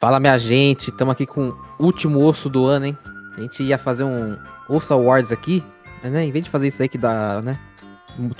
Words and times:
Fala, 0.00 0.20
minha 0.20 0.38
gente, 0.38 0.90
estamos 0.90 1.10
aqui 1.10 1.26
com 1.26 1.48
o 1.76 1.84
último 1.84 2.24
osso 2.24 2.48
do 2.48 2.66
ano, 2.66 2.86
hein? 2.86 2.98
A 3.36 3.40
gente 3.40 3.64
ia 3.64 3.76
fazer 3.76 4.04
um 4.04 4.38
Osso 4.68 4.94
Awards 4.94 5.32
aqui, 5.32 5.60
mas 6.00 6.12
né, 6.12 6.24
em 6.24 6.30
vez 6.30 6.44
de 6.44 6.50
fazer 6.52 6.68
isso 6.68 6.80
aí 6.80 6.88
que 6.88 6.96
dá, 6.96 7.42
né? 7.42 7.58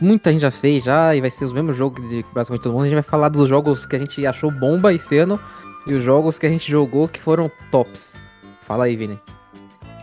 Muita 0.00 0.30
gente 0.30 0.42
já 0.42 0.52
fez 0.52 0.84
já, 0.84 1.16
e 1.16 1.20
vai 1.20 1.30
ser 1.30 1.46
os 1.46 1.52
mesmos 1.52 1.76
jogos 1.76 2.08
de 2.08 2.24
basicamente 2.32 2.62
todo 2.62 2.72
mundo. 2.74 2.82
A 2.82 2.86
gente 2.86 2.94
vai 2.94 3.02
falar 3.02 3.28
dos 3.28 3.48
jogos 3.48 3.86
que 3.86 3.96
a 3.96 3.98
gente 3.98 4.24
achou 4.24 4.52
bomba 4.52 4.94
esse 4.94 5.18
ano 5.18 5.40
e 5.84 5.94
os 5.94 6.04
jogos 6.04 6.38
que 6.38 6.46
a 6.46 6.48
gente 6.48 6.70
jogou 6.70 7.08
que 7.08 7.20
foram 7.20 7.50
tops. 7.72 8.16
Fala 8.62 8.84
aí, 8.84 8.94
Vini. 8.94 9.20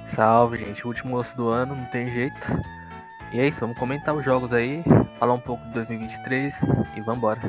Salve, 0.07 0.57
gente. 0.57 0.85
Último 0.85 1.15
osso 1.15 1.37
do 1.37 1.47
ano, 1.47 1.73
não 1.73 1.85
tem 1.85 2.11
jeito. 2.11 2.35
E 3.31 3.39
é 3.39 3.47
isso, 3.47 3.61
vamos 3.61 3.79
comentar 3.79 4.13
os 4.13 4.25
jogos 4.25 4.51
aí, 4.51 4.83
falar 5.17 5.33
um 5.33 5.39
pouco 5.39 5.65
de 5.67 5.73
2023 5.73 6.53
e 6.97 7.01
vambora. 7.01 7.41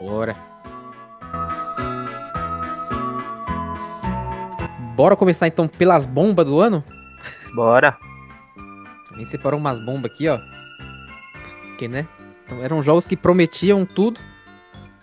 Bora. 0.00 0.51
Bora 5.02 5.16
começar 5.16 5.48
então 5.48 5.66
pelas 5.66 6.06
bombas 6.06 6.46
do 6.46 6.60
ano? 6.60 6.84
Bora. 7.56 7.98
Gente 9.16 9.30
separou 9.30 9.58
umas 9.58 9.80
bombas 9.80 10.12
aqui, 10.12 10.28
ó. 10.28 10.38
Que, 11.76 11.88
né? 11.88 12.06
Então, 12.44 12.62
eram 12.62 12.80
jogos 12.84 13.04
que 13.04 13.16
prometiam 13.16 13.84
tudo, 13.84 14.20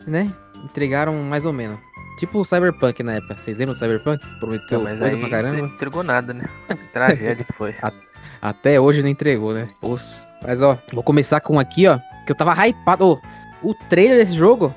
né? 0.07 0.31
Entregaram 0.63 1.13
mais 1.23 1.45
ou 1.45 1.51
menos. 1.51 1.77
Tipo 2.17 2.39
o 2.39 2.45
Cyberpunk 2.45 3.03
na 3.03 3.15
época. 3.15 3.37
Vocês 3.37 3.57
lembram 3.57 3.73
do 3.73 3.77
Cyberpunk? 3.77 4.25
Prometeu 4.39 4.79
Não, 4.79 4.97
coisa 4.97 5.17
pra 5.17 5.29
caramba. 5.29 5.57
não 5.57 5.65
entregou 5.65 6.01
nada, 6.01 6.33
né? 6.33 6.45
Que 6.69 6.93
tragédia 6.93 7.43
que 7.43 7.51
foi. 7.51 7.75
Até 8.41 8.79
hoje 8.79 9.01
não 9.01 9.09
entregou, 9.09 9.53
né? 9.53 9.67
Osso. 9.81 10.25
Mas 10.41 10.61
ó, 10.61 10.77
vou 10.93 11.03
começar 11.03 11.41
com 11.41 11.55
um 11.55 11.59
aqui, 11.59 11.87
ó. 11.87 11.99
Que 12.25 12.31
eu 12.31 12.35
tava 12.37 12.55
hypado. 12.65 13.05
Ô, 13.05 13.19
o 13.61 13.73
trailer 13.89 14.15
desse 14.15 14.37
jogo, 14.37 14.73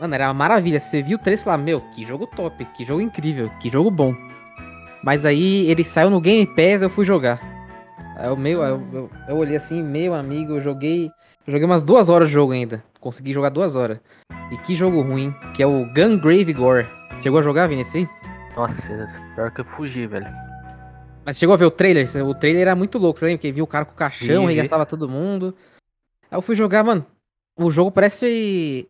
mano, 0.00 0.16
era 0.16 0.26
uma 0.26 0.34
maravilha. 0.34 0.80
Você 0.80 1.00
viu 1.00 1.16
o 1.16 1.20
trailer 1.20 1.40
e 1.40 1.44
falou, 1.44 1.60
meu, 1.60 1.80
que 1.80 2.04
jogo 2.04 2.26
top, 2.26 2.64
que 2.76 2.84
jogo 2.84 3.00
incrível, 3.00 3.48
que 3.60 3.70
jogo 3.70 3.88
bom. 3.88 4.26
Mas 5.08 5.24
aí 5.24 5.70
ele 5.70 5.84
saiu 5.84 6.10
no 6.10 6.20
Game 6.20 6.46
Pass 6.46 6.82
eu 6.82 6.90
fui 6.90 7.02
jogar. 7.02 7.40
Aí 8.14 8.28
eu, 8.28 8.36
meio, 8.36 8.62
eu, 8.62 8.86
eu, 8.92 9.10
eu 9.26 9.36
olhei 9.38 9.56
assim, 9.56 9.82
meu 9.82 10.12
amigo, 10.12 10.52
eu 10.52 10.60
joguei. 10.60 11.06
Eu 11.46 11.52
joguei 11.52 11.64
umas 11.64 11.82
duas 11.82 12.10
horas 12.10 12.28
de 12.28 12.34
jogo 12.34 12.52
ainda. 12.52 12.84
Consegui 13.00 13.32
jogar 13.32 13.48
duas 13.48 13.74
horas. 13.74 13.98
E 14.52 14.58
que 14.58 14.74
jogo 14.74 15.00
ruim, 15.00 15.34
que 15.54 15.62
é 15.62 15.66
o 15.66 15.86
Gungrave 15.94 16.52
Gore. 16.52 16.86
Chegou 17.22 17.40
a 17.40 17.42
jogar, 17.42 17.68
Vini, 17.68 17.80
esse 17.80 17.96
aí? 17.96 18.08
Nossa, 18.54 19.08
pior 19.34 19.50
que 19.50 19.62
eu 19.62 19.64
fugi, 19.64 20.06
velho. 20.06 20.26
Mas 21.24 21.38
chegou 21.38 21.54
a 21.54 21.56
ver 21.56 21.64
o 21.64 21.70
trailer? 21.70 22.06
O 22.26 22.34
trailer 22.34 22.60
era 22.60 22.76
muito 22.76 22.98
louco, 22.98 23.18
você 23.18 23.24
lembra? 23.24 23.40
Que 23.40 23.50
viu 23.50 23.64
o 23.64 23.66
cara 23.66 23.86
com 23.86 23.92
o 23.92 23.96
caixão, 23.96 24.44
arregaçava 24.44 24.84
todo 24.84 25.08
mundo. 25.08 25.54
Aí 26.30 26.36
eu 26.36 26.42
fui 26.42 26.54
jogar, 26.54 26.84
mano. 26.84 27.06
O 27.58 27.70
jogo 27.70 27.90
parece. 27.90 28.86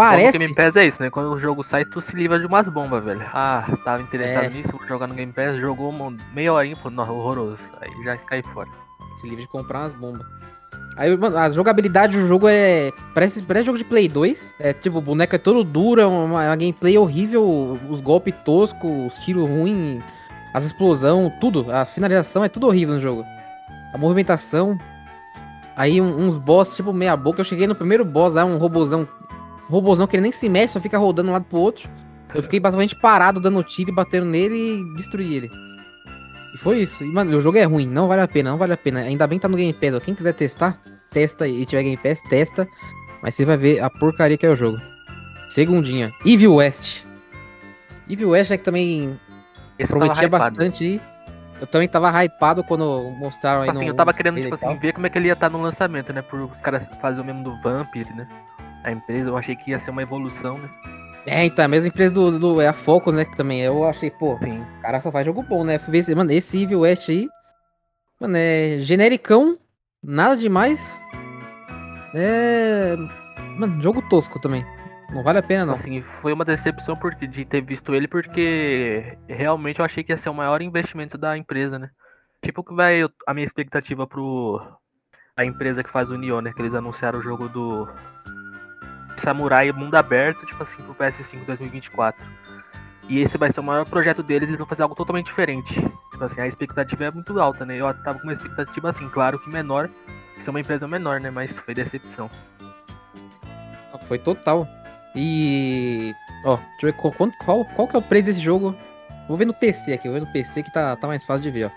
Parece. 0.00 0.36
O 0.36 0.40
Game 0.40 0.54
Pass 0.54 0.76
é 0.76 0.86
isso, 0.86 1.02
né? 1.02 1.10
Quando 1.10 1.30
o 1.32 1.38
jogo 1.38 1.62
sai, 1.62 1.84
tu 1.84 2.00
se 2.00 2.16
livra 2.16 2.38
de 2.38 2.46
umas 2.46 2.66
bombas, 2.68 3.04
velho. 3.04 3.22
Ah, 3.34 3.64
tava 3.84 4.02
interessado 4.02 4.44
É. 4.44 4.48
nisso, 4.48 4.72
vou 4.76 4.86
jogar 4.86 5.06
no 5.06 5.14
Game 5.14 5.32
Pass, 5.32 5.56
jogou 5.56 5.92
meia 6.32 6.52
horinha, 6.52 6.76
pô, 6.76 6.90
não, 6.90 7.04
horroroso. 7.04 7.62
Aí 7.80 7.90
já 8.02 8.16
cai 8.16 8.42
fora. 8.42 8.68
Se 9.16 9.28
livre 9.28 9.42
de 9.44 9.48
comprar 9.50 9.80
umas 9.80 9.92
bombas. 9.92 10.26
Aí, 10.96 11.16
mano, 11.16 11.36
a 11.36 11.48
jogabilidade 11.50 12.16
do 12.18 12.26
jogo 12.26 12.48
é. 12.48 12.90
Parece, 13.14 13.42
parece 13.42 13.66
jogo 13.66 13.78
de 13.78 13.84
Play 13.84 14.08
2. 14.08 14.54
É 14.58 14.72
tipo, 14.72 14.98
o 14.98 15.00
boneco 15.00 15.34
é 15.34 15.38
todo 15.38 15.62
duro, 15.62 16.00
é 16.00 16.06
uma, 16.06 16.24
uma 16.24 16.56
gameplay 16.56 16.96
horrível, 16.98 17.78
os 17.88 18.00
golpes 18.00 18.34
toscos, 18.44 18.90
os 19.12 19.18
tiros 19.18 19.48
ruins, 19.48 20.02
as 20.54 20.64
explosões, 20.64 21.32
tudo. 21.40 21.66
A 21.70 21.84
finalização 21.84 22.44
é 22.44 22.48
tudo 22.48 22.66
horrível 22.66 22.94
no 22.94 23.00
jogo. 23.00 23.24
A 23.92 23.98
movimentação. 23.98 24.78
Aí 25.76 26.00
uns 26.00 26.36
boss, 26.36 26.74
tipo, 26.76 26.92
meia 26.92 27.16
boca. 27.16 27.40
Eu 27.40 27.44
cheguei 27.44 27.66
no 27.66 27.74
primeiro 27.74 28.04
boss, 28.04 28.34
lá, 28.34 28.44
um 28.44 28.56
robozão. 28.58 29.08
Robozão 29.70 30.06
que 30.06 30.16
ele 30.16 30.22
nem 30.22 30.32
se 30.32 30.48
mexe, 30.48 30.74
só 30.74 30.80
fica 30.80 30.98
rodando 30.98 31.26
de 31.26 31.30
um 31.30 31.32
lado 31.32 31.44
pro 31.44 31.58
outro. 31.58 31.88
Eu 32.34 32.42
fiquei 32.42 32.60
basicamente 32.60 32.94
parado, 32.96 33.40
dando 33.40 33.62
tiro 33.62 33.90
e 33.90 33.94
batendo 33.94 34.26
nele 34.26 34.54
e 34.80 34.96
destruí 34.96 35.34
ele. 35.34 35.50
E 36.54 36.58
foi 36.58 36.78
isso. 36.80 37.02
E, 37.04 37.06
mano, 37.06 37.36
o 37.36 37.40
jogo 37.40 37.58
é 37.58 37.64
ruim, 37.64 37.86
não 37.86 38.08
vale 38.08 38.22
a 38.22 38.28
pena, 38.28 38.50
não 38.50 38.58
vale 38.58 38.72
a 38.72 38.76
pena. 38.76 39.00
Ainda 39.00 39.26
bem 39.26 39.38
que 39.38 39.42
tá 39.42 39.48
no 39.48 39.56
Game 39.56 39.72
Pass, 39.72 39.94
ó. 39.94 40.00
Quem 40.00 40.14
quiser 40.14 40.32
testar, 40.34 40.78
testa. 41.10 41.46
E 41.48 41.64
tiver 41.64 41.82
Game 41.84 41.96
Pass, 41.96 42.20
testa. 42.22 42.68
Mas 43.22 43.34
você 43.34 43.44
vai 43.44 43.56
ver 43.56 43.80
a 43.80 43.88
porcaria 43.90 44.36
que 44.36 44.46
é 44.46 44.50
o 44.50 44.56
jogo. 44.56 44.78
Segundinha. 45.48 46.12
Evil 46.24 46.54
West. 46.56 47.04
Evil 48.08 48.30
West 48.30 48.50
é 48.50 48.58
que 48.58 48.64
também 48.64 49.18
Esse 49.78 49.88
prometia 49.92 50.28
bastante. 50.28 50.84
e 50.84 51.00
Eu 51.60 51.66
também 51.66 51.86
tava 51.88 52.10
hypado 52.24 52.64
quando 52.64 52.84
mostraram 53.18 53.62
aí 53.62 53.70
assim, 53.70 53.84
no- 53.84 53.90
eu 53.90 53.94
tava 53.94 54.14
querendo, 54.14 54.40
tipo 54.40 54.54
assim, 54.54 54.76
ver 54.78 54.92
como 54.94 55.06
é 55.06 55.10
que 55.10 55.18
ele 55.18 55.26
ia 55.28 55.34
estar 55.34 55.50
no 55.50 55.60
lançamento, 55.60 56.10
né? 56.12 56.22
Por 56.22 56.40
os 56.40 56.62
caras 56.62 56.86
fazerem 57.02 57.30
o 57.30 57.34
mesmo 57.34 57.44
do 57.44 57.60
Vampire, 57.62 58.10
né? 58.14 58.26
A 58.84 58.90
empresa, 58.92 59.28
eu 59.28 59.36
achei 59.36 59.54
que 59.56 59.70
ia 59.70 59.78
ser 59.78 59.90
uma 59.90 60.02
evolução, 60.02 60.58
né? 60.58 60.70
É, 61.26 61.44
então, 61.44 61.64
a 61.64 61.68
mesma 61.68 61.88
empresa 61.88 62.14
do, 62.14 62.38
do- 62.38 62.60
é 62.60 62.68
a 62.68 62.72
Focus, 62.72 63.14
né? 63.14 63.24
Que 63.24 63.36
também 63.36 63.60
eu 63.60 63.84
achei, 63.84 64.10
pô, 64.10 64.38
Sim. 64.42 64.60
o 64.78 64.82
cara 64.82 65.00
só 65.00 65.12
faz 65.12 65.26
jogo 65.26 65.42
bom, 65.42 65.64
né? 65.64 65.78
Mano, 66.16 66.32
esse 66.32 66.62
Evil 66.62 66.80
West 66.80 67.08
aí, 67.10 67.28
mano, 68.18 68.36
é 68.38 68.78
genericão, 68.80 69.58
nada 70.02 70.36
demais. 70.36 71.00
É. 72.14 72.96
Mano, 73.58 73.80
jogo 73.82 74.00
tosco 74.08 74.38
também. 74.40 74.64
Não 75.12 75.22
vale 75.22 75.38
a 75.38 75.42
pena, 75.42 75.66
não. 75.66 75.74
Assim, 75.74 76.00
foi 76.00 76.32
uma 76.32 76.44
decepção 76.44 76.96
porque, 76.96 77.26
de 77.26 77.44
ter 77.44 77.60
visto 77.60 77.94
ele, 77.94 78.06
porque 78.08 79.18
realmente 79.28 79.80
eu 79.80 79.84
achei 79.84 80.04
que 80.04 80.12
ia 80.12 80.16
ser 80.16 80.28
o 80.30 80.34
maior 80.34 80.62
investimento 80.62 81.18
da 81.18 81.36
empresa, 81.36 81.78
né? 81.78 81.90
Tipo 82.40 82.62
que 82.64 82.72
vai 82.72 83.02
a 83.26 83.34
minha 83.34 83.44
expectativa 83.44 84.06
pro 84.06 84.60
a 85.36 85.44
empresa 85.44 85.82
que 85.82 85.90
faz 85.90 86.10
o 86.10 86.16
Nioh, 86.16 86.40
né? 86.40 86.52
Que 86.52 86.62
eles 86.62 86.74
anunciaram 86.74 87.18
o 87.18 87.22
jogo 87.22 87.48
do 87.48 87.88
Samurai 89.16 89.70
Mundo 89.72 89.94
Aberto, 89.94 90.46
tipo 90.46 90.62
assim, 90.62 90.82
pro 90.82 90.94
PS5 90.94 91.44
2024. 91.44 92.24
E 93.08 93.20
esse 93.20 93.36
vai 93.36 93.50
ser 93.50 93.60
o 93.60 93.64
maior 93.64 93.84
projeto 93.84 94.22
deles, 94.22 94.48
eles 94.48 94.58
vão 94.58 94.68
fazer 94.68 94.82
algo 94.82 94.94
totalmente 94.94 95.26
diferente. 95.26 95.74
Tipo 95.74 96.24
assim, 96.24 96.40
a 96.40 96.46
expectativa 96.46 97.04
é 97.04 97.10
muito 97.10 97.40
alta, 97.40 97.66
né? 97.66 97.76
Eu 97.76 97.92
tava 98.02 98.18
com 98.18 98.24
uma 98.24 98.32
expectativa 98.32 98.90
assim, 98.90 99.08
claro 99.08 99.38
que 99.38 99.50
menor, 99.50 99.90
que 100.36 100.48
uma 100.48 100.60
empresa 100.60 100.86
menor, 100.86 101.20
né? 101.20 101.30
Mas 101.30 101.58
foi 101.58 101.74
decepção. 101.74 102.30
Foi 104.06 104.18
total. 104.18 104.66
E. 105.14 106.12
Ó, 106.44 106.56
deixa 106.56 106.86
eu 106.86 106.92
ver 106.92 106.92
qual, 106.94 107.12
qual, 107.12 107.64
qual 107.64 107.88
que 107.88 107.96
é 107.96 107.98
o 107.98 108.02
preço 108.02 108.26
desse 108.26 108.40
jogo. 108.40 108.74
Vou 109.28 109.36
ver 109.36 109.44
no 109.44 109.54
PC 109.54 109.92
aqui, 109.92 110.08
vou 110.08 110.14
ver 110.14 110.26
no 110.26 110.32
PC 110.32 110.62
que 110.62 110.72
tá, 110.72 110.96
tá 110.96 111.06
mais 111.06 111.24
fácil 111.24 111.42
de 111.42 111.50
ver, 111.50 111.66
ó. 111.66 111.70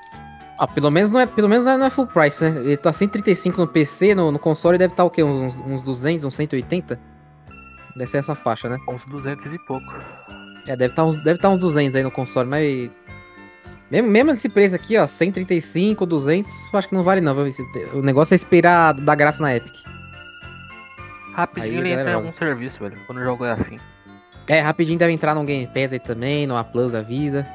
Ah, 0.58 0.68
pelo 0.68 0.90
menos 0.90 1.12
não 1.12 1.20
é, 1.20 1.26
pelo 1.26 1.50
menos 1.50 1.66
não 1.66 1.84
é 1.84 1.90
full 1.90 2.08
price, 2.08 2.44
né? 2.44 2.62
Ele 2.62 2.78
tá 2.78 2.94
135 2.94 3.60
no 3.60 3.68
PC, 3.68 4.16
no, 4.16 4.32
no 4.32 4.40
console 4.40 4.78
deve 4.78 4.94
estar 4.94 5.04
o 5.04 5.10
quê? 5.10 5.24
Uns, 5.24 5.56
uns 5.58 5.82
200, 5.82 6.26
uns 6.26 6.36
180? 6.36 7.00
Deve 7.96 8.10
ser 8.10 8.18
essa 8.18 8.34
faixa, 8.36 8.68
né? 8.70 8.78
Uns 8.88 9.06
200 9.06 9.46
e 9.46 9.60
pouco. 9.60 9.96
É, 10.66 10.76
deve 10.76 10.92
estar 10.94 11.04
uns, 11.06 11.16
deve 11.24 11.40
tá 11.40 11.50
uns 11.50 11.60
200 11.60 11.96
aí 11.96 12.04
no 12.04 12.12
console, 12.12 12.50
mas. 12.50 12.92
Mesmo, 13.92 14.10
mesmo 14.10 14.32
nesse 14.32 14.50
preço 14.50 14.74
aqui, 14.76 14.98
ó, 14.98 15.06
135, 15.06 16.06
200, 16.06 16.52
eu 16.74 16.80
acho 16.80 16.88
que 16.88 16.96
não 16.96 17.04
vale 17.04 17.22
não. 17.22 17.46
Esse- 17.46 17.62
O 17.94 18.02
negócio 18.02 18.34
é 18.34 18.36
esperar 18.36 18.94
dar 18.94 19.14
graça 19.16 19.44
na 19.44 19.56
Epic. 19.56 19.76
Rapidinho 21.36 21.74
Aí 21.74 21.80
ele 21.80 21.92
entra 21.92 22.12
em 22.12 22.14
algum 22.16 22.32
serviço, 22.34 22.84
velho. 22.84 22.98
Quando 23.06 23.20
o 23.20 23.24
jogo 23.24 23.46
é 23.46 23.52
assim. 23.52 23.80
É, 24.48 24.60
rapidinho 24.62 24.98
deve 25.00 25.12
entrar 25.14 25.34
no 25.36 25.44
Game 25.44 25.66
Pass 25.68 25.94
aí 25.94 26.00
também, 26.00 26.46
no 26.48 26.56
A 26.58 26.64
Plus 26.64 26.92
da 26.92 27.02
vida. 27.02 27.48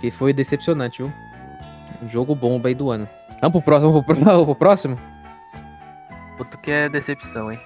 Que 0.00 0.10
foi 0.10 0.32
decepcionante, 0.32 1.02
viu? 1.02 1.12
Um 2.02 2.08
jogo 2.08 2.34
bomba 2.34 2.68
aí 2.68 2.74
do 2.74 2.90
ano. 2.90 3.08
Vamos 3.40 3.52
pro 3.52 3.62
próximo, 3.62 3.92
vamos 3.92 4.06
pro, 4.06 4.16
pro- 4.24 4.44
pro 4.44 4.54
próximo? 4.54 4.98
Outro 6.38 6.58
que 6.58 6.70
é 6.70 6.88
decepção, 6.88 7.50
hein? 7.52 7.60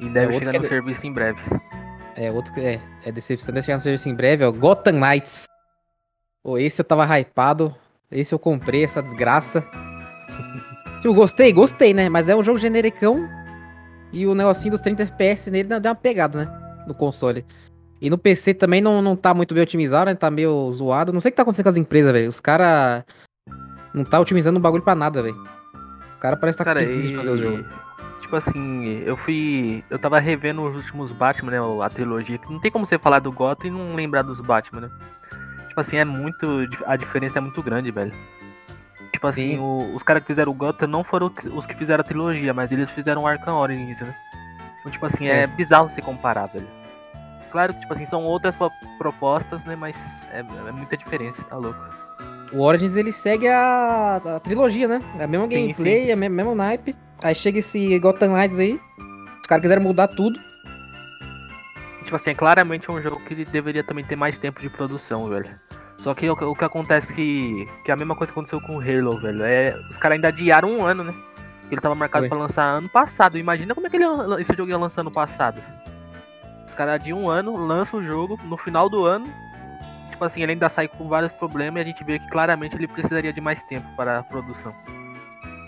E 0.00 0.08
deve 0.08 0.32
outro 0.34 0.38
chegar 0.46 0.54
é 0.54 0.58
no 0.58 0.62
de- 0.62 0.68
serviço 0.68 1.06
em 1.06 1.12
breve. 1.12 1.40
É, 2.16 2.30
outro 2.30 2.52
que 2.52 2.60
é, 2.60 2.80
é 3.04 3.12
decepção, 3.12 3.54
deve 3.54 3.66
chegar 3.66 3.76
no 3.76 3.82
serviço 3.82 4.08
em 4.08 4.14
breve, 4.14 4.44
ó. 4.44 4.50
Gotham 4.50 4.92
Knights. 4.98 5.44
Pô, 6.42 6.58
esse 6.58 6.80
eu 6.80 6.84
tava 6.84 7.04
hypado. 7.18 7.74
Esse 8.10 8.34
eu 8.34 8.38
comprei, 8.38 8.84
essa 8.84 9.02
desgraça. 9.02 9.64
tipo, 11.00 11.14
gostei, 11.14 11.52
gostei, 11.52 11.94
né? 11.94 12.08
Mas 12.08 12.28
é 12.28 12.34
um 12.34 12.42
jogo 12.42 12.58
genericão. 12.58 13.28
E 14.12 14.26
o 14.26 14.34
negocinho 14.34 14.72
dos 14.72 14.80
30 14.80 15.04
FPS 15.04 15.50
nele 15.50 15.68
deu 15.68 15.90
uma 15.90 15.94
pegada, 15.94 16.44
né? 16.44 16.82
No 16.86 16.94
console. 16.94 17.44
E 18.00 18.08
no 18.10 18.18
PC 18.18 18.54
também 18.54 18.80
não, 18.80 19.00
não 19.00 19.14
tá 19.14 19.32
muito 19.34 19.54
bem 19.54 19.62
otimizado, 19.62 20.06
né? 20.10 20.14
Tá 20.16 20.30
meio 20.30 20.68
zoado. 20.70 21.12
Não 21.12 21.20
sei 21.20 21.28
o 21.28 21.32
que 21.32 21.36
tá 21.36 21.42
acontecendo 21.42 21.64
com 21.64 21.68
as 21.68 21.76
empresas, 21.76 22.10
velho. 22.12 22.28
Os 22.28 22.40
caras 22.40 23.04
não 23.94 24.04
tá 24.04 24.18
otimizando 24.18 24.58
o 24.58 24.62
bagulho 24.62 24.82
pra 24.82 24.94
nada, 24.94 25.22
velho. 25.22 25.36
O 26.16 26.18
cara 26.18 26.36
parece 26.36 26.58
que 26.58 26.64
tá 26.64 26.74
Cara, 26.74 26.80
com 26.80 26.86
preguiça 26.86 27.08
de 27.08 27.16
fazer 27.16 27.30
o 27.30 27.36
jogo. 27.36 27.64
Tipo 28.30 28.36
assim, 28.36 29.02
eu 29.04 29.16
fui. 29.16 29.82
Eu 29.90 29.98
tava 29.98 30.20
revendo 30.20 30.62
os 30.62 30.76
últimos 30.76 31.10
Batman, 31.10 31.50
né? 31.50 31.58
A 31.84 31.90
trilogia. 31.90 32.38
que 32.38 32.48
Não 32.52 32.60
tem 32.60 32.70
como 32.70 32.86
você 32.86 32.96
falar 32.96 33.18
do 33.18 33.32
Gotham 33.32 33.66
e 33.66 33.70
não 33.72 33.96
lembrar 33.96 34.22
dos 34.22 34.40
Batman, 34.40 34.82
né? 34.82 34.90
Tipo 35.66 35.80
assim, 35.80 35.96
é 35.96 36.04
muito. 36.04 36.46
A 36.86 36.94
diferença 36.94 37.38
é 37.38 37.40
muito 37.40 37.60
grande, 37.60 37.90
velho. 37.90 38.12
Tipo 39.12 39.26
assim, 39.26 39.54
Sim. 39.54 39.58
o- 39.58 39.96
os 39.96 40.04
caras 40.04 40.22
que 40.22 40.28
fizeram 40.28 40.52
o 40.52 40.54
Gotham 40.54 40.86
não 40.86 41.02
foram 41.02 41.28
os 41.52 41.66
que 41.66 41.74
fizeram 41.74 42.02
a 42.02 42.04
trilogia, 42.04 42.54
mas 42.54 42.70
eles 42.70 42.88
fizeram 42.88 43.22
o 43.22 43.26
Arkham 43.26 43.56
Origins, 43.56 44.00
né? 44.00 44.14
Então, 44.78 44.92
tipo 44.92 45.04
assim, 45.06 45.26
é, 45.26 45.40
É. 45.42 45.46
bizarro 45.48 45.88
você 45.88 46.00
comparar, 46.00 46.46
velho. 46.46 46.68
Claro 47.50 47.74
que, 47.74 47.80
tipo 47.80 47.92
assim, 47.92 48.06
são 48.06 48.22
outras 48.22 48.54
pro- 48.54 48.70
propostas, 48.96 49.64
né? 49.64 49.74
Mas 49.74 50.24
é, 50.32 50.38
é 50.38 50.70
muita 50.70 50.96
diferença, 50.96 51.42
tá 51.42 51.56
louco. 51.56 51.80
O 52.52 52.60
Origins 52.62 52.94
ele 52.94 53.10
segue 53.12 53.48
a, 53.48 54.20
a 54.24 54.38
trilogia, 54.38 54.86
né? 54.86 55.02
É 55.18 55.24
a 55.24 55.26
mesma 55.26 55.48
Sim, 55.48 55.54
gameplay, 55.66 56.12
é 56.12 56.14
o 56.14 56.16
mesmo, 56.18 56.36
mesmo 56.36 56.54
naipe. 56.54 56.94
Aí 57.22 57.34
chega 57.34 57.58
esse 57.58 57.98
Gotham 57.98 58.32
Knights 58.32 58.58
aí. 58.58 58.80
Os 59.40 59.46
caras 59.46 59.62
quiseram 59.62 59.82
mudar 59.82 60.08
tudo. 60.08 60.40
tipo 62.02 62.16
assim, 62.16 62.30
é 62.30 62.34
claramente 62.34 62.90
um 62.90 63.00
jogo 63.00 63.20
que 63.20 63.44
deveria 63.44 63.84
também 63.84 64.04
ter 64.04 64.16
mais 64.16 64.38
tempo 64.38 64.60
de 64.60 64.68
produção, 64.68 65.26
velho. 65.26 65.50
Só 65.98 66.14
que 66.14 66.28
o, 66.30 66.32
o 66.32 66.56
que 66.56 66.64
acontece 66.64 67.12
que, 67.12 67.68
que 67.84 67.92
a 67.92 67.96
mesma 67.96 68.16
coisa 68.16 68.32
aconteceu 68.32 68.60
com 68.60 68.76
o 68.76 68.80
Halo, 68.80 69.20
velho. 69.20 69.44
É, 69.44 69.78
os 69.90 69.98
caras 69.98 70.16
ainda 70.16 70.28
adiaram 70.28 70.70
um 70.70 70.84
ano, 70.84 71.04
né? 71.04 71.14
Ele 71.70 71.80
tava 71.80 71.94
marcado 71.94 72.28
para 72.28 72.38
lançar 72.38 72.64
ano 72.64 72.88
passado. 72.88 73.38
Imagina 73.38 73.74
como 73.74 73.86
é 73.86 73.90
que 73.90 73.96
ele, 73.96 74.04
esse 74.40 74.54
jogo 74.56 74.70
ia 74.70 74.78
lançar 74.78 75.02
no 75.02 75.10
passado. 75.10 75.62
Os 76.66 76.74
caras 76.74 77.02
de 77.02 77.12
um 77.12 77.28
ano 77.28 77.56
lançam 77.56 78.00
o 78.00 78.04
jogo 78.04 78.38
no 78.44 78.56
final 78.56 78.88
do 78.88 79.04
ano. 79.04 79.26
Tipo 80.10 80.24
assim, 80.24 80.42
ele 80.42 80.52
ainda 80.52 80.68
sai 80.68 80.88
com 80.88 81.06
vários 81.08 81.32
problemas 81.32 81.80
e 81.80 81.84
a 81.84 81.86
gente 81.86 82.02
vê 82.02 82.18
que 82.18 82.28
claramente 82.28 82.76
ele 82.76 82.88
precisaria 82.88 83.32
de 83.32 83.40
mais 83.40 83.62
tempo 83.64 83.86
para 83.96 84.18
a 84.18 84.22
produção. 84.22 84.74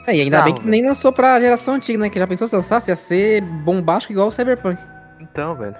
É, 0.06 0.16
e 0.16 0.20
ainda 0.20 0.38
Salve. 0.38 0.52
bem 0.52 0.62
que 0.62 0.68
nem 0.68 0.86
lançou 0.86 1.12
pra 1.12 1.38
geração 1.38 1.74
antiga, 1.74 1.98
né? 1.98 2.10
Que 2.10 2.18
já 2.18 2.26
pensou 2.26 2.48
se 2.48 2.56
lançasse, 2.56 2.90
ia 2.90 2.96
ser 2.96 3.40
bombástico 3.40 4.12
igual 4.12 4.28
o 4.28 4.32
Cyberpunk. 4.32 4.80
Então, 5.20 5.54
velho. 5.54 5.76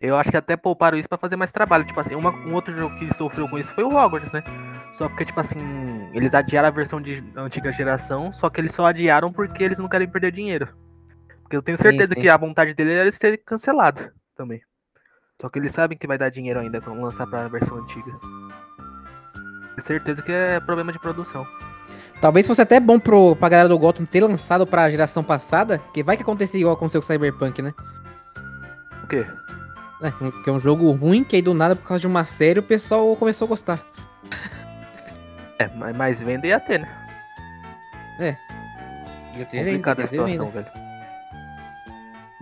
Eu 0.00 0.16
acho 0.16 0.30
que 0.30 0.36
até 0.36 0.56
pouparam 0.56 0.96
isso 0.96 1.08
para 1.08 1.18
fazer 1.18 1.36
mais 1.36 1.52
trabalho. 1.52 1.84
Tipo 1.84 2.00
assim, 2.00 2.14
uma, 2.14 2.30
um 2.30 2.54
outro 2.54 2.74
jogo 2.74 2.96
que 2.96 3.14
sofreu 3.14 3.48
com 3.48 3.58
isso 3.58 3.72
foi 3.74 3.84
o 3.84 3.94
Hogwarts, 3.94 4.32
né? 4.32 4.42
Só 4.92 5.08
porque, 5.08 5.26
tipo 5.26 5.38
assim, 5.38 5.58
eles 6.14 6.34
adiaram 6.34 6.68
a 6.68 6.72
versão 6.72 7.00
de 7.00 7.22
antiga 7.36 7.70
geração, 7.70 8.32
só 8.32 8.48
que 8.48 8.60
eles 8.60 8.72
só 8.72 8.86
adiaram 8.86 9.32
porque 9.32 9.62
eles 9.62 9.78
não 9.78 9.88
querem 9.88 10.08
perder 10.08 10.32
dinheiro. 10.32 10.68
Porque 11.42 11.56
eu 11.56 11.62
tenho 11.62 11.76
certeza 11.76 12.08
sim, 12.08 12.14
sim. 12.14 12.20
que 12.20 12.28
a 12.28 12.36
vontade 12.36 12.74
dele 12.74 12.94
era 12.94 13.12
ser 13.12 13.36
cancelado 13.38 14.10
também. 14.34 14.62
Só 15.40 15.48
que 15.48 15.58
eles 15.58 15.72
sabem 15.72 15.98
que 15.98 16.06
vai 16.06 16.18
dar 16.18 16.28
dinheiro 16.28 16.60
ainda 16.60 16.80
quando 16.80 17.00
lançar 17.00 17.26
pra 17.26 17.48
versão 17.48 17.78
antiga. 17.78 18.12
Certeza 19.80 20.22
que 20.22 20.32
é 20.32 20.60
problema 20.60 20.92
de 20.92 20.98
produção. 20.98 21.46
Talvez 22.20 22.46
fosse 22.46 22.60
até 22.60 22.78
bom 22.78 22.98
pro, 23.00 23.34
pra 23.34 23.48
galera 23.48 23.68
do 23.68 23.78
Gotham 23.78 24.04
ter 24.04 24.22
lançado 24.22 24.66
pra 24.66 24.90
geração 24.90 25.24
passada, 25.24 25.78
que 25.92 26.02
vai 26.02 26.16
que 26.16 26.22
acontecer 26.22 26.58
igual 26.58 26.74
aconteceu 26.74 27.00
com 27.00 27.04
o 27.04 27.06
Cyberpunk, 27.06 27.62
né? 27.62 27.74
O 29.02 29.06
quê? 29.06 29.24
É, 30.02 30.10
que 30.42 30.50
é 30.50 30.52
um 30.52 30.60
jogo 30.60 30.90
ruim, 30.92 31.24
que 31.24 31.36
aí 31.36 31.42
do 31.42 31.54
nada, 31.54 31.74
por 31.74 31.86
causa 31.86 32.00
de 32.00 32.06
uma 32.06 32.24
série, 32.24 32.58
o 32.58 32.62
pessoal 32.62 33.16
começou 33.16 33.46
a 33.46 33.48
gostar. 33.48 33.80
É, 35.58 35.68
mas, 35.94 36.22
venda 36.22 36.46
ia 36.46 36.58
ter, 36.58 36.80
né? 36.80 36.88
É. 38.18 38.36
Ia 39.38 39.44
ter 39.44 39.58
Complicada 39.58 40.02
a 40.02 40.06
situação, 40.06 40.50
velho. 40.50 40.66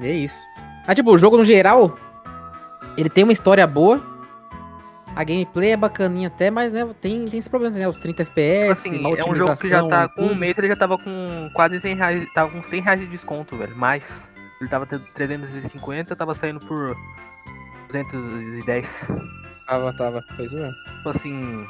É 0.00 0.12
isso. 0.12 0.46
Ah, 0.86 0.94
tipo, 0.94 1.10
o 1.10 1.18
jogo 1.18 1.36
no 1.36 1.44
geral, 1.44 1.98
ele 2.96 3.10
tem 3.10 3.24
uma 3.24 3.32
história 3.32 3.66
boa. 3.66 4.00
A 5.18 5.24
gameplay 5.24 5.72
é 5.72 5.76
bacaninha 5.76 6.28
até, 6.28 6.48
mas 6.48 6.72
né, 6.72 6.88
tem, 7.00 7.24
tem 7.24 7.40
esses 7.40 7.48
problemas, 7.48 7.74
né? 7.74 7.88
Os 7.88 7.98
30 7.98 8.22
FPS, 8.22 8.70
assim, 8.70 9.02
é 9.18 9.28
um 9.28 9.34
jogo 9.34 9.56
que 9.56 9.68
já 9.68 9.84
tá 9.84 10.08
com 10.08 10.26
um 10.26 10.34
mês, 10.36 10.56
ele 10.56 10.68
já 10.68 10.76
tava 10.76 10.96
com 10.96 11.50
quase 11.52 11.80
100 11.80 11.96
reais, 11.96 12.32
tava 12.32 12.52
com 12.52 12.62
100 12.62 12.80
reais 12.80 13.00
de 13.00 13.06
desconto, 13.06 13.56
velho. 13.56 13.76
Mais. 13.76 14.28
Ele 14.60 14.70
tava 14.70 14.86
350, 14.86 16.14
tava 16.14 16.36
saindo 16.36 16.60
por 16.60 16.96
210. 17.88 19.08
Tava, 19.66 19.92
tava. 19.92 20.24
Pois 20.36 20.52
é. 20.52 20.70
Tipo 20.98 21.08
assim. 21.08 21.66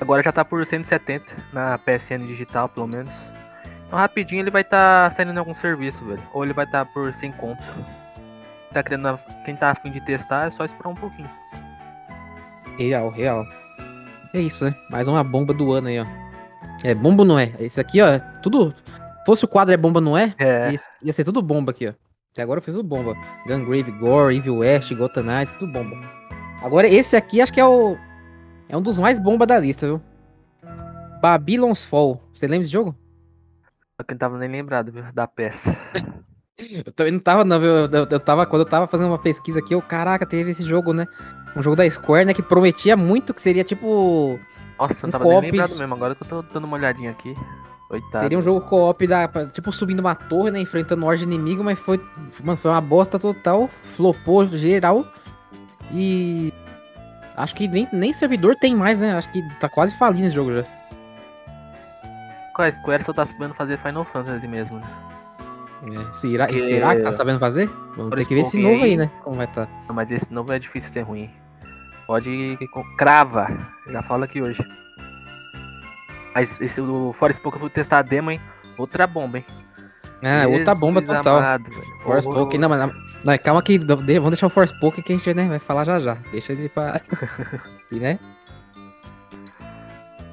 Agora 0.00 0.20
já 0.20 0.32
tá 0.32 0.44
por 0.44 0.66
170 0.66 1.36
na 1.52 1.78
PSN 1.78 2.26
digital, 2.26 2.68
pelo 2.68 2.88
menos. 2.88 3.14
Então 3.86 3.96
rapidinho 3.96 4.42
ele 4.42 4.50
vai 4.50 4.62
estar 4.62 5.08
tá 5.08 5.14
saindo 5.14 5.32
em 5.32 5.38
algum 5.38 5.54
serviço, 5.54 6.04
velho. 6.04 6.22
Ou 6.32 6.42
ele 6.42 6.52
vai 6.52 6.64
estar 6.64 6.84
tá 6.84 6.90
por 6.92 7.14
100 7.14 7.30
conto. 7.34 7.64
Tá 8.72 8.82
querendo, 8.82 9.16
quem 9.44 9.54
tá 9.54 9.70
afim 9.70 9.92
de 9.92 10.04
testar 10.04 10.48
é 10.48 10.50
só 10.50 10.64
esperar 10.64 10.88
um 10.88 10.96
pouquinho. 10.96 11.30
Real, 12.78 13.10
real. 13.10 13.46
É 14.32 14.40
isso, 14.40 14.64
né? 14.64 14.74
Mais 14.90 15.06
uma 15.06 15.22
bomba 15.22 15.54
do 15.54 15.72
ano 15.72 15.88
aí, 15.88 16.00
ó. 16.00 16.06
É, 16.82 16.94
bomba 16.94 17.24
não 17.24 17.38
é. 17.38 17.52
Esse 17.60 17.80
aqui, 17.80 18.00
ó, 18.00 18.18
tudo. 18.42 18.74
Fosse 19.24 19.44
o 19.44 19.48
quadro 19.48 19.72
é 19.72 19.76
bomba 19.76 20.00
não 20.00 20.18
é? 20.18 20.34
É. 20.38 20.72
Ia, 20.72 20.80
ia 21.04 21.12
ser 21.12 21.24
tudo 21.24 21.40
bomba 21.40 21.70
aqui, 21.70 21.86
ó. 21.86 21.92
Até 22.32 22.42
agora 22.42 22.58
eu 22.58 22.62
fiz 22.62 22.74
tudo 22.74 22.86
bomba. 22.86 23.14
Gungrave 23.46 23.92
Gore, 23.92 24.36
Evil 24.36 24.58
West, 24.58 24.92
Gotham 24.92 25.22
Knights, 25.22 25.54
tudo 25.56 25.72
bomba. 25.72 25.96
Agora 26.62 26.88
esse 26.88 27.16
aqui 27.16 27.40
acho 27.40 27.52
que 27.52 27.60
é 27.60 27.64
o. 27.64 27.96
É 28.68 28.76
um 28.76 28.82
dos 28.82 28.98
mais 28.98 29.18
bomba 29.20 29.46
da 29.46 29.58
lista, 29.58 29.86
viu? 29.86 30.02
Babylon's 31.22 31.84
Fall. 31.84 32.20
Você 32.32 32.46
lembra 32.46 32.64
desse 32.64 32.72
jogo? 32.72 32.94
Eu 33.98 34.04
não 34.10 34.18
tava 34.18 34.36
nem 34.36 34.50
lembrado, 34.50 34.90
viu? 34.90 35.04
Da 35.14 35.26
peça. 35.28 35.78
eu 36.58 36.92
também 36.92 37.12
não 37.12 37.20
tava, 37.20 37.44
não, 37.44 37.60
viu? 37.60 37.70
Eu, 37.70 37.90
eu, 37.90 38.08
eu, 38.10 38.20
tava, 38.20 38.44
quando 38.44 38.62
eu 38.62 38.68
tava 38.68 38.86
fazendo 38.86 39.08
uma 39.08 39.18
pesquisa 39.18 39.60
aqui, 39.60 39.74
eu, 39.74 39.80
caraca, 39.80 40.26
teve 40.26 40.50
esse 40.50 40.64
jogo, 40.64 40.92
né? 40.92 41.06
Um 41.56 41.62
jogo 41.62 41.76
da 41.76 41.88
Square, 41.88 42.26
né? 42.26 42.34
Que 42.34 42.42
prometia 42.42 42.96
muito 42.96 43.32
que 43.32 43.42
seria 43.42 43.64
tipo. 43.64 44.38
Nossa, 44.78 45.06
um 45.06 45.10
não 45.10 45.10
tava 45.10 45.24
nem 45.24 45.52
lembrado 45.52 45.76
mesmo, 45.76 45.94
agora 45.94 46.14
que 46.14 46.22
eu 46.22 46.28
tô 46.28 46.42
dando 46.42 46.64
uma 46.64 46.76
olhadinha 46.76 47.10
aqui. 47.10 47.36
Coitado. 47.88 48.22
Seria 48.22 48.38
um 48.38 48.42
jogo 48.42 48.60
co-op, 48.62 49.06
da, 49.06 49.28
tipo, 49.52 49.70
subindo 49.70 50.00
uma 50.00 50.14
torre, 50.14 50.50
né? 50.50 50.58
Enfrentando 50.58 51.04
um 51.04 51.14
inimigo, 51.14 51.62
mas 51.62 51.78
foi, 51.78 52.00
mano, 52.42 52.56
foi 52.56 52.70
uma 52.70 52.80
bosta 52.80 53.18
total. 53.18 53.68
Flopou 53.96 54.46
geral. 54.48 55.06
E. 55.92 56.52
Acho 57.36 57.54
que 57.54 57.68
nem, 57.68 57.88
nem 57.92 58.12
servidor 58.12 58.56
tem 58.56 58.74
mais, 58.74 58.98
né? 58.98 59.14
Acho 59.14 59.30
que 59.30 59.42
tá 59.58 59.68
quase 59.68 59.96
falindo 59.96 60.26
esse 60.26 60.34
jogo 60.34 60.54
já. 60.54 60.64
Qual 62.54 62.66
a 62.66 62.70
Square 62.70 63.02
só 63.02 63.12
tá 63.12 63.26
sabendo 63.26 63.54
fazer 63.54 63.78
Final 63.78 64.04
Fantasy 64.04 64.46
mesmo, 64.46 64.78
né? 64.78 64.86
É, 65.82 66.12
será, 66.12 66.46
Porque... 66.46 66.60
será 66.60 66.96
que 66.96 67.02
tá 67.02 67.12
sabendo 67.12 67.38
fazer? 67.38 67.68
Vamos 67.96 68.14
ter 68.16 68.24
que 68.24 68.34
ver 68.34 68.40
esse 68.42 68.56
novo 68.56 68.82
aí, 68.82 68.90
aí, 68.90 68.96
né? 68.96 69.10
Como 69.22 69.36
vai 69.36 69.44
estar. 69.44 69.66
Tá. 69.66 69.72
Não, 69.88 69.94
mas 69.94 70.10
esse 70.10 70.32
novo 70.32 70.52
é 70.52 70.58
difícil 70.58 70.90
ser 70.90 71.02
ruim. 71.02 71.30
Pode. 72.06 72.58
Crava. 72.96 73.48
Já 73.86 74.02
falo 74.02 74.24
aqui 74.24 74.42
hoje. 74.42 74.66
Mas 76.34 76.60
esse 76.60 76.80
do 76.80 77.12
Forest 77.12 77.40
Poke 77.42 77.56
eu 77.56 77.60
vou 77.60 77.70
testar 77.70 77.98
a 77.98 78.02
demo, 78.02 78.30
hein? 78.30 78.40
Outra 78.76 79.06
bomba, 79.06 79.38
hein? 79.38 79.44
Ah, 80.22 80.42
Jesus 80.42 80.58
outra 80.58 80.74
bomba 80.74 81.02
total. 81.02 81.38
Amado, 81.38 81.70
Force 82.02 82.26
Poke, 82.26 82.56
não, 82.56 82.68
mas 82.68 82.90
não, 83.22 83.38
calma 83.38 83.62
que 83.62 83.78
vamos 83.78 84.30
deixar 84.30 84.46
o 84.46 84.50
Force 84.50 84.72
Poke 84.80 85.02
que 85.02 85.12
a 85.12 85.16
gente 85.16 85.34
né, 85.34 85.46
vai 85.46 85.58
falar 85.58 85.84
já 85.84 85.98
já. 85.98 86.14
Deixa 86.32 86.52
ele 86.52 86.68
pra. 86.68 87.00
e, 87.92 87.96
né? 87.96 88.18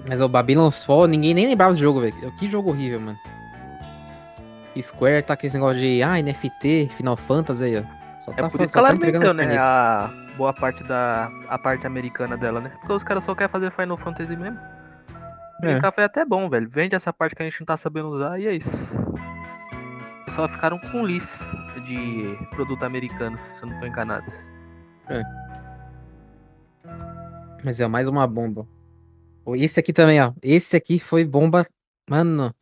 Mas 0.08 0.22
o 0.22 0.28
Babylon's 0.28 0.84
Fall, 0.84 1.08
ninguém 1.08 1.34
nem 1.34 1.48
lembrava 1.48 1.72
desse 1.72 1.82
jogo, 1.82 2.02
velho. 2.02 2.16
Que 2.40 2.50
jogo 2.50 2.70
horrível, 2.70 3.00
mano. 3.00 3.18
Square 4.82 5.24
tá 5.24 5.36
com 5.36 5.46
esse 5.46 5.58
negócio 5.58 5.80
de 5.80 6.02
ah, 6.02 6.22
NFT, 6.22 6.90
Final 6.96 7.18
Fantasy 7.18 7.64
aí, 7.66 7.78
ó. 7.78 7.84
Só 8.22 8.32
é 8.32 8.36
tá, 8.36 8.50
por 8.50 8.62
isso 8.62 8.72
que 8.72 8.80
ela 8.80 8.96
tá 8.96 9.34
né? 9.34 9.58
A 9.60 10.10
boa 10.38 10.54
parte 10.54 10.84
da 10.84 11.32
a 11.48 11.58
parte 11.58 11.86
americana 11.86 12.38
dela, 12.38 12.60
né? 12.60 12.70
Porque 12.80 12.94
os 12.94 13.04
caras 13.04 13.24
só 13.24 13.36
querem 13.36 13.52
fazer 13.52 13.72
Final 13.72 13.98
Fantasy 13.98 14.36
mesmo. 14.36 14.60
É. 15.64 15.78
O 15.78 15.82
café 15.82 16.02
é 16.02 16.06
até 16.06 16.26
bom, 16.26 16.50
velho. 16.50 16.68
Vende 16.70 16.96
essa 16.96 17.14
parte 17.14 17.36
que 17.36 17.42
a 17.42 17.46
gente 17.46 17.60
não 17.60 17.66
tá 17.66 17.78
sabendo 17.78 18.10
usar 18.10 18.40
e 18.40 18.48
é 18.48 18.54
isso. 18.54 18.72
Só 20.30 20.48
ficaram 20.48 20.80
com 20.80 21.06
lis 21.06 21.46
de 21.86 22.38
produto 22.52 22.84
americano, 22.84 23.38
se 23.56 23.64
eu 23.64 23.70
não 23.70 23.80
tô 23.80 23.86
enganado. 23.86 24.32
É. 25.08 25.22
Mas 27.64 27.80
é 27.80 27.88
mais 27.88 28.08
uma 28.08 28.26
bomba. 28.26 28.68
Esse 29.56 29.80
aqui 29.80 29.92
também, 29.94 30.22
ó. 30.22 30.34
Esse 30.42 30.76
aqui 30.76 31.00
foi 31.00 31.26
bomba. 31.26 31.66
Mano. 32.10 32.56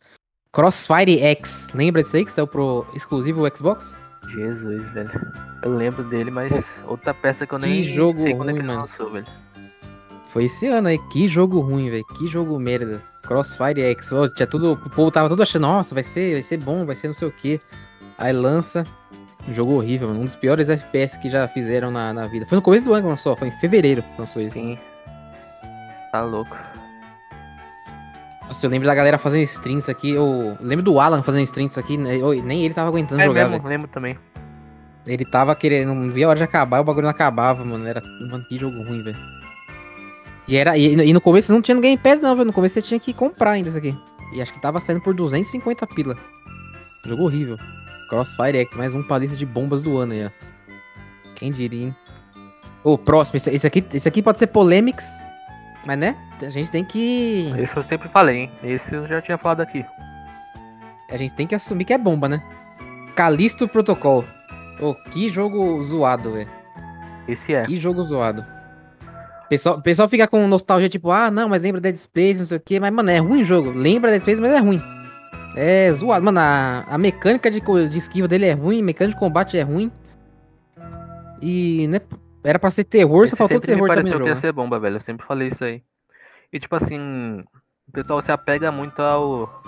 Crossfire 0.52 1.20
X. 1.20 1.70
Lembra 1.74 2.02
disso 2.02 2.18
aí 2.18 2.26
que 2.26 2.32
saiu 2.32 2.48
pro 2.48 2.86
exclusivo 2.94 3.46
Xbox? 3.56 3.98
Jesus, 4.30 4.88
velho. 4.88 5.10
Eu 5.62 5.74
lembro 5.74 6.04
dele, 6.04 6.32
mas 6.32 6.80
outra 6.86 7.14
peça 7.14 7.46
que 7.46 7.54
eu 7.54 7.60
nem 7.60 7.82
que 7.82 7.94
jogo 7.94 8.18
sei 8.18 8.34
quando 8.34 8.50
ruim, 8.50 8.60
é 8.60 8.62
que 8.62 8.68
ele 8.68 8.78
lançou, 8.78 9.12
velho. 9.12 9.28
Foi 10.28 10.46
esse 10.46 10.68
ano 10.68 10.88
aí. 10.88 11.00
Que 11.10 11.28
jogo 11.28 11.60
ruim, 11.60 11.90
velho. 11.90 12.06
Que 12.18 12.28
jogo 12.28 12.60
merda. 12.60 13.02
Crossfire 13.24 13.82
X. 13.82 14.12
Tinha 14.36 14.48
tudo, 14.48 14.74
o 14.74 14.90
povo 14.90 15.12
tava 15.12 15.30
todo 15.30 15.42
achando, 15.42 15.64
nossa, 15.64 15.94
vai 15.94 16.04
ser, 16.04 16.34
vai 16.34 16.44
ser 16.44 16.58
bom, 16.58 16.86
vai 16.86 16.96
ser 16.96 17.08
não 17.08 17.14
sei 17.14 17.28
o 17.28 17.32
que. 17.32 17.60
Aí 18.18 18.32
lança. 18.32 18.86
Jogo 19.52 19.74
horrível, 19.74 20.10
mano. 20.10 20.22
Um 20.22 20.26
dos 20.26 20.36
piores 20.36 20.70
FPS 20.70 21.18
que 21.18 21.30
já 21.30 21.48
fizeram 21.48 21.90
na, 21.90 22.14
na 22.14 22.28
vida. 22.28 22.46
Foi 22.46 22.56
no 22.58 22.62
começo 22.62 22.86
do 22.86 22.94
ano 22.94 23.04
que 23.04 23.10
lançou, 23.10 23.36
foi 23.36 23.48
em 23.48 23.60
fevereiro 23.60 24.04
que 24.04 24.20
lançou 24.20 24.42
isso. 24.42 24.54
Sim. 24.54 24.78
Tá 26.12 26.24
louco. 26.24 26.56
Nossa, 28.50 28.66
eu 28.66 28.70
lembro 28.72 28.88
da 28.88 28.96
galera 28.96 29.20
fazendo 29.20 29.44
streams 29.44 29.88
aqui. 29.92 30.10
Eu 30.10 30.58
lembro 30.60 30.84
do 30.84 31.00
Alan 31.00 31.22
fazendo 31.22 31.44
streams 31.44 31.78
aqui. 31.78 31.98
Né? 31.98 32.18
Eu, 32.18 32.34
nem 32.44 32.66
ele 32.66 32.74
tava 32.74 32.90
aguentando 32.90 33.22
é 33.22 33.26
jogar. 33.26 33.48
Mesmo, 33.48 33.68
lembro 33.68 33.88
também. 33.88 34.18
Ele 35.06 35.24
tava 35.24 35.56
querendo, 35.56 35.94
não 35.94 36.10
via 36.10 36.26
a 36.26 36.30
hora 36.30 36.38
de 36.38 36.44
acabar, 36.44 36.82
o 36.82 36.84
bagulho 36.84 37.04
não 37.04 37.12
acabava, 37.12 37.64
mano. 37.64 37.86
Era. 37.86 38.02
Mano, 38.02 38.44
que 38.44 38.58
jogo 38.58 38.82
ruim, 38.82 39.04
velho. 39.04 39.18
E, 40.48 40.58
era, 40.58 40.76
e, 40.76 40.96
e, 40.96 41.14
no 41.14 41.22
começo 41.22 41.54
não 41.54 41.62
tinha 41.62 41.76
no 41.76 41.82
Game 41.82 41.96
Pass, 41.96 42.22
não, 42.22 42.36
velho. 42.36 42.48
No 42.48 42.54
começo 42.54 42.74
você 42.74 42.82
tinha 42.82 43.00
que 43.00 43.14
comprar 43.14 43.52
ainda 43.52 43.70
isso 43.70 43.78
aqui. 43.78 43.96
E 44.34 44.42
acho 44.42 44.52
que 44.52 44.60
tava 44.60 44.82
saindo 44.82 45.02
por 45.02 45.14
250 45.14 45.86
pila. 45.86 46.18
Jogo 47.06 47.26
horrível. 47.26 47.56
Crossfire 48.10 48.58
X, 48.58 48.76
mais 48.76 48.96
um 48.96 49.04
palista 49.04 49.38
de 49.38 49.46
bombas 49.46 49.80
do 49.84 49.96
ano 50.00 50.14
aí, 50.14 50.26
ó. 50.26 50.30
Quem 51.36 51.52
diria, 51.52 51.86
hein? 51.86 51.96
O 52.84 52.98
próximo, 52.98 53.38
esse, 53.38 53.52
esse, 53.52 53.68
aqui, 53.68 53.86
esse 53.94 54.08
aqui 54.08 54.24
pode 54.24 54.40
ser 54.40 54.48
Polemics. 54.48 55.06
Mas 55.86 55.98
né? 55.98 56.16
A 56.42 56.50
gente 56.50 56.70
tem 56.70 56.84
que. 56.84 57.54
Esse 57.58 57.76
eu 57.76 57.84
sempre 57.84 58.10
falei, 58.10 58.38
hein? 58.38 58.52
Esse 58.64 58.96
eu 58.96 59.08
já 59.08 59.22
tinha 59.22 59.38
falado 59.38 59.62
aqui. 59.62 59.86
A 61.10 61.18
gente 61.18 61.34
tem 61.34 61.48
que 61.48 61.56
assumir 61.56 61.86
que 61.86 61.94
é 61.94 61.98
bomba, 61.98 62.30
né? 62.30 62.42
Calisto 63.16 63.68
Protocol. 63.68 64.24
Oh, 64.80 64.94
que 64.96 65.30
jogo 65.30 65.82
zoado, 65.84 66.34
velho. 66.34 66.50
Esse 67.28 67.54
é. 67.54 67.64
Que 67.64 67.78
jogo 67.78 68.02
zoado. 68.04 68.46
Pessoal, 69.50 69.82
pessoal 69.82 70.08
fica 70.08 70.28
com 70.28 70.48
nostalgia, 70.48 70.88
tipo, 70.88 71.10
ah, 71.10 71.32
não, 71.32 71.50
mas 71.50 71.62
lembra 71.62 71.82
Dead 71.82 71.96
Space, 71.96 72.40
não 72.40 72.46
sei 72.46 72.58
o 72.58 72.62
quê. 72.62 72.80
Mas, 72.80 72.92
mano, 72.94 73.10
é 73.10 73.18
ruim 73.18 73.42
o 73.42 73.46
jogo. 73.46 73.72
Lembra 73.72 74.12
Dead 74.12 74.22
Space, 74.22 74.40
mas 74.40 74.52
é 74.52 74.60
ruim. 74.60 74.82
É 75.56 75.92
zoado. 75.92 76.24
Mano, 76.24 76.40
a, 76.40 76.86
a 76.88 76.98
mecânica 76.98 77.50
de, 77.50 77.60
de 77.60 77.98
esquiva 77.98 78.28
dele 78.28 78.46
é 78.46 78.54
ruim, 78.54 78.82
mecânica 78.82 79.16
de 79.16 79.20
combate 79.20 79.58
é 79.58 79.64
ruim. 79.64 79.92
E, 81.42 81.88
né, 81.88 82.00
era 82.44 82.58
pra 82.60 82.72
ser 82.72 82.84
terror, 82.86 83.24
Esse 83.26 83.32
só 83.32 83.38
faltou 83.38 83.60
terror 83.62 83.88
também 83.88 83.96
pareceu 84.04 84.20
que 84.22 84.28
ia 84.30 84.36
ser 84.36 84.52
bomba, 84.52 84.80
velho. 84.80 84.96
Eu 84.98 85.00
sempre 85.02 85.26
falei 85.26 85.50
isso 85.50 85.64
aí. 85.64 85.84
E 86.52 86.60
tipo 86.60 86.76
assim, 86.76 87.44
o 87.88 87.92
pessoal 87.92 88.22
se 88.22 88.32
apega 88.32 88.72
muito 88.72 89.02
ao. 89.02 89.62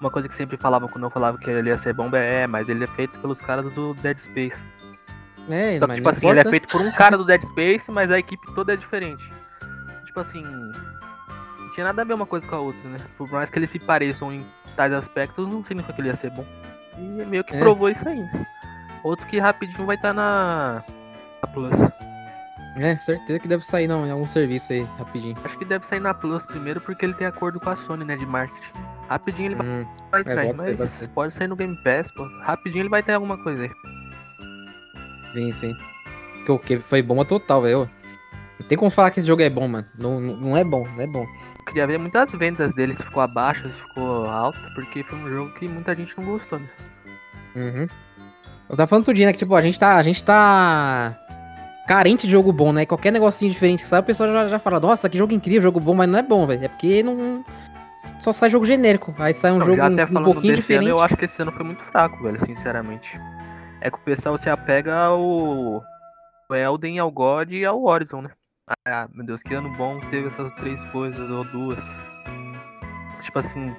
Uma 0.00 0.10
coisa 0.10 0.26
que 0.28 0.34
sempre 0.34 0.56
falavam 0.56 0.88
quando 0.88 1.04
eu 1.04 1.10
falava 1.10 1.38
que 1.38 1.48
ele 1.48 1.68
ia 1.70 1.78
ser 1.78 1.92
bomba 1.92 2.18
é, 2.18 2.46
mas 2.46 2.68
ele 2.68 2.82
é 2.82 2.88
feito 2.88 3.18
pelos 3.20 3.40
caras 3.40 3.70
do 3.72 3.94
Dead 3.94 4.18
Space. 4.18 4.62
É, 5.48 5.78
Só 5.78 5.86
que, 5.86 5.94
tipo 5.94 6.08
assim, 6.08 6.28
ele 6.28 6.38
é 6.38 6.42
importa. 6.42 6.50
feito 6.50 6.68
por 6.68 6.80
um 6.80 6.90
cara 6.90 7.16
do 7.16 7.24
Dead 7.24 7.40
Space, 7.42 7.90
mas 7.90 8.10
a 8.10 8.18
equipe 8.18 8.52
toda 8.54 8.72
é 8.72 8.76
diferente. 8.76 9.32
Tipo 10.06 10.20
assim, 10.20 10.42
não 10.44 11.70
tinha 11.72 11.84
nada 11.84 12.02
a 12.02 12.04
ver 12.04 12.14
uma 12.14 12.26
coisa 12.26 12.46
com 12.48 12.54
a 12.56 12.58
outra, 12.60 12.88
né? 12.88 12.98
Por 13.16 13.30
mais 13.30 13.48
que 13.48 13.58
eles 13.58 13.70
se 13.70 13.78
pareçam 13.78 14.32
em 14.32 14.44
tais 14.76 14.92
aspectos, 14.92 15.46
não 15.46 15.62
significa 15.62 15.92
que 15.94 16.00
ele 16.00 16.08
ia 16.08 16.14
ser 16.16 16.30
bom. 16.30 16.44
E 16.98 17.00
meio 17.24 17.44
que 17.44 17.54
É. 17.54 17.58
provou 17.60 17.88
isso 17.88 18.08
aí, 18.08 18.18
né? 18.20 18.46
Outro 19.04 19.26
que 19.26 19.38
rapidinho 19.38 19.86
vai 19.86 19.96
estar 19.96 20.12
na... 20.12 20.82
na 21.42 21.48
Plus. 21.48 21.74
É, 22.76 22.96
certeza 22.96 23.38
que 23.38 23.48
deve 23.48 23.64
sair 23.64 23.86
não, 23.86 24.06
em 24.06 24.10
algum 24.10 24.26
serviço 24.26 24.72
aí, 24.72 24.82
rapidinho. 24.98 25.36
Acho 25.44 25.58
que 25.58 25.64
deve 25.64 25.86
sair 25.86 26.00
na 26.00 26.14
Plus 26.14 26.46
primeiro 26.46 26.80
porque 26.80 27.04
ele 27.04 27.14
tem 27.14 27.26
acordo 27.26 27.60
com 27.60 27.68
a 27.68 27.76
Sony, 27.76 28.04
né, 28.04 28.16
de 28.16 28.24
marketing. 28.24 28.72
Rapidinho 29.08 29.52
ele 29.52 29.62
Hum, 29.62 29.86
vai 30.10 30.22
é, 30.22 30.24
ser, 30.24 30.54
pode 30.54 30.78
mas 30.78 30.90
ser. 30.90 31.08
pode 31.08 31.34
sair 31.34 31.48
no 31.48 31.56
Game 31.56 31.76
Pass, 31.84 32.10
pô. 32.10 32.24
Rapidinho 32.40 32.82
ele 32.82 32.88
vai 32.88 33.02
ter 33.02 33.12
alguma 33.12 33.36
coisa 33.42 33.64
aí. 33.64 33.70
sim, 35.34 35.52
sim. 35.52 35.76
Que, 36.44 36.52
o 36.52 36.58
que 36.58 36.78
foi 36.80 37.02
bomba 37.02 37.24
total, 37.24 37.62
velho. 37.62 37.88
Não 38.58 38.66
tem 38.66 38.78
como 38.78 38.90
falar 38.90 39.10
que 39.10 39.20
esse 39.20 39.26
jogo 39.28 39.42
é 39.42 39.50
bom, 39.50 39.68
mano. 39.68 39.86
Não, 39.98 40.20
não 40.20 40.36
não 40.36 40.56
é 40.56 40.64
bom, 40.64 40.86
não 40.88 41.00
é 41.02 41.06
bom. 41.06 41.26
Eu 41.58 41.64
queria 41.66 41.86
ver 41.86 41.98
muitas 41.98 42.32
vendas 42.32 42.72
dele, 42.74 42.94
se 42.94 43.02
ficou 43.04 43.22
abaixo, 43.22 43.68
se 43.68 43.74
ficou 43.80 44.26
alta, 44.26 44.58
porque 44.74 45.02
foi 45.04 45.18
um 45.18 45.28
jogo 45.28 45.52
que 45.54 45.68
muita 45.68 45.94
gente 45.94 46.16
não 46.18 46.24
gostou, 46.24 46.58
né? 46.58 46.68
Uhum. 47.54 47.86
Eu 48.68 48.76
tava 48.76 48.86
falando 48.88 49.04
tudinho, 49.04 49.26
né? 49.26 49.32
Que 49.32 49.38
tipo, 49.40 49.54
a 49.54 49.60
gente 49.60 49.78
tá. 49.78 49.96
A 49.96 50.02
gente 50.02 50.24
tá. 50.24 51.16
Carente 51.92 52.26
de 52.26 52.32
jogo 52.32 52.50
bom, 52.54 52.72
né? 52.72 52.86
Qualquer 52.86 53.12
negocinho 53.12 53.52
diferente 53.52 53.80
que 53.80 53.86
sai, 53.86 54.00
o 54.00 54.02
pessoal 54.02 54.32
já, 54.32 54.48
já 54.48 54.58
fala, 54.58 54.80
nossa, 54.80 55.10
que 55.10 55.18
jogo 55.18 55.34
incrível, 55.34 55.60
jogo 55.60 55.78
bom, 55.78 55.92
mas 55.92 56.08
não 56.08 56.18
é 56.18 56.22
bom, 56.22 56.46
velho. 56.46 56.64
É 56.64 56.68
porque 56.68 57.02
não. 57.02 57.44
Só 58.18 58.32
sai 58.32 58.48
jogo 58.48 58.64
genérico. 58.64 59.14
Aí 59.18 59.34
sai 59.34 59.52
um 59.52 59.58
Não, 59.58 59.66
jogo 59.66 59.82
até 59.82 60.00
um, 60.00 60.04
um 60.06 60.08
falando 60.08 60.24
pouquinho 60.24 60.54
desse 60.54 60.68
diferente. 60.68 60.88
ano, 60.88 60.96
eu 60.96 61.02
acho 61.02 61.14
que 61.14 61.26
esse 61.26 61.42
ano 61.42 61.52
foi 61.52 61.66
muito 61.66 61.82
fraco, 61.82 62.22
velho, 62.22 62.42
sinceramente. 62.46 63.20
É 63.78 63.90
que 63.90 63.98
o 63.98 64.00
pessoal 64.00 64.38
se 64.38 64.48
apega 64.48 64.94
ao, 64.94 65.84
ao 66.48 66.56
Elden, 66.56 66.98
ao 66.98 67.10
God 67.10 67.52
e 67.52 67.62
ao 67.62 67.84
Horizon, 67.84 68.22
né? 68.22 68.30
Ah, 68.88 69.06
meu 69.12 69.26
Deus, 69.26 69.42
que 69.42 69.52
ano 69.52 69.68
bom 69.76 69.98
teve 70.10 70.28
essas 70.28 70.50
três 70.54 70.82
coisas, 70.86 71.28
ou 71.28 71.44
duas. 71.44 71.84
Tipo 73.20 73.38
assim, 73.38 73.70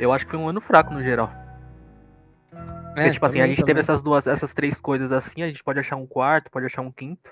eu 0.00 0.12
acho 0.12 0.24
que 0.24 0.32
foi 0.32 0.40
um 0.40 0.48
ano 0.48 0.60
fraco 0.60 0.92
no 0.92 1.00
geral. 1.00 1.30
É, 2.90 2.94
Porque, 2.94 3.10
tipo 3.12 3.26
assim, 3.26 3.38
a 3.38 3.42
também, 3.42 3.54
gente 3.54 3.64
teve 3.64 3.72
também. 3.72 3.80
essas 3.80 4.02
duas, 4.02 4.26
essas 4.26 4.52
três 4.52 4.80
coisas 4.80 5.12
assim, 5.12 5.42
a 5.42 5.46
gente 5.46 5.62
pode 5.62 5.78
achar 5.78 5.96
um 5.96 6.06
quarto, 6.06 6.50
pode 6.50 6.66
achar 6.66 6.82
um 6.82 6.90
quinto. 6.90 7.30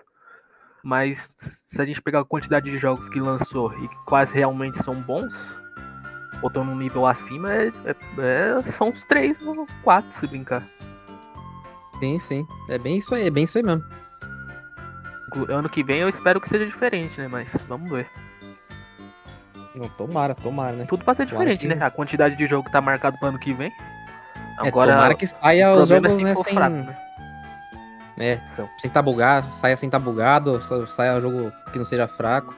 Mas 0.83 1.35
se 1.67 1.81
a 1.83 1.85
gente 1.85 2.00
pegar 2.00 2.21
a 2.21 2.25
quantidade 2.25 2.71
de 2.71 2.79
jogos 2.79 3.09
que 3.09 3.21
lançou 3.21 3.73
e 3.79 3.88
quase 4.07 4.35
realmente 4.35 4.79
são 4.83 4.95
bons, 4.95 5.35
ou 6.41 6.49
estão 6.49 6.65
num 6.65 6.77
nível 6.77 7.05
acima, 7.05 7.53
é, 7.53 7.69
é- 7.85 8.59
é- 8.59 8.62
são 8.71 8.88
uns 8.91 9.05
três 9.05 9.41
ou 9.43 9.67
quatro, 9.83 10.12
se 10.12 10.27
brincar. 10.27 10.62
Sim, 11.99 12.19
sim. 12.21 12.47
É 12.69 12.79
bem 12.79 12.99
isso 12.99 13.12
aí, 13.15 13.27
é 13.27 13.31
bem 13.31 13.43
isso 13.45 13.59
aí 13.59 13.65
mesmo. 13.65 13.85
Ano 15.49 15.69
que 15.69 15.83
vem 15.83 15.99
eu 16.00 16.09
espero 16.09 16.41
que 16.41 16.49
seja 16.49 16.65
diferente, 16.65 17.21
né? 17.21 17.27
Mas 17.29 17.53
vamos 17.69 17.91
ver. 17.91 18.09
Não, 19.75 19.88
tomara, 19.88 20.35
tomara, 20.35 20.77
né? 20.77 20.85
Tudo 20.87 21.05
pra 21.05 21.12
ser 21.15 21.27
diferente, 21.27 21.61
que- 21.61 21.75
né? 21.75 21.85
A 21.85 21.91
quantidade 21.91 22.37
de 22.37 22.47
jogo 22.47 22.65
que 22.65 22.73
tá 22.73 22.81
marcado 22.81 23.19
pro 23.19 23.29
ano 23.29 23.38
que 23.38 23.53
vem. 23.53 23.71
É, 24.62 24.69
Agora, 24.69 24.93
tomara 24.93 25.15
que 25.15 25.27
saia 25.27 25.71
o 25.73 25.83
os 25.83 25.91
é 25.91 25.95
jogos, 25.95 26.19
né, 26.21 26.35
sem, 26.35 26.55
fraco, 26.55 26.77
né? 26.77 26.99
É. 28.19 28.41
Sem 28.79 28.91
tá 28.91 29.00
bugado, 29.00 29.53
saia 29.53 29.77
sem 29.77 29.88
tá 29.88 29.99
bugado, 29.99 30.61
sa- 30.61 30.87
saia 30.87 31.17
um 31.17 31.21
jogo 31.21 31.53
que 31.73 31.79
não 31.79 31.85
seja 31.85 32.09
fraco. 32.09 32.55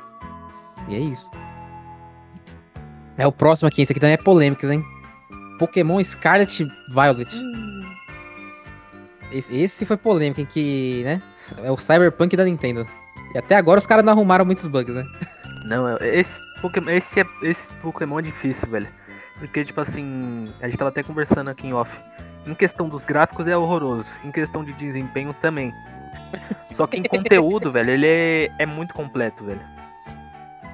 E 0.88 0.95
é 0.95 0.99
isso. 0.99 1.30
É 3.19 3.26
o 3.26 3.33
próximo 3.33 3.69
aqui, 3.69 3.83
esse 3.83 3.92
aqui 3.92 4.00
também 4.00 4.14
é 4.14 4.16
polêmicas, 4.16 4.71
hein? 4.71 4.83
Pokémon 5.59 6.02
Scarlet 6.02 6.66
Violet. 6.88 7.30
Esse, 9.30 9.54
esse 9.57 9.87
foi 9.87 9.97
polêmico, 9.97 10.40
em 10.40 10.47
que, 10.47 11.02
né? 11.04 11.23
É 11.62 11.71
o 11.71 11.76
Cyberpunk 11.76 12.35
da 12.37 12.45
Nintendo. 12.45 12.87
E 13.35 13.38
até 13.38 13.54
agora 13.57 13.78
os 13.78 13.87
caras 13.87 14.04
não 14.04 14.12
arrumaram 14.12 14.45
muitos 14.45 14.66
bugs, 14.66 14.95
né? 14.95 15.04
Não, 15.64 15.87
é- 15.88 16.16
esse 16.19 16.40
Pokémon, 16.62 16.90
esse, 16.90 17.21
é, 17.21 17.26
esse 17.42 17.71
Pokémon 17.75 18.19
é 18.19 18.23
difícil, 18.23 18.69
velho. 18.71 18.88
Porque, 19.40 19.64
tipo 19.64 19.80
assim, 19.80 20.52
a 20.61 20.66
gente 20.66 20.76
tava 20.76 20.90
até 20.90 21.02
conversando 21.02 21.49
aqui 21.49 21.66
em 21.66 21.73
off. 21.73 21.99
Em 22.47 22.54
questão 22.54 22.88
dos 22.88 23.06
gráficos 23.06 23.49
é 23.49 23.56
horroroso. 23.56 24.09
Em 24.23 24.30
questão 24.30 24.62
de 24.62 24.73
desempenho 24.75 25.35
também. 25.35 25.73
Só 26.73 26.87
que 26.87 26.99
em 26.99 27.02
conteúdo, 27.09 27.73
velho, 27.73 27.90
ele 27.90 28.06
é, 28.06 28.50
é 28.59 28.66
muito 28.66 28.92
completo, 28.92 29.42
velho. 29.42 29.61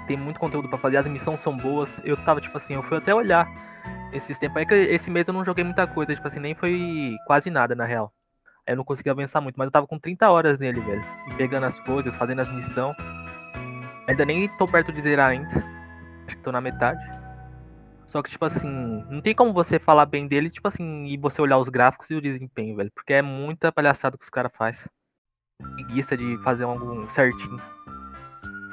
Tem 0.08 0.16
muito 0.16 0.38
conteúdo 0.38 0.68
pra 0.68 0.78
fazer, 0.78 0.96
as 0.96 1.06
missões 1.06 1.40
são 1.40 1.56
boas. 1.56 2.00
Eu 2.04 2.16
tava, 2.16 2.40
tipo 2.40 2.56
assim, 2.56 2.75
eu 2.75 2.82
fui 2.82 2.99
até 2.99 3.14
olhar 3.14 3.49
esses 4.12 4.37
tempos. 4.37 4.61
É 4.61 4.64
que 4.64 4.75
esse 4.75 5.11
mês 5.11 5.28
eu 5.28 5.35
não 5.35 5.44
joguei 5.44 5.62
muita 5.62 5.87
coisa, 5.87 6.12
tipo 6.12 6.26
assim, 6.26 6.40
nem 6.40 6.54
foi 6.54 7.14
quase 7.25 7.50
nada, 7.50 7.75
na 7.76 7.85
real. 7.85 8.12
Aí 8.66 8.73
eu 8.73 8.76
não 8.76 8.85
consegui 8.85 9.08
avançar 9.08 9.40
muito, 9.40 9.56
mas 9.56 9.66
eu 9.66 9.73
tava 9.73 9.87
com 9.87 9.99
30 9.99 10.28
horas 10.28 10.58
nele, 10.58 10.80
velho. 10.80 11.04
Pegando 11.37 11.66
as 11.66 11.78
coisas, 11.78 12.16
fazendo 12.16 12.40
as 12.40 12.50
missões. 12.50 12.96
Ainda 14.08 14.25
nem 14.25 14.49
tô 14.49 14.66
perto 14.66 14.92
de 14.92 15.00
zerar 15.00 15.30
ainda. 15.30 15.49
Acho 16.26 16.37
que 16.37 16.42
tô 16.42 16.50
na 16.50 16.61
metade. 16.61 17.15
Só 18.06 18.22
que, 18.22 18.30
tipo 18.30 18.44
assim, 18.44 18.68
não 19.10 19.20
tem 19.20 19.34
como 19.34 19.52
você 19.52 19.78
falar 19.78 20.06
bem 20.06 20.26
dele, 20.28 20.48
tipo 20.48 20.68
assim, 20.68 21.04
e 21.06 21.16
você 21.16 21.42
olhar 21.42 21.58
os 21.58 21.68
gráficos 21.68 22.08
e 22.10 22.14
o 22.14 22.20
desempenho, 22.20 22.76
velho. 22.76 22.90
Porque 22.94 23.12
é 23.12 23.22
muita 23.22 23.72
palhaçada 23.72 24.16
que 24.16 24.25
os 24.25 24.30
caras 24.30 24.52
fazem. 24.54 24.86
Preguiça 25.75 26.16
de 26.16 26.36
fazer 26.38 26.64
algo 26.64 27.08
certinho. 27.08 27.60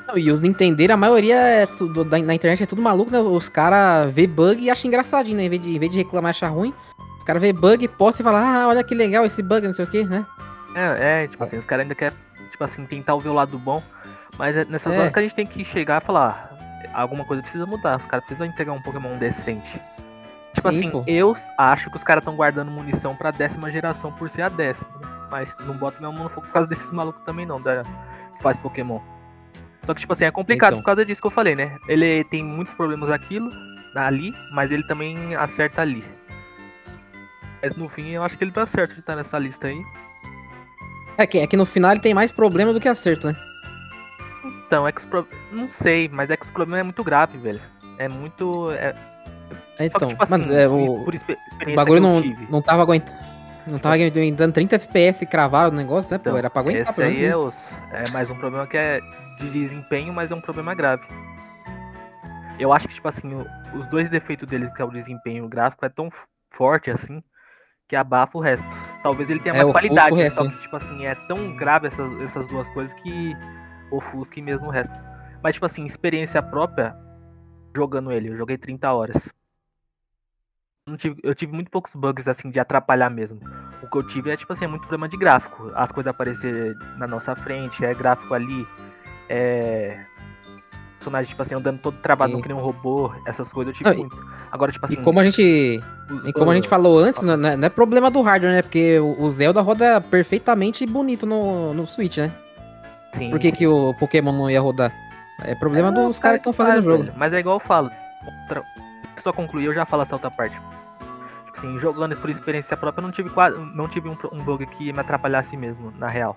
Não, 0.07 0.17
e 0.17 0.29
os 0.29 0.41
Nintendeiros, 0.41 0.93
a 0.93 0.97
maioria 0.97 1.35
é 1.35 1.65
tudo, 1.65 2.03
da- 2.03 2.19
na 2.19 2.35
internet 2.35 2.61
é 2.61 2.65
tudo 2.65 2.81
maluco, 2.81 3.09
né? 3.09 3.19
Os 3.19 3.47
caras 3.49 4.13
vê 4.13 4.27
bug 4.27 4.61
e 4.61 4.69
acham 4.69 4.87
engraçadinho, 4.89 5.37
né? 5.37 5.45
Em 5.45 5.49
vez 5.49 5.61
de, 5.61 5.75
em 5.75 5.79
vez 5.79 5.91
de 5.91 5.97
reclamar 5.97 6.29
e 6.29 6.31
achar 6.31 6.49
ruim, 6.49 6.73
os 7.17 7.23
caras 7.23 7.41
vê 7.41 7.53
bug, 7.53 7.87
posta 7.87 8.21
e 8.21 8.23
falam, 8.23 8.43
ah, 8.45 8.67
olha 8.67 8.83
que 8.83 8.93
legal 8.93 9.25
esse 9.25 9.41
bug, 9.41 9.65
não 9.65 9.73
sei 9.73 9.85
o 9.85 9.87
que, 9.89 10.03
né? 10.03 10.25
É, 10.75 11.23
é, 11.23 11.27
tipo 11.27 11.43
assim, 11.43 11.57
os 11.57 11.65
caras 11.65 11.83
ainda 11.83 11.95
querem, 11.95 12.17
tipo 12.51 12.63
assim, 12.63 12.85
tentar 12.85 13.15
ver 13.17 13.29
o 13.29 13.33
lado 13.33 13.57
bom. 13.57 13.81
Mas 14.37 14.57
é 14.57 14.65
nessas 14.65 14.93
É. 14.93 14.99
horas 14.99 15.11
que 15.11 15.19
a 15.19 15.21
gente 15.21 15.35
tem 15.35 15.45
que 15.47 15.63
chegar 15.63 16.01
e 16.01 16.05
falar, 16.05 16.49
"Ah, 16.51 16.62
alguma 16.93 17.25
coisa 17.25 17.41
precisa 17.41 17.65
mudar. 17.65 17.97
Os 17.97 18.05
caras 18.05 18.25
precisam 18.25 18.47
entregar 18.47 18.71
um 18.73 18.81
Pokémon 18.81 19.17
decente. 19.17 19.81
Tipo 20.53 20.71
Sim, 20.71 20.77
assim, 20.77 20.89
pô. 20.91 21.03
eu 21.07 21.35
acho 21.57 21.89
que 21.89 21.97
os 21.97 22.03
caras 22.03 22.21
estão 22.21 22.35
guardando 22.35 22.69
munição 22.69 23.15
pra 23.15 23.31
décima 23.31 23.71
geração 23.71 24.11
por 24.11 24.29
ser 24.29 24.43
a 24.43 24.49
décima. 24.49 24.91
né? 24.99 25.07
Mas 25.31 25.57
não 25.65 25.75
bota 25.77 25.99
meu 25.99 26.11
mão 26.11 26.23
no 26.23 26.29
fogo 26.29 26.45
por 26.47 26.53
causa 26.53 26.67
desses 26.69 26.91
malucos 26.91 27.23
também 27.23 27.45
não, 27.45 27.59
da, 27.59 27.81
que 28.35 28.41
faz 28.43 28.59
Pokémon. 28.59 28.99
Só 29.85 29.93
que, 29.93 29.99
tipo 30.01 30.13
assim, 30.13 30.25
é 30.25 30.31
complicado 30.31 30.73
Então. 30.73 30.81
por 30.81 30.85
causa 30.85 31.03
disso 31.05 31.19
que 31.19 31.27
eu 31.27 31.31
falei, 31.31 31.55
né? 31.55 31.77
Ele 31.87 32.23
tem 32.25 32.43
muitos 32.43 32.73
problemas 32.73 33.09
aquilo, 33.09 33.49
ali, 33.95 34.33
mas 34.53 34.71
ele 34.71 34.83
também 34.83 35.35
acerta 35.35 35.81
ali. 35.81 36.03
Mas 37.61 37.75
no 37.75 37.89
fim, 37.89 38.09
eu 38.11 38.23
acho 38.23 38.37
que 38.37 38.43
ele 38.43 38.51
tá 38.51 38.65
certo 38.65 38.93
de 38.93 38.99
estar 38.99 39.15
nessa 39.15 39.39
lista 39.39 39.67
aí. 39.67 39.81
É 41.17 41.25
que, 41.27 41.39
é 41.39 41.47
que 41.47 41.57
no 41.57 41.65
final 41.65 41.91
ele 41.91 41.99
tem 42.01 42.13
mais 42.13 42.31
problema 42.31 42.71
do 42.73 42.79
que 42.79 42.87
acerto, 42.87 43.27
né? 43.27 43.35
Então, 44.73 44.87
é 44.87 44.91
que 44.91 45.01
os 45.01 45.05
pro... 45.05 45.27
Não 45.51 45.69
sei, 45.69 46.09
mas 46.11 46.31
é 46.31 46.35
que 46.35 46.45
os 46.45 46.49
problemas 46.49 46.79
é 46.79 46.83
muito 46.83 47.03
grave, 47.03 47.37
velho. 47.37 47.61
É 47.99 48.07
muito. 48.07 48.71
É... 48.71 48.93
Só 48.93 48.97
que, 49.77 49.83
então, 49.85 50.07
tipo 50.07 50.23
assim, 50.23 50.31
mano, 50.39 50.51
é, 50.51 50.67
o- 50.67 51.03
por 51.03 51.13
expe- 51.13 51.33
O 51.33 51.47
experiência 51.47 51.75
bagulho 51.85 52.01
que 52.01 52.07
eu 52.07 52.11
não, 52.11 52.21
tive. 52.23 52.47
não 52.51 52.61
tava 52.63 52.81
aguentando. 52.81 53.19
Não 53.67 53.77
tava 53.77 53.93
aguentando 53.95 54.51
30 54.51 54.75
FPS 54.77 55.27
cravaram 55.27 55.69
o 55.69 55.75
negócio, 55.75 56.11
né? 56.11 56.17
Pô, 56.17 56.21
Então, 56.29 56.37
era 56.37 56.49
pra 56.49 56.61
aguentar, 56.61 56.89
Esse 56.91 57.03
aí 57.03 57.23
é, 57.23 57.37
os, 57.37 57.55
é 57.91 58.09
mais 58.09 58.31
um 58.31 58.35
problema 58.35 58.65
que 58.65 58.75
é 58.75 58.99
de 59.37 59.47
desempenho, 59.51 60.11
mas 60.11 60.31
é 60.31 60.35
um 60.35 60.41
problema 60.41 60.73
grave. 60.73 61.03
Eu 62.57 62.73
acho 62.73 62.87
que, 62.87 62.95
tipo 62.95 63.07
assim, 63.07 63.31
o- 63.31 63.77
os 63.77 63.85
dois 63.85 64.09
defeitos 64.09 64.49
dele, 64.49 64.71
que 64.71 64.81
é 64.81 64.85
o 64.85 64.89
desempenho 64.91 65.47
gráfico, 65.47 65.85
é 65.85 65.89
tão 65.89 66.09
forte 66.51 66.89
assim 66.89 67.21
que 67.87 67.95
abafa 67.95 68.37
o 68.37 68.41
resto. 68.41 68.67
Talvez 69.03 69.29
ele 69.29 69.39
tenha 69.39 69.53
É, 69.53 69.57
mais 69.57 69.69
qualidade, 69.69 70.11
o 70.11 70.15
resto, 70.15 70.43
só 70.43 70.49
que, 70.49 70.57
tipo 70.57 70.75
assim, 70.75 71.05
é 71.05 71.13
tão 71.27 71.55
grave 71.55 71.87
essas, 71.87 72.21
essas 72.21 72.47
duas 72.47 72.67
coisas 72.71 72.91
que 72.95 73.35
ofusca 73.97 74.41
mesmo 74.41 74.67
o 74.67 74.71
resto. 74.71 74.95
Mas, 75.41 75.53
tipo 75.55 75.65
assim, 75.65 75.83
experiência 75.85 76.41
própria, 76.41 76.95
jogando 77.75 78.11
ele, 78.11 78.29
eu 78.29 78.37
joguei 78.37 78.57
30 78.57 78.91
horas. 78.93 79.29
Não 80.87 80.97
tive- 80.97 81.19
eu 81.23 81.33
tive 81.33 81.53
muito 81.53 81.71
poucos 81.71 81.95
bugs, 81.95 82.27
assim, 82.27 82.49
de 82.49 82.59
atrapalhar 82.59 83.09
mesmo. 83.09 83.39
O 83.81 83.87
que 83.89 83.97
eu 83.97 84.03
tive 84.05 84.31
é, 84.31 84.35
tipo 84.37 84.51
assim, 84.51 84.65
é 84.65 84.67
muito 84.67 84.81
problema 84.81 85.07
de 85.07 85.17
gráfico. 85.17 85.71
As 85.75 85.91
coisas 85.91 86.09
aparecer 86.11 86.75
na 86.97 87.07
nossa 87.07 87.35
frente, 87.35 87.85
é 87.85 87.93
gráfico 87.93 88.33
ali, 88.33 88.67
é. 89.29 90.05
Personagem, 90.97 91.29
tipo 91.29 91.41
assim, 91.41 91.55
andando 91.55 91.79
todo 91.79 91.97
travado 91.97 92.35
Sim. 92.35 92.41
que 92.41 92.47
nem 92.47 92.55
um 92.55 92.61
robô, 92.61 93.13
essas 93.25 93.51
coisas 93.51 93.73
eu 93.73 93.77
tive 93.77 93.91
e- 93.93 93.97
muito. 93.97 94.15
Agora, 94.51 94.71
tipo 94.71 94.85
assim. 94.85 94.95
E 94.95 95.03
como 95.03 95.19
a 95.19 95.23
gente. 95.23 95.81
os- 96.09 96.25
E 96.25 96.33
como 96.33 96.51
a 96.51 96.55
gente 96.55 96.67
ah, 96.67 96.69
falou 96.69 96.97
antes, 96.99 97.21
não 97.23 97.33
é, 97.33 97.57
não 97.57 97.65
é 97.65 97.69
problema 97.69 98.09
do 98.11 98.21
hardware, 98.21 98.53
né? 98.53 98.61
Porque 98.61 98.99
o 98.99 99.21
o 99.23 99.29
Zelda 99.29 99.61
roda 99.61 99.99
perfeitamente 99.99 100.85
bonito 100.85 101.25
no, 101.25 101.73
no 101.73 101.85
Switch, 101.85 102.17
né? 102.17 102.31
Sim, 103.13 103.29
Por 103.29 103.39
que, 103.39 103.49
sim. 103.51 103.55
que 103.55 103.67
o 103.67 103.93
Pokémon 103.95 104.31
não 104.31 104.49
ia 104.49 104.59
rodar? 104.61 104.91
É 105.43 105.55
problema 105.55 105.89
É, 105.89 105.91
dos 105.91 106.15
os 106.15 106.19
caras 106.19 106.41
que 106.41 106.49
estão 106.49 106.53
fazendo 106.53 106.79
o 106.79 106.83
jogo. 106.83 107.03
velho. 107.05 107.13
Mas 107.17 107.33
é 107.33 107.39
igual 107.39 107.55
eu 107.55 107.59
falo. 107.59 107.89
Outra... 108.25 108.63
Só 109.17 109.31
concluir, 109.33 109.65
eu 109.65 109.73
já 109.73 109.85
falo 109.85 110.01
essa 110.03 110.15
outra 110.15 110.29
parte. 110.31 110.55
Tipo 111.45 111.57
assim, 111.57 111.77
jogando 111.79 112.15
por 112.17 112.29
experiência 112.29 112.75
própria, 112.77 113.01
eu 113.01 113.05
não 113.05 113.11
tive 113.11 113.29
quase. 113.29 113.57
Não 113.75 113.87
tive 113.87 114.09
um, 114.09 114.17
um 114.31 114.43
bug 114.43 114.65
que 114.67 114.91
me 114.91 114.99
atrapalhasse 114.99 115.55
mesmo, 115.57 115.91
na 115.97 116.07
real. 116.07 116.35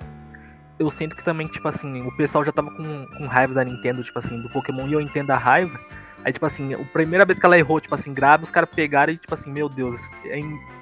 eu 0.78 0.90
sinto 0.90 1.16
que 1.16 1.25
também, 1.25 1.47
tipo 1.47 1.66
assim, 1.68 2.02
o 2.06 2.14
pessoal 2.16 2.45
já 2.45 2.52
tava 2.52 2.71
com, 2.71 3.06
com 3.16 3.26
raiva 3.26 3.54
da 3.54 3.64
Nintendo, 3.64 4.02
tipo 4.04 4.18
assim, 4.18 4.40
do 4.42 4.50
Pokémon, 4.50 4.87
e 4.87 4.92
eu 4.92 5.00
entendo 5.00 5.30
a 5.30 5.37
raiva. 5.37 5.78
Aí, 6.25 6.33
tipo 6.33 6.45
assim, 6.45 6.75
a 6.75 6.78
primeira 6.92 7.25
vez 7.25 7.38
que 7.38 7.47
ela 7.47 7.56
errou, 7.59 7.80
tipo 7.80 7.95
assim, 7.95 8.12
grave, 8.12 8.45
os 8.45 8.50
caras 8.50 8.68
pegaram 8.75 9.12
e, 9.12 9.16
tipo 9.16 9.33
assim, 9.33 9.50
meu 9.50 9.68
Deus, 9.71 10.00
e, 10.25 10.40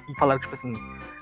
e 0.09 0.15
falaram, 0.19 0.41
tipo 0.41 0.53
assim, 0.53 0.73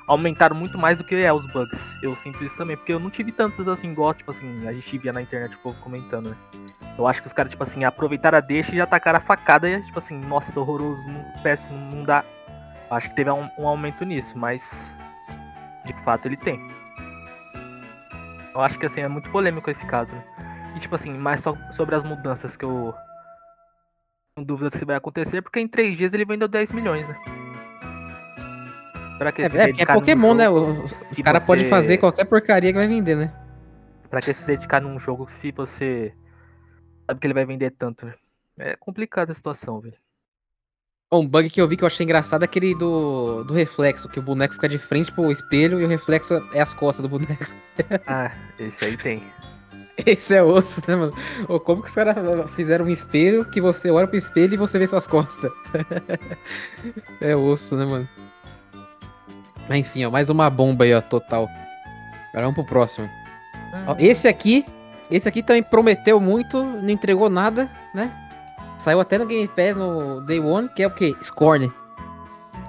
aumentaram 0.08 0.56
muito 0.56 0.78
mais 0.78 0.98
do 0.98 1.04
que 1.04 1.16
é 1.16 1.32
os 1.32 1.46
bugs. 1.46 1.96
Eu 2.02 2.16
sinto 2.16 2.44
isso 2.44 2.58
também, 2.58 2.76
porque 2.76 2.94
eu 2.94 3.00
não 3.00 3.10
tive 3.10 3.32
tantos 3.32 3.68
assim, 3.68 3.92
igual, 3.92 4.14
tipo 4.14 4.32
assim, 4.32 4.68
a 4.68 4.74
gente 4.74 4.98
via 4.98 5.14
na 5.14 5.22
internet 5.22 5.56
o 5.56 5.60
povo 5.60 5.80
comentando, 5.80 6.30
né? 6.30 6.38
Eu 6.98 7.08
acho 7.08 7.22
que 7.22 7.28
os 7.28 7.34
caras, 7.34 7.52
tipo 7.52 7.64
assim, 7.64 7.84
aproveitaram 7.84 8.38
a 8.38 8.42
deixa 8.42 8.74
e 8.74 8.78
já 8.78 8.86
tacaram 8.86 9.18
a 9.18 9.22
facada 9.22 9.70
e, 9.70 9.82
tipo 9.82 9.98
assim, 9.98 10.18
nossa, 10.18 10.60
horroroso, 10.60 11.08
péssimo, 11.42 11.78
não 11.78 12.04
dá. 12.04 12.24
Acho 12.90 13.10
que 13.10 13.16
teve 13.16 13.32
um, 13.32 13.50
um 13.58 13.68
aumento 13.68 14.06
nisso, 14.06 14.38
mas 14.38 14.96
de 15.86 15.94
fato 16.04 16.28
ele 16.28 16.38
tem. 16.38 16.60
Eu 18.54 18.62
acho 18.62 18.78
que 18.78 18.86
assim, 18.86 19.02
é 19.02 19.08
muito 19.08 19.32
polêmico 19.32 19.70
esse 19.70 19.86
caso, 19.86 20.14
né? 20.14 20.24
E 20.76 20.80
tipo 20.80 20.94
assim, 20.94 21.12
mais 21.14 21.42
só 21.42 21.56
sobre 21.72 21.96
as 21.96 22.04
mudanças 22.04 22.56
que 22.56 22.66
eu. 22.66 22.94
Tenho 24.36 24.46
dúvida 24.46 24.76
se 24.76 24.86
vai 24.86 24.96
acontecer, 24.96 25.42
porque 25.42 25.60
em 25.60 25.68
três 25.68 25.98
dias 25.98 26.14
ele 26.14 26.26
vendeu 26.26 26.48
10 26.48 26.72
milhões, 26.72 27.08
né? 27.08 27.16
Pra 29.24 29.32
que 29.32 29.42
é, 29.42 29.50
se 29.50 29.58
é, 29.58 29.70
é 29.70 29.86
Pokémon, 29.86 30.34
né? 30.34 30.50
Os, 30.50 30.92
os 30.92 31.18
caras 31.20 31.44
você... 31.44 31.48
podem 31.48 31.70
fazer 31.70 31.98
qualquer 31.98 32.26
porcaria 32.26 32.74
que 32.74 32.78
vai 32.78 32.90
vender, 32.90 33.16
né? 33.16 33.34
Pra 34.10 34.20
que 34.20 34.34
se 34.34 34.46
dedicar 34.46 34.82
num 34.82 35.00
jogo 35.00 35.28
se 35.30 35.50
você 35.54 36.14
sabe 37.08 37.22
que 37.22 37.28
ele 37.28 37.34
vai 37.34 37.46
vender 37.46 37.72
tanto? 37.72 38.14
É 38.60 38.76
complicada 38.76 39.32
a 39.32 39.36
situação, 39.36 39.80
velho. 39.80 39.96
Um 41.10 41.26
bug 41.26 41.50
que 41.50 41.62
eu 41.62 41.68
vi 41.70 41.78
que 41.78 41.86
eu 41.86 41.88
achei 41.88 42.04
engraçado 42.04 42.42
é 42.42 42.46
aquele 42.46 42.76
do, 42.76 43.46
do 43.46 43.54
reflexo, 43.54 44.10
que 44.10 44.20
o 44.20 44.22
boneco 44.22 44.56
fica 44.56 44.68
de 44.68 44.78
frente 44.78 45.10
pro 45.10 45.32
espelho 45.32 45.80
e 45.80 45.86
o 45.86 45.88
reflexo 45.88 46.34
é 46.54 46.60
as 46.60 46.74
costas 46.74 47.02
do 47.04 47.08
boneco. 47.08 47.46
Ah, 48.06 48.30
esse 48.60 48.84
aí 48.84 48.98
tem. 48.98 49.24
Esse 50.06 50.36
é 50.36 50.44
osso, 50.44 50.82
né, 50.86 50.98
mano? 50.98 51.14
Ou 51.48 51.62
como 51.62 51.82
que 51.82 51.88
os 51.88 51.96
caras 51.96 52.16
fizeram 52.56 52.86
um 52.86 52.90
espelho 52.90 53.46
que 53.46 53.62
você 53.62 53.90
olha 53.90 54.06
pro 54.06 54.18
espelho 54.18 54.54
e 54.54 54.58
você 54.58 54.78
vê 54.78 54.86
suas 54.86 55.08
costas? 55.08 55.52
é 57.22 57.36
osso, 57.36 57.78
né, 57.78 57.86
mano? 57.86 58.10
Enfim, 59.70 60.06
ó, 60.06 60.12
mais 60.12 60.30
uma 60.30 60.50
bomba 60.50 60.84
aí, 60.84 60.94
ó, 60.94 61.02
total. 61.02 61.50
Agora 62.30 62.46
vamos 62.46 62.56
pro 62.56 62.66
próximo. 62.66 63.10
Ó, 63.88 63.92
uhum. 63.92 63.98
esse 64.00 64.28
aqui, 64.28 64.66
esse 65.10 65.28
aqui 65.28 65.42
também 65.42 65.64
prometeu 65.64 66.20
muito, 66.20 66.64
não 66.64 66.90
entregou 66.90 67.30
nada, 67.30 67.70
né? 67.94 68.12
Saiu 68.78 69.00
até 69.00 69.18
no 69.18 69.26
Game 69.26 69.48
Pass 69.48 69.78
no 69.78 70.22
Day 70.22 70.40
One, 70.40 70.68
que 70.70 70.84
é 70.84 70.88
o 70.88 70.92
quê? 70.92 71.16
Scorn. 71.22 71.72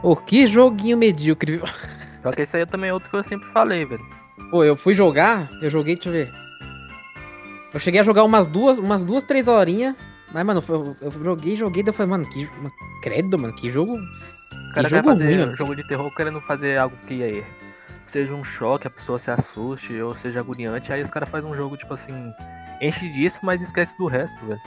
Ô, 0.03 0.15
que 0.15 0.47
joguinho 0.47 0.97
medíocre. 0.97 1.61
Só 2.23 2.31
que 2.31 2.43
esse 2.43 2.57
aí 2.57 2.67
também 2.67 2.91
é 2.91 2.95
outro 2.95 3.11
que 3.11 3.17
eu 3.17 3.25
sempre 3.25 3.49
falei, 3.49 3.85
velho. 3.85 4.05
Pô, 4.51 4.63
eu 4.63 4.77
fui 4.77 4.95
jogar, 4.95 5.49
eu 5.61 5.71
joguei, 5.71 5.95
deixa 5.95 6.09
eu 6.09 6.13
ver. 6.13 6.33
Eu 7.73 7.81
cheguei 7.81 8.01
a 8.01 8.05
jogar 8.05 8.23
umas 8.23 8.47
duas, 8.47 8.79
umas 8.79 9.05
duas, 9.05 9.25
três 9.25 9.49
horinhas. 9.49 9.97
Mas, 10.33 10.45
mano, 10.45 10.63
eu, 10.69 10.97
eu 11.01 11.11
joguei, 11.11 11.57
joguei, 11.57 11.83
daí 11.83 11.91
eu 11.91 11.95
falei, 11.95 12.11
mano, 12.11 12.29
que. 12.29 12.49
Credo, 13.03 13.39
mano, 13.39 13.55
que 13.55 13.69
jogo. 13.69 13.99
O 14.75 14.83
cara 14.83 14.89
que 14.89 14.95
quer 14.95 15.05
fazer 15.05 15.45
ruim, 15.45 15.57
jogo 15.57 15.77
de 15.77 15.87
terror 15.87 16.13
querendo 16.13 16.41
fazer 16.41 16.77
algo 16.77 16.97
que 17.07 17.23
aí 17.23 17.45
seja 18.09 18.35
um 18.35 18.43
choque, 18.43 18.89
a 18.89 18.91
pessoa 18.91 19.21
se 19.21 19.31
assuste 19.31 20.01
ou 20.03 20.17
seja 20.17 20.41
agoniante. 20.41 20.93
Aí 20.93 21.01
os 21.01 21.13
caras 21.13 21.29
fazem 21.29 21.49
um 21.49 21.55
jogo, 21.55 21.77
tipo 21.77 21.95
assim, 21.95 22.13
enche 22.81 23.09
disso, 23.09 23.39
mas 23.45 23.63
esquece 23.63 23.97
do 23.97 24.09
resto, 24.09 24.45
velho. 24.45 24.61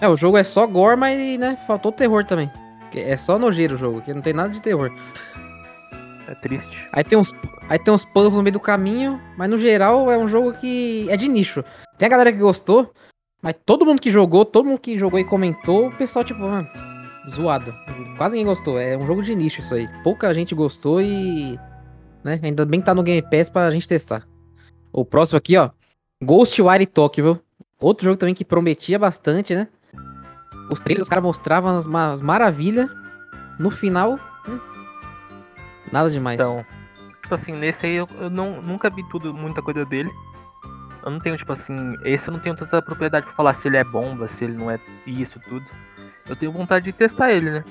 É, 0.00 0.08
o 0.08 0.16
jogo 0.16 0.38
é 0.38 0.44
só 0.44 0.64
gore, 0.64 0.96
mas, 0.96 1.38
né, 1.40 1.58
faltou 1.66 1.90
terror 1.90 2.24
também. 2.24 2.48
É 2.94 3.16
só 3.16 3.36
nojeiro 3.36 3.74
o 3.74 3.78
jogo, 3.78 4.00
que 4.00 4.14
não 4.14 4.22
tem 4.22 4.32
nada 4.32 4.50
de 4.50 4.60
terror. 4.60 4.92
É 6.28 6.34
triste. 6.36 6.86
Aí 6.92 7.02
tem 7.02 7.18
uns, 7.18 7.32
aí 7.68 7.80
tem 7.80 7.92
uns 7.92 8.04
puzzles 8.04 8.34
no 8.34 8.44
meio 8.44 8.52
do 8.52 8.60
caminho, 8.60 9.20
mas 9.36 9.50
no 9.50 9.58
geral 9.58 10.08
é 10.08 10.16
um 10.16 10.28
jogo 10.28 10.52
que 10.52 11.10
é 11.10 11.16
de 11.16 11.26
nicho. 11.26 11.64
Tem 11.98 12.06
a 12.06 12.10
galera 12.10 12.32
que 12.32 12.38
gostou, 12.38 12.92
mas 13.42 13.54
todo 13.64 13.84
mundo 13.84 14.00
que 14.00 14.10
jogou, 14.10 14.44
todo 14.44 14.66
mundo 14.66 14.78
que 14.78 14.96
jogou 14.96 15.18
e 15.18 15.24
comentou, 15.24 15.88
o 15.88 15.92
pessoal, 15.92 16.24
tipo, 16.24 16.40
mano, 16.40 16.68
zoado. 17.30 17.74
Quase 18.16 18.36
ninguém 18.36 18.52
gostou. 18.52 18.78
É 18.78 18.96
um 18.96 19.06
jogo 19.06 19.22
de 19.22 19.34
nicho 19.34 19.60
isso 19.60 19.74
aí. 19.74 19.88
Pouca 20.02 20.32
gente 20.32 20.54
gostou 20.54 21.00
e. 21.00 21.58
Né, 22.24 22.40
ainda 22.42 22.64
bem 22.64 22.80
que 22.80 22.86
tá 22.86 22.94
no 22.94 23.02
Game 23.02 23.22
Pass 23.22 23.48
pra 23.48 23.70
gente 23.70 23.88
testar. 23.88 24.26
O 24.92 25.04
próximo 25.04 25.38
aqui, 25.38 25.56
ó. 25.56 25.70
Ghostwire 26.22 26.86
Tokyo? 26.86 27.40
Outro 27.80 28.04
jogo 28.06 28.16
também 28.16 28.34
que 28.34 28.44
prometia 28.44 28.98
bastante, 28.98 29.54
né? 29.54 29.68
Os 30.72 30.80
trailers, 30.80 31.02
os 31.02 31.08
caras 31.08 31.22
mostravam 31.22 31.78
umas 31.78 32.20
maravilhas. 32.20 32.90
No 33.58 33.70
final, 33.70 34.18
hum, 34.48 34.58
nada 35.92 36.10
demais. 36.10 36.38
Então, 36.38 36.64
tipo 37.22 37.34
assim, 37.34 37.52
nesse 37.52 37.86
aí 37.86 37.96
eu, 37.96 38.08
eu 38.20 38.28
não, 38.28 38.60
nunca 38.60 38.90
vi 38.90 39.06
tudo, 39.08 39.32
muita 39.32 39.62
coisa 39.62 39.84
dele. 39.84 40.10
Eu 41.04 41.10
não 41.10 41.20
tenho, 41.20 41.36
tipo 41.36 41.52
assim, 41.52 41.94
esse 42.02 42.28
eu 42.28 42.32
não 42.32 42.40
tenho 42.40 42.56
tanta 42.56 42.82
propriedade 42.82 43.26
pra 43.26 43.34
falar 43.34 43.54
se 43.54 43.68
ele 43.68 43.76
é 43.76 43.84
bomba, 43.84 44.26
se 44.26 44.44
ele 44.44 44.54
não 44.54 44.70
é 44.70 44.78
isso, 45.06 45.38
tudo. 45.40 45.64
Eu 46.28 46.36
tenho 46.36 46.52
vontade 46.52 46.84
de 46.84 46.92
testar 46.92 47.32
ele, 47.32 47.50
né? 47.50 47.64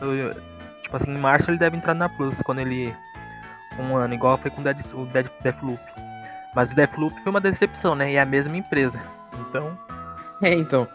Eu, 0.00 0.34
tipo 0.82 0.96
assim, 0.96 1.10
em 1.10 1.18
março 1.18 1.50
ele 1.50 1.58
deve 1.58 1.76
entrar 1.76 1.94
na 1.94 2.08
Plus, 2.08 2.40
quando 2.42 2.60
ele. 2.60 2.94
Um 3.78 3.96
ano, 3.96 4.14
igual 4.14 4.38
foi 4.38 4.50
com 4.50 4.62
o, 4.62 4.64
Dead, 4.64 4.78
o 4.94 5.04
Dead, 5.06 5.26
Deathloop. 5.42 5.82
Mas 6.54 6.72
o 6.72 6.74
Deathloop 6.74 7.14
foi 7.22 7.30
uma 7.30 7.40
decepção, 7.40 7.94
né? 7.94 8.12
E 8.12 8.16
é 8.16 8.20
a 8.20 8.24
mesma 8.24 8.56
empresa. 8.56 9.00
Então. 9.38 9.78
É, 10.42 10.54
então. 10.54 10.88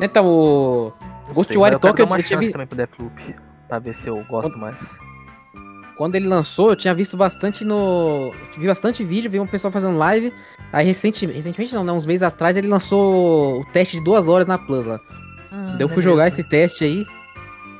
Então, 0.00 0.26
o 0.26 0.92
Ghostwire 1.32 1.78
Tokyo 1.78 2.06
eu, 2.06 2.16
eu 2.16 2.22
tinha 2.22 2.38
visto 2.38 2.52
também 2.52 2.66
pro 2.66 2.76
Deathloop, 2.76 3.34
pra 3.66 3.78
ver 3.78 3.94
se 3.94 4.08
eu 4.08 4.22
gosto 4.24 4.50
quando, 4.50 4.60
mais. 4.60 4.96
Quando 5.96 6.14
ele 6.14 6.28
lançou, 6.28 6.70
eu 6.70 6.76
tinha 6.76 6.94
visto 6.94 7.16
bastante 7.16 7.64
no, 7.64 8.32
vi 8.56 8.66
bastante 8.66 9.02
vídeo, 9.02 9.30
vi 9.30 9.40
um 9.40 9.46
pessoal 9.46 9.72
fazendo 9.72 9.96
live. 9.96 10.32
Aí 10.72 10.86
recente, 10.86 11.26
recentemente 11.26 11.74
não, 11.74 11.82
né, 11.82 11.92
uns 11.92 12.04
meses 12.04 12.22
atrás 12.22 12.56
ele 12.56 12.68
lançou 12.68 13.60
o 13.60 13.64
teste 13.72 13.98
de 13.98 14.04
duas 14.04 14.28
horas 14.28 14.46
na 14.46 14.58
Plus 14.58 14.86
lá. 14.86 15.00
Hum, 15.56 15.72
Daí 15.72 15.80
eu 15.80 15.88
fui 15.88 16.02
jogar 16.02 16.28
esse 16.28 16.44
teste 16.44 16.84
aí. 16.84 17.06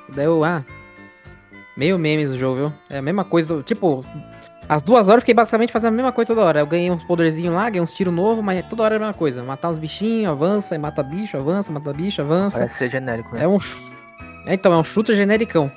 Daí 0.09 0.25
eu, 0.25 0.43
ah, 0.43 0.65
meio 1.77 1.99
memes 1.99 2.31
o 2.31 2.39
jogo, 2.39 2.57
viu? 2.57 2.73
É 2.89 2.99
a 2.99 3.03
mesma 3.03 3.25
coisa, 3.25 3.63
tipo, 3.63 4.03
as 4.69 4.83
duas 4.83 5.09
horas 5.09 5.19
eu 5.19 5.21
fiquei 5.21 5.35
basicamente 5.35 5.73
fazendo 5.73 5.93
a 5.93 5.97
mesma 5.97 6.13
coisa 6.13 6.35
toda 6.35 6.47
hora. 6.47 6.61
Eu 6.61 6.67
ganhei 6.67 6.91
uns 6.91 7.05
poderzinhos 7.05 7.55
lá, 7.55 7.69
ganhei 7.69 7.83
uns 7.83 7.93
tiros 7.93 8.15
novos, 8.15 8.43
mas 8.43 8.65
toda 8.67 8.83
hora 8.83 8.95
é 8.95 8.97
a 8.97 9.01
mesma 9.01 9.15
coisa. 9.15 9.43
Matar 9.43 9.69
uns 9.69 9.79
bichinhos, 9.79 10.31
avança 10.31 10.75
e 10.75 10.79
mata 10.79 11.03
bicho, 11.03 11.37
avança, 11.37 11.71
mata 11.71 11.93
bicho, 11.93 12.23
avança. 12.23 12.59
Parece 12.59 12.77
ser 12.77 12.91
genérico, 12.91 13.35
né? 13.35 13.45
É 13.45 13.49
um. 13.49 13.59
É, 14.47 14.55
então, 14.55 14.73
é 14.73 14.79
um 14.79 14.85
shooter 14.85 15.15
genericão. 15.15 15.71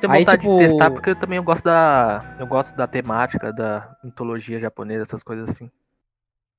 Tenho 0.00 0.12
Aí, 0.12 0.20
vontade 0.20 0.42
tipo... 0.42 0.58
de 0.58 0.64
testar 0.64 0.90
porque 0.90 1.10
eu 1.10 1.16
também 1.16 1.42
gosto 1.42 1.64
da. 1.64 2.34
Eu 2.38 2.46
gosto 2.46 2.74
da 2.76 2.86
temática, 2.86 3.52
da 3.52 3.96
mitologia 4.02 4.58
japonesa, 4.58 5.02
essas 5.02 5.22
coisas 5.22 5.48
assim. 5.48 5.70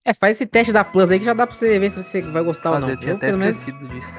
É, 0.08 0.14
faz 0.14 0.38
esse 0.38 0.46
teste 0.46 0.72
da 0.72 0.86
Plus 0.86 1.12
aí 1.12 1.20
que 1.20 1.26
já 1.26 1.34
dá 1.34 1.46
pra 1.46 1.54
você 1.54 1.78
ver 1.78 1.90
se 1.90 2.02
você 2.02 2.22
vai 2.22 2.42
gostar 2.42 2.72
Fazer, 2.72 2.92
ou 2.92 2.96
não. 2.96 3.02
Eu 3.04 3.10
eu, 3.10 3.16
até 3.18 3.30
esquecido 3.30 3.78
menos... 3.82 3.94
disso. 3.94 4.18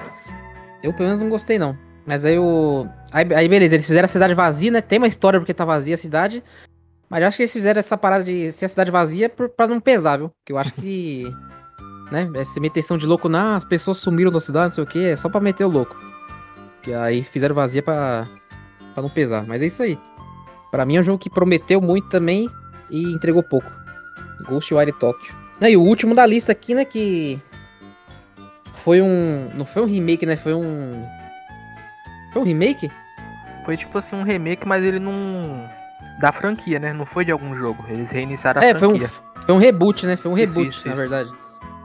Eu 0.83 0.93
pelo 0.93 1.05
menos 1.07 1.21
não 1.23 1.31
gostei, 1.31 1.59
não. 1.59 1.79
Mas 2.07 2.27
aí 2.27 2.39
o. 2.39 2.87
Aí, 3.11 3.27
aí, 3.35 3.49
beleza, 3.49 3.75
eles 3.75 3.87
fizeram 3.87 4.05
a 4.05 4.09
cidade 4.09 4.35
vazia, 4.35 4.71
né? 4.71 4.83
Tem 4.83 4.99
uma 4.99 5.07
história 5.07 5.41
porque 5.41 5.55
tá 5.55 5.65
vazia 5.65 5.95
a 5.95 5.99
cidade. 5.99 6.45
Mas 7.09 7.23
eu 7.23 7.29
acho 7.29 7.39
que 7.39 7.43
eles 7.45 7.53
fizeram 7.55 7.79
essa 7.79 7.97
parada 7.97 8.23
de 8.23 8.53
ser 8.53 8.67
a 8.67 8.69
cidade 8.69 8.91
vazia 8.91 9.31
pra 9.31 9.67
não 9.67 9.81
pesar, 9.81 10.19
viu? 10.19 10.29
Porque 10.29 10.53
eu 10.53 10.59
acho 10.59 10.73
que. 10.73 11.25
né? 12.13 12.31
Essa 12.35 12.61
meteção 12.61 12.99
de 12.99 13.07
louco, 13.07 13.27
não, 13.27 13.57
as 13.57 13.65
pessoas 13.65 13.97
sumiram 13.97 14.31
da 14.31 14.41
cidade, 14.41 14.67
não 14.67 14.71
sei 14.73 14.85
o 14.85 14.87
que, 14.87 15.07
é 15.07 15.17
só 15.17 15.31
pra 15.31 15.41
meter 15.41 15.65
o 15.65 15.71
louco. 15.71 15.97
Que 16.83 16.93
aí 16.93 17.23
fizeram 17.23 17.55
vazia 17.55 17.83
pra, 17.83 18.29
pra 18.93 19.03
não 19.03 19.09
pesar. 19.09 19.47
Mas 19.47 19.63
é 19.63 19.67
isso 19.67 19.83
aí. 19.83 19.99
Pra 20.71 20.85
mim 20.85 20.97
é 20.97 21.01
um 21.01 21.03
jogo 21.03 21.19
que 21.19 21.31
prometeu 21.31 21.81
muito 21.81 22.11
também 22.11 22.47
e 22.91 23.05
entregou 23.11 23.43
pouco. 23.43 23.73
Ghostwire 24.47 24.93
Tokyo. 24.93 25.38
E 25.61 25.77
o 25.77 25.83
último 25.83 26.15
da 26.15 26.25
lista 26.25 26.53
aqui, 26.53 26.75
né? 26.75 26.85
Que. 26.85 27.41
Foi 28.85 29.03
um. 29.03 29.51
Não 29.55 29.65
foi 29.65 29.83
um 29.83 29.87
remake, 29.87 30.25
né? 30.25 30.37
Foi 30.37 30.55
um. 30.55 31.05
Foi 32.33 32.43
um 32.43 32.45
remake? 32.45 32.91
Foi 33.65 33.77
tipo 33.77 33.97
assim 33.99 34.17
um 34.17 34.23
remake, 34.23 34.67
mas 34.67 34.85
ele 34.85 34.99
não 34.99 35.69
da 36.21 36.33
franquia, 36.33 36.79
né? 36.79 36.93
Não 36.93 37.07
foi 37.07 37.25
de 37.25 37.33
algum 37.33 37.55
jogo. 37.57 37.85
Eles 37.89 38.11
reiniciaram 38.11 38.61
a 38.61 38.65
é, 38.65 38.75
franquia. 38.75 39.09
Foi 39.09 39.19
um, 39.19 39.43
foi 39.47 39.55
um 39.55 39.59
reboot, 39.59 40.07
né? 40.07 40.17
Foi 40.17 40.31
um 40.31 40.39
isso, 40.39 40.55
reboot, 40.55 40.69
isso, 40.69 40.87
na 40.87 40.93
isso. 40.93 41.01
verdade. 41.01 41.31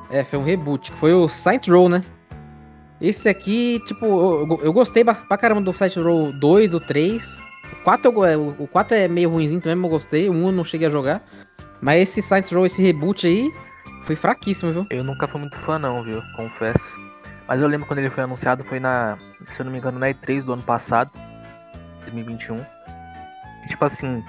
É, 0.10 0.24
foi 0.24 0.40
um 0.40 0.44
reboot, 0.44 0.92
que 0.92 0.98
foi 0.98 1.14
o 1.14 1.28
Saint 1.28 1.68
Row, 1.68 1.90
né? 1.90 2.04
Esse 3.02 3.28
aqui, 3.28 3.82
tipo, 3.86 4.06
eu, 4.06 4.60
eu 4.64 4.74
gostei 4.74 5.04
pra 5.04 5.38
caramba 5.38 5.62
do 5.62 5.76
Saint 5.76 5.96
Row 5.98 6.32
2, 6.32 6.70
do 6.70 6.80
3. 6.80 7.40
O 7.72 7.84
4, 7.84 8.12
eu, 8.12 8.26
é, 8.26 8.38
o 8.38 8.68
4 8.68 8.96
é 8.96 9.08
meio 9.08 9.30
ruimzinho 9.30 9.60
também, 9.60 9.84
eu 9.84 9.90
gostei. 9.90 10.30
O 10.30 10.34
1 10.34 10.46
eu 10.46 10.52
não 10.52 10.64
cheguei 10.64 10.88
a 10.88 10.92
jogar. 10.92 11.22
Mas 11.84 12.02
esse 12.02 12.22
Saint 12.22 12.52
Row, 12.52 12.65
esse 12.65 12.82
reboot 12.82 13.28
aí, 13.28 13.54
foi 14.06 14.15
fraquíssimo, 14.15 14.72
viu? 14.72 14.88
Eu 14.89 15.04
nunca 15.04 15.28
fui 15.28 15.39
muito 15.39 15.58
fã 15.60 15.78
não, 15.78 16.04
viu? 16.04 16.22
Confesso. 16.36 16.98
Mas 17.48 17.62
eu 17.62 17.67
lembro 17.67 17.86
quando 17.86 18.00
ele 18.00 18.10
foi 18.10 18.24
anunciado, 18.24 18.63
foi 18.63 18.80
na, 18.80 19.17
se 19.52 19.60
eu 19.60 19.65
não 19.65 19.72
me 19.72 19.78
engano, 19.78 20.00
na 20.00 20.08
E3 20.08 20.43
do 20.43 20.54
ano 20.54 20.63
passado, 20.63 21.12
2021 22.02 22.63
tipo 23.67 23.86
assim, 23.86 24.24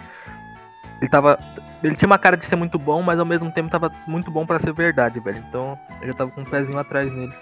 ele 1.01 1.11
tava. 1.11 1.39
Ele 1.83 1.95
tinha 1.95 2.07
uma 2.07 2.19
cara 2.19 2.37
de 2.37 2.47
ser 2.47 2.57
muito 2.57 2.79
bom, 2.79 3.03
mas 3.03 3.19
ao 3.19 3.27
mesmo 3.27 3.51
tempo 3.51 3.71
tava 3.71 3.91
muito 4.07 4.31
bom 4.31 4.47
para 4.47 4.59
ser 4.59 4.73
verdade, 4.73 5.21
velho. 5.21 5.45
Então 5.49 5.79
eu 6.01 6.09
já 6.09 6.15
tava 6.15 6.31
com 6.31 6.41
um 6.41 6.45
pezinho 6.45 6.79
atrás 6.79 7.13
nele. 7.13 7.33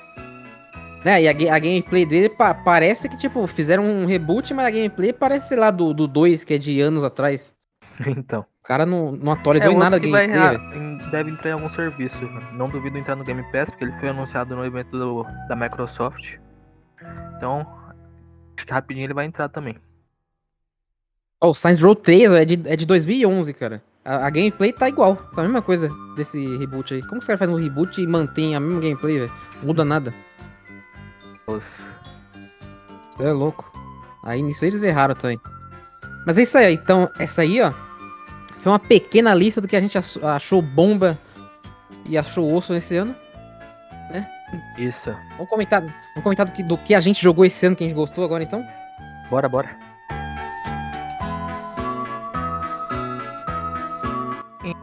É, 1.04 1.22
e 1.22 1.28
a, 1.28 1.54
a 1.54 1.58
gameplay 1.58 2.06
dele 2.06 2.28
pa 2.28 2.54
parece 2.54 3.08
que, 3.08 3.16
tipo, 3.16 3.44
fizeram 3.46 3.84
um 3.84 4.06
reboot, 4.06 4.54
mas 4.54 4.66
a 4.66 4.70
gameplay 4.70 5.12
parece, 5.12 5.48
sei 5.48 5.58
lá, 5.58 5.70
do 5.70 5.92
2, 5.92 6.44
que 6.44 6.54
é 6.54 6.58
de 6.58 6.80
anos 6.80 7.02
atrás. 7.02 7.54
então. 8.06 8.44
O 8.62 8.66
cara 8.68 8.86
não, 8.86 9.10
não 9.12 9.32
atualizou 9.32 9.70
É 9.72 9.74
em 9.74 9.78
nada 9.78 9.98
que 9.98 10.06
de 10.06 10.12
vai, 10.12 10.26
em- 10.26 10.98
deve 11.10 11.30
entrar 11.32 11.50
em 11.50 11.52
algum 11.54 11.68
serviço. 11.68 12.24
Não 12.52 12.68
duvido 12.68 12.96
entrar 12.96 13.16
no 13.16 13.24
Game 13.24 13.42
Pass, 13.50 13.70
porque 13.70 13.84
ele 13.84 13.92
foi 13.98 14.10
anunciado 14.10 14.54
no 14.54 14.64
evento 14.64 14.96
do- 14.96 15.24
da 15.48 15.56
Microsoft. 15.56 16.36
Então, 17.36 17.66
acho 18.56 18.64
que 18.64 18.72
rapidinho 18.72 19.04
ele 19.06 19.14
vai 19.14 19.24
entrar 19.26 19.48
também. 19.48 19.76
Ó, 21.40 21.50
o 21.50 21.54
Saints 21.54 21.82
Row 21.82 21.96
3 21.96 22.32
ó, 22.32 22.36
é 22.36 22.44
de, 22.44 22.68
é 22.70 22.76
de 22.76 22.86
2011, 22.86 23.52
cara. 23.52 23.82
A, 24.04 24.26
a 24.26 24.30
gameplay 24.30 24.72
tá 24.72 24.88
igual, 24.88 25.16
tá 25.16 25.40
a 25.40 25.44
mesma 25.44 25.60
coisa 25.62 25.90
desse 26.14 26.56
reboot 26.56 26.94
aí. 26.94 27.00
Como 27.00 27.14
que 27.14 27.18
os 27.18 27.26
caras 27.26 27.40
fazem 27.40 27.54
um 27.54 27.58
reboot 27.58 28.00
e 28.00 28.06
mantém 28.06 28.54
a 28.54 28.60
mesma 28.60 28.80
gameplay, 28.80 29.18
velho? 29.18 29.32
Muda 29.60 29.84
nada. 29.84 30.14
Os- 31.48 31.84
Você 33.10 33.24
é 33.24 33.32
louco. 33.32 33.70
Aí 34.22 34.40
nisso 34.40 34.64
eles 34.64 34.84
erraram 34.84 35.16
também. 35.16 35.40
Mas 36.24 36.38
é 36.38 36.42
isso 36.42 36.56
aí, 36.56 36.74
então, 36.74 37.10
essa 37.18 37.42
aí, 37.42 37.60
ó. 37.60 37.72
Foi 38.62 38.70
uma 38.70 38.78
pequena 38.78 39.34
lista 39.34 39.60
do 39.60 39.66
que 39.66 39.74
a 39.76 39.80
gente 39.80 39.98
ach- 39.98 40.22
achou 40.22 40.62
bomba 40.62 41.18
e 42.06 42.16
achou 42.16 42.54
osso 42.54 42.72
nesse 42.72 42.96
ano. 42.96 43.14
Isso. 44.78 45.10
Vamos 45.36 45.48
comentar, 45.48 45.80
vamos 45.80 46.22
comentar 46.22 46.46
do, 46.46 46.52
que, 46.52 46.62
do 46.62 46.76
que 46.76 46.94
a 46.94 47.00
gente 47.00 47.22
jogou 47.22 47.44
esse 47.44 47.64
ano, 47.66 47.74
que 47.74 47.82
a 47.84 47.86
gente 47.88 47.96
gostou 47.96 48.22
agora 48.22 48.44
então? 48.44 48.62
Bora, 49.30 49.48
bora. 49.48 49.70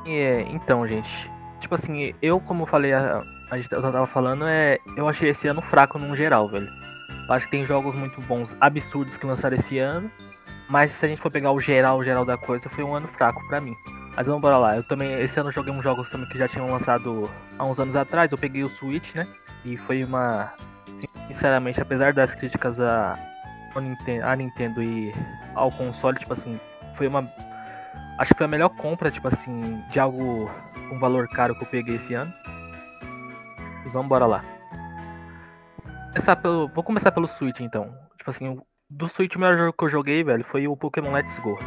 E, 0.06 0.12
é, 0.12 0.42
então, 0.50 0.86
gente. 0.88 1.30
Tipo 1.60 1.76
assim, 1.76 2.13
eu, 2.22 2.39
como 2.39 2.63
eu 2.63 2.68
falei, 2.68 2.94
a, 2.94 3.22
a 3.52 3.58
gente 3.58 3.72
eu 3.72 3.82
tava 3.82 4.08
falando, 4.08 4.46
é. 4.48 4.78
Eu 4.98 5.08
achei 5.08 5.30
esse 5.30 5.48
ano 5.48 5.62
fraco 5.62 6.00
num 6.00 6.15
geral, 6.15 6.50
velho. 6.50 6.68
Acho 7.30 7.46
que 7.46 7.52
tem 7.52 7.65
jogos 7.65 7.94
muito 7.96 8.20
bons, 8.22 8.58
absurdos 8.60 9.15
que 9.18 9.26
lançaram 9.26 9.56
esse 9.56 9.78
ano. 9.78 10.10
Mas 10.70 10.92
se 10.92 11.04
a 11.04 11.10
gente 11.10 11.20
for 11.20 11.32
pegar 11.32 11.52
o 11.52 11.60
geral, 11.60 11.98
o 11.98 12.04
geral 12.04 12.24
da 12.24 12.38
coisa, 12.38 12.70
foi 12.70 12.84
um 12.84 12.94
ano 12.94 13.08
fraco 13.08 13.46
pra 13.48 13.60
mim. 13.60 13.76
Mas 14.16 14.28
vamos 14.28 14.42
bora 14.42 14.58
lá. 14.58 14.76
Eu 14.76 14.84
também, 14.84 15.20
esse 15.20 15.40
ano 15.40 15.52
joguei 15.52 15.74
uns 15.74 15.84
jogos 15.84 16.12
também 16.12 16.30
que 16.30 16.38
já 16.38 16.48
tinham 16.48 16.70
lançado 16.70 17.28
há 17.58 17.66
uns 17.66 17.80
anos 17.80 17.96
atrás. 17.96 18.32
Eu 18.32 18.38
peguei 18.38 18.64
o 18.64 18.70
Switch, 18.70 19.16
né? 19.16 19.28
E 19.66 19.78
foi 19.78 20.04
uma. 20.04 20.54
Sinceramente, 21.28 21.82
apesar 21.82 22.14
das 22.14 22.36
críticas 22.36 22.80
a, 22.80 23.18
a 24.24 24.36
Nintendo 24.36 24.84
e 24.84 25.14
ao 25.56 25.72
console, 25.72 26.20
tipo 26.20 26.34
assim, 26.34 26.60
foi 26.94 27.08
uma. 27.08 27.32
Acho 28.20 28.34
que 28.34 28.38
foi 28.38 28.46
a 28.46 28.50
melhor 28.50 28.70
compra, 28.70 29.10
tipo 29.10 29.28
assim, 29.28 29.82
de 29.90 30.00
algo 30.00 30.52
com 30.90 31.00
valor 31.00 31.28
caro 31.30 31.56
que 31.56 31.64
eu 31.64 31.68
peguei 31.68 31.96
esse 31.96 32.14
ano. 32.14 32.32
E 33.86 33.90
vamos 33.90 34.10
bora 34.10 34.26
lá. 34.26 34.44
Começar 36.10 36.36
pelo, 36.36 36.68
vou 36.68 36.84
começar 36.84 37.12
pelo 37.12 37.28
Switch 37.28 37.62
então. 37.62 37.96
Tipo 38.18 38.30
assim, 38.30 38.60
do 38.89 39.08
Switch 39.08 39.36
o 39.36 39.39
melhor 39.39 39.58
jogo 39.58 39.73
que 39.78 39.84
eu 39.86 39.89
joguei, 39.89 40.23
velho, 40.23 40.43
foi 40.43 40.67
o 40.67 40.75
Pokémon 40.75 41.12
Let's 41.12 41.38
Go. 41.39 41.58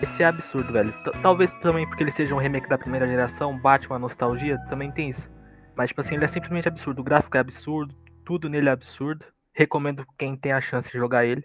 Esse 0.00 0.22
é 0.22 0.26
absurdo, 0.26 0.72
velho. 0.72 0.92
T- 1.04 1.12
Talvez 1.22 1.52
também 1.54 1.86
porque 1.86 2.02
ele 2.02 2.10
seja 2.10 2.34
um 2.34 2.38
remake 2.38 2.68
da 2.68 2.78
primeira 2.78 3.06
geração, 3.08 3.58
bate 3.58 3.88
uma 3.88 3.98
nostalgia, 3.98 4.58
também 4.68 4.90
tem 4.90 5.10
isso. 5.10 5.30
Mas, 5.76 5.88
tipo 5.90 6.00
assim, 6.00 6.16
ele 6.16 6.24
é 6.24 6.28
simplesmente 6.28 6.68
absurdo. 6.68 7.00
O 7.00 7.04
gráfico 7.04 7.36
é 7.36 7.40
absurdo, 7.40 7.94
tudo 8.24 8.48
nele 8.48 8.68
é 8.68 8.72
absurdo. 8.72 9.24
Recomendo 9.52 10.04
quem 10.16 10.36
tem 10.36 10.52
a 10.52 10.60
chance 10.60 10.90
de 10.90 10.98
jogar 10.98 11.24
ele. 11.24 11.44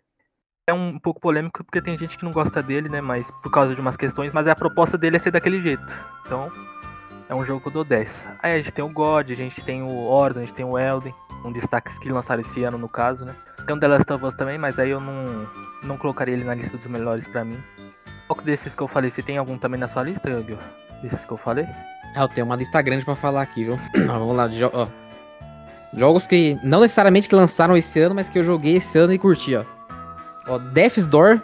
É 0.67 0.73
um 0.73 0.97
pouco 0.99 1.19
polêmico 1.19 1.63
porque 1.63 1.81
tem 1.81 1.97
gente 1.97 2.17
que 2.17 2.23
não 2.23 2.31
gosta 2.31 2.61
dele, 2.63 2.89
né? 2.89 3.01
Mas 3.01 3.29
por 3.41 3.51
causa 3.51 3.75
de 3.75 3.81
umas 3.81 3.97
questões, 3.97 4.31
mas 4.31 4.47
a 4.47 4.55
proposta 4.55 4.97
dele 4.97 5.17
é 5.17 5.19
ser 5.19 5.31
daquele 5.31 5.61
jeito. 5.61 5.85
Então, 6.25 6.51
é 7.27 7.35
um 7.35 7.43
jogo 7.43 7.59
que 7.61 7.67
eu 7.67 7.73
dou 7.73 7.83
10. 7.83 8.25
Aí 8.41 8.53
a 8.53 8.57
gente 8.57 8.71
tem 8.71 8.85
o 8.85 8.89
God, 8.89 9.31
a 9.31 9.35
gente 9.35 9.63
tem 9.63 9.81
o 9.81 10.05
Horizon, 10.05 10.39
a 10.39 10.43
gente 10.43 10.53
tem 10.55 10.65
o 10.65 10.77
Elden. 10.77 11.13
Um 11.43 11.51
destaque 11.51 11.99
que 11.99 12.09
lançaram 12.09 12.41
esse 12.41 12.63
ano, 12.63 12.77
no 12.77 12.87
caso, 12.87 13.25
né? 13.25 13.35
Tem 13.65 13.75
o 13.75 13.79
The 13.79 13.87
Last 13.87 14.11
of 14.13 14.25
Us 14.25 14.33
também, 14.35 14.57
mas 14.57 14.77
aí 14.77 14.89
eu 14.89 14.99
não, 14.99 15.47
não 15.83 15.97
colocaria 15.97 16.33
ele 16.33 16.43
na 16.43 16.53
lista 16.53 16.77
dos 16.77 16.87
melhores 16.87 17.27
pra 17.27 17.45
mim. 17.45 17.57
Qual 18.27 18.41
desses 18.41 18.75
que 18.75 18.81
eu 18.81 18.87
falei, 18.87 19.09
você 19.09 19.21
tem 19.21 19.37
algum 19.37 19.57
também 19.57 19.79
na 19.79 19.87
sua 19.87 20.03
lista, 20.03 20.29
Gil? 20.43 20.57
Desses 21.01 21.25
que 21.25 21.31
eu 21.31 21.37
falei? 21.37 21.65
Ah, 22.15 22.23
eu 22.23 22.27
tenho 22.27 22.45
uma 22.45 22.55
lista 22.55 22.81
grande 22.81 23.03
pra 23.05 23.15
falar 23.15 23.41
aqui, 23.41 23.63
viu? 23.65 23.79
Ó, 24.09 24.13
Vamos 24.19 24.35
lá, 24.35 24.47
jo 24.47 24.69
ó. 24.73 24.87
Jogos 25.95 26.25
que 26.25 26.57
não 26.63 26.81
necessariamente 26.81 27.29
que 27.29 27.35
lançaram 27.35 27.77
esse 27.77 27.99
ano, 27.99 28.15
mas 28.15 28.27
que 28.27 28.39
eu 28.39 28.43
joguei 28.43 28.77
esse 28.77 28.97
ano 28.97 29.13
e 29.13 29.17
curti, 29.19 29.55
ó. 29.55 29.63
Ó, 30.47 30.57
Death's 30.57 31.07
Door. 31.07 31.39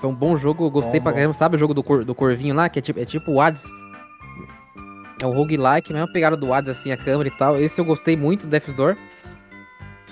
Foi 0.00 0.08
um 0.10 0.14
bom 0.14 0.36
jogo, 0.36 0.64
eu 0.64 0.70
gostei 0.70 0.98
Bom, 1.00 1.04
pra 1.04 1.12
caramba. 1.12 1.32
Sabe 1.32 1.56
o 1.56 1.58
jogo 1.58 1.74
do, 1.74 1.82
cor- 1.82 2.04
do 2.04 2.14
Corvinho 2.14 2.54
lá, 2.54 2.68
que 2.68 2.78
é 2.78 2.82
tipo, 2.82 2.98
é 3.00 3.04
tipo 3.04 3.32
o 3.32 3.40
Hades? 3.40 3.64
É 5.20 5.26
um 5.26 5.32
roguelike, 5.32 5.92
mesmo 5.92 6.12
pegada 6.12 6.36
do 6.36 6.52
Hades, 6.52 6.70
assim, 6.76 6.90
a 6.90 6.96
câmera 6.96 7.28
e 7.28 7.30
tal. 7.36 7.56
Esse 7.58 7.80
eu 7.80 7.84
gostei 7.84 8.16
muito, 8.16 8.46
Death's 8.46 8.74
Door. 8.74 8.96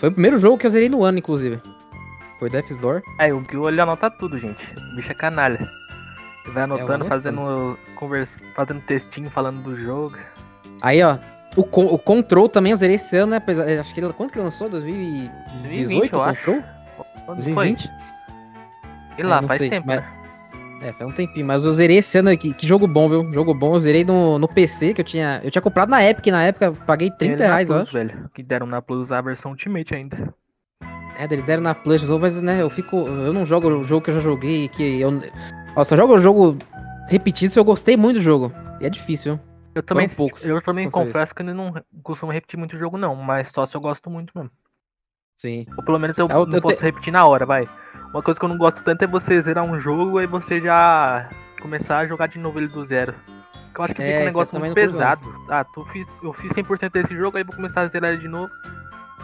Foi 0.02 0.08
o 0.08 0.12
primeiro 0.12 0.40
jogo 0.40 0.58
que 0.58 0.66
eu 0.66 0.70
zerei 0.70 0.88
no 0.88 1.04
ano, 1.04 1.18
inclusive. 1.18 1.62
Foi 2.40 2.50
Death's 2.50 2.76
Door. 2.76 3.02
É, 3.20 3.32
o 3.32 3.40
Gil 3.48 3.68
ele 3.68 3.80
anota 3.80 4.10
tudo, 4.10 4.36
gente. 4.36 4.74
O 4.76 4.96
bicho 4.96 5.12
é 5.12 5.14
canalha. 5.14 5.60
Ele 6.44 6.52
vai 6.52 6.64
anotando, 6.64 6.90
anotando. 6.94 7.08
fazendo, 7.08 7.78
conversa, 7.94 8.40
fazendo 8.52 8.80
textinho, 8.80 9.30
falando 9.30 9.62
do 9.62 9.78
jogo. 9.78 10.16
Aí, 10.80 11.00
ó. 11.04 11.18
O, 11.54 11.62
Con- 11.62 11.84
o 11.86 11.96
Control 12.00 12.48
também 12.48 12.72
eu 12.72 12.76
zerei 12.76 12.96
esse 12.96 13.16
ano, 13.16 13.30
né? 13.30 13.36
Apesar, 13.36 13.70
é, 13.70 13.78
acho 13.78 13.94
que 13.94 14.00
ele, 14.00 14.12
quando 14.12 14.32
que 14.32 14.38
ele 14.38 14.44
lançou? 14.44 14.68
2018? 14.68 15.62
2020, 15.62 16.12
eu 16.12 16.22
acho. 16.24 16.44
Control? 16.46 16.64
Quando 17.24 17.36
2020? 17.44 17.86
foi? 17.86 17.96
E 19.18 19.22
lá, 19.22 19.38
É, 19.38 19.42
faz 19.46 19.60
sei, 19.60 19.70
tempo, 19.70 19.86
mas- 19.86 20.00
né? 20.00 20.21
É, 20.82 20.92
faz 20.92 21.08
um 21.08 21.12
tempinho, 21.12 21.46
mas 21.46 21.64
eu 21.64 21.72
zerei 21.72 21.98
esse 21.98 22.18
ano 22.18 22.30
aqui. 22.30 22.52
Que 22.52 22.66
jogo 22.66 22.86
bom, 22.88 23.08
viu? 23.08 23.32
Jogo 23.32 23.54
bom. 23.54 23.74
Eu 23.74 23.80
zerei 23.80 24.04
no, 24.04 24.38
no 24.38 24.48
PC, 24.48 24.92
que 24.94 25.00
eu 25.00 25.04
tinha. 25.04 25.40
Eu 25.44 25.50
tinha 25.50 25.62
comprado 25.62 25.88
na 25.90 26.02
Epic, 26.04 26.26
na 26.26 26.42
época, 26.42 26.72
paguei 26.72 27.08
30 27.10 27.34
Ele 27.34 27.42
na 27.42 27.48
reais, 27.48 27.68
Plus, 27.68 27.82
acho. 27.82 27.92
velho. 27.92 28.30
Que 28.34 28.42
deram 28.42 28.66
na 28.66 28.82
Plus 28.82 29.12
a 29.12 29.20
versão 29.20 29.52
Ultimate 29.52 29.94
ainda. 29.94 30.34
É, 31.16 31.24
eles 31.24 31.44
deram 31.44 31.62
na 31.62 31.74
Plus, 31.74 32.02
mas 32.02 32.42
né, 32.42 32.60
eu 32.62 32.68
fico. 32.68 32.96
Eu 32.96 33.32
não 33.32 33.46
jogo 33.46 33.68
o 33.68 33.84
jogo 33.84 34.02
que 34.04 34.10
eu 34.10 34.14
já 34.14 34.20
joguei, 34.20 34.66
que 34.68 35.00
eu. 35.00 35.20
Ó, 35.76 35.84
só 35.84 35.94
jogo 35.94 36.14
o 36.14 36.20
jogo 36.20 36.56
repetido 37.08 37.52
se 37.52 37.58
eu 37.60 37.64
gostei 37.64 37.96
muito 37.96 38.16
do 38.16 38.22
jogo. 38.22 38.52
E 38.80 38.86
é 38.86 38.90
difícil, 38.90 39.36
viu? 39.36 39.44
Eu 39.74 39.82
também, 39.82 40.06
poucos, 40.08 40.44
eu 40.44 40.60
também 40.60 40.90
confesso 40.90 41.34
que 41.34 41.40
eu 41.42 41.54
não 41.54 41.72
costumo 42.02 42.30
repetir 42.32 42.58
muito 42.58 42.76
jogo, 42.76 42.98
não. 42.98 43.14
Mas 43.14 43.48
só 43.48 43.64
se 43.64 43.74
eu 43.76 43.80
gosto 43.80 44.10
muito 44.10 44.32
mesmo. 44.36 44.50
Sim. 45.36 45.64
Ou 45.78 45.84
pelo 45.84 45.98
menos 45.98 46.18
eu 46.18 46.26
É, 46.28 46.34
eu- 46.34 46.44
não 46.46 46.56
eu 46.56 46.62
posso 46.62 46.76
te- 46.78 46.82
repetir 46.82 47.12
na 47.12 47.24
hora, 47.26 47.46
vai. 47.46 47.68
Uma 48.12 48.22
coisa 48.22 48.38
que 48.38 48.44
eu 48.44 48.48
não 48.48 48.58
gosto 48.58 48.82
tanto 48.84 49.02
é 49.02 49.06
você 49.06 49.40
zerar 49.40 49.64
um 49.64 49.78
jogo 49.78 50.20
e 50.20 50.26
você 50.26 50.60
já 50.60 51.30
começar 51.60 51.98
a 51.98 52.06
jogar 52.06 52.26
de 52.26 52.38
novo 52.38 52.58
ele 52.58 52.68
do 52.68 52.84
zero. 52.84 53.14
Porque 53.66 53.80
eu 53.80 53.84
acho 53.84 53.94
que 53.94 54.02
É, 54.02 54.06
fica 54.06 54.20
um 54.20 54.24
negócio 54.26 54.58
muito 54.58 54.74
pesado. 54.74 55.34
Ah, 55.48 55.64
tu 55.64 55.82
fiz, 55.86 56.06
eu 56.22 56.32
fiz 56.34 56.52
100% 56.52 56.92
desse 56.92 57.16
jogo, 57.16 57.38
aí 57.38 57.44
vou 57.44 57.56
começar 57.56 57.80
a 57.80 57.86
zerar 57.86 58.10
ele 58.12 58.20
de 58.20 58.28
novo. 58.28 58.52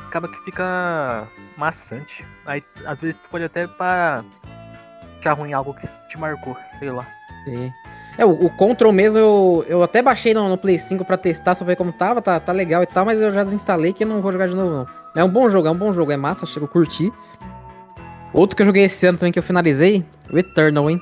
Acaba 0.07 0.27
que 0.27 0.38
fica 0.38 1.29
maçante. 1.55 2.24
Aí 2.46 2.64
às 2.87 2.98
vezes 2.98 3.16
tu 3.16 3.29
pode 3.29 3.44
até 3.44 3.66
pra 3.66 4.24
achar 5.20 5.35
ruim 5.35 5.53
algo 5.53 5.74
que 5.74 5.87
te 6.09 6.18
marcou, 6.18 6.57
sei 6.79 6.90
lá. 6.90 7.07
Sim. 7.44 7.70
É, 8.16 8.24
o, 8.24 8.31
o 8.31 8.51
Control 8.51 8.90
mesmo, 8.90 9.18
eu, 9.18 9.64
eu 9.68 9.83
até 9.83 10.01
baixei 10.01 10.33
no, 10.33 10.48
no 10.48 10.57
Play 10.57 10.79
5 10.79 11.05
pra 11.05 11.18
testar, 11.18 11.55
só 11.55 11.64
ver 11.64 11.77
como 11.77 11.92
tava, 11.92 12.22
tá, 12.22 12.40
tá 12.40 12.53
legal 12.53 12.83
e 12.83 12.87
tal, 12.87 13.05
mas 13.05 13.20
eu 13.20 13.31
já 13.31 13.42
desinstalei 13.42 13.92
que 13.92 14.03
eu 14.03 14.09
não 14.09 14.22
vou 14.22 14.33
jogar 14.33 14.48
de 14.48 14.57
novo, 14.57 14.70
não. 14.70 14.87
É 15.14 15.22
um 15.22 15.29
bom 15.29 15.48
jogo, 15.51 15.68
é 15.68 15.70
um 15.70 15.77
bom 15.77 15.92
jogo, 15.92 16.11
é 16.11 16.16
massa, 16.16 16.44
acho 16.44 16.55
que 16.59 16.64
eu 16.64 16.68
curti. 16.68 17.12
Outro 18.38 18.57
que 18.57 18.62
eu 18.62 18.66
joguei 18.66 18.85
esse 18.85 19.05
ano 19.07 19.18
também 19.18 19.33
que 19.33 19.38
eu 19.38 19.42
finalizei, 19.42 20.05
o 20.33 20.38
Eternal, 20.38 20.88
hein? 20.88 21.01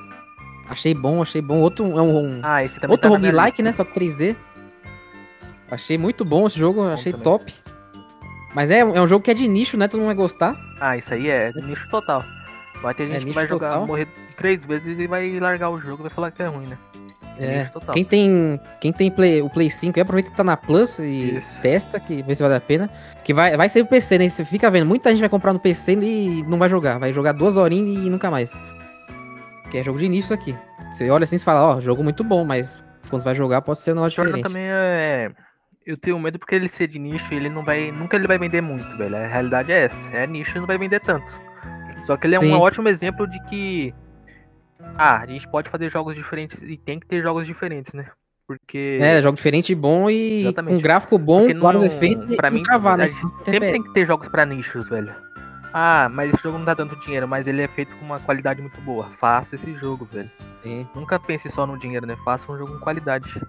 Achei 0.69 0.93
bom, 0.93 1.21
achei 1.21 1.41
bom. 1.41 1.59
Outro, 1.59 1.85
é 1.97 2.01
um, 2.01 2.17
um- 2.17 2.39
Ah, 2.43 2.63
esse 2.63 2.79
também 2.79 2.93
outro 2.95 3.09
tá 3.09 3.15
roguelike, 3.15 3.61
né? 3.61 3.71
Só 3.73 3.83
que 3.83 3.93
3D. 3.93 4.35
Achei 5.69 5.97
muito 5.97 6.25
bom 6.25 6.47
esse 6.47 6.57
jogo, 6.57 6.81
achei 6.83 7.11
também. 7.11 7.23
top. 7.23 7.53
Mas 8.55 8.71
é, 8.71 8.79
é 8.79 9.01
um 9.01 9.07
jogo 9.07 9.23
que 9.23 9.31
é 9.31 9.33
de 9.33 9.47
nicho, 9.47 9.77
né? 9.77 9.87
Todo 9.87 9.99
mundo 9.99 10.07
vai 10.07 10.15
gostar. 10.15 10.57
Ah, 10.79 10.97
isso 10.97 11.13
aí 11.13 11.29
é 11.29 11.51
nicho 11.53 11.87
total. 11.89 12.23
Vai 12.81 12.93
ter 12.93 13.03
É 13.03 13.05
gente 13.07 13.19
que 13.19 13.25
nicho 13.25 13.35
vai 13.35 13.47
jogar, 13.47 13.69
total. 13.71 13.87
morrer 13.87 14.07
três 14.35 14.63
vezes 14.65 14.97
e 14.97 15.07
vai 15.07 15.39
largar 15.39 15.69
o 15.69 15.79
jogo 15.79 16.01
e 16.01 16.03
vai 16.03 16.11
falar 16.11 16.31
que 16.31 16.41
é 16.41 16.47
ruim, 16.47 16.67
né? 16.67 16.77
É, 17.39 17.65
total. 17.65 17.93
quem 17.93 18.03
tem, 18.03 18.59
quem 18.79 18.91
tem 18.91 19.11
play, 19.11 19.41
o 19.41 19.49
Play 19.49 19.69
5 19.69 19.97
aí, 19.97 20.01
aproveita 20.01 20.31
que 20.31 20.37
tá 20.37 20.43
na 20.43 20.57
Plus 20.57 20.99
e 20.99 21.37
Isso. 21.37 21.61
testa, 21.61 21.99
que 21.99 22.23
vê 22.23 22.35
se 22.35 22.41
vale 22.41 22.55
a 22.55 22.61
pena. 22.61 22.89
Que 23.23 23.33
vai, 23.33 23.55
vai 23.55 23.69
ser 23.69 23.81
o 23.81 23.85
PC, 23.85 24.17
né? 24.17 24.29
Você 24.29 24.43
fica 24.43 24.69
vendo, 24.71 24.85
muita 24.85 25.09
gente 25.11 25.19
vai 25.19 25.29
comprar 25.29 25.53
no 25.53 25.59
PC 25.59 25.93
e 25.93 26.43
não 26.43 26.57
vai 26.57 26.69
jogar. 26.69 26.97
Vai 26.97 27.13
jogar 27.13 27.33
duas 27.33 27.57
horinhas 27.57 28.05
e 28.05 28.09
nunca 28.09 28.31
mais. 28.31 28.51
Que 29.69 29.79
é 29.79 29.83
jogo 29.83 29.99
de 29.99 30.05
início 30.05 30.33
aqui. 30.33 30.55
Você 30.91 31.09
olha 31.09 31.23
assim 31.23 31.35
e 31.35 31.39
fala, 31.39 31.75
ó, 31.75 31.81
jogo 31.81 32.03
muito 32.03 32.23
bom, 32.23 32.43
mas 32.45 32.83
quando 33.09 33.21
você 33.21 33.25
vai 33.25 33.35
jogar 33.35 33.61
pode 33.61 33.79
ser 33.79 33.91
um 33.91 33.95
negócio 33.95 34.23
diferente. 34.23 34.43
também 34.43 34.65
é. 34.65 35.31
Eu 35.85 35.95
tenho 35.95 36.19
medo 36.19 36.37
porque 36.37 36.53
ele 36.53 36.67
ser 36.67 36.87
de 36.87 36.99
nicho, 36.99 37.33
ele 37.33 37.49
não 37.49 37.63
vai. 37.63 37.91
Nunca 37.91 38.17
ele 38.17 38.27
vai 38.27 38.37
vender 38.37 38.61
muito, 38.61 38.97
velho. 38.97 39.15
A 39.15 39.25
realidade 39.25 39.71
é 39.71 39.85
essa. 39.85 40.15
É 40.15 40.27
nicho 40.27 40.57
e 40.57 40.59
não 40.59 40.67
vai 40.67 40.77
vender 40.77 40.99
tanto. 40.99 41.31
Só 42.03 42.17
que 42.17 42.27
ele 42.27 42.35
é 42.35 42.39
Sim. 42.39 42.53
um 42.53 42.59
ótimo 42.59 42.89
exemplo 42.89 43.25
de 43.27 43.39
que. 43.45 43.93
Ah, 44.97 45.19
a 45.21 45.25
gente 45.25 45.47
pode 45.47 45.69
fazer 45.69 45.89
jogos 45.91 46.15
diferentes 46.15 46.61
e 46.61 46.77
tem 46.77 46.99
que 46.99 47.05
ter 47.07 47.21
jogos 47.21 47.45
diferentes, 47.45 47.93
né? 47.93 48.07
Porque. 48.47 48.97
É, 49.01 49.21
jogo 49.21 49.35
diferente 49.35 49.71
e 49.71 49.75
bom 49.75 50.09
e 50.09 50.41
Exatamente. 50.41 50.77
um 50.77 50.81
gráfico 50.81 51.17
bom, 51.17 51.47
não- 51.49 51.61
vários 51.61 51.83
efeitos 51.83 52.35
pra 52.35 52.49
mim, 52.49 52.63
travar, 52.63 52.93
a 52.93 52.97
né? 52.97 53.07
gente 53.09 53.19
sempre 53.45 53.71
tem 53.71 53.83
que 53.83 53.91
ter 53.93 54.05
jogos 54.05 54.29
pra 54.29 54.45
nichos, 54.45 54.87
velho. 54.89 55.13
Ah, 55.73 56.07
mas 56.09 56.33
esse 56.33 56.41
jogo 56.41 56.57
não 56.57 56.65
dá 56.65 56.73
tanto 56.73 56.95
dinheiro, 56.95 57.27
mas 57.27 57.45
ele 57.45 57.61
é 57.61 57.67
feito 57.67 57.93
com 57.97 58.05
uma 58.05 58.19
qualidade 58.19 58.61
muito 58.61 58.79
boa. 58.81 59.09
Faça 59.19 59.55
esse 59.55 59.75
jogo, 59.75 60.07
velho. 60.09 60.31
Sim. 60.63 60.87
Nunca 60.95 61.19
pense 61.19 61.49
só 61.49 61.67
no 61.67 61.77
dinheiro, 61.77 62.05
né? 62.07 62.15
Faça 62.23 62.51
um 62.51 62.57
jogo 62.57 62.73
com 62.73 62.79
qualidade. 62.79 63.39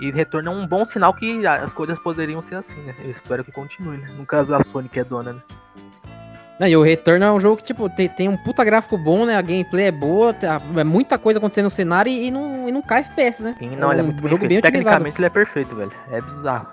E 0.00 0.10
retorno 0.10 0.50
é 0.50 0.54
um 0.54 0.66
bom 0.66 0.84
sinal 0.84 1.12
que 1.12 1.46
as 1.46 1.74
coisas 1.74 1.98
poderiam 1.98 2.40
ser 2.40 2.54
assim, 2.54 2.80
né? 2.82 2.94
Eu 3.04 3.10
espero 3.10 3.44
que 3.44 3.52
continue, 3.52 3.96
né? 3.98 4.14
No 4.16 4.24
caso, 4.24 4.54
a 4.54 4.62
Sony 4.62 4.88
que 4.88 4.98
é 5.00 5.04
dona, 5.04 5.34
né? 5.34 5.40
Não, 6.58 6.68
e 6.68 6.76
o 6.76 6.82
Return 6.82 7.24
é 7.24 7.30
um 7.32 7.40
jogo 7.40 7.56
que, 7.56 7.64
tipo, 7.64 7.88
tem, 7.90 8.08
tem 8.08 8.28
um 8.28 8.36
puta 8.36 8.62
gráfico 8.64 8.96
bom, 8.96 9.26
né? 9.26 9.34
A 9.36 9.42
gameplay 9.42 9.86
é 9.86 9.92
boa, 9.92 10.34
é 10.76 10.84
muita 10.84 11.18
coisa 11.18 11.38
acontecendo 11.40 11.64
no 11.64 11.70
cenário 11.70 12.10
e, 12.12 12.28
e 12.28 12.30
não, 12.30 12.68
e 12.68 12.72
não 12.72 12.80
cai 12.80 13.00
FPS, 13.00 13.42
né? 13.42 13.56
Sim, 13.58 13.70
não, 13.76 13.90
ele 13.90 14.00
é 14.00 14.02
um 14.02 14.06
muito 14.06 14.20
bem 14.22 14.30
jogo 14.30 14.46
feito. 14.46 14.48
bem. 14.50 14.60
Tecnicamente 14.60 15.18
ele 15.18 15.26
é 15.26 15.30
perfeito, 15.30 15.74
velho. 15.74 15.92
É 16.12 16.20
bizarro. 16.20 16.68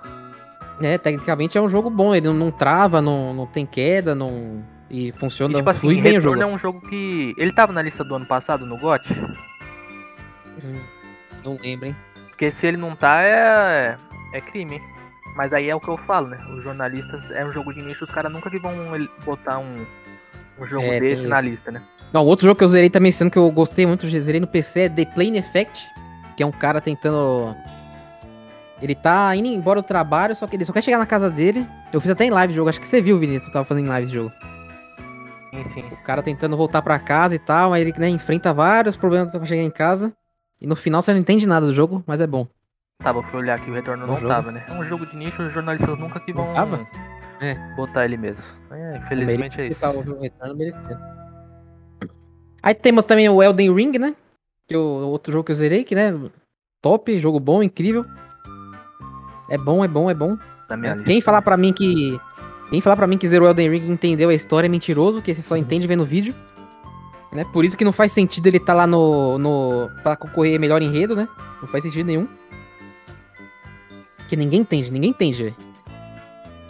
É, 0.80 0.98
tecnicamente 0.98 1.58
é 1.58 1.60
um 1.60 1.68
jogo 1.68 1.90
bom, 1.90 2.14
ele 2.14 2.26
não, 2.28 2.34
não 2.34 2.50
trava, 2.52 3.02
não, 3.02 3.34
não 3.34 3.46
tem 3.46 3.66
queda, 3.66 4.14
não. 4.14 4.62
E 4.88 5.10
funciona 5.12 5.52
E, 5.54 5.56
tipo 5.56 5.70
assim, 5.70 6.00
bem 6.00 6.20
jogo. 6.20 6.40
é 6.40 6.46
um 6.46 6.58
jogo 6.58 6.80
que. 6.88 7.34
Ele 7.36 7.52
tava 7.52 7.72
na 7.72 7.82
lista 7.82 8.04
do 8.04 8.14
ano 8.14 8.26
passado 8.26 8.64
no 8.66 8.76
GOT? 8.78 9.08
Hum, 10.62 10.78
Não 11.44 11.56
lembro, 11.60 11.86
hein? 11.86 11.96
Porque 12.28 12.50
se 12.50 12.66
ele 12.66 12.76
não 12.76 12.94
tá, 12.94 13.22
é. 13.22 13.96
É 14.32 14.40
crime, 14.40 14.76
hein? 14.76 14.82
Mas 15.34 15.52
aí 15.52 15.68
é 15.68 15.74
o 15.74 15.80
que 15.80 15.88
eu 15.88 15.96
falo, 15.96 16.28
né? 16.28 16.38
Os 16.56 16.62
jornalistas 16.62 17.30
é 17.30 17.44
um 17.44 17.52
jogo 17.52 17.72
de 17.72 17.82
nicho, 17.82 18.04
os 18.04 18.10
caras 18.10 18.30
nunca 18.30 18.50
que 18.50 18.58
vão 18.58 18.74
botar 19.24 19.58
um, 19.58 19.86
um 20.58 20.66
jogo 20.66 20.84
É, 20.84 21.00
desse 21.00 21.26
na 21.26 21.40
lista, 21.40 21.70
né? 21.70 21.82
Não, 22.12 22.24
outro 22.26 22.46
jogo 22.46 22.58
que 22.58 22.64
eu 22.64 22.68
zerei 22.68 22.90
também, 22.90 23.10
sendo 23.10 23.30
que 23.30 23.38
eu 23.38 23.50
gostei 23.50 23.86
muito, 23.86 24.06
eu 24.06 24.20
zerei 24.20 24.40
no 24.40 24.46
PC, 24.46 24.80
é 24.80 24.88
The 24.90 25.06
Plane 25.06 25.38
Effect, 25.38 25.86
que 26.36 26.42
é 26.42 26.46
um 26.46 26.52
cara 26.52 26.80
tentando. 26.80 27.56
Ele 28.82 28.94
tá 28.94 29.34
indo 29.34 29.48
embora 29.48 29.80
do 29.80 29.86
trabalho, 29.86 30.36
só 30.36 30.46
que 30.46 30.56
ele 30.56 30.64
só 30.64 30.72
quer 30.72 30.82
chegar 30.82 30.98
na 30.98 31.06
casa 31.06 31.30
dele. 31.30 31.66
Eu 31.92 32.00
fiz 32.00 32.10
até 32.10 32.24
em 32.24 32.30
live 32.30 32.52
jogo, 32.52 32.68
acho 32.68 32.80
que 32.80 32.88
você 32.88 33.00
viu, 33.00 33.18
Vinícius, 33.18 33.46
eu 33.46 33.52
tava 33.52 33.64
fazendo 33.64 33.86
em 33.86 33.88
live 33.88 34.04
esse 34.04 34.14
jogo. 34.14 34.32
Sim, 35.54 35.64
sim. 35.64 35.80
O 35.92 36.02
cara 36.02 36.22
tentando 36.22 36.56
voltar 36.56 36.82
pra 36.82 36.98
casa 36.98 37.34
e 37.34 37.38
tal, 37.38 37.72
aí 37.72 37.80
ele 37.82 37.94
né, 37.96 38.08
enfrenta 38.08 38.52
vários 38.52 38.96
problemas 38.96 39.30
pra 39.30 39.44
chegar 39.46 39.62
em 39.62 39.70
casa. 39.70 40.12
E 40.60 40.66
no 40.66 40.76
final 40.76 41.00
você 41.00 41.12
não 41.12 41.20
entende 41.20 41.46
nada 41.46 41.66
do 41.66 41.74
jogo, 41.74 42.02
mas 42.06 42.20
é 42.20 42.26
bom. 42.26 42.46
Tava, 43.02 43.18
eu 43.18 43.22
fui 43.24 43.40
olhar 43.40 43.56
aqui, 43.56 43.70
o 43.70 43.74
retorno 43.74 44.06
não 44.06 44.14
jogo? 44.16 44.28
tava, 44.28 44.52
né? 44.52 44.64
É 44.68 44.72
um 44.72 44.84
jogo 44.84 45.04
de 45.06 45.16
nicho, 45.16 45.42
os 45.42 45.52
jornalistas 45.52 45.98
nunca 45.98 46.20
que 46.20 46.32
vão 46.32 46.52
tava? 46.54 46.86
É. 47.40 47.56
botar 47.74 48.04
ele 48.04 48.16
mesmo. 48.16 48.44
É, 48.70 48.98
infelizmente 48.98 49.60
é 49.60 49.66
isso. 49.66 49.80
Tá, 49.80 49.90
o 49.90 50.20
retorno 50.20 50.54
merecendo. 50.54 50.98
Aí 52.62 52.74
temos 52.74 53.04
também 53.04 53.28
o 53.28 53.42
Elden 53.42 53.74
Ring, 53.74 53.98
né? 53.98 54.14
Que 54.68 54.74
é 54.76 54.78
o 54.78 55.08
outro 55.08 55.32
jogo 55.32 55.44
que 55.44 55.50
eu 55.50 55.56
zerei, 55.56 55.82
que 55.82 55.96
né? 55.96 56.14
Top, 56.80 57.18
jogo 57.18 57.40
bom, 57.40 57.62
incrível. 57.62 58.06
É 59.50 59.58
bom, 59.58 59.84
é 59.84 59.88
bom, 59.88 60.08
é 60.08 60.14
bom. 60.14 60.38
Na 60.68 60.76
minha 60.76 60.92
lista. 60.94 61.10
Quem 61.10 61.20
falar 61.20 61.42
pra 61.42 61.56
mim 61.56 61.72
que. 61.72 62.18
Quem 62.70 62.80
falar 62.80 62.96
pra 62.96 63.06
mim 63.08 63.18
que 63.18 63.26
zerou 63.26 63.48
Elden 63.48 63.70
Ring 63.70 63.86
e 63.86 63.90
entendeu 63.90 64.28
a 64.30 64.34
história 64.34 64.66
é 64.66 64.70
mentiroso, 64.70 65.20
que 65.20 65.30
esse 65.30 65.42
só 65.42 65.56
entende 65.56 65.86
vendo 65.86 66.04
vídeo. 66.04 66.34
Né? 67.32 67.44
Por 67.52 67.64
isso 67.64 67.76
que 67.76 67.84
não 67.84 67.92
faz 67.92 68.12
sentido 68.12 68.46
ele 68.46 68.58
estar 68.58 68.74
lá 68.74 68.86
no. 68.86 69.38
no. 69.38 69.90
pra 70.02 70.14
concorrer 70.16 70.60
melhor 70.60 70.80
enredo, 70.80 71.16
né? 71.16 71.28
Não 71.60 71.68
faz 71.68 71.82
sentido 71.82 72.06
nenhum. 72.06 72.28
Que 74.32 74.36
ninguém 74.36 74.60
entende, 74.60 74.90
ninguém 74.90 75.10
entende. 75.10 75.54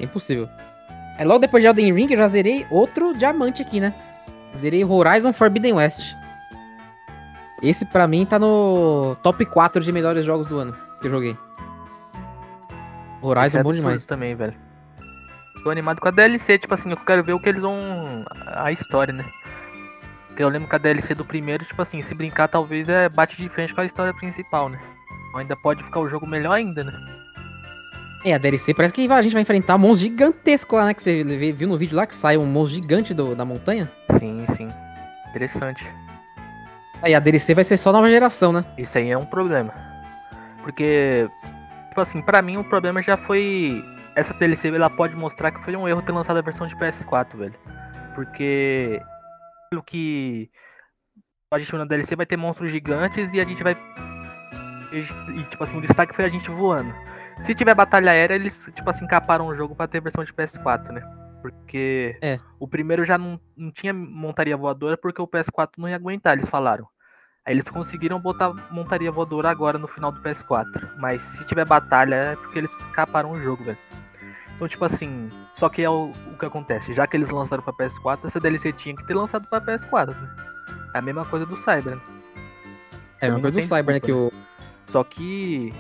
É 0.01 0.03
impossível. 0.03 0.49
Aí 1.17 1.25
logo 1.25 1.39
depois 1.39 1.63
de 1.63 1.69
Elden 1.69 1.95
Ring 1.95 2.11
eu 2.11 2.19
já 2.19 2.27
zerei 2.27 2.67
outro 2.69 3.17
diamante 3.17 3.63
aqui, 3.63 3.79
né? 3.79 3.95
Zerei 4.57 4.85
Horizon 4.85 5.33
Forbidden 5.33 5.75
West. 5.75 6.17
Esse 7.63 7.87
pra 7.87 8.09
mim 8.09 8.27
tá 8.27 8.37
no 8.37 9.15
top 9.23 9.47
4 9.47 9.81
de 9.81 9.93
melhores 9.93 10.25
jogos 10.25 10.49
do 10.49 10.59
ano 10.59 10.77
que 11.01 11.07
eu 11.07 11.11
joguei. 11.13 11.39
Horizon 13.23 13.47
Isso 13.47 13.59
é 13.59 13.63
bom 13.63 13.73
demais. 13.73 14.05
também, 14.07 14.35
velho. 14.35 14.55
Tô 15.63 15.71
animado 15.71 16.01
com 16.01 16.09
a 16.09 16.11
DLC, 16.11 16.59
tipo 16.59 16.75
assim, 16.75 16.91
eu 16.91 16.97
quero 16.97 17.23
ver 17.23 17.35
o 17.35 17.39
que 17.39 17.49
eles 17.49 17.61
vão. 17.61 17.79
a 18.57 18.73
história, 18.73 19.15
né? 19.15 19.25
Porque 20.27 20.43
eu 20.43 20.49
lembro 20.49 20.69
que 20.69 20.75
a 20.75 20.79
DLC 20.79 21.15
do 21.15 21.25
primeiro, 21.25 21.65
tipo 21.65 21.81
assim, 21.81 22.03
se 22.03 22.13
brincar, 22.13 22.49
talvez 22.49 22.89
é 22.89 23.09
bate 23.09 23.37
de 23.37 23.49
frente 23.49 23.73
com 23.73 23.83
a 23.83 23.85
história 23.85 24.13
principal, 24.13 24.69
né? 24.69 24.81
Ou 25.33 25.39
ainda 25.39 25.55
pode 25.55 25.85
ficar 25.85 26.01
o 26.01 26.09
jogo 26.09 26.27
melhor 26.27 26.55
ainda, 26.55 26.83
né? 26.83 27.22
É, 28.25 28.35
a 28.35 28.39
DLC 28.39 28.73
parece 28.73 28.95
que 28.95 29.11
a 29.11 29.23
gente 29.23 29.33
vai 29.33 29.43
enfrentar 29.43 29.75
um 29.75 29.79
monstro 29.79 30.09
gigantesco 30.09 30.77
lá, 30.77 30.85
né? 30.87 30.95
Que 30.95 31.03
você 31.03 31.25
viu 31.53 31.67
no 31.67 31.77
vídeo 31.77 31.97
lá 31.97 32.07
que 32.07 32.15
sai 32.15 32.37
um 32.37 32.47
monstro 32.47 32.81
gigante 32.81 33.13
do- 33.13 33.35
da 33.35 33.45
montanha. 33.45 33.91
Sim, 34.13 34.45
sim. 34.49 34.69
Interessante. 35.31 35.85
Aí 37.03 37.15
a 37.17 37.21
DLC 37.21 37.53
vai 37.55 37.65
ser 37.65 37.77
só 37.79 37.91
nova 37.91 38.09
geração, 38.09 38.53
né? 38.53 38.65
Isso 38.79 38.97
aí 38.97 39.11
é 39.11 39.19
um 39.19 39.27
problema. 39.27 39.75
Porque, 40.63 41.29
tipo 41.89 42.01
assim, 42.01 42.23
pra 42.23 42.41
mim 42.41 42.57
o 42.59 42.65
problema 42.65 43.03
já 43.03 43.17
foi. 43.17 43.83
Essa 44.15 44.33
DLC 44.35 44.69
ela 44.69 44.89
pode 44.91 45.17
mostrar 45.17 45.51
que 45.51 45.61
foi 45.65 45.75
um 45.75 45.89
erro 45.89 46.03
ter 46.03 46.13
lançado 46.13 46.37
a 46.37 46.43
versão 46.43 46.67
de 46.69 46.77
PS4, 46.77 47.37
velho. 47.37 47.55
Porque. 48.15 49.01
Pelo 49.69 49.83
que. 49.83 50.49
A 51.53 51.59
gente 51.59 51.75
na 51.75 51.85
DLC 51.85 52.15
vai 52.15 52.25
ter 52.25 52.37
monstros 52.37 52.71
gigantes 52.71 53.35
e 53.35 53.41
a 53.41 53.45
gente 53.45 53.65
vai. 53.65 53.77
E, 54.93 55.43
tipo 55.45 55.65
assim, 55.65 55.77
o 55.77 55.81
destaque 55.81 56.15
foi 56.15 56.25
a 56.25 56.29
gente 56.29 56.49
voando. 56.51 56.95
Se 57.41 57.55
tiver 57.55 57.75
batalha 57.75 58.13
aérea, 58.13 58.35
eles, 58.35 58.69
tipo 58.75 58.89
assim, 58.89 59.07
caparam 59.07 59.47
o 59.47 59.55
jogo 59.55 59.75
pra 59.75 59.87
ter 59.89 60.01
versão 60.01 60.23
de 60.25 60.33
PS4, 60.33 60.91
né? 60.91 61.03
Porque 61.41 62.17
É. 62.21 62.39
o 62.61 62.69
primeiro 62.69 63.05
já 63.05 63.19
não, 63.19 63.41
não 63.57 63.71
tinha 63.73 63.93
montaria 63.93 64.57
voadora 64.57 64.97
porque 64.97 65.21
o 65.21 65.27
PS4 65.27 65.73
não 65.79 65.89
ia 65.89 65.97
aguentar, 65.97 66.35
eles 66.35 66.49
falaram. 66.49 66.87
Aí 67.45 67.53
eles 67.55 67.69
conseguiram 67.69 68.21
botar 68.21 68.53
montaria 68.71 69.11
voadora 69.11 69.51
agora 69.51 69.77
no 69.77 69.89
final 69.89 70.13
do 70.13 70.21
PS4. 70.21 70.91
Mas 70.99 71.23
se 71.23 71.45
tiver 71.45 71.65
batalha 71.65 72.15
é 72.15 72.37
porque 72.37 72.59
eles 72.59 72.73
caparam 72.93 73.33
o 73.33 73.37
jogo, 73.43 73.65
velho. 73.65 73.79
Então, 74.55 74.69
tipo 74.69 74.85
assim, 74.85 75.29
só 75.55 75.69
que 75.69 75.83
é 75.83 75.91
o, 75.91 76.13
o 76.33 76.39
que 76.39 76.47
acontece. 76.47 76.93
Já 76.93 77.05
que 77.05 77.17
eles 77.17 77.31
lançaram 77.31 77.63
pra 77.65 77.73
PS4, 77.73 78.27
essa 78.27 78.39
DLC 78.39 78.73
tinha 78.73 78.95
que 78.95 79.05
ter 79.05 79.15
lançado 79.15 79.49
pra 79.49 79.61
PS4, 79.61 80.11
né? 80.15 80.37
É 80.95 80.99
a 80.99 81.03
mesma 81.03 81.25
coisa 81.25 81.45
do 81.45 81.57
Cyber, 81.57 81.97
né? 81.97 82.03
É 83.21 83.27
uma 83.27 83.35
Não 83.35 83.41
coisa 83.41 83.59
do 83.61 83.63
Cyber, 83.65 83.95
né? 83.95 84.01
Que 84.01 84.07
desculpa, 84.13 84.37
o. 84.37 84.91
Só 84.93 85.03
que. 85.03 85.75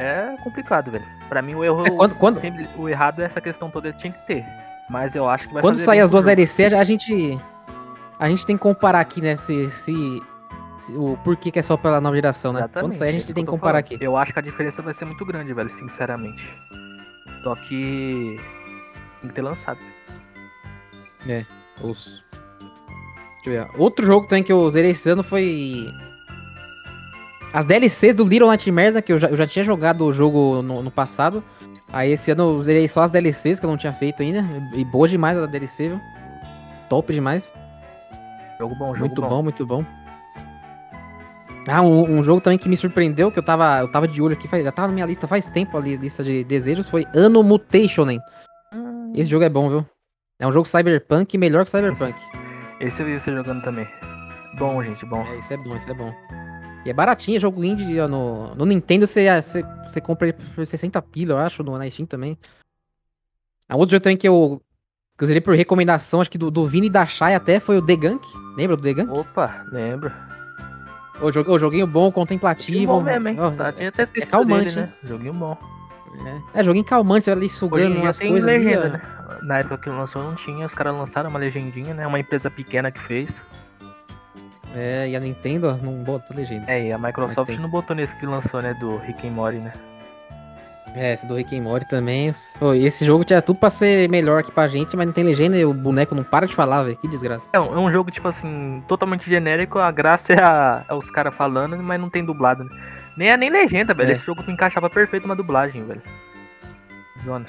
É 0.00 0.36
complicado, 0.42 0.90
velho. 0.90 1.04
Pra 1.28 1.42
mim, 1.42 1.54
o 1.54 1.64
erro. 1.64 1.86
É, 1.86 1.90
quando- 1.90 2.14
quando- 2.14 2.36
Sempre, 2.36 2.68
o 2.76 2.88
errado 2.88 3.20
é 3.20 3.24
essa 3.24 3.40
questão 3.40 3.70
toda 3.70 3.92
tinha 3.92 4.12
que 4.12 4.26
ter. 4.26 4.44
Mas 4.88 5.14
eu 5.14 5.28
acho 5.28 5.46
que 5.48 5.54
vai 5.54 5.62
Quando 5.62 5.76
sair 5.76 6.00
as 6.00 6.10
duas. 6.10 6.24
DLC, 6.24 6.64
a 6.64 6.84
gente. 6.84 7.38
A 8.18 8.28
gente 8.28 8.44
tem 8.44 8.56
que 8.56 8.62
comparar 8.62 9.00
aqui, 9.00 9.20
né? 9.20 9.36
Se. 9.36 9.70
se, 9.70 10.22
se- 10.78 10.92
o 10.96 11.16
porquê 11.22 11.50
que 11.50 11.58
é 11.58 11.62
só 11.62 11.76
pela 11.76 12.00
nova 12.00 12.16
geração, 12.16 12.52
né? 12.52 12.60
Quando 12.60 12.70
Exatamente, 12.70 12.96
sair, 12.96 13.06
a 13.06 13.10
é 13.10 13.12
gente 13.12 13.22
isso 13.24 13.34
tem 13.34 13.44
que 13.44 13.50
comparar 13.50 13.82
falando. 13.82 13.94
aqui. 13.94 14.04
Eu 14.04 14.16
acho 14.16 14.32
que 14.32 14.38
a 14.38 14.42
diferença 14.42 14.82
vai 14.82 14.92
ser 14.94 15.04
muito 15.04 15.24
grande, 15.24 15.52
velho, 15.54 15.70
sinceramente. 15.70 16.42
Só 17.44 17.54
que. 17.56 18.40
Tem 19.20 19.28
que 19.28 19.34
ter 19.34 19.42
lançado. 19.42 19.78
Os... 21.82 22.24
Deixa 23.44 23.60
eu 23.60 23.66
ver. 23.66 23.80
Outro 23.80 24.04
jogo 24.06 24.26
também 24.26 24.42
que 24.42 24.52
eu 24.52 24.68
zerei 24.70 24.90
esse 24.90 25.08
ano 25.08 25.22
foi. 25.22 25.86
As 27.52 27.64
DLCs 27.64 28.14
do 28.14 28.24
Little 28.24 28.48
Nightmares, 28.48 28.94
né? 28.94 29.02
Que 29.02 29.12
eu 29.12 29.18
já, 29.18 29.28
eu 29.28 29.36
já 29.36 29.46
tinha 29.46 29.64
jogado 29.64 30.04
o 30.04 30.12
jogo 30.12 30.62
no, 30.62 30.82
no 30.82 30.90
passado. 30.90 31.42
Aí 31.92 32.12
esse 32.12 32.30
ano 32.30 32.44
eu 32.44 32.60
zerei 32.60 32.86
só 32.86 33.02
as 33.02 33.10
DLCs 33.10 33.58
que 33.58 33.66
eu 33.66 33.70
não 33.70 33.76
tinha 33.76 33.92
feito 33.92 34.22
ainda. 34.22 34.44
E 34.74 34.84
boa 34.84 35.08
demais 35.08 35.36
a 35.36 35.46
DLC, 35.46 35.88
viu? 35.88 36.00
Top 36.88 37.12
demais. 37.12 37.52
Jogo 38.58 38.74
bom, 38.74 38.94
jogo 38.94 38.98
muito 38.98 39.22
bom. 39.22 39.42
muito 39.42 39.66
bom. 39.66 39.84
Ah, 41.68 41.82
um, 41.82 42.18
um 42.18 42.22
jogo 42.22 42.40
também 42.40 42.58
que 42.58 42.68
me 42.68 42.76
surpreendeu, 42.76 43.30
que 43.30 43.38
eu 43.38 43.42
tava, 43.42 43.80
eu 43.80 43.90
tava 43.90 44.08
de 44.08 44.20
olho 44.22 44.32
aqui, 44.34 44.48
já 44.62 44.72
tava 44.72 44.88
na 44.88 44.94
minha 44.94 45.06
lista 45.06 45.28
faz 45.28 45.46
tempo 45.46 45.76
ali, 45.76 45.96
lista 45.96 46.24
de 46.24 46.42
desejos, 46.44 46.88
foi 46.88 47.04
Mutationen. 47.44 48.18
Hum, 48.72 49.12
Esse 49.14 49.30
jogo 49.30 49.44
é 49.44 49.48
bom, 49.48 49.68
viu? 49.68 49.86
É 50.40 50.46
um 50.46 50.52
jogo 50.52 50.66
cyberpunk, 50.66 51.36
melhor 51.36 51.64
que 51.64 51.70
cyberpunk. 51.70 52.18
Esse 52.80 53.02
eu 53.02 53.06
vi 53.06 53.20
você 53.20 53.34
jogando 53.34 53.62
também. 53.62 53.86
Bom, 54.58 54.82
gente, 54.82 55.04
bom. 55.04 55.22
É, 55.22 55.38
isso 55.38 55.52
é 55.52 55.56
bom, 55.58 55.76
isso 55.76 55.90
é 55.90 55.94
bom. 55.94 56.12
E 56.84 56.90
é 56.90 56.92
baratinho, 56.92 57.36
é 57.36 57.40
jogo 57.40 57.62
indie 57.62 58.00
no, 58.08 58.54
no 58.54 58.64
Nintendo 58.64 59.06
você, 59.06 59.26
você, 59.40 59.62
você 59.84 60.00
compra 60.00 60.28
ele 60.28 60.38
por 60.54 60.66
60 60.66 61.00
pila, 61.02 61.34
eu 61.34 61.38
acho, 61.38 61.62
no, 61.62 61.76
na 61.76 61.90
Steam 61.90 62.06
também. 62.06 62.38
Ah, 63.68 63.76
outro 63.76 63.92
jogo 63.92 64.02
também 64.02 64.16
que 64.16 64.26
eu, 64.26 64.60
que 65.16 65.24
eu 65.24 65.26
zerei 65.26 65.40
por 65.40 65.54
recomendação, 65.54 66.20
acho 66.20 66.30
que 66.30 66.38
do, 66.38 66.50
do 66.50 66.66
Vini 66.66 66.86
e 66.86 66.90
da 66.90 67.06
Shai 67.06 67.34
até, 67.34 67.60
foi 67.60 67.76
o 67.76 67.82
The 67.84 67.96
Gunk. 67.96 68.26
Lembra 68.56 68.76
do 68.76 68.82
The 68.82 68.94
Gunk? 68.94 69.10
Opa, 69.10 69.66
lembro. 69.70 70.10
O 71.20 71.30
jogo, 71.30 71.52
o 71.52 71.58
joguinho 71.58 71.86
bom, 71.86 72.10
contemplativo. 72.10 72.94
bom 72.94 73.02
mesmo, 73.02 73.28
hein? 73.28 73.36
Tá, 73.56 73.70
tinha 73.70 73.90
até 73.90 74.02
esquecido 74.04 74.30
calmante, 74.30 74.74
dele, 74.74 74.80
né? 74.80 74.92
Joguinho 75.04 75.34
bom. 75.34 75.56
É, 76.54 76.60
é 76.60 76.64
joguinho 76.64 76.84
calmante, 76.84 77.24
você 77.24 77.30
vai 77.30 77.38
ali 77.38 77.48
sugando 77.48 77.96
umas 77.96 78.18
coisas. 78.18 78.48
ali, 78.48 78.64
legenda, 78.64 78.86
ó. 78.86 78.90
né? 78.90 79.02
Na 79.42 79.58
época 79.58 79.78
que 79.78 79.90
lançou 79.90 80.22
não 80.22 80.34
tinha, 80.34 80.66
os 80.66 80.74
caras 80.74 80.94
lançaram 80.94 81.30
uma 81.30 81.38
legendinha, 81.38 81.94
né? 81.94 82.06
Uma 82.06 82.18
empresa 82.18 82.50
pequena 82.50 82.90
que 82.90 82.98
fez. 82.98 83.40
É, 84.74 85.08
e 85.08 85.16
a 85.16 85.20
Nintendo 85.20 85.78
não 85.82 85.94
bota 86.04 86.32
legenda. 86.34 86.70
É, 86.70 86.86
e 86.88 86.92
a 86.92 86.98
Microsoft 86.98 87.56
não 87.58 87.68
botou 87.68 87.94
nesse 87.96 88.14
que 88.16 88.24
lançou, 88.26 88.62
né? 88.62 88.72
Do 88.74 88.98
Rick 88.98 89.26
and 89.26 89.32
Morty, 89.32 89.58
né? 89.58 89.72
É, 90.94 91.14
esse 91.14 91.24
do 91.26 91.36
Rick 91.36 91.56
and 91.56 91.62
Morty 91.62 91.88
também. 91.88 92.32
Pô, 92.58 92.74
esse 92.74 93.04
jogo 93.04 93.24
tinha 93.24 93.40
tudo 93.40 93.58
pra 93.60 93.70
ser 93.70 94.08
melhor 94.08 94.40
aqui 94.40 94.50
pra 94.50 94.66
gente, 94.68 94.96
mas 94.96 95.06
não 95.06 95.12
tem 95.12 95.22
legenda 95.24 95.56
e 95.56 95.64
o 95.64 95.72
boneco 95.72 96.14
não 96.14 96.24
para 96.24 96.46
de 96.46 96.54
falar, 96.54 96.82
velho. 96.84 96.96
Que 96.96 97.06
desgraça. 97.08 97.46
É 97.52 97.58
é 97.58 97.60
um 97.60 97.90
jogo, 97.92 98.10
tipo 98.10 98.26
assim, 98.26 98.82
totalmente 98.88 99.28
genérico. 99.28 99.78
A 99.78 99.90
graça 99.92 100.32
é, 100.32 100.42
a- 100.42 100.84
é 100.88 100.94
os 100.94 101.10
caras 101.10 101.34
falando, 101.34 101.76
mas 101.80 102.00
não 102.00 102.10
tem 102.10 102.24
dublado, 102.24 102.64
né? 102.64 102.70
Nem 103.16 103.30
é 103.30 103.36
nem 103.36 103.50
legenda, 103.50 103.94
velho. 103.94 104.10
É. 104.10 104.12
Esse 104.14 104.24
jogo 104.24 104.42
encaixava 104.48 104.88
perfeito 104.90 105.24
uma 105.26 105.36
dublagem, 105.36 105.84
velho. 105.84 106.02
Zona. 107.18 107.46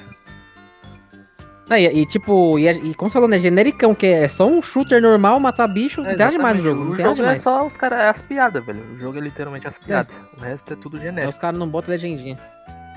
Não, 1.72 1.78
e, 1.78 1.86
e, 2.02 2.06
tipo, 2.06 2.58
e, 2.58 2.68
é- 2.68 2.72
e 2.72 2.94
como 2.94 3.08
você 3.08 3.14
falou, 3.14 3.28
né? 3.28 3.38
Genericão, 3.38 3.94
que 3.94 4.06
é 4.06 4.28
só 4.28 4.46
um 4.46 4.60
shooter 4.60 5.00
normal, 5.00 5.40
matar 5.40 5.66
bicho, 5.68 6.02
não 6.02 6.14
tem 6.14 6.28
demais 6.30 6.56
no 6.58 6.62
jogo. 6.62 6.84
Não 6.84 6.90
O 6.92 6.96
tem 6.96 7.04
nada 7.04 7.14
jogo 7.16 7.22
é 7.22 7.32
demais. 7.34 7.42
só 7.42 7.66
os 7.66 7.76
caras, 7.76 8.00
é 8.00 8.08
as 8.10 8.20
piadas, 8.20 8.64
velho. 8.64 8.84
O 8.92 8.98
jogo 8.98 9.16
é 9.16 9.20
literalmente 9.22 9.66
as 9.66 9.78
piadas. 9.78 10.14
O 10.36 10.40
resto 10.40 10.72
é 10.74 10.76
tudo 10.76 10.98
genérico. 10.98 11.30
Os 11.30 11.38
caras 11.38 11.58
não 11.58 11.66
botam 11.68 11.90
legendinha. 11.92 12.38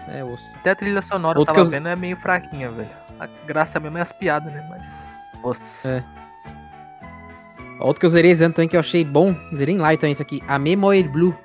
É, 0.10 0.24
osso. 0.24 0.44
Até 0.58 0.72
a 0.72 0.76
trilha 0.76 1.02
sonora 1.02 1.40
Outro 1.40 1.52
eu 1.54 1.56
tava 1.56 1.68
eu- 1.68 1.72
vendo 1.72 1.88
é 1.88 1.96
meio 1.96 2.18
fraquinha, 2.18 2.70
velho. 2.70 2.90
A 3.20 3.28
graça 3.48 3.80
mesmo 3.80 3.98
é 3.98 4.02
as 4.02 4.12
piadas, 4.12 4.52
né? 4.54 4.66
Mas. 4.70 5.08
Nossa. 5.42 5.88
É. 5.88 6.04
Outro 7.80 8.00
que 8.00 8.06
eu 8.06 8.10
zerei 8.10 8.32
esse 8.32 8.44
ano 8.44 8.54
também 8.54 8.68
que 8.70 8.76
eu 8.76 8.80
achei 8.82 9.04
bom, 9.04 9.36
zerei 9.56 9.76
em 9.76 9.78
live 9.80 10.00
também 10.00 10.12
isso 10.12 10.22
aqui, 10.22 10.42
a 10.48 10.60
Memory 10.60 11.04
Blue. 11.04 11.36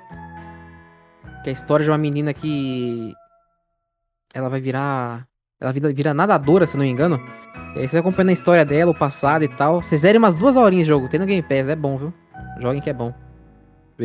Que 1.43 1.49
é 1.49 1.51
a 1.51 1.53
história 1.53 1.83
de 1.83 1.89
uma 1.89 1.97
menina 1.97 2.33
que. 2.33 3.13
Ela 4.33 4.49
vai 4.49 4.59
virar. 4.61 5.27
Ela 5.61 5.71
vira, 5.71 5.93
vira 5.93 6.13
nadadora, 6.13 6.65
se 6.65 6.75
não 6.75 6.83
me 6.83 6.89
engano. 6.91 7.21
E 7.75 7.79
aí 7.79 7.87
você 7.87 7.93
vai 7.93 8.01
acompanhando 8.01 8.29
a 8.29 8.33
história 8.33 8.65
dela, 8.65 8.91
o 8.91 8.95
passado 8.97 9.43
e 9.43 9.47
tal. 9.47 9.81
Vocês 9.83 10.01
zerem 10.01 10.17
umas 10.17 10.35
duas 10.35 10.55
horinhas 10.57 10.85
de 10.87 10.89
jogo, 10.89 11.07
tem 11.07 11.19
no 11.19 11.25
Game 11.25 11.41
Pass, 11.43 11.69
é 11.69 11.75
bom, 11.75 11.97
viu? 11.97 12.13
Joguem 12.59 12.81
que 12.81 12.89
é 12.89 12.93
bom. 12.93 13.13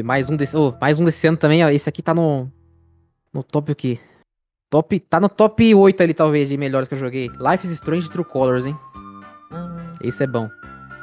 Mais 0.05 0.29
um 0.29 0.37
desse, 0.37 0.55
oh, 0.57 0.75
mais 0.81 1.01
um 1.01 1.05
desse 1.05 1.27
ano 1.27 1.39
também, 1.39 1.65
ó. 1.65 1.71
Esse 1.71 1.89
aqui 1.89 2.03
tá 2.03 2.13
no. 2.15 2.53
No 3.33 3.43
top 3.43 3.73
o 3.73 3.75
quê? 3.75 3.99
Top. 4.69 4.99
Tá 5.01 5.19
no 5.19 5.29
top 5.29 5.75
8 5.75 6.03
ali, 6.03 6.13
talvez, 6.13 6.49
de 6.51 6.57
melhores 6.59 6.87
que 6.89 6.95
eu 6.95 6.99
joguei. 6.99 7.29
Life 7.41 7.65
is 7.65 7.71
Strange 7.71 8.11
True 8.11 8.25
Colors, 8.25 8.67
hein? 8.67 8.77
Hum, 9.51 9.95
Esse 10.03 10.25
é 10.25 10.27
bom. 10.27 10.51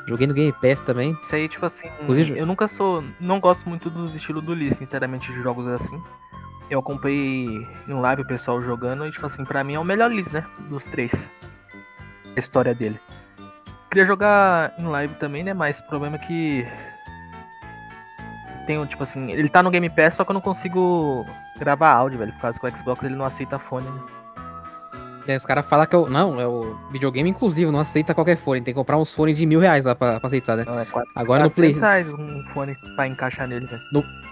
Joguei 0.08 0.28
no 0.28 0.34
Game 0.34 0.54
Pass 0.62 0.82
também. 0.82 1.18
isso 1.24 1.34
aí, 1.34 1.48
tipo 1.48 1.66
assim. 1.66 1.88
Inclusive- 2.02 2.38
Eu 2.38 2.46
nunca 2.46 2.68
sou. 2.68 3.04
Não 3.20 3.40
gosto 3.40 3.68
muito 3.68 3.90
dos 3.90 4.14
estilos 4.16 4.44
do 4.44 4.54
Lee, 4.54 4.70
sinceramente, 4.72 5.32
de 5.32 5.42
jogos 5.42 5.66
assim. 5.68 6.00
Eu 6.74 6.80
acompanhei 6.80 7.68
em 7.88 7.94
live 7.94 8.24
o 8.24 8.26
pessoal 8.26 8.60
jogando 8.60 9.06
e, 9.06 9.12
tipo 9.12 9.24
assim, 9.28 9.46
pra 9.46 9.64
mim 9.64 9.76
é 9.76 9.80
o 9.80 9.84
melhor 9.84 10.12
Liz, 10.12 10.32
né? 10.32 10.44
Dos 10.72 10.86
três. 10.86 11.12
A 12.36 12.40
história 12.40 12.74
dele. 12.74 13.00
Queria 13.92 14.08
jogar 14.08 14.74
em 14.80 14.88
live 14.88 15.14
também, 15.16 15.44
né? 15.44 15.54
Mas 15.54 15.82
o 15.82 15.88
problema 15.88 16.16
é 16.16 16.20
que. 16.20 16.66
Tem, 18.66 18.84
tipo 18.88 19.04
assim, 19.04 19.30
ele 19.32 19.50
tá 19.50 19.62
no 19.62 19.70
Game 19.70 19.88
Pass, 19.88 20.16
só 20.16 20.24
que 20.24 20.32
eu 20.32 20.34
não 20.34 20.42
consigo 20.42 21.24
gravar 21.60 21.94
áudio, 21.94 22.18
velho. 22.18 22.34
Por 22.34 22.42
causa 22.42 22.60
que 22.60 22.66
o 22.66 22.76
Xbox 22.76 23.04
ele 23.04 23.16
não 23.16 23.26
aceita 23.26 23.60
fone, 23.60 23.88
né? 23.88 24.02
É, 25.28 25.36
os 25.36 25.46
caras 25.46 25.68
falam 25.68 25.86
que 25.86 25.96
eu. 25.96 26.10
Não, 26.10 26.42
é 26.42 26.48
o 26.48 26.76
videogame 26.92 27.30
inclusive, 27.30 27.72
não 27.72 27.82
aceita 27.82 28.16
qualquer 28.16 28.36
fone. 28.36 28.62
Tem 28.62 28.74
que 28.74 28.80
comprar 28.80 28.98
uns 28.98 29.14
fones 29.14 29.38
de 29.38 29.46
mil 29.46 29.60
reais 29.60 29.86
lá 29.86 29.94
pra, 29.94 30.20
pra 30.20 30.26
aceitar, 30.26 30.58
né? 30.58 30.64
Não, 30.66 30.80
é 30.80 30.86
quatro, 30.86 31.12
Agora 31.14 31.44
no, 31.44 31.52
Play, 31.52 31.76
400 31.76 31.80
reais 31.80 32.10
um 32.10 32.44
fone 32.52 32.76
pra 32.96 33.06
encaixar 33.06 33.48
nele, 33.48 33.68
velho. 33.68 33.82
no 33.92 34.23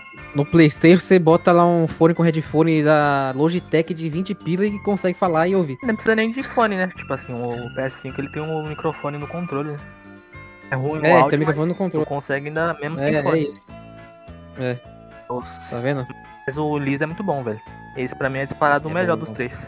PlayStation 0.49 0.99
você 1.01 1.19
bota 1.19 1.51
lá 1.51 1.65
um 1.65 1.87
fone 1.87 2.13
com 2.13 2.23
headphone 2.23 2.83
da 2.83 3.33
Logitech 3.35 3.93
de 3.93 4.09
20 4.09 4.33
pila 4.35 4.65
e 4.65 4.79
consegue 4.79 5.17
falar 5.17 5.47
e 5.47 5.55
ouvir. 5.55 5.77
Não 5.83 5.93
precisa 5.95 6.15
nem 6.15 6.29
de 6.31 6.41
fone, 6.43 6.77
né? 6.77 6.87
Tipo 6.95 7.13
assim, 7.13 7.33
o 7.33 7.69
PS5 7.75 8.13
ele 8.17 8.29
tem 8.31 8.41
um 8.41 8.67
microfone 8.67 9.17
no 9.17 9.27
controle, 9.27 9.71
né? 9.71 9.77
É 10.71 10.75
ruim 10.75 10.99
o 11.01 11.05
É, 11.05 11.13
áudio, 11.13 11.29
tem 11.31 11.39
microfone 11.39 11.67
mas 11.67 11.77
no 11.77 11.83
controle. 11.83 12.05
Tu 12.05 12.09
consegue 12.09 12.47
ainda 12.47 12.73
mesmo 12.81 12.97
É, 12.97 13.01
sem 13.01 13.15
é 13.15 13.23
fone. 13.23 13.39
isso. 13.47 13.61
É, 14.57 14.77
Nossa. 15.29 15.75
tá 15.75 15.81
vendo? 15.81 16.07
Mas 16.47 16.57
o 16.57 16.77
Liz 16.77 17.01
é 17.01 17.05
muito 17.05 17.23
bom, 17.23 17.43
velho. 17.43 17.59
Esse 17.97 18.15
pra 18.15 18.29
mim 18.29 18.39
é 18.39 18.43
disparado 18.43 18.87
o 18.87 18.91
É 18.91 18.93
melhor 18.93 19.15
bom, 19.17 19.21
dos 19.21 19.29
bom. 19.29 19.35
três. 19.35 19.59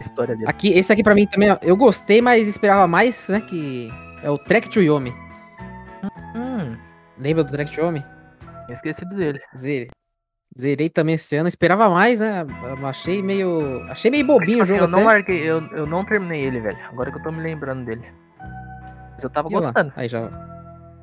História 0.00 0.34
dele. 0.34 0.48
Aqui, 0.50 0.72
esse 0.72 0.92
aqui 0.92 1.02
pra 1.02 1.14
mim 1.14 1.26
também, 1.26 1.50
ó, 1.52 1.58
eu 1.62 1.76
gostei, 1.76 2.20
mas 2.20 2.48
esperava 2.48 2.88
mais, 2.88 3.28
né? 3.28 3.40
Que 3.40 3.88
é 4.22 4.28
o 4.30 4.36
Trek 4.36 4.68
to 4.68 4.80
Yomi. 4.82 5.14
Hum, 6.34 6.76
Lembra 7.18 7.44
do 7.44 7.52
Trek 7.52 7.70
to 7.72 7.80
Yomi? 7.80 8.04
Tinha 8.72 8.74
esquecido 8.74 9.14
dele. 9.14 9.40
Zerei. 9.56 9.88
Zerei 10.58 10.90
também 10.90 11.14
esse 11.14 11.34
ano, 11.36 11.48
esperava 11.48 11.88
mais, 11.88 12.20
né? 12.20 12.44
Achei 12.84 13.22
meio. 13.22 13.82
Achei 13.90 14.10
meio 14.10 14.26
bobinho 14.26 14.58
Tipo 14.58 14.60
o 14.60 14.62
assim, 14.64 14.72
jogo 14.74 14.84
eu 14.84 14.88
não 14.88 14.98
até. 15.00 15.06
larguei, 15.08 15.42
eu, 15.50 15.66
eu 15.68 15.86
não 15.86 16.04
terminei 16.04 16.42
ele, 16.42 16.60
velho. 16.60 16.78
Agora 16.90 17.10
que 17.10 17.18
eu 17.18 17.22
tô 17.22 17.32
me 17.32 17.42
lembrando 17.42 17.84
dele. 17.86 18.04
Mas 19.12 19.24
eu 19.24 19.30
tava 19.30 19.48
E 19.48 19.54
lá? 19.54 19.60
gostando. 19.60 19.92
Aí 19.96 20.08
já. 20.08 20.28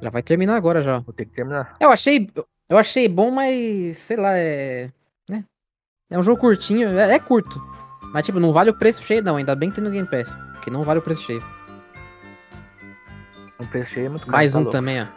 Já 0.02 0.10
vai 0.10 0.22
terminar 0.22 0.56
agora 0.56 0.82
já. 0.82 1.00
Vou 1.00 1.14
ter 1.14 1.26
que 1.26 1.32
terminar. 1.32 1.76
Eu 1.80 1.92
achei. 1.92 2.30
Eu 2.70 2.78
achei 2.78 3.08
bom, 3.08 3.32
mas. 3.32 3.98
Sei 3.98 4.18
lá, 4.18 4.38
é. 4.38 4.92
Né? 5.28 5.44
É 6.12 6.20
um 6.20 6.24
jogo 6.24 6.40
curtinho. 6.40 6.98
É, 7.00 7.16
é 7.16 7.20
curto. 7.20 7.60
Mas, 8.14 8.26
tipo, 8.26 8.40
não 8.40 8.54
vale 8.54 8.70
o 8.70 8.78
preço 8.78 9.02
cheio, 9.04 9.24
não. 9.24 9.36
Ainda 9.38 9.56
bem 9.56 9.70
que 9.70 9.76
tem 9.76 9.84
no 9.84 9.90
Game 9.92 10.08
Pass. 10.08 10.36
Que 10.64 10.70
não 10.70 10.84
vale 10.84 11.00
o 11.00 11.04
preço 11.04 11.24
cheio. 11.24 11.44
O 13.60 13.66
preço 13.68 13.92
cheio 13.92 14.06
é 14.06 14.10
muito 14.10 14.22
caro. 14.26 14.32
Mais 14.38 14.54
tá 14.54 14.60
um 14.60 14.62
louco, 14.62 14.78
também, 14.78 15.02
ó. 15.02 15.08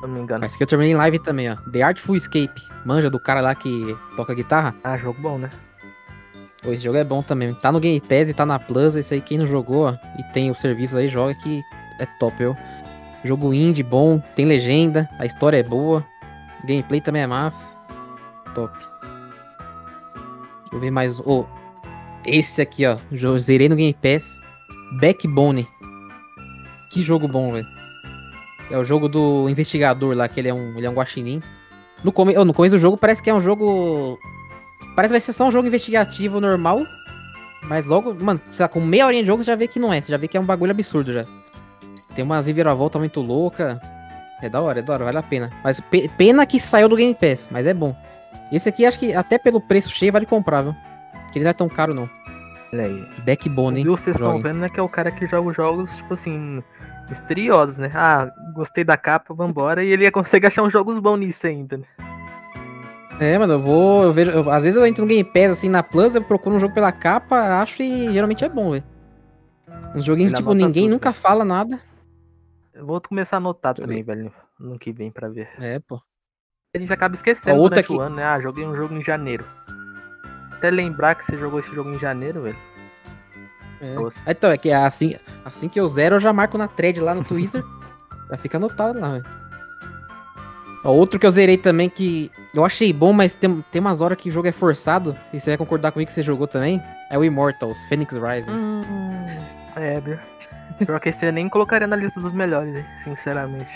Eu 0.00 0.08
não 0.08 0.14
me 0.14 0.20
engano. 0.20 0.44
Esse 0.44 0.54
aqui 0.54 0.64
eu 0.64 0.68
terminei 0.68 0.92
em 0.92 0.96
live 0.96 1.18
também, 1.18 1.50
ó. 1.50 1.56
The 1.70 1.82
Artful 1.82 2.16
Escape. 2.16 2.62
Manja 2.84 3.10
do 3.10 3.18
cara 3.18 3.40
lá 3.40 3.54
que 3.54 3.96
toca 4.16 4.34
guitarra. 4.34 4.74
Ah, 4.84 4.96
jogo 4.96 5.20
bom, 5.20 5.38
né? 5.38 5.50
Pô, 6.62 6.72
esse 6.72 6.82
jogo 6.82 6.98
é 6.98 7.04
bom 7.04 7.22
também. 7.22 7.54
Tá 7.54 7.70
no 7.72 7.80
Game 7.80 8.00
Pass 8.00 8.28
e 8.28 8.34
tá 8.34 8.44
na 8.44 8.58
Plus. 8.58 8.96
Esse 8.96 9.14
aí, 9.14 9.20
quem 9.20 9.38
não 9.38 9.46
jogou, 9.46 9.88
ó, 9.88 9.94
e 10.18 10.22
tem 10.32 10.50
o 10.50 10.54
serviço 10.54 10.96
aí, 10.96 11.08
joga 11.08 11.34
que 11.34 11.62
é 12.00 12.06
top, 12.18 12.42
eu. 12.42 12.56
Jogo 13.24 13.52
indie, 13.52 13.82
bom, 13.82 14.20
tem 14.36 14.46
legenda, 14.46 15.08
a 15.18 15.26
história 15.26 15.58
é 15.58 15.62
boa. 15.62 16.04
Gameplay 16.64 17.00
também 17.00 17.22
é 17.22 17.26
massa. 17.26 17.74
Top. 18.54 18.76
Deixa 20.62 20.74
eu 20.74 20.80
ver 20.80 20.90
mais. 20.90 21.20
Ô, 21.20 21.46
esse 22.26 22.60
aqui, 22.60 22.84
ó. 22.86 22.96
Zerei 23.38 23.68
no 23.68 23.76
Game 23.76 23.94
Pass. 23.94 24.40
Backbone. 25.00 25.66
Que 26.90 27.02
jogo 27.02 27.28
bom, 27.28 27.52
velho. 27.52 27.77
É 28.70 28.76
o 28.78 28.84
jogo 28.84 29.08
do 29.08 29.48
investigador 29.48 30.14
lá, 30.14 30.28
que 30.28 30.40
ele 30.40 30.48
é 30.48 30.54
um, 30.54 30.76
ele 30.76 30.86
é 30.86 30.90
um 30.90 30.94
guaxinim. 30.94 31.42
No, 32.04 32.12
come... 32.12 32.36
oh, 32.36 32.44
no 32.44 32.52
começo 32.54 32.76
do 32.76 32.80
jogo 32.80 32.96
parece 32.96 33.22
que 33.22 33.28
é 33.30 33.34
um 33.34 33.40
jogo 33.40 34.18
Parece 34.94 35.12
que 35.12 35.14
vai 35.14 35.20
ser 35.20 35.32
só 35.32 35.46
um 35.46 35.52
jogo 35.52 35.66
investigativo 35.68 36.40
normal. 36.40 36.84
Mas 37.62 37.86
logo, 37.86 38.14
mano, 38.14 38.40
sei 38.50 38.64
lá, 38.64 38.68
com 38.68 38.80
meia 38.80 39.06
horinha 39.06 39.22
de 39.22 39.26
jogo 39.26 39.42
você 39.42 39.50
já 39.50 39.56
vê 39.56 39.66
que 39.68 39.78
não 39.78 39.92
é. 39.92 40.00
Você 40.00 40.10
já 40.10 40.16
vê 40.16 40.28
que 40.28 40.36
é 40.36 40.40
um 40.40 40.44
bagulho 40.44 40.70
absurdo 40.70 41.12
já. 41.12 41.24
Tem 42.14 42.24
umas 42.24 42.46
reviravolta 42.46 42.98
muito 42.98 43.20
louca. 43.20 43.80
É 44.40 44.48
da 44.48 44.60
hora, 44.60 44.78
é 44.78 44.82
da 44.82 44.92
hora, 44.92 45.04
vale 45.04 45.18
a 45.18 45.22
pena. 45.22 45.50
Mas 45.64 45.80
pe- 45.80 46.08
pena 46.16 46.46
que 46.46 46.60
saiu 46.60 46.88
do 46.88 46.96
Game 46.96 47.14
Pass, 47.14 47.48
mas 47.50 47.66
é 47.66 47.74
bom. 47.74 47.96
Esse 48.52 48.68
aqui 48.68 48.86
acho 48.86 48.98
que 48.98 49.12
até 49.12 49.38
pelo 49.38 49.60
preço 49.60 49.90
cheio 49.90 50.12
vale 50.12 50.26
comprar, 50.26 50.62
viu? 50.62 50.74
Que 51.32 51.38
ele 51.38 51.44
não 51.44 51.50
é 51.50 51.54
tão 51.54 51.68
caro 51.68 51.92
não. 51.92 52.08
Olha 52.72 52.84
aí. 52.84 53.08
Backbone, 53.24 53.80
hein? 53.80 53.86
E 53.86 53.88
vocês 53.88 54.16
estão 54.16 54.38
vendo, 54.40 54.58
né, 54.58 54.68
que 54.68 54.78
é 54.78 54.82
o 54.82 54.88
cara 54.88 55.10
que 55.10 55.26
joga 55.26 55.48
os 55.48 55.56
jogos, 55.56 55.96
tipo 55.96 56.14
assim, 56.14 56.62
misteriosos, 57.08 57.78
né? 57.78 57.90
Ah, 57.94 58.30
gostei 58.54 58.84
da 58.84 58.96
capa, 58.96 59.32
vambora. 59.34 59.82
E 59.82 59.90
ele 59.90 60.10
consegue 60.10 60.46
achar 60.46 60.62
uns 60.62 60.72
jogos 60.72 60.98
bons 60.98 61.16
nisso 61.18 61.46
ainda, 61.46 61.78
né? 61.78 61.84
É, 63.20 63.36
mano, 63.36 63.54
eu 63.54 63.60
vou. 63.60 64.04
Eu 64.04 64.12
vejo, 64.12 64.30
eu- 64.30 64.50
às 64.50 64.62
vezes 64.62 64.76
eu 64.76 64.86
entro 64.86 65.02
no 65.02 65.08
Game 65.08 65.24
Pass 65.24 65.52
assim 65.52 65.68
na 65.68 65.82
Plus, 65.82 66.14
eu 66.14 66.22
procuro 66.22 66.54
um 66.54 66.60
jogo 66.60 66.72
pela 66.74 66.92
capa, 66.92 67.60
acho 67.60 67.82
e 67.82 68.12
geralmente 68.12 68.44
é 68.44 68.48
bom, 68.48 68.70
velho. 68.70 68.84
Uns 69.94 70.04
joguinhos 70.04 70.32
Ele 70.32 70.36
tipo 70.40 70.54
ninguém 70.54 70.84
tudo, 70.84 70.92
nunca 70.92 71.12
fala 71.12 71.44
nada. 71.44 71.80
Eu 72.72 72.86
vou 72.86 73.00
começar 73.00 73.36
a 73.36 73.38
anotar 73.38 73.74
Deixa 73.74 73.88
também, 73.88 74.04
velho, 74.04 74.32
no 74.60 74.78
que 74.78 74.92
vem 74.92 75.10
pra 75.10 75.28
ver. 75.28 75.48
É, 75.58 75.80
pô. 75.80 76.00
A 76.76 76.78
gente 76.78 76.92
acaba 76.92 77.14
esquecendo 77.14 77.58
Ó, 77.58 77.68
durante 77.68 77.92
o 77.92 78.00
ano, 78.00 78.16
né? 78.16 78.24
Ah, 78.24 78.38
joguei 78.38 78.64
um 78.64 78.76
jogo 78.76 78.94
em 78.94 79.02
janeiro. 79.02 79.44
Até 80.58 80.70
lembrar 80.70 81.14
que 81.14 81.24
você 81.24 81.38
jogou 81.38 81.60
esse 81.60 81.72
jogo 81.72 81.90
em 81.90 81.98
janeiro, 81.98 82.42
velho. 82.42 82.56
É. 83.80 83.94
Nossa. 83.94 84.18
Então, 84.28 84.50
é 84.50 84.58
que 84.58 84.72
assim, 84.72 85.14
assim 85.44 85.68
que 85.68 85.78
eu 85.78 85.86
zero, 85.86 86.16
eu 86.16 86.20
já 86.20 86.32
marco 86.32 86.58
na 86.58 86.66
thread 86.66 86.98
lá 87.00 87.14
no 87.14 87.22
Twitter. 87.22 87.64
já 88.28 88.36
fica 88.36 88.56
anotado 88.56 88.98
lá, 88.98 89.10
velho. 89.10 89.24
Ó, 90.84 90.90
Outro 90.92 91.18
que 91.18 91.26
eu 91.26 91.30
zerei 91.30 91.56
também 91.56 91.88
que 91.88 92.30
eu 92.52 92.64
achei 92.64 92.92
bom, 92.92 93.12
mas 93.12 93.34
tem, 93.34 93.64
tem 93.70 93.80
umas 93.80 94.00
horas 94.00 94.18
que 94.18 94.28
o 94.28 94.32
jogo 94.32 94.48
é 94.48 94.52
forçado. 94.52 95.16
E 95.32 95.38
você 95.38 95.50
vai 95.50 95.58
concordar 95.58 95.92
comigo 95.92 96.08
que 96.08 96.12
você 96.12 96.22
jogou 96.22 96.48
também. 96.48 96.82
É 97.08 97.16
o 97.16 97.24
Immortals, 97.24 97.84
Phoenix 97.86 98.14
Rising. 98.14 98.50
Hum, 98.50 98.82
é. 99.76 100.00
Pior 100.84 100.98
que 100.98 101.08
esse 101.10 101.24
eu 101.24 101.32
nem 101.32 101.48
colocaria 101.48 101.86
na 101.86 101.96
lista 101.96 102.20
dos 102.20 102.32
melhores, 102.32 102.84
sinceramente. 103.04 103.72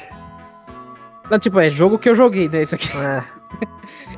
Não, 1.31 1.39
tipo, 1.39 1.59
é 1.61 1.71
jogo 1.71 1.99
que 1.99 2.09
eu 2.09 2.15
joguei, 2.15 2.49
né? 2.49 2.63
Esse 2.63 2.75
aqui 2.75 2.97
É, 2.97 3.25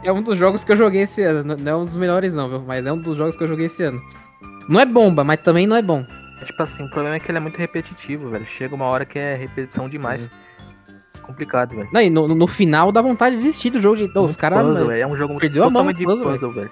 é 0.02 0.12
um 0.12 0.22
dos 0.22 0.36
jogos 0.38 0.64
que 0.64 0.72
eu 0.72 0.76
joguei 0.76 1.02
esse 1.02 1.22
ano. 1.22 1.56
Não- 1.56 1.72
é 1.72 1.76
um 1.76 1.82
dos 1.82 1.96
melhores, 1.96 2.34
não, 2.34 2.48
viu? 2.48 2.60
Mas 2.66 2.86
é 2.86 2.92
um 2.92 2.98
dos 2.98 3.16
jogos 3.16 3.36
que 3.36 3.42
eu 3.42 3.48
joguei 3.48 3.66
esse 3.66 3.82
ano. 3.82 4.00
Não 4.68 4.80
é 4.80 4.86
bomba, 4.86 5.22
mas 5.24 5.38
também 5.40 5.66
não 5.66 5.76
é 5.76 5.82
bom. 5.82 6.06
é 6.40 6.44
tipo 6.44 6.62
assim, 6.62 6.84
o 6.84 6.90
problema 6.90 7.16
é 7.16 7.20
que 7.20 7.30
ele 7.30 7.38
é 7.38 7.40
muito 7.40 7.56
repetitivo, 7.58 8.30
velho. 8.30 8.46
Chega 8.46 8.74
uma 8.74 8.86
hora 8.86 9.04
que 9.04 9.18
é 9.18 9.34
repetição 9.34 9.88
demais. 9.88 10.28
Complicado, 11.22 11.74
velho. 11.74 11.88
Não, 11.92 12.00
e 12.02 12.10
no, 12.10 12.28
no 12.28 12.46
final 12.46 12.92
dá 12.92 13.00
vontade 13.00 13.36
de 13.36 13.42
desistir 13.42 13.70
do 13.70 13.80
jogo. 13.80 13.96
De... 13.96 14.18
Ô, 14.18 14.24
os 14.24 14.36
caras. 14.36 14.58
É 14.90 15.06
um 15.06 15.16
jogo 15.16 15.38
perdeu 15.38 15.64
a 15.64 15.70
mão 15.70 15.84
no 15.84 15.92
de 15.92 16.04
puzzle, 16.04 16.30
puzzle, 16.30 16.50
velho. 16.52 16.70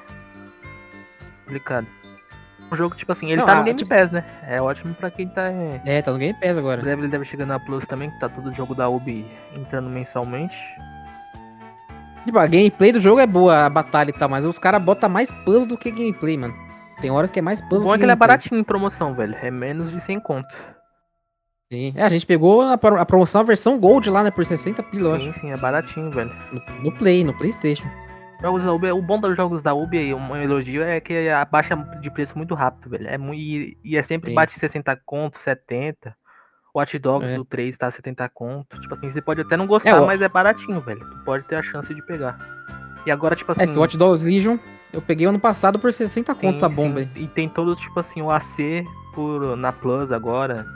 Complicado. 1.45 1.87
Um 2.71 2.77
jogo, 2.77 2.95
tipo 2.97 3.13
assim, 3.13 3.27
ele 3.31 3.37
Não, 3.37 3.47
tá 3.47 3.55
no 3.55 3.61
a- 3.61 3.65
Game 3.65 3.79
tipo- 3.79 3.91
Pass, 3.95 4.11
né? 4.11 4.25
É 4.47 4.61
ótimo 4.61 4.95
pra 4.95 5.11
quem 5.11 5.29
tá. 5.29 5.51
Em 5.51 5.81
É, 5.85 6.01
tá 6.01 6.11
no 6.11 6.19
Game 6.19 6.39
Pass 6.41 6.57
agora. 6.57 6.81
breve 6.81 7.03
ele 7.03 7.09
deve 7.09 7.25
chegar 7.25 7.45
na 7.45 7.59
Plus 7.59 7.87
também, 7.87 8.11
que 8.11 8.19
tá 8.19 8.29
todo 8.31 8.51
jogo 8.55 8.75
da 8.75 8.89
Ubi 8.89 9.27
entrando 9.55 9.91
mensalmente. 9.91 10.57
Tipo, 12.25 12.39
a 12.39 12.47
gameplay 12.47 12.93
do 12.93 13.01
jogo 13.01 13.19
é 13.21 13.27
boa, 13.27 13.67
a 13.67 13.71
batalha 13.71 14.11
e 14.11 14.13
tal, 14.13 14.29
mas 14.29 14.45
os 14.45 14.59
caras 14.59 14.81
botam 14.83 15.09
mais 15.09 15.31
puzzle 15.45 15.67
do 15.67 15.77
que 15.77 15.91
gameplay, 15.91 16.37
mano. 16.37 16.55
Tem 17.01 17.11
horas 17.11 17.31
que 17.31 17.41
é 17.41 17.43
mais 17.43 17.61
O 17.61 17.69
puzzle 17.69 17.89
bom 17.89 17.95
é 17.95 17.99
que 17.99 18.05
ele 18.05 18.13
é 18.13 18.17
baratinho 18.17 18.61
em 18.61 18.65
promoção, 18.65 19.13
velho. 19.15 19.37
É 19.43 19.51
menos 19.51 19.91
de 19.91 20.01
100 20.01 20.21
conto. 20.21 20.55
Sim. 21.73 21.93
É, 21.97 22.03
a 22.05 22.09
gente 22.11 22.27
pegou 22.27 22.61
a, 22.63 22.77
pro- 22.79 23.01
a 23.01 23.05
promoção, 23.07 23.41
a 23.41 23.45
versão 23.45 23.79
Gold 23.79 24.09
lá, 24.11 24.23
né, 24.23 24.31
por 24.31 24.45
60 24.45 24.83
pila. 24.85 25.19
Sim, 25.19 25.33
sim, 25.33 25.51
é 25.51 25.57
baratinho, 25.57 26.11
velho. 26.11 26.31
No, 26.53 26.63
no 26.85 26.93
Play, 26.93 27.25
no 27.25 27.37
Playstation. 27.37 27.89
Jogos 28.43 28.65
da 28.65 28.73
Ubi, 28.73 28.91
o 28.93 29.01
bom 29.01 29.21
dos 29.21 29.37
jogos 29.37 29.63
da 29.63 29.73
Ubi, 29.73 29.99
aí, 29.99 30.13
um 30.13 30.37
elogio, 30.37 30.83
é 30.83 31.01
que 31.01 31.29
abaixa 31.31 31.77
de 32.01 32.11
preço 32.11 32.37
muito 32.37 32.55
rápido, 32.55 32.91
velho. 32.91 33.09
É 33.09 33.17
muito, 33.17 33.41
e, 33.41 33.79
e 33.85 33.97
é 33.97 34.03
sempre 34.03 34.31
Sim. 34.31 34.35
bate 34.35 34.59
60 34.59 35.01
conto, 35.07 35.39
70. 35.39 36.15
Watch 36.75 36.99
Dogs, 36.99 37.35
É. 37.35 37.39
o 37.39 37.45
3 37.45 37.77
tá 37.77 37.91
70 37.91 38.29
conto. 38.29 38.79
Tipo 38.81 38.95
assim, 38.95 39.11
você 39.11 39.21
pode 39.21 39.41
até 39.43 39.57
não 39.57 39.67
gostar, 39.67 39.91
É, 39.91 40.01
o- 40.01 40.07
mas 40.07 40.23
é 40.23 40.29
baratinho, 40.29 40.81
velho. 40.81 41.01
Tu 41.01 41.19
pode 41.25 41.45
ter 41.45 41.57
a 41.57 41.63
chance 41.63 41.93
de 41.95 42.03
pegar. 42.03 42.39
E 43.05 43.11
agora, 43.11 43.35
tipo 43.37 43.51
assim. 43.53 43.63
É, 43.63 43.65
esse 43.65 43.79
Watch 43.79 43.97
Dogs 43.97 44.25
Legion, 44.25 44.57
Eu 44.95 45.01
peguei 45.01 45.27
ano 45.27 45.41
passado 45.41 45.79
por 45.79 45.91
60 45.91 46.35
Tem, 46.35 46.51
contos 46.51 46.63
essa 46.63 46.69
bomba 46.69 47.03
sim. 47.03 47.09
E 47.17 47.27
tem 47.27 47.49
todos, 47.49 47.81
tipo 47.81 47.99
assim, 47.99 48.21
o 48.21 48.31
AC 48.31 48.85
por, 49.15 49.57
na 49.57 49.73
Plus 49.73 50.13
agora. 50.13 50.67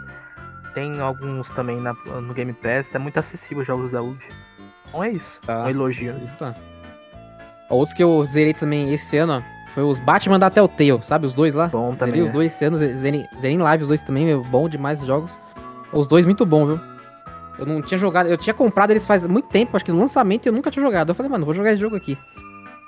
Tem 0.72 1.00
alguns 1.00 1.50
também 1.50 1.78
na, 1.78 1.92
no 1.92 2.32
Game 2.32 2.52
Pass. 2.54 2.94
É 2.94 2.98
muito 2.98 3.18
acessível 3.18 3.60
os 3.60 3.66
jogos 3.66 3.92
da 3.92 4.00
Ubi. 4.02 4.24
Então 4.88 5.04
é 5.04 5.10
isso. 5.10 5.38
Tá. 5.42 5.64
Um 5.64 5.68
elogio. 5.68 6.16
Isso, 6.24 6.34
tá. 6.38 6.54
Outros 7.68 7.92
que 7.94 8.02
eu 8.02 8.24
zerei 8.24 8.54
também 8.54 8.92
esse 8.94 9.18
ano, 9.18 9.34
ó, 9.42 9.72
foi 9.74 9.82
os 9.82 10.00
Batman 10.00 10.38
da 10.38 10.48
Telltale, 10.48 11.02
sabe? 11.02 11.26
Os 11.26 11.34
dois 11.34 11.54
lá. 11.54 11.66
Bom 11.68 11.92
Zerei 11.92 11.98
também. 11.98 12.20
os 12.22 12.26
né? 12.28 12.32
dois 12.32 12.52
esse 12.54 12.64
ano, 12.64 12.76
zerei, 12.78 13.26
zerei 13.36 13.56
em 13.56 13.60
live 13.60 13.82
os 13.82 13.88
dois 13.88 14.00
também, 14.02 14.24
meu, 14.24 14.42
bom 14.44 14.66
demais 14.68 15.00
os 15.00 15.06
jogos. 15.06 15.38
Os 15.92 16.06
dois 16.06 16.24
muito 16.24 16.44
bom, 16.44 16.66
viu? 16.66 16.80
Eu 17.58 17.64
não 17.66 17.80
tinha 17.80 17.96
jogado, 17.96 18.28
eu 18.28 18.36
tinha 18.36 18.52
comprado 18.52 18.90
eles 18.90 19.06
faz 19.06 19.24
muito 19.26 19.48
tempo, 19.48 19.76
acho 19.76 19.84
que 19.84 19.92
no 19.92 19.98
lançamento 19.98 20.46
eu 20.46 20.52
nunca 20.52 20.70
tinha 20.70 20.82
jogado. 20.84 21.08
Eu 21.10 21.14
falei, 21.14 21.30
mano, 21.30 21.44
vou 21.44 21.54
jogar 21.54 21.72
esse 21.72 21.80
jogo 21.80 21.96
aqui. 21.96 22.18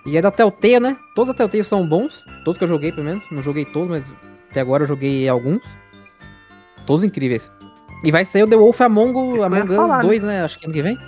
E 0.05 0.17
é 0.17 0.23
da 0.23 0.31
Telltale, 0.31 0.81
né? 0.81 0.97
Todos 1.15 1.29
da 1.29 1.35
Telltale 1.35 1.65
são 1.65 1.87
bons, 1.87 2.25
todos 2.45 2.59
que 2.59 2.65
eu 2.65 2.69
joguei 2.69 2.93
pelo 2.93 3.07
menos. 3.07 3.25
Não 3.31 3.43
joguei 3.43 3.65
todos, 3.65 3.89
mas 3.89 4.15
até 4.51 4.61
agora 4.61 4.83
eu 4.85 4.87
joguei 4.87 5.29
alguns. 5.29 5.77
Todos 6.87 7.03
incríveis. 7.05 7.51
E 8.05 8.13
vai 8.13 8.25
sair 8.25 8.43
o 8.45 8.49
The 8.49 8.57
Wolf 8.57 8.81
Among, 8.81 9.35
Isso 9.35 9.37
que 9.37 9.43
Among 9.45 9.71
Us 9.71 9.77
falar, 9.77 9.97
né? 9.99 10.03
2, 10.03 10.25
né? 10.25 10.43
Acho 10.45 10.59
que 10.59 10.67
ano 10.67 10.75
que 10.75 10.83
vem. 10.83 10.99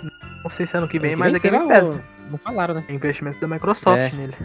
Não 0.43 0.49
sei 0.49 0.65
se 0.65 0.75
ano 0.75 0.87
que 0.87 0.97
Ano 0.97 1.07
vem, 1.07 1.15
mas 1.15 1.35
é 1.35 1.39
será 1.39 1.59
Game 1.59 1.69
Pass. 1.71 1.83
ou- 1.89 1.95
né? 1.95 2.03
Não 2.31 2.37
falaram, 2.37 2.73
né? 2.75 2.83
É 2.87 2.93
investimento 2.93 3.39
da 3.39 3.47
Microsoft 3.47 3.97
É. 3.97 4.11
nele. 4.15 4.35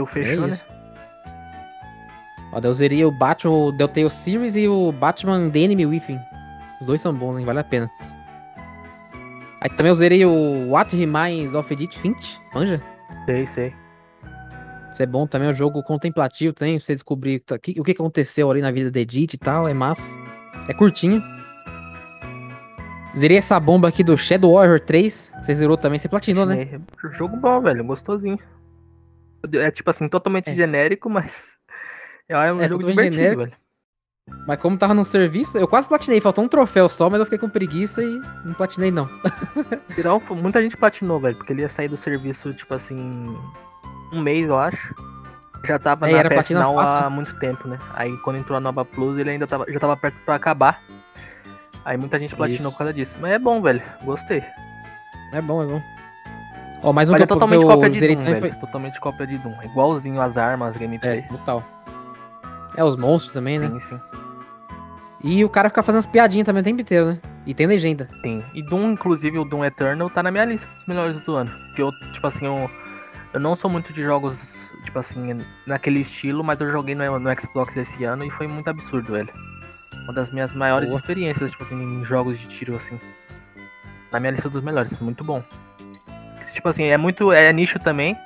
O 0.00 0.06
fechou, 0.06 0.44
é 0.44 0.48
né? 0.48 0.60
Eu 2.68 2.72
zerei 2.72 3.04
o 3.04 3.10
Batman, 3.10 3.52
o 3.54 3.72
Telltale 3.72 4.10
Series 4.10 4.56
e 4.56 4.68
o 4.68 4.92
Batman 4.92 5.50
The 5.50 5.58
Enemy 5.60 5.86
Within. 5.86 6.18
Os 6.80 6.86
dois 6.86 7.00
são 7.00 7.14
bons, 7.14 7.38
hein? 7.38 7.44
Vale 7.44 7.60
a 7.60 7.64
pena. 7.64 7.90
Aí 9.60 9.70
também 9.70 9.90
eu 9.90 9.94
zerei 9.94 10.24
o 10.24 10.68
What 10.70 10.94
Remains 10.96 11.54
of 11.54 11.72
Edith 11.72 11.92
Finch, 11.98 12.40
manja? 12.54 12.82
Sei, 13.26 13.46
sei. 13.46 13.74
Isso 14.90 15.02
é 15.02 15.06
bom 15.06 15.26
também, 15.26 15.48
é 15.48 15.50
um 15.52 15.54
jogo 15.54 15.82
contemplativo 15.82 16.52
também, 16.52 16.76
pra 16.76 16.84
você 16.84 16.92
descobrir 16.92 17.38
tá- 17.40 17.58
que- 17.58 17.80
o 17.80 17.84
que 17.84 17.92
aconteceu 17.92 18.50
ali 18.50 18.60
na 18.60 18.70
vida 18.70 18.90
da 18.90 19.00
Edith 19.00 19.34
e 19.34 19.38
tal, 19.38 19.66
é 19.68 19.72
massa. 19.72 20.14
É 20.68 20.74
curtinho. 20.74 21.22
Zerei 23.16 23.36
essa 23.36 23.58
bomba 23.60 23.88
aqui 23.88 24.02
do 24.02 24.16
Shadow 24.16 24.54
Warrior 24.54 24.80
3, 24.80 25.30
você 25.42 25.54
zerou 25.54 25.76
também, 25.76 25.98
você 25.98 26.08
platinou, 26.08 26.44
né? 26.46 26.64
Chinês. 26.66 26.82
Jogo 27.16 27.36
bom, 27.36 27.60
velho. 27.60 27.84
Gostosinho. 27.84 28.38
É 29.54 29.70
tipo 29.70 29.90
assim, 29.90 30.08
totalmente 30.08 30.50
É. 30.50 30.54
genérico, 30.54 31.08
mas. 31.10 31.56
É 32.40 32.52
um 32.52 32.60
É, 32.60 32.68
jogo 32.68 32.84
divertido, 32.86 33.14
genérico. 33.16 33.40
velho. 33.42 33.52
Mas 34.46 34.58
como 34.60 34.78
tava 34.78 34.94
no 34.94 35.04
serviço, 35.04 35.58
eu 35.58 35.66
quase 35.66 35.88
platinei, 35.88 36.20
faltou 36.20 36.44
um 36.44 36.48
troféu 36.48 36.88
só, 36.88 37.10
mas 37.10 37.18
eu 37.18 37.26
fiquei 37.26 37.38
com 37.38 37.48
preguiça 37.48 38.02
e 38.02 38.20
não 38.44 38.54
platinei 38.54 38.90
não. 38.90 39.08
Foi- 40.20 40.36
muita 40.36 40.62
gente 40.62 40.76
platinou, 40.76 41.18
velho, 41.20 41.36
porque 41.36 41.52
ele 41.52 41.62
ia 41.62 41.68
sair 41.68 41.88
do 41.88 41.96
serviço, 41.96 42.52
tipo 42.54 42.72
assim, 42.72 43.36
um 44.12 44.20
mês, 44.20 44.48
eu 44.48 44.58
acho. 44.58 44.94
Já 45.64 45.78
tava 45.78 46.08
É, 46.10 46.22
na 46.22 46.28
PS 46.30 46.50
Now 46.50 46.78
há 46.78 47.08
muito 47.10 47.36
tempo, 47.38 47.68
né? 47.68 47.78
Aí 47.94 48.16
quando 48.18 48.36
entrou 48.36 48.56
a 48.56 48.60
nova 48.60 48.84
Plus, 48.84 49.18
ele 49.18 49.30
ainda 49.30 49.46
tava, 49.46 49.64
já 49.68 49.78
tava 49.78 49.96
perto 49.96 50.16
pra 50.24 50.34
acabar. 50.36 50.80
Aí 51.84 51.96
muita 51.96 52.18
gente 52.18 52.34
platinou 52.34 52.62
Isso. 52.68 52.72
por 52.72 52.78
causa 52.78 52.92
disso. 52.92 53.18
Mas 53.20 53.32
é 53.32 53.38
bom, 53.38 53.60
velho. 53.60 53.82
Gostei. 54.04 54.42
É 55.32 55.40
bom, 55.40 55.62
é 55.62 55.66
bom. 55.66 55.82
Ó, 56.82 56.92
mais 56.92 57.08
um 57.08 57.12
Mas 57.12 57.20
que 57.20 57.24
é 57.24 57.26
totalmente 57.26 57.62
eu 57.62 57.68
cópia 57.68 57.90
de 57.90 58.00
Doom, 58.14 58.24
velho. 58.24 58.60
Totalmente 58.60 59.00
cópia 59.00 59.26
de 59.26 59.38
Doom. 59.38 59.54
Igualzinho 59.62 60.20
as 60.20 60.36
armas, 60.36 60.76
gameplay. 60.76 61.18
É, 61.20 61.22
total. 61.22 61.64
É, 62.76 62.84
os 62.84 62.96
monstros 62.96 63.32
também, 63.32 63.58
né? 63.58 63.68
Sim, 63.68 63.80
sim. 63.80 64.00
E 65.24 65.44
o 65.44 65.48
cara 65.48 65.68
fica 65.68 65.82
fazendo 65.82 66.00
as 66.00 66.06
piadinhas 66.06 66.44
também 66.44 66.62
o 66.62 66.64
tempo 66.64 66.80
inteiro, 66.80 67.06
né? 67.06 67.18
E 67.46 67.54
tem 67.54 67.66
legenda. 67.66 68.08
Sim. 68.22 68.42
E 68.54 68.62
Doom, 68.62 68.92
inclusive, 68.92 69.38
o 69.38 69.44
Doom 69.44 69.64
Eternal 69.64 70.10
tá 70.10 70.22
na 70.22 70.30
minha 70.30 70.44
lista 70.44 70.68
dos 70.74 70.86
melhores 70.86 71.20
do 71.20 71.34
ano. 71.36 71.50
Porque 71.66 71.82
eu, 71.82 71.92
tipo 72.12 72.26
assim, 72.26 72.46
eu, 72.46 72.70
eu 73.32 73.40
não 73.40 73.54
sou 73.54 73.70
muito 73.70 73.92
de 73.92 74.02
jogos, 74.02 74.70
tipo 74.84 74.98
assim, 74.98 75.38
naquele 75.66 76.00
estilo, 76.00 76.42
mas 76.42 76.60
eu 76.60 76.70
joguei 76.70 76.94
no, 76.94 77.18
no 77.18 77.40
Xbox 77.40 77.76
esse 77.76 78.04
ano 78.04 78.24
e 78.24 78.30
foi 78.30 78.46
muito 78.48 78.68
absurdo, 78.68 79.12
velho. 79.12 79.32
Uma 80.04 80.12
das 80.12 80.30
minhas 80.30 80.52
maiores 80.52 80.88
Boa. 80.88 80.98
experiências, 80.98 81.52
tipo 81.52 81.62
assim, 81.62 81.80
em 81.80 82.04
jogos 82.04 82.38
de 82.38 82.48
tiro, 82.48 82.74
assim. 82.74 82.98
Na 84.10 84.18
minha 84.18 84.32
lista 84.32 84.48
dos 84.48 84.62
melhores, 84.62 84.98
muito 84.98 85.22
bom. 85.22 85.42
Tipo 86.52 86.68
assim, 86.68 86.84
é 86.84 86.96
muito. 86.96 87.32
É 87.32 87.52
nicho 87.52 87.78
também. 87.78 88.16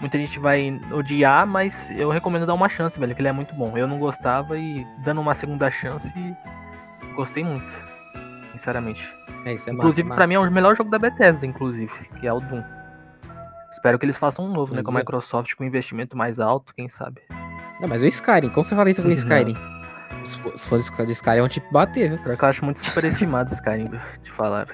Muita 0.00 0.18
gente 0.18 0.38
vai 0.38 0.78
odiar, 0.92 1.46
mas 1.46 1.90
eu 1.90 2.10
recomendo 2.10 2.44
dar 2.46 2.54
uma 2.54 2.68
chance, 2.68 2.98
velho, 3.00 3.14
que 3.14 3.20
ele 3.20 3.28
é 3.28 3.32
muito 3.32 3.54
bom. 3.54 3.76
Eu 3.76 3.86
não 3.86 3.98
gostava 3.98 4.58
e 4.58 4.86
dando 5.02 5.20
uma 5.20 5.34
segunda 5.34 5.70
chance, 5.70 6.12
gostei 7.14 7.42
muito. 7.42 7.72
Sinceramente. 8.52 9.10
É 9.44 9.54
isso, 9.54 9.68
é 9.68 9.72
inclusive, 9.72 10.08
pra 10.08 10.26
mim 10.26 10.34
é 10.34 10.38
o 10.38 10.50
melhor 10.50 10.76
jogo 10.76 10.90
da 10.90 10.98
Bethesda, 10.98 11.46
inclusive, 11.46 11.92
que 12.20 12.26
é 12.26 12.32
o 12.32 12.40
Doom. 12.40 12.62
Espero 13.70 13.98
que 13.98 14.04
eles 14.04 14.16
façam 14.16 14.44
um 14.46 14.52
novo, 14.52 14.74
né? 14.74 14.82
Com 14.82 14.90
a 14.90 14.92
Entendi. 14.92 15.04
Microsoft 15.04 15.54
com 15.54 15.64
investimento 15.64 16.16
mais 16.16 16.40
alto, 16.40 16.74
quem 16.74 16.88
sabe. 16.88 17.20
Não, 17.80 17.88
mas 17.88 18.02
o 18.02 18.06
Skyrim, 18.06 18.48
como 18.48 18.64
você 18.64 18.74
fala 18.74 18.90
isso 18.90 19.02
com 19.02 19.08
o 19.08 19.10
Não. 19.10 19.16
Skyrim? 19.16 19.56
Os 20.26 20.34
fã- 20.34 20.50
Os 20.50 20.66
fãs 20.66 20.90
do 21.06 21.12
Skyrim 21.12 21.38
vão 21.40 21.48
tipo 21.48 21.72
bater, 21.72 22.10
viu? 22.10 22.18
Pior 22.18 22.36
que 22.36 22.44
eu 22.44 22.48
acho 22.48 22.64
muito 22.64 22.80
superestimado 22.80 23.52
Skyrim, 23.52 23.88
de 24.22 24.30
falar. 24.32 24.66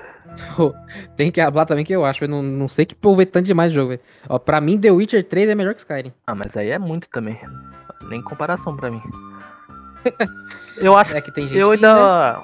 Tem 1.16 1.30
que 1.30 1.42
falar 1.42 1.66
também 1.66 1.84
que 1.84 1.92
eu 1.92 2.04
acho, 2.04 2.24
eu 2.24 2.28
não, 2.28 2.42
não 2.42 2.66
sei 2.68 2.86
que 2.86 2.94
povo 2.94 3.20
é 3.20 3.26
tanto 3.26 3.44
demais 3.46 3.70
de 3.70 3.74
jogo, 3.76 3.90
velho. 3.90 4.00
Ó, 4.28 4.38
pra 4.38 4.60
mim, 4.60 4.78
The 4.78 4.90
Witcher 4.90 5.22
3 5.22 5.50
é 5.50 5.54
melhor 5.54 5.74
que 5.74 5.80
Skyrim. 5.80 6.12
Ah, 6.26 6.34
mas 6.34 6.56
aí 6.56 6.70
é 6.70 6.78
muito 6.78 7.08
também. 7.10 7.38
Nem 8.08 8.22
comparação 8.22 8.74
pra 8.76 8.90
mim. 8.90 9.02
Eu 10.78 10.96
acho 10.96 11.14
É 11.16 11.20
que 11.20 11.30
tem 11.30 11.46
gente 11.46 11.58
Eu 11.58 11.70
que, 11.72 11.82
né? 11.82 11.88
ainda. 11.88 12.42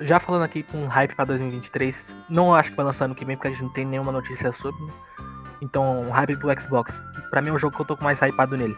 Já 0.00 0.20
falando 0.20 0.42
aqui 0.44 0.62
com 0.62 0.86
hype 0.86 1.14
pra 1.16 1.24
2023, 1.24 2.14
não 2.28 2.54
acho 2.54 2.70
que 2.70 2.76
vai 2.76 2.86
lançar 2.86 3.06
ano 3.06 3.14
que 3.14 3.24
vem, 3.24 3.36
porque 3.36 3.48
a 3.48 3.50
gente 3.50 3.62
não 3.62 3.72
tem 3.72 3.84
nenhuma 3.84 4.12
notícia 4.12 4.52
sobre. 4.52 4.80
né? 4.84 4.92
Então, 5.60 6.02
um 6.02 6.10
hype 6.10 6.36
pro 6.36 6.60
Xbox. 6.60 7.02
Pra 7.30 7.40
mim 7.42 7.48
é 7.48 7.52
o 7.52 7.58
jogo 7.58 7.74
que 7.74 7.82
eu 7.82 7.86
tô 7.86 7.96
mais 8.02 8.20
hypado 8.20 8.56
nele. 8.56 8.76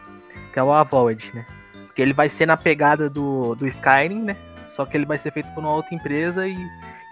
Que 0.52 0.58
é 0.58 0.62
o 0.62 0.72
Avoid, 0.72 1.30
né? 1.34 1.46
Porque 1.90 2.00
ele 2.00 2.12
vai 2.12 2.28
ser 2.28 2.46
na 2.46 2.56
pegada 2.56 3.10
do, 3.10 3.56
do 3.56 3.66
Skyrim, 3.66 4.22
né? 4.22 4.36
Só 4.70 4.86
que 4.86 4.96
ele 4.96 5.04
vai 5.04 5.18
ser 5.18 5.32
feito 5.32 5.50
por 5.52 5.58
uma 5.58 5.74
outra 5.74 5.92
empresa 5.92 6.46
e, 6.46 6.56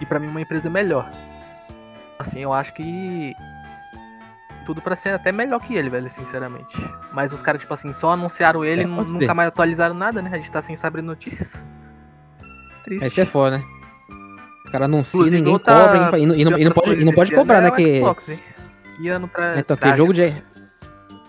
e 0.00 0.06
pra 0.06 0.20
mim 0.20 0.28
uma 0.28 0.40
empresa 0.40 0.70
melhor. 0.70 1.10
Assim, 2.16 2.38
eu 2.40 2.52
acho 2.52 2.72
que. 2.74 3.32
Tudo 4.64 4.80
pra 4.80 4.94
ser 4.94 5.08
até 5.10 5.32
melhor 5.32 5.58
que 5.60 5.74
ele, 5.74 5.90
velho, 5.90 6.08
sinceramente. 6.08 6.76
Mas 7.12 7.32
os 7.32 7.42
caras, 7.42 7.60
tipo 7.60 7.74
assim, 7.74 7.92
só 7.92 8.12
anunciaram 8.12 8.64
ele 8.64 8.82
É, 8.82 8.84
e 8.84 8.86
nunca 8.86 9.26
ser. 9.26 9.34
mais 9.34 9.48
atualizaram 9.48 9.94
nada, 9.96 10.22
né? 10.22 10.30
A 10.32 10.36
gente 10.36 10.50
tá 10.50 10.62
sem 10.62 10.76
saber 10.76 11.02
notícias. 11.02 11.56
Triste. 12.84 13.04
Esse 13.06 13.20
é 13.22 13.24
foda, 13.26 13.58
né? 13.58 13.64
Os 14.64 14.70
caras 14.70 14.84
anunciam, 14.84 15.20
Inclusive, 15.20 15.36
ninguém 15.38 15.52
outra- 15.54 15.74
cobra, 15.74 16.18
e 16.18 16.26
não, 16.26 16.34
e 16.36 16.44
não- 16.44 16.58
e 16.58 16.64
não 16.64 16.72
pode, 16.72 17.00
e 17.00 17.04
não 17.04 17.12
pode 17.12 17.34
cobrar, 17.34 17.60
né? 17.62 17.70
Que, 17.72 17.98
Xbox, 17.98 18.28
hein? 18.28 18.38
Que 18.96 19.08
ano 19.08 19.26
pra. 19.26 19.58
então, 19.58 19.76
que 19.76 19.80
trás. 19.80 19.96
jogo 19.96 20.12
de. 20.12 20.34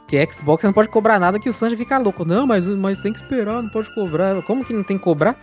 Que 0.10 0.28
Xbox 0.32 0.64
não 0.64 0.74
pode 0.74 0.90
cobrar 0.90 1.20
nada 1.20 1.40
que 1.40 1.48
o 1.48 1.54
Sanji 1.54 1.76
fica 1.78 2.00
louco. 2.00 2.26
Não, 2.26 2.48
mas, 2.48 2.68
mas 2.68 3.00
tem 3.00 3.14
que 3.14 3.20
esperar, 3.20 3.62
não 3.62 3.70
pode 3.70 3.94
cobrar. 3.94 4.42
Como 4.42 4.66
que 4.66 4.74
não 4.74 4.84
tem 4.84 4.98
que 4.98 5.04
cobrar? 5.04 5.36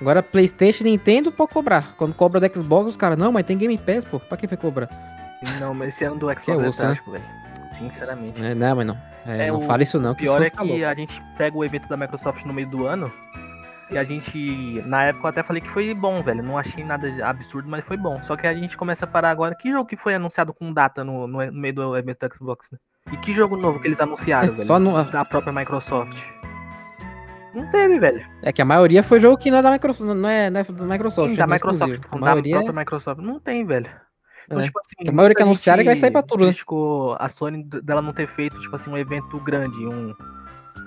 Agora 0.00 0.22
Playstation 0.24 0.84
Nintendo 0.84 1.30
pode 1.30 1.52
cobrar. 1.52 1.94
Quando 1.96 2.14
cobra 2.14 2.40
do 2.40 2.58
Xbox, 2.58 2.90
os 2.90 2.96
caras, 2.96 3.16
não, 3.16 3.30
mas 3.30 3.46
tem 3.46 3.56
Game 3.56 3.78
Pass, 3.78 4.04
pô. 4.04 4.18
Pra 4.18 4.36
que 4.36 4.48
vai 4.48 4.56
cobrar? 4.56 4.88
Não, 5.60 5.72
mas 5.72 5.90
esse 5.90 6.04
ano 6.04 6.16
do 6.16 6.26
Xbox 6.30 6.48
é, 6.48 6.56
osso, 6.56 6.80
né? 6.80 6.86
trágico, 6.88 7.12
velho. 7.12 7.24
Sinceramente. 7.70 8.44
É, 8.44 8.56
não, 8.56 8.74
mas 8.76 8.86
não. 8.86 8.98
É, 9.24 9.46
É, 9.46 9.48
não 9.48 9.60
o 9.60 9.62
fala 9.62 9.84
isso 9.84 10.00
não, 10.00 10.12
O 10.12 10.14
que 10.16 10.22
pior 10.22 10.42
é 10.42 10.50
que 10.50 10.64
louco. 10.64 10.84
a 10.84 10.94
gente 10.94 11.22
pega 11.36 11.56
o 11.56 11.64
evento 11.64 11.88
da 11.88 11.96
Microsoft 11.96 12.44
no 12.44 12.52
meio 12.52 12.68
do 12.68 12.86
ano. 12.86 13.12
E 13.90 13.96
a 13.96 14.04
gente, 14.04 14.82
na 14.86 15.04
época 15.04 15.26
eu 15.26 15.30
até 15.30 15.42
falei 15.42 15.62
que 15.62 15.68
foi 15.68 15.94
bom, 15.94 16.22
velho. 16.22 16.42
Não 16.42 16.58
achei 16.58 16.84
nada 16.84 17.08
absurdo, 17.26 17.68
mas 17.68 17.84
foi 17.84 17.96
bom. 17.96 18.22
Só 18.22 18.36
que 18.36 18.46
a 18.46 18.52
gente 18.54 18.76
começa 18.76 19.04
a 19.06 19.08
parar 19.08 19.30
agora. 19.30 19.54
Que 19.54 19.70
jogo 19.70 19.86
que 19.86 19.96
foi 19.96 20.14
anunciado 20.14 20.52
com 20.52 20.72
data 20.72 21.02
no, 21.02 21.26
no, 21.26 21.46
no 21.46 21.52
meio 21.52 21.74
do 21.74 21.96
evento 21.96 22.28
do 22.28 22.34
Xbox, 22.34 22.70
né? 22.70 22.78
E 23.12 23.16
que 23.16 23.32
jogo 23.32 23.56
novo 23.56 23.80
que 23.80 23.88
eles 23.88 24.00
anunciaram, 24.00 24.48
É, 24.52 24.56
velho? 24.56 24.66
só 24.66 24.78
no- 24.78 25.02
Da 25.10 25.24
própria 25.24 25.52
Microsoft. 25.52 26.18
Não 27.54 27.66
teve, 27.70 27.98
velho. 27.98 28.24
É 28.42 28.52
que 28.52 28.60
a 28.60 28.64
maioria 28.64 29.02
foi 29.02 29.18
jogo 29.18 29.38
que 29.38 29.50
não 29.50 29.58
é 29.58 29.62
da 29.62 29.70
Microsoft, 29.72 30.06
não 30.14 30.28
é, 30.28 30.50
não 30.50 30.60
é 30.60 30.64
da 30.64 30.84
Microsoft. 30.84 31.28
Sim, 31.28 31.34
é 31.34 31.38
da 31.38 31.44
é 31.44 31.46
Microsoft, 31.46 32.04
A 32.10 32.14
da 32.14 32.20
maioria 32.20 32.54
própria 32.56 32.72
Microsoft. 32.78 33.20
Não 33.22 33.40
tem, 33.40 33.64
velho. 33.64 33.88
Então, 34.46 34.60
É. 34.60 34.62
tipo 34.64 34.78
assim. 34.78 35.08
A 35.08 35.12
maioria 35.12 35.34
que 35.34 35.42
anunciaram 35.42 35.80
é 35.80 35.84
que 35.84 35.88
vai 35.88 35.96
sair 35.96 36.10
pra 36.10 36.22
tudo, 36.22 36.46
né? 36.46 36.52
A 37.18 37.28
Sony 37.28 37.64
dela 37.64 38.02
não 38.02 38.12
ter 38.12 38.26
feito, 38.26 38.60
tipo 38.60 38.76
assim, 38.76 38.90
um 38.90 38.98
evento 38.98 39.38
grande, 39.40 39.86
um, 39.86 40.14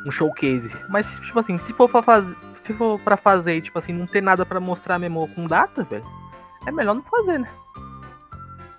um 0.05 0.11
showcase. 0.11 0.75
Mas, 0.89 1.15
tipo 1.19 1.39
assim, 1.39 1.57
se 1.57 1.73
for 1.73 1.89
pra 1.89 2.01
fazer. 2.01 2.35
Se 2.57 2.73
for 2.73 2.99
pra 2.99 3.17
fazer, 3.17 3.57
e, 3.57 3.61
tipo 3.61 3.77
assim, 3.79 3.93
não 3.93 4.05
ter 4.07 4.21
nada 4.21 4.45
pra 4.45 4.59
mostrar 4.59 4.97
mesmo 4.99 5.27
com 5.29 5.47
data, 5.47 5.83
velho, 5.83 6.05
é 6.65 6.71
melhor 6.71 6.93
não 6.95 7.03
fazer, 7.03 7.39
né? 7.39 7.49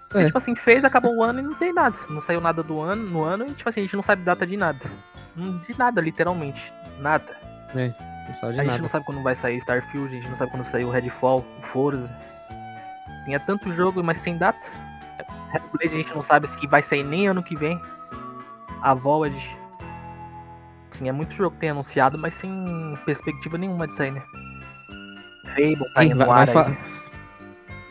Porque, 0.08 0.24
É. 0.24 0.26
tipo 0.26 0.38
assim, 0.38 0.54
fez, 0.54 0.84
acabou 0.84 1.16
o 1.16 1.22
ano 1.22 1.38
e 1.38 1.42
não 1.42 1.54
tem 1.54 1.72
nada. 1.72 1.96
Não 2.10 2.20
saiu 2.20 2.40
nada 2.40 2.62
do 2.62 2.80
ano, 2.80 3.02
no 3.08 3.22
ano, 3.22 3.46
e 3.46 3.54
tipo 3.54 3.68
assim, 3.68 3.80
a 3.80 3.82
gente 3.84 3.96
não 3.96 4.02
sabe 4.02 4.22
data 4.22 4.46
de 4.46 4.56
nada. 4.56 4.78
Não- 5.34 5.58
De 5.58 5.76
nada, 5.78 6.00
literalmente. 6.00 6.72
Nada. 6.98 7.34
de 7.74 7.80
A 8.44 8.52
gente 8.52 8.66
nada. 8.66 8.78
não 8.82 8.88
sabe 8.88 9.04
quando 9.06 9.22
vai 9.22 9.34
sair 9.34 9.56
Starfield, 9.56 10.08
a 10.14 10.20
gente 10.20 10.28
não 10.28 10.36
sabe 10.36 10.50
quando 10.50 10.64
sair 10.64 10.84
o 10.84 10.90
Redfall, 10.90 11.44
o 11.58 11.62
Forza. 11.62 12.10
Tinha 13.24 13.40
tanto 13.40 13.72
jogo, 13.72 14.02
mas 14.04 14.18
sem 14.18 14.36
data. 14.36 14.60
A 15.82 15.86
gente 15.86 16.14
não 16.14 16.22
sabe 16.22 16.46
se 16.48 16.66
vai 16.66 16.82
sair 16.82 17.02
nem 17.02 17.28
ano 17.28 17.42
que 17.42 17.56
vem. 17.56 17.80
A 18.82 18.94
Void. 18.94 19.56
Sim, 20.93 21.09
é 21.09 21.12
muito 21.12 21.34
jogo 21.34 21.55
que 21.55 21.61
tem 21.61 21.70
anunciado, 21.70 22.18
mas 22.18 22.34
sem 22.34 22.51
perspectiva 23.07 23.57
nenhuma 23.59 23.86
de 23.86 23.95
sair, 23.95 24.11
né? 24.12 24.22
Fable 25.55 25.93
tá 25.95 26.05
indo 26.05 26.16
vai- 26.18 26.26
no 26.26 26.32
vai 26.32 26.40
ar 26.43 26.49
fa-. 26.49 26.76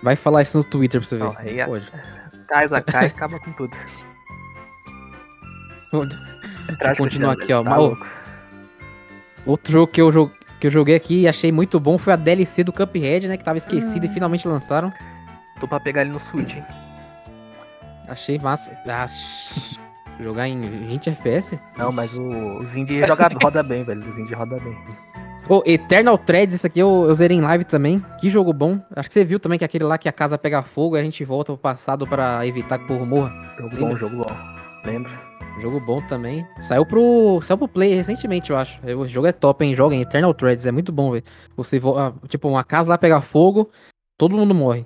Vai 0.04 0.16
falar 0.16 0.41
isso 0.43 0.58
no 0.58 0.64
Twitter 0.64 1.02
pra 1.02 1.08
você 1.10 1.18
ver. 1.18 1.24
Não, 1.24 1.36
aí 1.38 1.60
é- 1.60 1.66
Pode. 1.66 1.88
Casa 2.47 2.82
cai, 2.82 3.06
acaba 3.08 3.39
com 3.39 3.52
tudo. 3.54 3.76
Continuar 6.97 7.34
esse 7.34 7.43
aqui, 7.43 7.54
ó. 7.54 7.64
Mas, 7.64 7.74
tá 7.74 7.80
louco. 7.80 8.08
Outro 9.45 9.72
jogo 9.72 9.91
que 9.91 10.02
eu, 10.02 10.12
jo- 10.12 10.32
que 10.60 10.68
eu 10.68 10.72
joguei 10.72 10.95
aqui 10.95 11.22
e 11.22 11.28
achei 11.28 11.52
muito 11.52 11.80
bom 11.80 11.97
foi 11.97 12.14
a 12.14 12.16
DLC 12.16 12.64
do 12.64 12.72
Cuphead, 12.72 13.28
né? 13.28 13.38
Que 13.38 13.43
tava 13.43 13.58
esquecido 13.58 14.06
e 14.06 14.10
Hum. 14.10 14.14
finalmente 14.14 14.47
lançaram. 14.47 14.91
Tô 15.60 15.68
pra 15.68 15.80
pegar 15.80 16.02
ele 16.02 16.12
no 16.12 16.20
Switch, 16.20 16.56
hein? 16.58 16.66
Achei 18.08 18.38
massa. 18.39 18.78
Ah, 18.88 19.08
jogar 20.22 20.47
em 20.47 20.61
20 20.61 21.09
FPS? 21.09 21.59
Não, 21.78 21.91
mas 21.91 22.13
o, 22.13 22.57
os 22.59 22.76
indie 22.78 23.03
joga, 23.05 23.30
roda 23.41 23.61
bem, 23.63 23.84
velho. 23.84 24.01
Os 24.07 24.17
indie 24.17 24.34
roda 24.34 24.57
bem. 24.59 24.76
Ô, 25.49 25.61
Eternal 25.65 26.17
Threads, 26.17 26.55
esse 26.55 26.67
aqui 26.67 26.80
eu, 26.80 27.05
eu 27.07 27.13
zerei 27.13 27.38
em 27.38 27.41
live 27.41 27.63
também. 27.65 28.03
Que 28.19 28.30
jogo 28.30 28.53
bom. 28.53 28.80
Acho 28.95 29.09
que 29.09 29.13
você 29.13 29.26
viu 29.26 29.39
também 29.39 29.57
que 29.57 29.63
é 29.63 29.67
aquele 29.67 29.84
lá 29.84 29.97
que 29.97 30.07
a 30.07 30.11
casa 30.11 30.38
pega 30.38 30.61
fogo 30.61 30.95
e 30.95 30.99
a 30.99 31.03
gente 31.03 31.26
volta 31.26 31.51
pro 31.51 31.57
passado 31.61 32.07
pra 32.07 32.45
evitar 32.47 32.78
que 32.78 32.86
o 32.86 32.88
povo 32.88 33.05
morra. 33.05 33.34
Jogo 33.57 33.76
Lembra? 33.76 33.89
bom, 33.89 33.95
jogo 33.97 34.15
bom. 34.17 34.32
Lembro. 34.86 35.11
Jogo 35.61 35.80
bom 35.82 36.01
também. 36.07 36.47
Saiu 36.59 36.86
pro, 36.86 37.39
saiu 37.41 37.57
pro 37.57 37.67
Play 37.67 37.93
recentemente, 37.93 38.51
eu 38.51 38.57
acho. 38.57 38.80
O 38.97 39.05
jogo 39.07 39.28
é 39.28 39.32
top, 39.34 39.65
hein? 39.65 39.76
Joga 39.76 39.93
em 39.93 40.01
Eternal 40.01 40.34
Threads, 40.34 40.65
é 40.65 40.72
muito 40.72 40.91
bom, 40.93 41.11
velho. 41.11 41.24
Você, 41.57 41.78
vo- 41.78 41.97
ah, 41.97 42.13
tipo, 42.30 42.47
uma 42.47 42.63
casa 42.63 42.89
lá 42.89 42.97
pega 42.97 43.19
fogo, 43.19 43.69
todo 44.17 44.36
mundo 44.38 44.55
morre. 44.55 44.86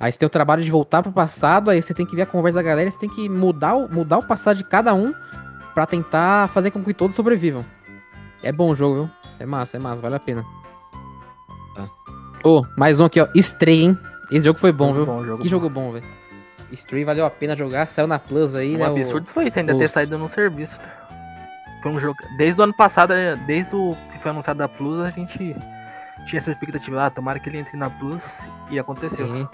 Aí 0.00 0.12
você 0.12 0.18
tem 0.18 0.26
o 0.26 0.30
trabalho 0.30 0.62
de 0.62 0.70
voltar 0.70 1.02
pro 1.02 1.10
passado, 1.12 1.70
aí 1.70 1.82
você 1.82 1.92
tem 1.92 2.06
que 2.06 2.14
ver 2.14 2.22
a 2.22 2.26
conversa 2.26 2.58
da 2.58 2.62
galera, 2.62 2.88
você 2.90 2.98
tem 2.98 3.08
que 3.08 3.28
mudar 3.28 3.74
o, 3.74 3.88
mudar 3.92 4.18
o 4.18 4.22
passado 4.22 4.56
de 4.56 4.64
cada 4.64 4.94
um 4.94 5.12
pra 5.74 5.86
tentar 5.86 6.48
fazer 6.50 6.70
com 6.70 6.84
que 6.84 6.94
todos 6.94 7.16
sobrevivam. 7.16 7.64
É 8.42 8.52
bom 8.52 8.70
o 8.70 8.74
jogo, 8.76 8.94
viu? 8.94 9.10
É 9.40 9.46
massa, 9.46 9.76
é 9.76 9.80
massa, 9.80 10.00
vale 10.00 10.14
a 10.14 10.20
pena. 10.20 10.44
Ô, 12.44 12.64
mais 12.76 13.00
um 13.00 13.04
aqui, 13.06 13.20
ó. 13.20 13.26
Stray, 13.34 13.82
hein? 13.82 13.98
Esse 14.30 14.44
jogo 14.46 14.58
foi 14.58 14.70
bom, 14.72 14.94
jogo 14.94 15.04
viu? 15.04 15.06
bom, 15.06 15.24
jogo 15.24 15.38
que 15.42 15.44
bom. 15.44 15.50
jogo 15.50 15.70
bom, 15.70 15.92
velho. 15.92 16.04
Stray 16.72 17.02
valeu 17.04 17.24
a 17.24 17.30
pena 17.30 17.56
jogar, 17.56 17.86
saiu 17.88 18.06
na 18.06 18.18
Plus 18.18 18.54
aí, 18.54 18.76
Um 18.76 18.78
né? 18.78 18.88
o- 18.88 18.92
absurdo 18.92 19.26
foi 19.26 19.46
isso, 19.46 19.58
ainda 19.58 19.76
ter 19.76 19.88
saído 19.88 20.16
no 20.18 20.28
serviço. 20.28 20.78
Foi 21.82 21.92
um 21.92 21.98
jogo. 21.98 22.16
Desde 22.36 22.60
o 22.60 22.64
ano 22.64 22.74
passado, 22.76 23.12
eh, 23.12 23.36
desde 23.46 23.74
o 23.74 23.96
que 24.12 24.18
foi 24.18 24.30
anunciado 24.30 24.58
da 24.58 24.68
Plus, 24.68 25.00
a 25.00 25.10
gente 25.10 25.38
tinha 26.26 26.36
essa 26.38 26.50
expectativa. 26.50 27.04
Ah, 27.06 27.10
tomara 27.10 27.38
que 27.40 27.48
ele 27.48 27.58
entre 27.58 27.76
na 27.76 27.88
Plus 27.88 28.40
e 28.70 28.78
aconteceu. 28.78 29.26
Sim. 29.26 29.48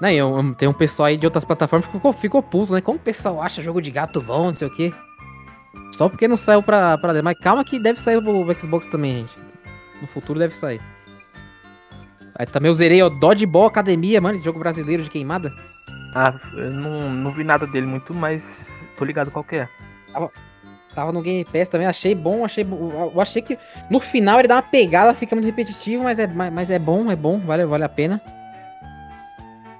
Não, 0.00 0.08
eu- 0.10 0.54
tem 0.54 0.68
um 0.68 0.72
pessoal 0.72 1.06
aí 1.06 1.16
de 1.16 1.26
outras 1.26 1.44
plataformas 1.44 1.86
que 1.86 1.92
ficou, 1.92 2.12
ficou 2.12 2.42
puto, 2.42 2.72
né? 2.72 2.80
Como 2.80 2.98
o 2.98 3.00
pessoal 3.00 3.40
acha 3.40 3.62
jogo 3.62 3.80
de 3.80 3.90
gato 3.90 4.20
bom, 4.20 4.46
não 4.46 4.54
sei 4.54 4.66
o 4.68 4.70
quê. 4.70 4.92
Só 5.92 6.08
porque 6.08 6.26
não 6.26 6.36
saiu 6.36 6.62
pra, 6.62 6.98
pra 6.98 7.22
Mas 7.22 7.38
calma 7.38 7.64
que 7.64 7.78
deve 7.78 8.00
sair 8.00 8.20
pro 8.20 8.60
Xbox 8.60 8.86
também, 8.86 9.18
gente. 9.18 9.38
No 10.00 10.08
futuro 10.08 10.38
deve 10.38 10.56
sair. 10.56 10.80
Aí 12.36 12.46
também 12.46 12.68
eu 12.68 12.74
zerei 12.74 13.00
o 13.02 13.08
Dodgeball 13.08 13.66
Academia, 13.66 14.20
mano, 14.20 14.34
esse 14.34 14.44
jogo 14.44 14.58
brasileiro 14.58 15.04
de 15.04 15.10
queimada. 15.10 15.52
Ah, 16.14 16.34
eu 16.54 16.70
não, 16.70 17.10
não 17.10 17.30
vi 17.30 17.44
nada 17.44 17.66
dele 17.66 17.86
muito, 17.86 18.12
mas 18.12 18.68
tô 18.96 19.04
ligado 19.04 19.30
qual 19.30 19.44
que 19.44 19.56
é. 19.56 19.68
Tava 20.94 21.10
no 21.12 21.22
Game 21.22 21.44
Pass 21.44 21.68
também, 21.68 21.86
achei 21.88 22.14
bom, 22.14 22.44
achei 22.44 22.64
Eu 22.64 23.20
achei 23.20 23.42
que 23.42 23.58
no 23.90 23.98
final 23.98 24.38
ele 24.38 24.46
dá 24.46 24.56
uma 24.56 24.62
pegada, 24.62 25.12
fica 25.14 25.34
muito 25.34 25.46
repetitivo, 25.46 26.04
mas 26.04 26.18
é, 26.20 26.26
mas 26.26 26.70
é 26.70 26.78
bom, 26.78 27.10
é 27.10 27.16
bom, 27.16 27.40
vale, 27.40 27.64
vale 27.66 27.82
a 27.84 27.88
pena. 27.88 28.20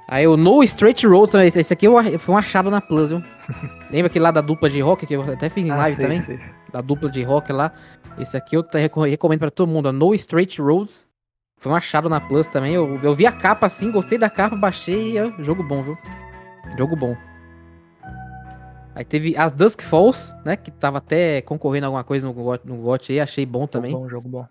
Aí 0.06 0.26
o 0.26 0.36
No 0.36 0.62
Straight 0.62 1.06
Road 1.06 1.32
também, 1.32 1.48
esse 1.48 1.58
esse 1.60 1.72
aqui 1.72 1.86
foi 2.18 2.34
um 2.34 2.38
achado 2.38 2.70
na 2.70 2.80
Plus, 2.80 3.10
viu? 3.10 3.22
Lembra 3.90 4.06
aquele 4.08 4.22
lá 4.22 4.30
da 4.30 4.40
dupla 4.40 4.68
de 4.68 4.80
rock 4.80 5.06
que 5.06 5.14
eu 5.14 5.22
até 5.22 5.48
fiz 5.48 5.64
em 5.66 5.70
Ah, 5.70 5.76
live 5.76 5.96
sei, 5.96 6.04
também? 6.04 6.20
sei. 6.20 6.38
Da 6.72 6.80
dupla 6.80 7.10
de 7.10 7.22
rock 7.22 7.52
lá. 7.52 7.72
Esse 8.18 8.36
aqui 8.36 8.56
eu 8.56 8.64
recomendo 9.08 9.40
pra 9.40 9.50
todo 9.50 9.68
mundo, 9.68 9.86
ó, 9.86 9.92
No 9.92 10.14
Straight 10.14 10.60
Roads. 10.60 11.06
Foi 11.56 11.72
um 11.72 11.74
achado 11.74 12.08
na 12.10 12.20
Plus 12.20 12.46
também. 12.46 12.74
Eu, 12.74 13.00
eu 13.02 13.14
vi 13.14 13.26
a 13.26 13.32
capa 13.32 13.66
assim, 13.66 13.90
gostei 13.90 14.18
da 14.18 14.28
capa, 14.28 14.54
baixei 14.54 15.18
e 15.18 15.42
jogo 15.42 15.62
bom, 15.62 15.82
viu? 15.82 15.96
Jogo 16.76 16.94
bom. 16.94 17.16
Aí 18.94 19.04
teve 19.04 19.36
as 19.36 19.50
Dusk 19.52 19.80
Falls, 19.82 20.32
né? 20.44 20.54
Que 20.56 20.70
tava 20.70 20.98
até 20.98 21.40
concorrendo 21.42 21.86
a 21.86 21.88
alguma 21.88 22.04
coisa 22.04 22.26
no 22.26 22.32
GOT, 22.32 22.66
no 22.66 22.76
GOT 22.76 23.12
aí, 23.12 23.20
achei 23.20 23.44
bom 23.46 23.66
também. 23.66 23.90
Jogo 23.90 24.02
bom, 24.04 24.08
jogo 24.10 24.28
bom. 24.28 24.46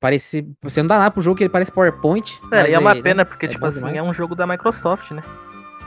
Parece. 0.00 0.48
Você 0.62 0.80
não 0.80 0.86
dá 0.86 0.98
nada 0.98 1.10
pro 1.10 1.22
jogo 1.22 1.36
que 1.36 1.42
ele 1.42 1.50
parece 1.50 1.72
PowerPoint. 1.72 2.40
Cara, 2.50 2.62
mas 2.62 2.72
e 2.72 2.74
é 2.74 2.78
uma 2.78 2.94
né, 2.94 3.02
pena, 3.02 3.24
porque, 3.24 3.46
é 3.46 3.48
tipo 3.48 3.66
assim, 3.66 3.78
demais. 3.78 3.96
é 3.96 4.02
um 4.02 4.12
jogo 4.12 4.34
da 4.34 4.46
Microsoft, 4.46 5.10
né? 5.10 5.22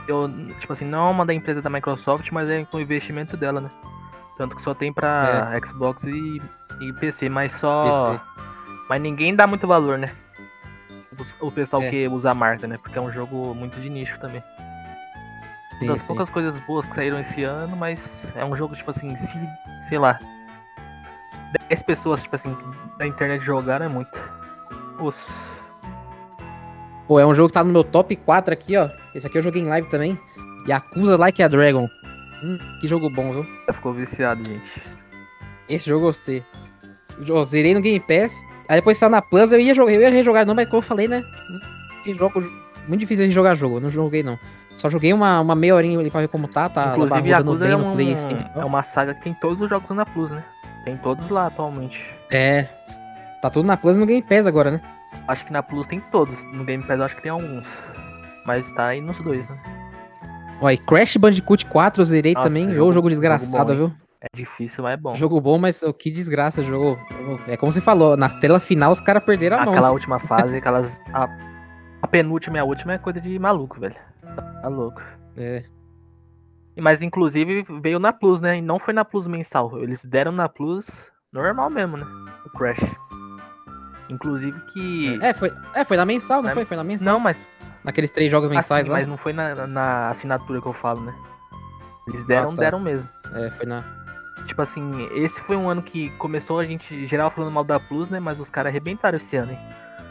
Eu, 0.06 0.28
tipo 0.58 0.72
assim, 0.72 0.84
não 0.84 1.06
é 1.06 1.10
uma 1.10 1.24
da 1.24 1.32
empresa 1.32 1.62
da 1.62 1.70
Microsoft, 1.70 2.30
mas 2.30 2.48
é 2.50 2.64
com 2.64 2.76
o 2.76 2.80
investimento 2.80 3.36
dela, 3.36 3.60
né? 3.60 3.70
Tanto 4.36 4.56
que 4.56 4.62
só 4.62 4.74
tem 4.74 4.92
pra 4.92 5.52
Xbox 5.64 6.04
e, 6.04 6.42
e 6.80 6.92
PC, 6.94 7.28
mas 7.28 7.52
só. 7.52 8.12
PC. 8.12 8.20
Mas 8.88 9.00
ninguém 9.00 9.34
dá 9.34 9.46
muito 9.46 9.66
valor, 9.66 9.96
né? 9.96 10.12
O, 11.40 11.46
o 11.48 11.52
pessoal 11.52 11.82
É. 11.82 11.90
que 11.90 12.08
usa 12.08 12.30
a 12.30 12.34
marca, 12.34 12.66
né? 12.66 12.78
Porque 12.78 12.98
é 12.98 13.00
um 13.00 13.10
jogo 13.10 13.54
muito 13.54 13.80
de 13.80 13.88
nicho 13.88 14.18
também. 14.18 14.42
Uma 15.80 15.92
das 15.92 16.00
sim. 16.00 16.06
poucas 16.06 16.30
coisas 16.30 16.58
boas 16.60 16.86
que 16.86 16.94
saíram 16.94 17.18
esse 17.18 17.42
ano, 17.44 17.76
mas 17.76 18.26
é 18.34 18.44
um 18.44 18.56
jogo, 18.56 18.74
tipo 18.74 18.90
assim, 18.90 19.16
se, 19.16 19.36
sei 19.88 19.98
lá, 19.98 20.18
10 21.68 21.82
pessoas, 21.82 22.22
tipo 22.22 22.34
assim, 22.34 22.56
da 22.98 23.06
internet 23.06 23.42
jogaram 23.42 23.86
é 23.86 23.88
muito. 23.88 24.18
Os... 25.00 25.30
Pô, 27.06 27.18
é 27.18 27.26
um 27.26 27.34
jogo 27.34 27.48
que 27.48 27.54
tá 27.54 27.64
no 27.64 27.72
meu 27.72 27.84
top 27.84 28.14
4 28.16 28.52
aqui, 28.52 28.76
ó. 28.76 28.88
Esse 29.14 29.26
aqui 29.26 29.38
eu 29.38 29.42
joguei 29.42 29.62
em 29.62 29.66
live 29.66 29.88
também. 29.88 30.18
Yakuza 30.68 31.16
Like 31.16 31.42
a 31.42 31.48
Dragon. 31.48 31.88
Hum, 32.42 32.58
que 32.80 32.88
jogo 32.88 33.10
bom, 33.10 33.32
viu? 33.32 33.46
Ficou 33.72 33.92
viciado, 33.92 34.44
gente. 34.44 34.82
Esse 35.68 35.88
jogo 35.88 36.02
eu 36.02 36.08
gostei. 36.08 36.44
Eu 37.26 37.44
zerei 37.44 37.74
no 37.74 37.80
Game 37.80 38.00
Pass. 38.00 38.42
Aí 38.68 38.76
depois 38.76 38.96
saiu 38.96 39.10
na 39.10 39.20
Plus, 39.20 39.52
eu 39.52 39.60
ia 39.60 39.74
jogar, 39.74 39.92
eu 39.92 40.00
ia 40.00 40.10
rejogar, 40.10 40.46
não, 40.46 40.54
mas 40.54 40.66
como 40.66 40.78
eu 40.78 40.82
falei, 40.82 41.08
né? 41.08 41.22
Que 42.04 42.14
jogo. 42.14 42.40
Muito 42.88 43.00
difícil 43.00 43.26
de 43.26 43.32
jogar 43.32 43.54
jogo, 43.54 43.76
eu 43.76 43.80
não 43.80 43.90
joguei 43.90 44.22
não. 44.22 44.38
Só 44.76 44.88
joguei 44.88 45.12
uma, 45.12 45.40
uma 45.40 45.54
meia 45.54 45.74
horinha 45.74 45.98
ali 45.98 46.10
pra 46.10 46.22
ver 46.22 46.28
como 46.28 46.48
tá, 46.48 46.68
tá 46.68 46.92
Inclusive, 46.92 47.28
Yakuza 47.28 47.68
é, 47.68 47.76
no 47.76 47.90
um, 47.90 47.92
Play 47.92 48.12
assim. 48.14 48.36
é 48.56 48.64
uma 48.64 48.82
saga 48.82 49.14
que 49.14 49.22
tem 49.22 49.34
todos 49.34 49.60
os 49.60 49.68
jogos 49.68 49.90
na 49.90 50.06
Plus, 50.06 50.30
né? 50.30 50.44
Tem 50.84 50.96
todos 50.96 51.28
lá 51.30 51.46
atualmente. 51.46 52.12
É. 52.30 52.64
Tá 53.40 53.50
tudo 53.50 53.66
na 53.66 53.76
Plus 53.76 53.96
e 53.96 54.00
no 54.00 54.06
Game 54.06 54.22
Pass 54.22 54.46
agora, 54.46 54.70
né? 54.70 54.80
Acho 55.28 55.44
que 55.46 55.52
na 55.52 55.62
Plus 55.62 55.86
tem 55.86 56.00
todos. 56.00 56.44
No 56.52 56.64
Game 56.64 56.82
Pass 56.84 56.98
eu 56.98 57.04
acho 57.04 57.16
que 57.16 57.22
tem 57.22 57.30
alguns. 57.32 57.68
Mas 58.46 58.70
tá 58.72 58.86
aí 58.88 59.00
nos 59.00 59.18
dois, 59.18 59.48
né? 59.48 59.58
Ó, 60.60 60.70
e 60.70 60.76
Crash 60.78 61.16
Bandicoot 61.16 61.66
4 61.66 62.00
eu 62.00 62.04
zerei 62.04 62.34
Nossa, 62.34 62.48
também. 62.48 62.62
jogo- 62.64 62.74
Jogo, 62.74 62.84
jogo 62.84 62.94
jogo 62.94 63.08
desgraçado, 63.10 63.66
bom, 63.66 63.72
hein? 63.72 63.78
viu? 63.78 63.92
É 64.20 64.26
difícil, 64.32 64.84
mas 64.84 64.92
é 64.94 64.96
bom. 64.96 65.14
Jogo 65.16 65.40
bom, 65.40 65.58
mas 65.58 65.82
oh, 65.82 65.92
que 65.92 66.08
desgraça, 66.08 66.62
jogo. 66.62 66.96
É 67.48 67.56
como 67.56 67.72
você 67.72 67.80
falou, 67.80 68.16
nas 68.16 68.34
telas 68.36 68.62
final 68.62 68.92
os 68.92 69.00
caras 69.00 69.24
perderam 69.24 69.58
a 69.58 69.64
mão. 69.64 69.74
Aquela 69.74 69.90
última 69.90 70.20
fase, 70.20 70.56
aquelas. 70.56 71.02
A, 71.12 71.28
a 72.02 72.06
penúltima 72.06 72.58
e 72.58 72.60
a 72.60 72.64
última 72.64 72.92
é 72.92 72.98
coisa 72.98 73.20
de 73.20 73.36
maluco, 73.40 73.80
velho. 73.80 73.96
Tá 74.62 74.68
louco. 74.68 75.02
É. 75.36 75.64
Mas 76.80 77.02
inclusive 77.02 77.64
veio 77.80 77.98
na 77.98 78.12
Plus, 78.12 78.40
né? 78.40 78.58
E 78.58 78.62
não 78.62 78.78
foi 78.78 78.94
na 78.94 79.04
Plus 79.04 79.26
mensal. 79.26 79.78
Eles 79.78 80.04
deram 80.04 80.32
na 80.32 80.48
Plus 80.48 81.10
normal 81.32 81.68
mesmo, 81.70 81.96
né? 81.96 82.06
O 82.46 82.50
Crash. 82.50 82.80
Inclusive 84.08 84.58
que. 84.72 85.18
É, 85.22 85.32
foi, 85.32 85.52
é, 85.74 85.84
foi 85.84 85.96
na 85.96 86.04
mensal, 86.04 86.42
não 86.42 86.50
É, 86.50 86.54
foi? 86.54 86.64
Foi 86.64 86.76
na 86.76 86.84
mensal. 86.84 87.12
Não, 87.14 87.20
mas. 87.20 87.46
Naqueles 87.84 88.10
três 88.10 88.30
jogos 88.30 88.48
mensais 88.48 88.82
assim, 88.82 88.90
lá. 88.90 88.98
mas 88.98 89.08
não 89.08 89.16
foi 89.16 89.32
na, 89.32 89.66
na 89.66 90.06
assinatura 90.08 90.60
que 90.60 90.66
eu 90.68 90.72
falo, 90.72 91.00
né? 91.00 91.14
Eles 92.06 92.24
deram, 92.24 92.50
Ah, 92.52 92.54
tá. 92.54 92.60
deram 92.62 92.80
mesmo. 92.80 93.08
É, 93.34 93.50
foi 93.50 93.66
na. 93.66 93.84
Tipo 94.44 94.62
assim, 94.62 95.08
esse 95.14 95.40
foi 95.42 95.56
um 95.56 95.68
ano 95.68 95.82
que 95.82 96.10
começou 96.18 96.58
a 96.58 96.64
gente 96.64 97.06
geral 97.06 97.30
falando 97.30 97.52
mal 97.52 97.64
da 97.64 97.78
Plus, 97.80 98.10
né? 98.10 98.18
Mas 98.20 98.40
os 98.40 98.50
caras 98.50 98.70
arrebentaram 98.70 99.16
esse 99.16 99.36
ano, 99.36 99.52
hein? 99.52 99.58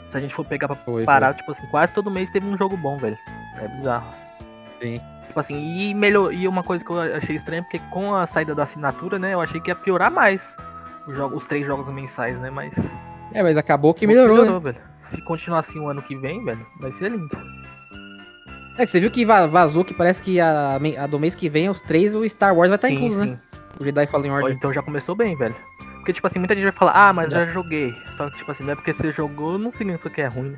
Se 0.10 0.18
a 0.18 0.20
gente 0.22 0.34
for 0.34 0.46
pegar 0.46 0.68
pra 0.68 0.76
Foi, 0.78 1.06
parar, 1.06 1.34
tipo 1.34 1.50
assim, 1.52 1.66
quase 1.68 1.94
todo 1.94 2.12
mês 2.12 2.30
teve 2.30 2.46
um 2.46 2.58
jogo 2.58 2.76
bom, 2.76 2.98
velho. 2.98 3.18
É 3.58 3.68
bizarro. 3.68 4.08
Sim. 4.82 5.00
Tipo 5.32 5.40
assim, 5.40 5.56
e 5.58 5.94
melhor, 5.94 6.34
e 6.34 6.46
uma 6.46 6.62
coisa 6.62 6.84
que 6.84 6.92
eu 6.92 7.00
achei 7.00 7.38
estranha, 7.38 7.64
porque 7.64 7.80
com 7.90 8.14
a 8.14 8.28
saída 8.28 8.54
da 8.54 8.64
assinatura, 8.64 9.18
né, 9.18 9.34
eu 9.34 9.40
achei 9.40 9.62
que 9.62 9.72
ia 9.72 9.76
piorar 9.76 10.12
mais 10.12 10.54
os, 11.08 11.16
jogos, 11.16 11.38
os 11.38 11.46
três 11.48 11.66
jogos 11.66 11.88
mensais, 11.88 12.38
né, 12.42 12.50
mas... 12.50 12.76
É, 13.32 13.42
mas 13.42 13.56
acabou 13.56 13.94
que 13.94 14.06
melhorou, 14.06 14.46
né? 14.46 14.60
velho. 14.60 14.78
Se 15.00 15.22
continuar 15.22 15.60
assim 15.60 15.80
o 15.80 15.88
ano 15.88 16.02
que 16.02 16.18
vem, 16.18 16.44
velho, 16.44 16.68
vai 16.82 16.92
ser 16.92 17.14
lindo. 17.14 17.30
É, 18.78 18.86
você 18.86 19.00
viu 19.00 19.10
que 19.10 19.24
va- 19.24 19.48
vazou 19.48 19.86
que 19.86 19.94
parece 19.94 20.22
que 20.22 20.38
a, 20.38 20.76
a 20.76 21.08
do 21.08 21.18
mês 21.18 21.34
que 21.34 21.48
vem, 21.48 21.70
os 21.70 21.80
três, 21.80 22.14
o 22.14 22.28
Star 22.28 22.54
Wars 22.54 22.70
vai 22.70 22.76
estar 22.76 22.90
sim, 22.90 22.96
incluso, 22.96 23.24
sim. 23.24 23.30
né? 23.32 23.40
O 23.80 23.86
Jedi 23.86 24.06
Fallen 24.08 24.34
Order. 24.34 24.52
Então 24.52 24.74
já 24.74 24.82
começou 24.82 25.16
bem, 25.16 25.34
velho. 25.38 25.56
Porque, 25.96 26.12
tipo 26.12 26.28
assim, 26.28 26.40
muita 26.40 26.56
gente 26.56 26.66
vai 26.66 26.74
falar, 26.74 26.92
ah, 26.94 27.14
mas 27.14 27.30
Já. 27.30 27.46
já 27.46 27.54
joguei. 27.54 27.96
Só 28.12 28.30
que, 28.30 28.36
tipo 28.36 28.52
assim, 28.52 28.66
não 28.66 28.74
é 28.74 28.76
porque 28.76 28.92
você 28.92 29.12
jogou, 29.12 29.58
não 29.58 29.72
significa 29.72 30.10
que 30.10 30.22
é 30.22 30.28
ruim, 30.28 30.50
né? 30.50 30.58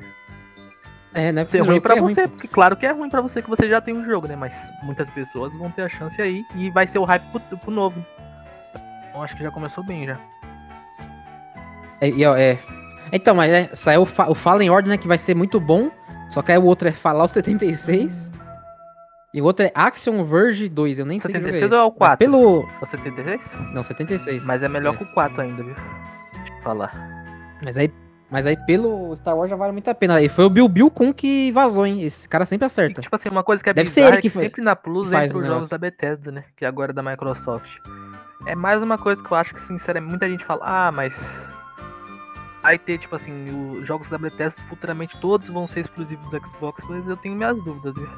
É, 1.14 1.30
né? 1.30 1.46
Ser 1.46 1.60
ruim 1.60 1.80
pra 1.80 1.94
você, 1.94 2.26
porque 2.26 2.48
claro 2.48 2.76
que 2.76 2.84
é 2.84 2.90
ruim 2.90 3.08
pra 3.08 3.20
você 3.20 3.40
que 3.40 3.48
você 3.48 3.68
já 3.68 3.80
tem 3.80 3.94
um 3.96 4.04
jogo, 4.04 4.26
né? 4.26 4.34
Mas 4.34 4.70
muitas 4.82 5.08
pessoas 5.10 5.54
vão 5.54 5.70
ter 5.70 5.82
a 5.82 5.88
chance 5.88 6.20
aí 6.20 6.44
e 6.56 6.70
vai 6.70 6.86
ser 6.88 6.98
o 6.98 7.04
hype 7.04 7.22
pro, 7.30 7.58
pro 7.58 7.70
novo. 7.70 8.04
Então 9.08 9.22
acho 9.22 9.36
que 9.36 9.42
já 9.44 9.50
começou 9.50 9.84
bem 9.84 10.06
já. 10.06 10.18
É, 12.00 12.08
é. 12.40 12.58
Então, 13.12 13.34
mas 13.34 13.50
é, 13.52 13.70
saiu 13.72 14.02
o, 14.02 14.06
Fa- 14.06 14.28
o 14.28 14.34
Fallen 14.34 14.70
Order, 14.70 14.90
né? 14.90 14.98
Que 14.98 15.06
vai 15.06 15.16
ser 15.18 15.34
muito 15.34 15.60
bom. 15.60 15.90
Só 16.28 16.42
que 16.42 16.50
aí 16.50 16.58
o 16.58 16.64
outro 16.64 16.88
é 16.88 16.92
Fallout 16.92 17.32
76. 17.34 18.32
E 19.32 19.40
o 19.40 19.44
outro 19.44 19.64
é 19.66 19.72
Action 19.74 20.24
Verge 20.24 20.68
2. 20.68 20.98
Eu 20.98 21.06
nem 21.06 21.18
sei 21.18 21.30
que 21.32 21.38
jogo 21.38 21.48
é 21.48 21.52
76 21.52 21.64
esse. 21.72 21.74
ou 21.74 21.80
é 21.80 21.84
o 21.84 21.90
Mas 21.90 21.98
4? 21.98 22.18
pelo. 22.18 22.68
O 22.82 22.86
76? 22.86 23.52
Não, 23.72 23.82
76. 23.84 24.44
Mas 24.44 24.62
é 24.62 24.68
melhor 24.68 24.94
É. 24.94 24.96
que 24.96 25.04
o 25.04 25.12
4 25.12 25.42
ainda, 25.42 25.62
viu? 25.62 25.74
Deixa 25.74 26.52
eu 26.52 26.62
falar. 26.62 26.92
Mas 27.62 27.76
aí. 27.78 27.92
Mas 28.34 28.46
aí 28.46 28.56
pelo 28.66 29.14
Star 29.16 29.36
Wars 29.36 29.48
já 29.48 29.54
vale 29.54 29.70
muito 29.72 29.88
a 29.88 29.94
pena. 29.94 30.16
Aí 30.16 30.28
foi 30.28 30.44
o 30.44 30.50
Bill 30.50 30.68
Bill 30.68 30.90
com 30.90 31.14
que 31.14 31.52
vazou, 31.52 31.86
hein? 31.86 32.02
Esse 32.02 32.28
cara 32.28 32.44
sempre 32.44 32.66
acerta. 32.66 33.00
E, 33.00 33.02
tipo 33.04 33.14
assim, 33.14 33.28
uma 33.28 33.44
coisa 33.44 33.62
que 33.62 33.70
é 33.70 33.72
Deve 33.72 33.88
ser 33.88 34.00
bizarra 34.00 34.08
ele 34.14 34.18
é 34.18 34.22
que 34.22 34.28
que 34.28 34.34
fa- 34.34 34.40
sempre 34.40 34.60
na 34.60 34.74
Plus 34.74 35.06
entra 35.12 35.26
os 35.28 35.34
os 35.36 35.46
jogos 35.46 35.68
da 35.68 35.78
Bethesda, 35.78 36.32
né? 36.32 36.42
Que 36.56 36.64
agora 36.64 36.90
é 36.90 36.92
da 36.92 37.00
Microsoft. 37.00 37.78
É 38.44 38.56
mais 38.56 38.82
uma 38.82 38.98
coisa 38.98 39.22
que 39.22 39.30
eu 39.30 39.36
acho 39.36 39.54
que, 39.54 39.60
sinceramente, 39.60 40.10
muita 40.10 40.28
gente 40.28 40.44
fala, 40.44 40.62
ah, 40.64 40.90
mas. 40.90 41.14
Vai 42.60 42.76
ter, 42.76 42.98
tipo 42.98 43.14
assim, 43.14 43.76
os 43.78 43.86
jogos 43.86 44.08
da 44.08 44.18
Bethesda 44.18 44.60
futuramente 44.68 45.16
todos 45.20 45.48
vão 45.48 45.64
ser 45.64 45.80
exclusivos 45.80 46.28
do 46.28 46.44
Xbox, 46.46 46.82
mas 46.88 47.06
eu 47.06 47.16
tenho 47.16 47.36
minhas 47.36 47.62
dúvidas, 47.62 47.94
viu? 47.94 48.08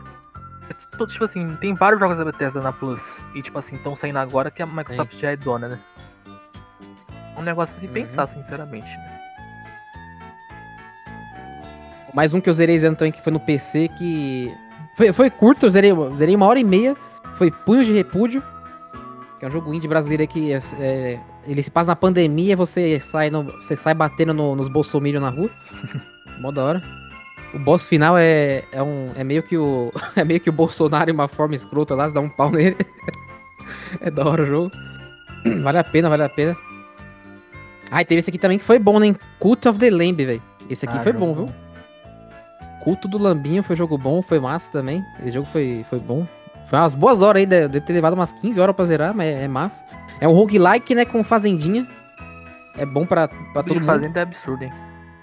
É 0.70 0.72
Tipo 0.72 1.24
assim, 1.24 1.56
tem 1.56 1.74
vários 1.74 2.00
jogos 2.00 2.16
da 2.16 2.24
Bethesda 2.24 2.62
na 2.62 2.72
Plus. 2.72 3.18
E, 3.34 3.42
tipo 3.42 3.58
assim, 3.58 3.76
estão 3.76 3.94
saindo 3.94 4.18
agora 4.18 4.50
que 4.50 4.62
a 4.62 4.66
Microsoft 4.66 5.14
já 5.18 5.30
é 5.32 5.36
dona, 5.36 5.68
né? 5.68 5.78
Um 7.36 7.42
negócio 7.42 7.76
assim 7.76 7.86
Uhum. 7.86 7.92
pensar, 7.92 8.26
sinceramente. 8.26 8.86
Né? 8.88 9.15
Mais 12.16 12.32
um 12.32 12.40
que 12.40 12.48
eu 12.48 12.54
zerei 12.54 12.78
zerando 12.78 12.96
também, 12.98 13.12
que 13.12 13.20
foi 13.22 13.30
no 13.32 13.38
PC, 13.38 13.88
que. 13.88 14.50
Foi, 14.96 15.12
foi 15.12 15.28
curto, 15.28 15.66
eu 15.66 15.70
zerei, 15.70 15.92
zerei 16.16 16.34
uma 16.34 16.46
hora 16.46 16.58
e 16.58 16.64
meia. 16.64 16.94
Foi 17.34 17.50
Punhos 17.50 17.86
de 17.86 17.92
Repúdio. 17.92 18.42
Que 19.38 19.44
é 19.44 19.48
um 19.48 19.50
jogo 19.50 19.74
indie 19.74 19.86
brasileiro 19.86 20.26
que 20.26 20.50
é, 20.50 20.58
é, 20.80 21.20
ele 21.46 21.62
se 21.62 21.70
passa 21.70 21.90
na 21.90 21.96
pandemia, 21.96 22.56
você 22.56 22.98
sai, 22.98 23.28
no, 23.28 23.44
você 23.44 23.76
sai 23.76 23.92
batendo 23.92 24.32
no- 24.32 24.56
nos 24.56 24.66
bolsominions 24.68 25.22
na 25.22 25.28
rua. 25.28 25.50
Mó 26.40 26.50
da 26.50 26.64
hora. 26.64 26.82
O 27.52 27.58
boss 27.58 27.86
final 27.86 28.16
é, 28.16 28.64
é, 28.72 28.82
um, 28.82 29.12
é 29.14 29.22
meio 29.22 29.42
que 29.42 29.58
o. 29.58 29.92
É 30.16 30.24
meio 30.24 30.40
que 30.40 30.48
o 30.48 30.52
Bolsonaro 30.54 31.10
em 31.10 31.12
uma 31.12 31.28
forma 31.28 31.54
escrota 31.54 31.94
lá, 31.94 32.08
você 32.08 32.14
dá 32.14 32.20
um 32.22 32.30
pau 32.30 32.50
nele. 32.50 32.76
é 34.00 34.10
da 34.10 34.24
hora 34.26 34.42
o 34.42 34.46
jogo. 34.46 34.70
Vale 35.62 35.78
a 35.78 35.84
pena, 35.84 36.08
vale 36.08 36.22
a 36.24 36.28
pena. 36.30 36.56
Ah, 37.90 38.00
e 38.00 38.04
teve 38.06 38.18
esse 38.20 38.30
aqui 38.30 38.38
também 38.38 38.58
que 38.58 38.64
foi 38.64 38.78
bom, 38.78 38.98
né? 38.98 39.14
Cult 39.38 39.68
of 39.68 39.78
the 39.78 39.90
Lamb, 39.90 40.16
velho. 40.24 40.42
Esse 40.68 40.86
aqui 40.86 40.96
Ah, 40.96 41.02
foi 41.02 41.12
jogo 41.12 41.24
bom, 41.26 41.34
viu? 41.34 41.65
Culto 42.86 43.08
do 43.08 43.18
Lambinho 43.18 43.64
foi 43.64 43.74
jogo 43.74 43.98
bom, 43.98 44.22
foi 44.22 44.38
massa 44.38 44.70
também. 44.70 45.04
Esse 45.18 45.32
jogo 45.32 45.48
foi, 45.48 45.84
foi 45.90 45.98
bom. 45.98 46.24
Foi 46.68 46.78
umas 46.78 46.94
boas 46.94 47.20
horas 47.20 47.40
aí, 47.40 47.44
deve 47.44 47.80
ter 47.80 47.92
levado 47.92 48.12
umas 48.12 48.32
15 48.32 48.60
horas 48.60 48.76
pra 48.76 48.84
zerar, 48.84 49.12
mas 49.12 49.26
é, 49.26 49.42
é 49.42 49.48
massa. 49.48 49.84
É 50.20 50.28
um 50.28 50.30
roguelike, 50.30 50.94
né, 50.94 51.04
com 51.04 51.24
fazendinha. 51.24 51.84
É 52.78 52.86
bom 52.86 53.04
pra, 53.04 53.26
pra 53.26 53.64
Todo 53.64 53.74
mundo. 53.74 53.86
Fazenda 53.86 54.20
é 54.20 54.22
absurdo, 54.22 54.62
hein? 54.62 54.72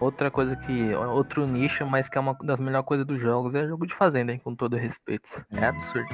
Outra 0.01 0.29
coisa 0.29 0.57
que. 0.57 0.93
Outro 0.93 1.47
nicho, 1.47 1.85
mas 1.85 2.09
que 2.09 2.17
é 2.17 2.21
uma 2.21 2.35
das 2.43 2.59
melhores 2.59 2.85
coisas 2.85 3.05
dos 3.05 3.17
jogos, 3.17 3.55
é 3.55 3.65
jogo 3.65 3.87
de 3.87 3.93
fazenda, 3.93 4.33
hein? 4.33 4.41
Com 4.43 4.53
todo 4.53 4.75
respeito. 4.75 5.29
É 5.49 5.67
absurdo. 5.67 6.09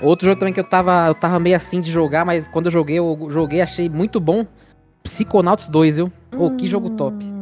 Outro 0.00 0.28
jogo 0.28 0.40
também 0.40 0.54
que 0.54 0.60
eu 0.60 0.64
tava, 0.64 1.08
eu 1.08 1.14
tava 1.14 1.38
meio 1.38 1.56
assim 1.56 1.78
de 1.78 1.90
jogar, 1.90 2.24
mas 2.24 2.48
quando 2.48 2.68
eu 2.68 2.72
joguei, 2.72 2.98
eu 2.98 3.28
joguei, 3.28 3.60
achei 3.60 3.90
muito 3.90 4.18
bom. 4.18 4.46
Psychonauts 5.02 5.68
2, 5.68 5.96
viu? 5.96 6.12
Ô, 6.38 6.52
que 6.52 6.66
jogo 6.66 6.88
top. 6.88 7.41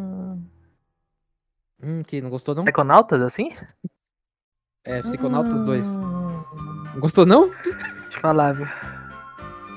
Hum, 1.83 2.03
que 2.03 2.21
não 2.21 2.31
gostou 2.31 2.55
não? 2.55 2.65
Econautas, 2.67 3.23
assim? 3.23 3.55
É, 4.85 5.03
Psychonautas 5.03 5.63
2. 5.63 5.85
Hum, 5.87 6.45
Não 6.95 7.01
gostou 7.01 7.25
não? 7.27 7.49
Deixa 7.51 8.17
eu 8.17 8.21
falar, 8.21 8.53
viu? 8.53 8.67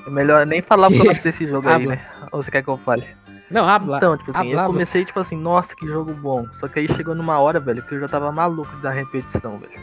É 0.06 0.10
melhor 0.10 0.44
nem 0.44 0.60
falar 0.60 0.88
o 0.90 0.94
eu 0.94 1.10
acho 1.10 1.22
desse 1.22 1.46
jogo 1.46 1.66
aí, 1.68 1.74
Habla. 1.74 1.96
né? 1.96 2.06
Ou 2.30 2.42
você 2.42 2.50
quer 2.50 2.62
que 2.62 2.68
eu 2.68 2.76
fale? 2.76 3.06
Não, 3.50 3.66
habla. 3.66 3.96
Então, 3.98 4.16
tipo 4.18 4.30
assim, 4.30 4.50
eu 4.52 4.58
habla. 4.58 4.72
comecei, 4.72 5.04
tipo 5.04 5.18
assim, 5.20 5.36
nossa, 5.36 5.74
que 5.74 5.86
jogo 5.86 6.12
bom. 6.12 6.46
Só 6.52 6.68
que 6.68 6.78
aí 6.80 6.88
chegou 6.88 7.14
numa 7.14 7.38
hora, 7.38 7.60
velho, 7.60 7.82
que 7.82 7.94
eu 7.94 8.00
já 8.00 8.08
tava 8.08 8.30
maluco 8.32 8.74
da 8.78 8.90
repetição, 8.90 9.58
velho. 9.58 9.80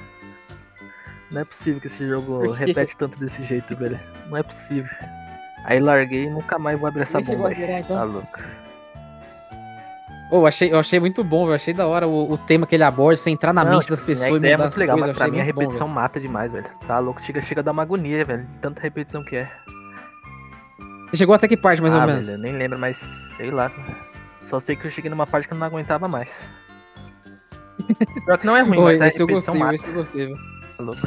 Não 1.31 1.41
é 1.41 1.45
possível 1.45 1.79
que 1.79 1.87
esse 1.87 2.07
jogo 2.07 2.51
repete 2.51 2.95
tanto 2.97 3.17
desse 3.17 3.41
jeito, 3.43 3.75
velho. 3.75 3.99
Não 4.27 4.37
é 4.37 4.43
possível. 4.43 4.91
Aí 5.63 5.79
larguei 5.79 6.25
e 6.25 6.29
nunca 6.29 6.59
mais 6.59 6.77
vou 6.79 6.87
abrir 6.89 7.01
essa 7.03 7.19
Nem 7.19 7.25
chegou 7.25 7.43
bomba 7.43 7.55
zerar, 7.55 7.79
então? 7.79 7.95
Tá 7.97 8.03
louco. 8.03 8.39
Ô, 10.31 10.37
eu 10.37 10.47
achei, 10.47 10.71
eu 10.71 10.79
achei 10.79 10.97
muito 10.99 11.23
bom, 11.25 11.47
eu 11.49 11.53
achei 11.53 11.73
da 11.73 11.85
hora 11.85 12.07
o, 12.07 12.31
o 12.31 12.37
tema 12.37 12.65
que 12.65 12.73
ele 12.73 12.83
aborda, 12.85 13.17
você 13.17 13.29
entrar 13.29 13.51
na 13.53 13.65
Não, 13.65 13.71
mente 13.71 13.81
tipo 13.81 13.91
das 13.91 14.01
assim, 14.01 14.13
pessoas 14.13 14.31
a 14.31 14.33
e 14.33 14.37
ideia 14.37 14.53
é 14.53 14.55
mudar 14.57 14.63
muito 14.63 14.73
as 14.73 14.77
legal, 14.79 14.95
coisas, 14.97 15.09
mas 15.09 15.17
eu 15.17 15.23
pra 15.25 15.31
mim 15.31 15.39
a 15.39 15.43
muito 15.43 15.55
bom, 15.55 15.61
repetição 15.61 15.87
mata 15.89 16.19
demais, 16.21 16.51
velho. 16.53 16.65
Tá 16.87 16.99
louco, 16.99 17.21
chega, 17.21 17.41
chega 17.41 17.59
a 17.59 17.63
dar 17.63 17.71
uma 17.71 17.81
agonia, 17.81 18.23
velho, 18.23 18.45
de 18.47 18.59
tanta 18.59 18.81
repetição 18.81 19.23
que 19.23 19.35
é. 19.35 19.43
velho. 19.43 19.71
Você 21.11 21.17
chegou 21.17 21.35
até 21.35 21.47
que 21.49 21.57
parte, 21.57 21.81
mais 21.81 21.93
ah, 21.93 21.99
ou 21.99 22.07
menos? 22.07 22.25
velho, 22.25 22.37
eu 22.37 22.41
nem 22.41 22.53
lembro, 22.53 22.79
mas 22.79 22.97
sei 23.35 23.51
lá. 23.51 23.69
Só 24.39 24.59
sei 24.61 24.77
que 24.77 24.85
eu 24.87 24.91
cheguei 24.91 25.09
numa 25.11 25.27
parte 25.27 25.47
que 25.49 25.53
eu 25.53 25.57
não 25.57 25.67
aguentava 25.67 26.07
mais. 26.07 26.33
Pior 28.25 28.37
que 28.37 28.45
não 28.45 28.55
é 28.55 28.61
ruim, 28.61 28.77
Ô, 28.77 28.83
mas 28.83 29.01
a 29.01 29.07
esse 29.07 29.21
eu 29.21 29.27
repetição 29.27 29.53
gostei, 29.53 29.59
mata. 29.59 29.75
esse 29.75 29.87
eu 29.87 29.93
gostei, 29.93 30.25
viu? 30.27 30.35
Tá 30.77 30.83
louco. 30.83 31.01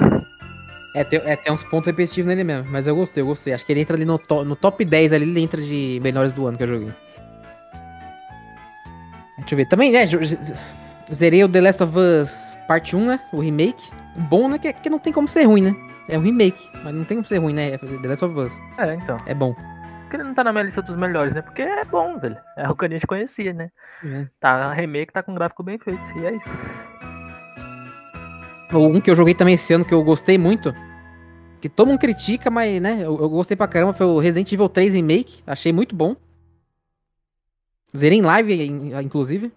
É 0.95 1.03
tem, 1.03 1.21
é, 1.25 1.35
tem 1.35 1.53
uns 1.53 1.63
pontos 1.63 1.87
repetitivos 1.87 2.27
nele 2.27 2.45
mesmo, 2.45 2.71
mas 2.71 2.87
eu 2.87 2.95
gostei, 2.95 3.23
eu 3.23 3.27
gostei. 3.27 3.53
Acho 3.55 3.65
que 3.65 3.73
ele 3.73 3.81
entra 3.81 3.97
ali 3.97 4.05
no, 4.05 4.19
to- 4.19 4.45
no 4.45 4.55
top 4.55 4.85
10 4.85 5.13
ali, 5.13 5.25
ele 5.29 5.41
entra 5.41 5.61
de 5.61 5.99
melhores 6.03 6.33
do 6.33 6.47
ano 6.47 6.57
que 6.59 6.63
eu 6.65 6.69
joguei. 6.69 6.93
Deixa 9.45 9.55
eu 9.55 9.57
ver. 9.57 9.67
Também, 9.67 9.93
né? 9.93 10.05
Zerei 11.13 11.45
o 11.45 11.49
The 11.49 11.61
Last 11.61 11.83
of 11.83 11.99
Us 11.99 12.59
Parte 12.67 12.97
1, 12.97 13.07
né? 13.07 13.21
O 13.33 13.41
remake. 13.41 13.91
O 14.17 14.21
bom, 14.21 14.49
né? 14.49 14.59
Que, 14.59 14.73
que 14.73 14.91
não 14.91 14.99
tem 14.99 15.13
como 15.13 15.29
ser 15.29 15.45
ruim, 15.45 15.63
né? 15.63 15.77
É 16.09 16.19
um 16.19 16.23
remake, 16.23 16.71
mas 16.83 16.95
não 16.95 17.05
tem 17.05 17.17
como 17.17 17.25
ser 17.25 17.39
ruim, 17.39 17.55
né? 17.55 17.79
The 17.79 18.09
Last 18.09 18.25
of 18.25 18.39
Us. 18.39 18.53
É, 18.79 18.95
então. 18.95 19.17
É 19.27 19.35
bom. 19.35 19.55
Porque 20.03 20.17
ele 20.17 20.25
não 20.25 20.35
tá 20.35 20.45
na 20.45 20.53
minha 20.53 20.65
lista 20.65 20.83
dos 20.83 20.97
melhores, 20.97 21.35
né? 21.35 21.43
Porque 21.43 21.63
é 21.63 21.85
bom, 21.85 22.19
velho. 22.19 22.37
É 22.57 22.69
o 22.69 22.77
que 22.77 22.87
a 22.87 22.89
gente 22.89 23.07
conhecia, 23.07 23.53
né? 23.53 23.71
É. 24.05 24.27
Tá, 24.39 24.73
remake 24.73 25.13
tá 25.13 25.23
com 25.23 25.33
um 25.33 25.35
gráfico 25.35 25.63
bem 25.63 25.79
feito. 25.79 26.03
E 26.19 26.27
é 26.27 26.37
isso. 26.37 26.51
Um 28.73 29.01
que 29.01 29.11
eu 29.11 29.15
joguei 29.15 29.35
também 29.35 29.55
esse 29.55 29.73
ano 29.73 29.85
que 29.85 29.95
eu 29.95 30.03
gostei 30.03 30.37
muito. 30.37 30.75
Que 31.61 31.69
todo 31.69 31.89
mundo 31.89 31.99
critica, 31.99 32.51
mas, 32.51 32.81
né? 32.81 32.99
Eu, 33.01 33.19
eu 33.19 33.29
gostei 33.29 33.57
pra 33.57 33.69
caramba. 33.69 33.93
Foi 33.93 34.07
o 34.07 34.19
Resident 34.19 34.53
Evil 34.53 34.69
3 34.69 34.95
Remake. 34.95 35.43
Achei 35.47 35.73
muito 35.73 35.95
bom. 35.95 36.17
Zerei 37.97 38.19
em 38.19 38.23
live, 38.23 38.67
in- 38.67 39.01
inclusive. 39.03 39.53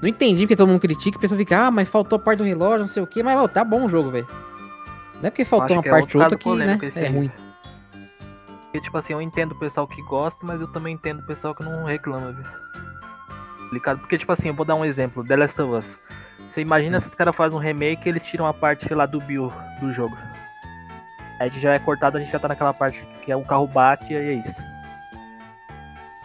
Não 0.00 0.08
entendi 0.08 0.42
porque 0.42 0.56
todo 0.56 0.68
mundo 0.68 0.80
critica. 0.80 1.18
A 1.18 1.20
pessoa 1.20 1.38
fica, 1.38 1.66
ah, 1.66 1.70
mas 1.70 1.88
faltou 1.88 2.16
a 2.16 2.20
parte 2.20 2.38
do 2.38 2.44
relógio, 2.44 2.80
não 2.80 2.88
sei 2.88 3.02
o 3.02 3.06
quê. 3.06 3.22
Mas, 3.22 3.36
ó, 3.38 3.46
tá 3.46 3.64
bom 3.64 3.84
o 3.84 3.88
jogo, 3.88 4.10
velho. 4.10 4.26
Não 5.16 5.26
é 5.26 5.30
porque 5.30 5.44
faltou 5.44 5.76
uma 5.76 5.86
é 5.86 5.90
parte 5.90 6.16
outra 6.16 6.36
que, 6.36 6.50
né? 6.54 6.78
É 6.96 7.08
ruim. 7.08 7.30
Porque, 8.64 8.80
tipo 8.80 8.96
assim, 8.98 9.12
eu 9.12 9.22
entendo 9.22 9.52
o 9.52 9.58
pessoal 9.58 9.86
que 9.86 10.02
gosta, 10.02 10.44
mas 10.44 10.60
eu 10.60 10.68
também 10.68 10.94
entendo 10.94 11.20
o 11.20 11.26
pessoal 11.26 11.54
que 11.54 11.62
não 11.62 11.84
reclama? 11.84 12.34
Complicado. 13.58 13.98
Porque, 14.00 14.18
tipo 14.18 14.32
assim, 14.32 14.48
eu 14.48 14.54
vou 14.54 14.66
dar 14.66 14.74
um 14.74 14.84
exemplo. 14.84 15.24
The 15.24 15.36
Last 15.36 15.60
of 15.60 15.72
Us. 15.74 15.98
Você 16.48 16.60
imagina 16.60 17.00
se 17.00 17.06
os 17.06 17.14
caras 17.14 17.34
fazem 17.34 17.56
um 17.58 17.60
remake 17.60 18.06
e 18.06 18.08
eles 18.10 18.24
tiram 18.24 18.46
a 18.46 18.54
parte, 18.54 18.84
sei 18.84 18.96
lá, 18.96 19.06
do 19.06 19.20
Bill 19.20 19.52
do 19.80 19.92
jogo. 19.92 20.16
Aí 21.40 21.50
já 21.50 21.74
é 21.74 21.78
cortado, 21.78 22.16
a 22.16 22.20
gente 22.20 22.30
já 22.32 22.38
tá 22.38 22.48
naquela 22.48 22.72
parte 22.72 23.06
que 23.22 23.32
é 23.32 23.36
o 23.36 23.44
carro 23.44 23.66
bate 23.66 24.12
e 24.12 24.16
aí 24.16 24.28
é 24.28 24.34
isso. 24.34 24.62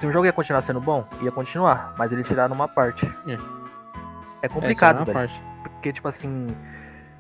Se 0.02 0.08
o 0.08 0.12
jogo 0.12 0.26
ia 0.26 0.34
continuar 0.34 0.64
sendo 0.64 0.82
bom, 0.82 1.06
ia 1.22 1.32
continuar, 1.32 1.93
mas 1.95 2.12
eles 2.12 2.26
tiraram 2.26 2.56
uma 2.56 2.68
parte. 2.68 3.06
É. 3.28 3.34
É 3.34 3.38
É, 4.41 4.49
complicado, 4.49 4.95
só 4.95 5.04
uma 5.04 5.06
velho. 5.06 5.14
parte. 5.20 5.43
Porque, 5.62 5.93
tipo 5.93 6.08
assim. 6.08 6.47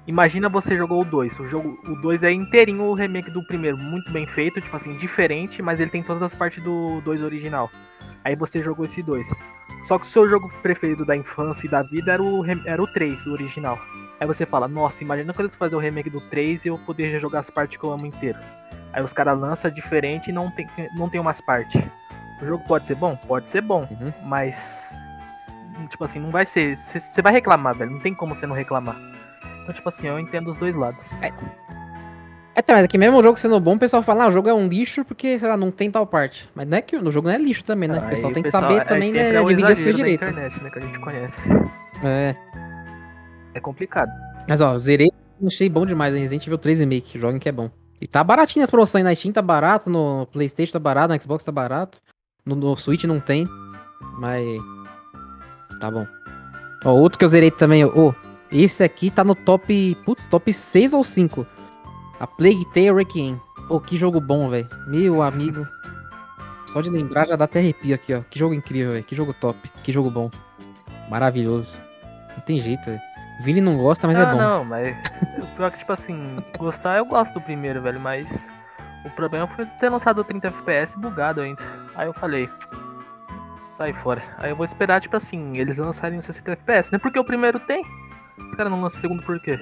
Imagina 0.07 0.49
você 0.49 0.75
jogou 0.75 0.99
o 0.99 1.05
2. 1.05 1.39
O 1.41 1.45
jogo, 1.47 1.79
o 1.85 1.95
2 2.01 2.23
é 2.23 2.31
inteirinho 2.31 2.85
o 2.85 2.95
remake 2.95 3.29
do 3.29 3.45
primeiro, 3.45 3.77
muito 3.77 4.11
bem 4.11 4.25
feito, 4.25 4.59
tipo 4.59 4.75
assim, 4.75 4.97
diferente, 4.97 5.61
mas 5.61 5.79
ele 5.79 5.91
tem 5.91 6.01
todas 6.01 6.23
as 6.23 6.33
partes 6.33 6.63
do 6.63 7.01
2 7.01 7.21
original. 7.21 7.69
Aí 8.25 8.35
você 8.35 8.63
jogou 8.63 8.83
esse 8.83 9.03
2. 9.03 9.29
Só 9.83 9.99
que 9.99 10.07
o 10.07 10.09
seu 10.09 10.27
jogo 10.27 10.51
preferido 10.63 11.05
da 11.05 11.15
infância 11.15 11.67
e 11.67 11.69
da 11.69 11.83
vida 11.83 12.13
era 12.13 12.23
o, 12.23 12.43
era 12.65 12.81
o 12.81 12.87
3, 12.87 13.27
o 13.27 13.33
original. 13.33 13.77
Aí 14.19 14.25
você 14.25 14.43
fala, 14.43 14.67
nossa, 14.67 15.03
imagina 15.03 15.31
quando 15.33 15.45
eles 15.45 15.55
fazerem 15.55 15.77
o 15.77 15.81
remake 15.83 16.09
do 16.09 16.19
3 16.19 16.65
e 16.65 16.69
eu 16.69 16.79
poder 16.79 17.19
jogar 17.19 17.41
as 17.41 17.51
partes 17.51 17.77
que 17.77 17.83
eu 17.83 17.91
amo 17.91 18.07
inteiro. 18.07 18.39
Aí 18.91 19.03
os 19.03 19.13
caras 19.13 19.39
lançam 19.39 19.69
diferente 19.69 20.31
e 20.31 20.33
não 20.33 20.49
tem, 20.49 20.67
não 20.95 21.07
tem 21.07 21.21
umas 21.21 21.39
partes. 21.39 21.79
O 22.41 22.45
jogo 22.45 22.63
pode 22.67 22.87
ser 22.87 22.95
bom? 22.95 23.15
Pode 23.15 23.49
ser 23.49 23.61
bom. 23.61 23.87
Uhum. 23.91 24.11
Mas. 24.23 24.93
Tipo 25.89 26.03
assim, 26.03 26.19
não 26.19 26.31
vai 26.31 26.45
ser. 26.45 26.75
Você 26.75 27.21
vai 27.21 27.33
reclamar, 27.33 27.75
velho. 27.75 27.91
Não 27.91 27.99
tem 27.99 28.13
como 28.13 28.33
você 28.35 28.45
não 28.47 28.55
reclamar. 28.55 28.95
Então, 29.61 29.73
tipo 29.73 29.87
assim, 29.89 30.07
eu 30.07 30.19
entendo 30.19 30.49
os 30.49 30.57
dois 30.57 30.75
lados. 30.75 31.05
É, 32.53 32.61
tá, 32.61 32.73
mas 32.73 32.83
aqui 32.83 32.97
mesmo 32.97 33.17
o 33.17 33.23
jogo 33.23 33.37
sendo 33.39 33.59
bom, 33.59 33.75
o 33.75 33.79
pessoal 33.79 34.03
fala, 34.03 34.25
ah, 34.25 34.27
o 34.27 34.31
jogo 34.31 34.49
é 34.49 34.53
um 34.53 34.67
lixo 34.67 35.05
porque, 35.05 35.39
sei 35.39 35.47
lá, 35.47 35.55
não 35.55 35.71
tem 35.71 35.89
tal 35.89 36.05
parte. 36.05 36.49
Mas 36.53 36.67
não 36.67 36.77
é 36.77 36.81
que 36.81 36.97
no 36.97 37.11
jogo 37.11 37.27
não 37.27 37.35
é 37.35 37.37
lixo 37.37 37.63
também, 37.63 37.87
né? 37.87 37.97
o 37.97 38.09
pessoal 38.09 38.27
Aí 38.29 38.33
tem 38.33 38.43
que 38.43 38.51
pessoal- 38.51 38.63
saber 38.63 38.81
aí 38.81 38.87
também, 38.87 39.11
né, 39.13 39.33
é 39.35 39.39
o 39.41 39.47
dividir 39.47 39.71
as 39.71 39.77
coisas 39.77 39.95
direito. 39.95 40.23
internet, 40.25 40.61
né? 40.63 40.69
Que 40.69 40.79
a 40.79 40.81
gente 40.81 40.99
conhece. 40.99 41.41
É. 42.03 42.35
É 43.53 43.59
complicado. 43.59 44.11
Mas 44.49 44.59
ó, 44.59 44.77
zerei, 44.77 45.09
achei 45.45 45.69
bom 45.69 45.85
demais, 45.85 46.13
hein? 46.13 46.21
Resident 46.21 46.45
Evil 46.45 46.57
3 46.57 46.79
Remake, 46.81 47.17
joguem 47.17 47.39
que 47.39 47.47
é 47.47 47.51
bom. 47.51 47.69
E 48.01 48.07
tá 48.07 48.23
baratinho 48.23 48.63
as 48.63 48.69
promoções 48.71 49.03
na 49.03 49.13
Steam, 49.15 49.31
tá 49.31 49.41
barato, 49.41 49.89
no 49.89 50.27
Playstation 50.31 50.73
tá 50.73 50.79
barato, 50.79 51.13
no 51.13 51.21
Xbox 51.21 51.43
tá 51.43 51.51
barato, 51.51 52.01
no, 52.45 52.55
no 52.55 52.75
Switch 52.77 53.03
não 53.03 53.19
tem, 53.19 53.47
mas 54.17 54.45
tá 55.79 55.89
bom. 55.89 56.07
Ó, 56.83 56.91
outro 56.91 57.19
que 57.19 57.25
eu 57.25 57.29
zerei 57.29 57.51
também, 57.51 57.85
ó, 57.85 58.13
esse 58.51 58.83
aqui 58.83 59.09
tá 59.09 59.23
no 59.23 59.35
top, 59.35 59.95
putz, 60.03 60.27
top 60.27 60.51
6 60.51 60.93
ou 60.93 61.03
5. 61.03 61.45
A 62.19 62.27
Plague 62.27 62.65
Tale 62.73 62.93
Requiem. 62.93 63.39
Ô, 63.69 63.79
que 63.79 63.97
jogo 63.97 64.19
bom, 64.19 64.49
velho. 64.49 64.67
Meu 64.87 65.21
amigo. 65.21 65.65
Só 66.67 66.81
de 66.81 66.89
lembrar 66.89 67.27
já 67.27 67.35
dá 67.35 67.45
até 67.45 67.59
arrepio 67.59 67.95
aqui, 67.95 68.13
ó. 68.13 68.21
Que 68.21 68.37
jogo 68.37 68.53
incrível, 68.53 68.93
velho. 68.93 69.03
Que 69.03 69.15
jogo 69.15 69.33
top. 69.33 69.57
Que 69.83 69.91
jogo 69.91 70.09
bom. 70.09 70.29
Maravilhoso. 71.09 71.79
Não 72.35 72.41
tem 72.41 72.61
jeito, 72.61 72.85
velho. 72.85 73.01
Vini 73.41 73.59
não 73.59 73.77
gosta, 73.77 74.07
mas 74.07 74.17
ah, 74.17 74.21
é 74.21 74.25
bom. 74.33 74.37
não, 74.37 74.65
mas. 74.65 74.95
Pior 75.55 75.71
que, 75.71 75.79
tipo 75.79 75.91
assim, 75.91 76.37
gostar 76.57 76.97
eu 76.97 77.05
gosto 77.05 77.33
do 77.33 77.41
primeiro, 77.41 77.81
velho, 77.81 77.99
mas. 77.99 78.47
O 79.03 79.09
problema 79.09 79.47
foi 79.47 79.65
ter 79.65 79.89
lançado 79.89 80.19
o 80.19 80.23
30 80.23 80.47
FPS 80.47 80.97
bugado 80.97 81.41
ainda. 81.41 81.61
Aí 81.95 82.07
eu 82.07 82.13
falei. 82.13 82.49
sai 83.73 83.93
fora. 83.93 84.21
Aí 84.37 84.51
eu 84.51 84.55
vou 84.55 84.65
esperar, 84.65 85.01
tipo 85.01 85.15
assim, 85.17 85.57
eles 85.57 85.77
lançarem 85.77 86.19
o 86.19 86.21
60 86.21 86.51
FPS, 86.51 86.91
né? 86.91 86.97
Porque 86.97 87.19
o 87.19 87.25
primeiro 87.25 87.59
tem. 87.59 87.83
Os 88.37 88.55
caras 88.55 88.71
não 88.71 88.81
lançam 88.81 88.99
o 88.99 89.01
segundo 89.01 89.23
por 89.23 89.39
quê? 89.39 89.59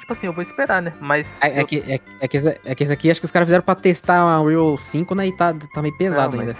Tipo 0.00 0.12
assim, 0.12 0.26
eu 0.26 0.32
vou 0.32 0.42
esperar, 0.42 0.82
né? 0.82 0.92
Mas. 1.00 1.40
É, 1.42 1.58
é 1.58 1.62
eu... 1.62 1.66
que, 1.66 1.78
é, 1.78 2.00
é, 2.20 2.28
que 2.28 2.36
esse, 2.36 2.60
é 2.64 2.74
que 2.74 2.82
esse 2.82 2.92
aqui 2.92 3.10
acho 3.10 3.20
que 3.20 3.26
os 3.26 3.30
caras 3.30 3.46
fizeram 3.46 3.64
pra 3.64 3.74
testar 3.74 4.18
a 4.18 4.40
Unreal 4.40 4.76
5, 4.76 5.14
né? 5.14 5.28
E 5.28 5.36
tá, 5.36 5.54
tá 5.72 5.80
meio 5.80 5.96
pesado 5.96 6.36
não, 6.36 6.42
ainda. 6.42 6.54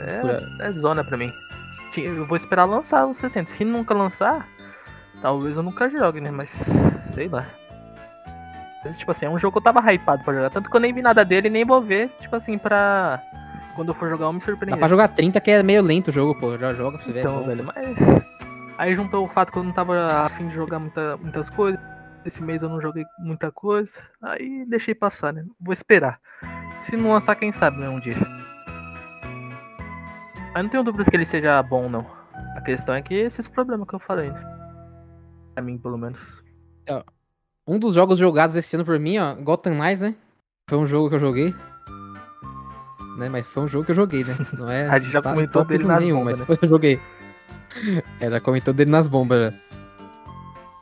É, 0.00 0.66
é 0.66 0.72
zona 0.72 1.04
pra 1.04 1.16
mim. 1.16 1.32
Eu 1.96 2.26
vou 2.26 2.36
esperar 2.36 2.64
lançar 2.64 3.06
o 3.06 3.14
60. 3.14 3.50
Se 3.50 3.64
nunca 3.64 3.94
lançar, 3.94 4.48
talvez 5.20 5.56
eu 5.56 5.62
nunca 5.62 5.88
jogue, 5.88 6.20
né? 6.20 6.30
Mas 6.30 6.50
sei 7.14 7.28
lá. 7.28 7.46
Mas, 8.84 8.96
tipo 8.96 9.10
assim, 9.10 9.26
é 9.26 9.30
um 9.30 9.38
jogo 9.38 9.52
que 9.52 9.58
eu 9.58 9.72
tava 9.72 9.92
hypado 9.92 10.22
pra 10.24 10.34
jogar. 10.34 10.50
Tanto 10.50 10.70
que 10.70 10.76
eu 10.76 10.80
nem 10.80 10.92
vi 10.92 11.02
nada 11.02 11.24
dele 11.24 11.50
nem 11.50 11.64
vou 11.64 11.82
ver, 11.82 12.10
tipo 12.20 12.34
assim, 12.36 12.56
pra. 12.56 13.22
Quando 13.74 13.88
eu 13.88 13.94
for 13.94 14.08
jogar, 14.08 14.26
eu 14.26 14.32
me 14.32 14.40
surpreender. 14.40 14.76
Dá 14.76 14.78
pra 14.78 14.88
jogar 14.88 15.08
30, 15.08 15.40
que 15.40 15.50
é 15.50 15.62
meio 15.62 15.82
lento 15.82 16.08
o 16.08 16.12
jogo, 16.12 16.34
pô. 16.38 16.56
Já 16.58 16.72
joga 16.74 16.98
pra 16.98 17.06
você 17.06 17.12
ver. 17.12 17.20
Então, 17.20 17.44
velho, 17.44 17.64
mas. 17.64 17.98
Aí 18.76 18.94
juntou 18.94 19.24
o 19.24 19.28
fato 19.28 19.52
que 19.52 19.58
eu 19.58 19.64
não 19.64 19.72
tava 19.72 20.24
afim 20.24 20.48
de 20.48 20.54
jogar 20.54 20.78
muita, 20.78 21.16
muitas 21.16 21.50
coisas. 21.50 21.80
Esse 22.24 22.42
mês 22.42 22.62
eu 22.62 22.68
não 22.68 22.80
joguei 22.80 23.04
muita 23.18 23.50
coisa. 23.50 23.92
Aí 24.22 24.64
deixei 24.66 24.94
passar, 24.94 25.32
né? 25.32 25.44
Vou 25.60 25.72
esperar. 25.72 26.20
Se 26.76 26.96
não 26.96 27.12
lançar, 27.12 27.34
quem 27.34 27.50
sabe, 27.52 27.78
né? 27.78 27.88
Um 27.88 27.98
dia. 27.98 28.16
Mas 30.54 30.62
não 30.62 30.68
tenho 30.70 30.84
dúvidas 30.84 31.08
que 31.08 31.16
ele 31.16 31.24
seja 31.24 31.62
bom, 31.62 31.88
não. 31.88 32.06
A 32.56 32.60
questão 32.60 32.94
é 32.94 33.02
que 33.02 33.14
esses 33.14 33.48
problemas 33.48 33.86
que 33.88 33.94
eu 33.94 33.98
falei, 33.98 34.30
né? 34.30 34.40
Pra 35.54 35.62
mim, 35.62 35.78
pelo 35.78 35.98
menos. 35.98 36.44
Um 37.68 37.78
dos 37.78 37.94
jogos 37.94 38.18
jogados 38.18 38.56
esse 38.56 38.74
ano 38.76 38.84
por 38.84 38.98
mim, 38.98 39.18
ó, 39.18 39.34
Gotham 39.34 39.74
Knights, 39.74 40.00
né? 40.00 40.14
Foi 40.70 40.78
um 40.78 40.86
jogo 40.86 41.10
que 41.10 41.16
eu 41.16 41.18
joguei. 41.20 41.54
Né? 43.18 43.28
Mas 43.28 43.46
foi 43.46 43.64
um 43.64 43.68
jogo 43.68 43.84
que 43.84 43.90
eu 43.90 43.96
joguei, 43.96 44.24
né? 44.24 44.34
Não 44.58 44.70
é. 44.70 44.88
A 44.88 44.98
gente 44.98 45.12
já 45.12 45.20
tá 45.20 45.30
comentou 45.32 45.64
dele 45.64 45.84
nas 45.84 46.00
nenhum, 46.02 46.18
bombas, 46.20 46.38
mas 46.40 46.48
né? 46.48 46.56
eu 46.62 46.68
joguei. 46.68 47.00
É, 48.20 48.30
já 48.30 48.40
comentou 48.40 48.72
dele 48.72 48.90
nas 48.90 49.06
bombas, 49.06 49.52
já. 49.52 49.58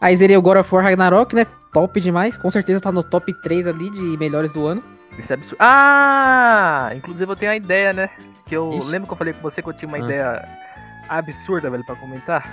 Aí 0.01 0.15
zerei 0.17 0.37
o 0.37 0.43
God 0.43 0.59
of 0.59 0.75
War 0.75 0.85
Ragnarok, 0.85 1.35
né? 1.35 1.47
Top 1.73 2.01
demais. 2.01 2.39
Com 2.39 2.51
certeza 2.51 2.81
tá 2.81 2.93
no 2.93 3.03
top 3.03 3.33
3 3.43 3.67
ali 3.67 3.91
de 3.91 4.17
melhores 4.19 4.53
do 4.53 4.67
ano. 4.67 4.83
Isso 5.19 5.33
é 5.33 5.35
absurdo. 5.35 5.57
Ah! 5.61 6.91
Inclusive 6.95 7.31
eu 7.31 7.37
tenho 7.37 7.51
a 7.53 7.57
ideia, 7.57 7.93
né? 7.93 8.11
Que 8.45 8.57
eu 8.57 8.71
Ixi. 8.75 8.87
lembro 8.89 9.09
que 9.09 9.13
eu 9.15 9.19
falei 9.19 9.33
com 9.33 9.41
você 9.41 9.61
que 9.63 9.69
eu 9.69 9.73
tinha 9.73 9.89
uma 9.89 9.97
Ah. 9.97 10.01
ideia 10.01 10.49
absurda, 11.09 11.71
velho, 11.71 11.85
pra 11.85 11.97
comentar. 11.97 12.45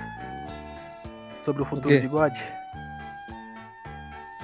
Sobre 1.44 1.62
o 1.62 1.66
futuro 1.66 1.90
quê? 1.90 2.00
de 2.00 2.08
God. 2.08 2.34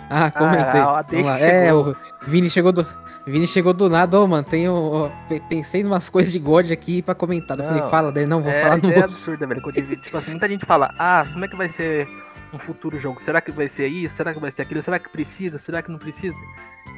Ah, 0.09 0.31
comentei. 0.31 0.79
a 0.79 0.85
Vamos 1.01 1.07
deixa. 1.11 1.37
É, 1.39 1.73
o 1.73 1.95
Vini 2.27 2.49
chegou 2.49 2.71
do. 2.71 2.85
Vini 3.27 3.45
chegou 3.47 3.73
do 3.73 3.89
nada, 3.89 4.19
ô, 4.19 4.27
mano. 4.27 4.43
Tenho, 4.43 5.11
pensei 5.47 5.81
em 5.81 5.85
umas 5.85 6.09
coisas 6.09 6.31
de 6.31 6.39
God 6.39 6.71
aqui 6.71 7.01
pra 7.01 7.13
comentar. 7.13 7.57
Eu 7.59 7.65
falei, 7.65 7.81
Não, 7.81 7.89
fala 7.89 8.11
dele, 8.11 8.25
não, 8.27 8.41
vou 8.41 8.51
é, 8.51 8.61
falar 8.63 8.77
no 8.77 8.87
outro. 8.87 9.03
absurda, 9.03 9.45
velho. 9.45 9.61
tive- 9.71 9.97
tipo 9.97 10.17
assim, 10.17 10.31
muita 10.31 10.47
gente 10.49 10.65
fala, 10.65 10.93
ah, 10.97 11.25
como 11.31 11.45
é 11.45 11.47
que 11.47 11.55
vai 11.55 11.69
ser 11.69 12.07
um 12.51 12.57
futuro 12.57 12.97
jogo? 12.99 13.21
Será 13.21 13.39
que 13.39 13.51
vai 13.51 13.67
ser 13.67 13.87
isso? 13.87 14.15
Será 14.15 14.33
que 14.33 14.39
vai 14.39 14.49
ser 14.49 14.63
aquilo? 14.63 14.81
Será 14.81 14.97
que 14.97 15.09
precisa? 15.09 15.59
Será 15.59 15.81
que 15.83 15.91
não 15.91 15.99
precisa? 15.99 16.39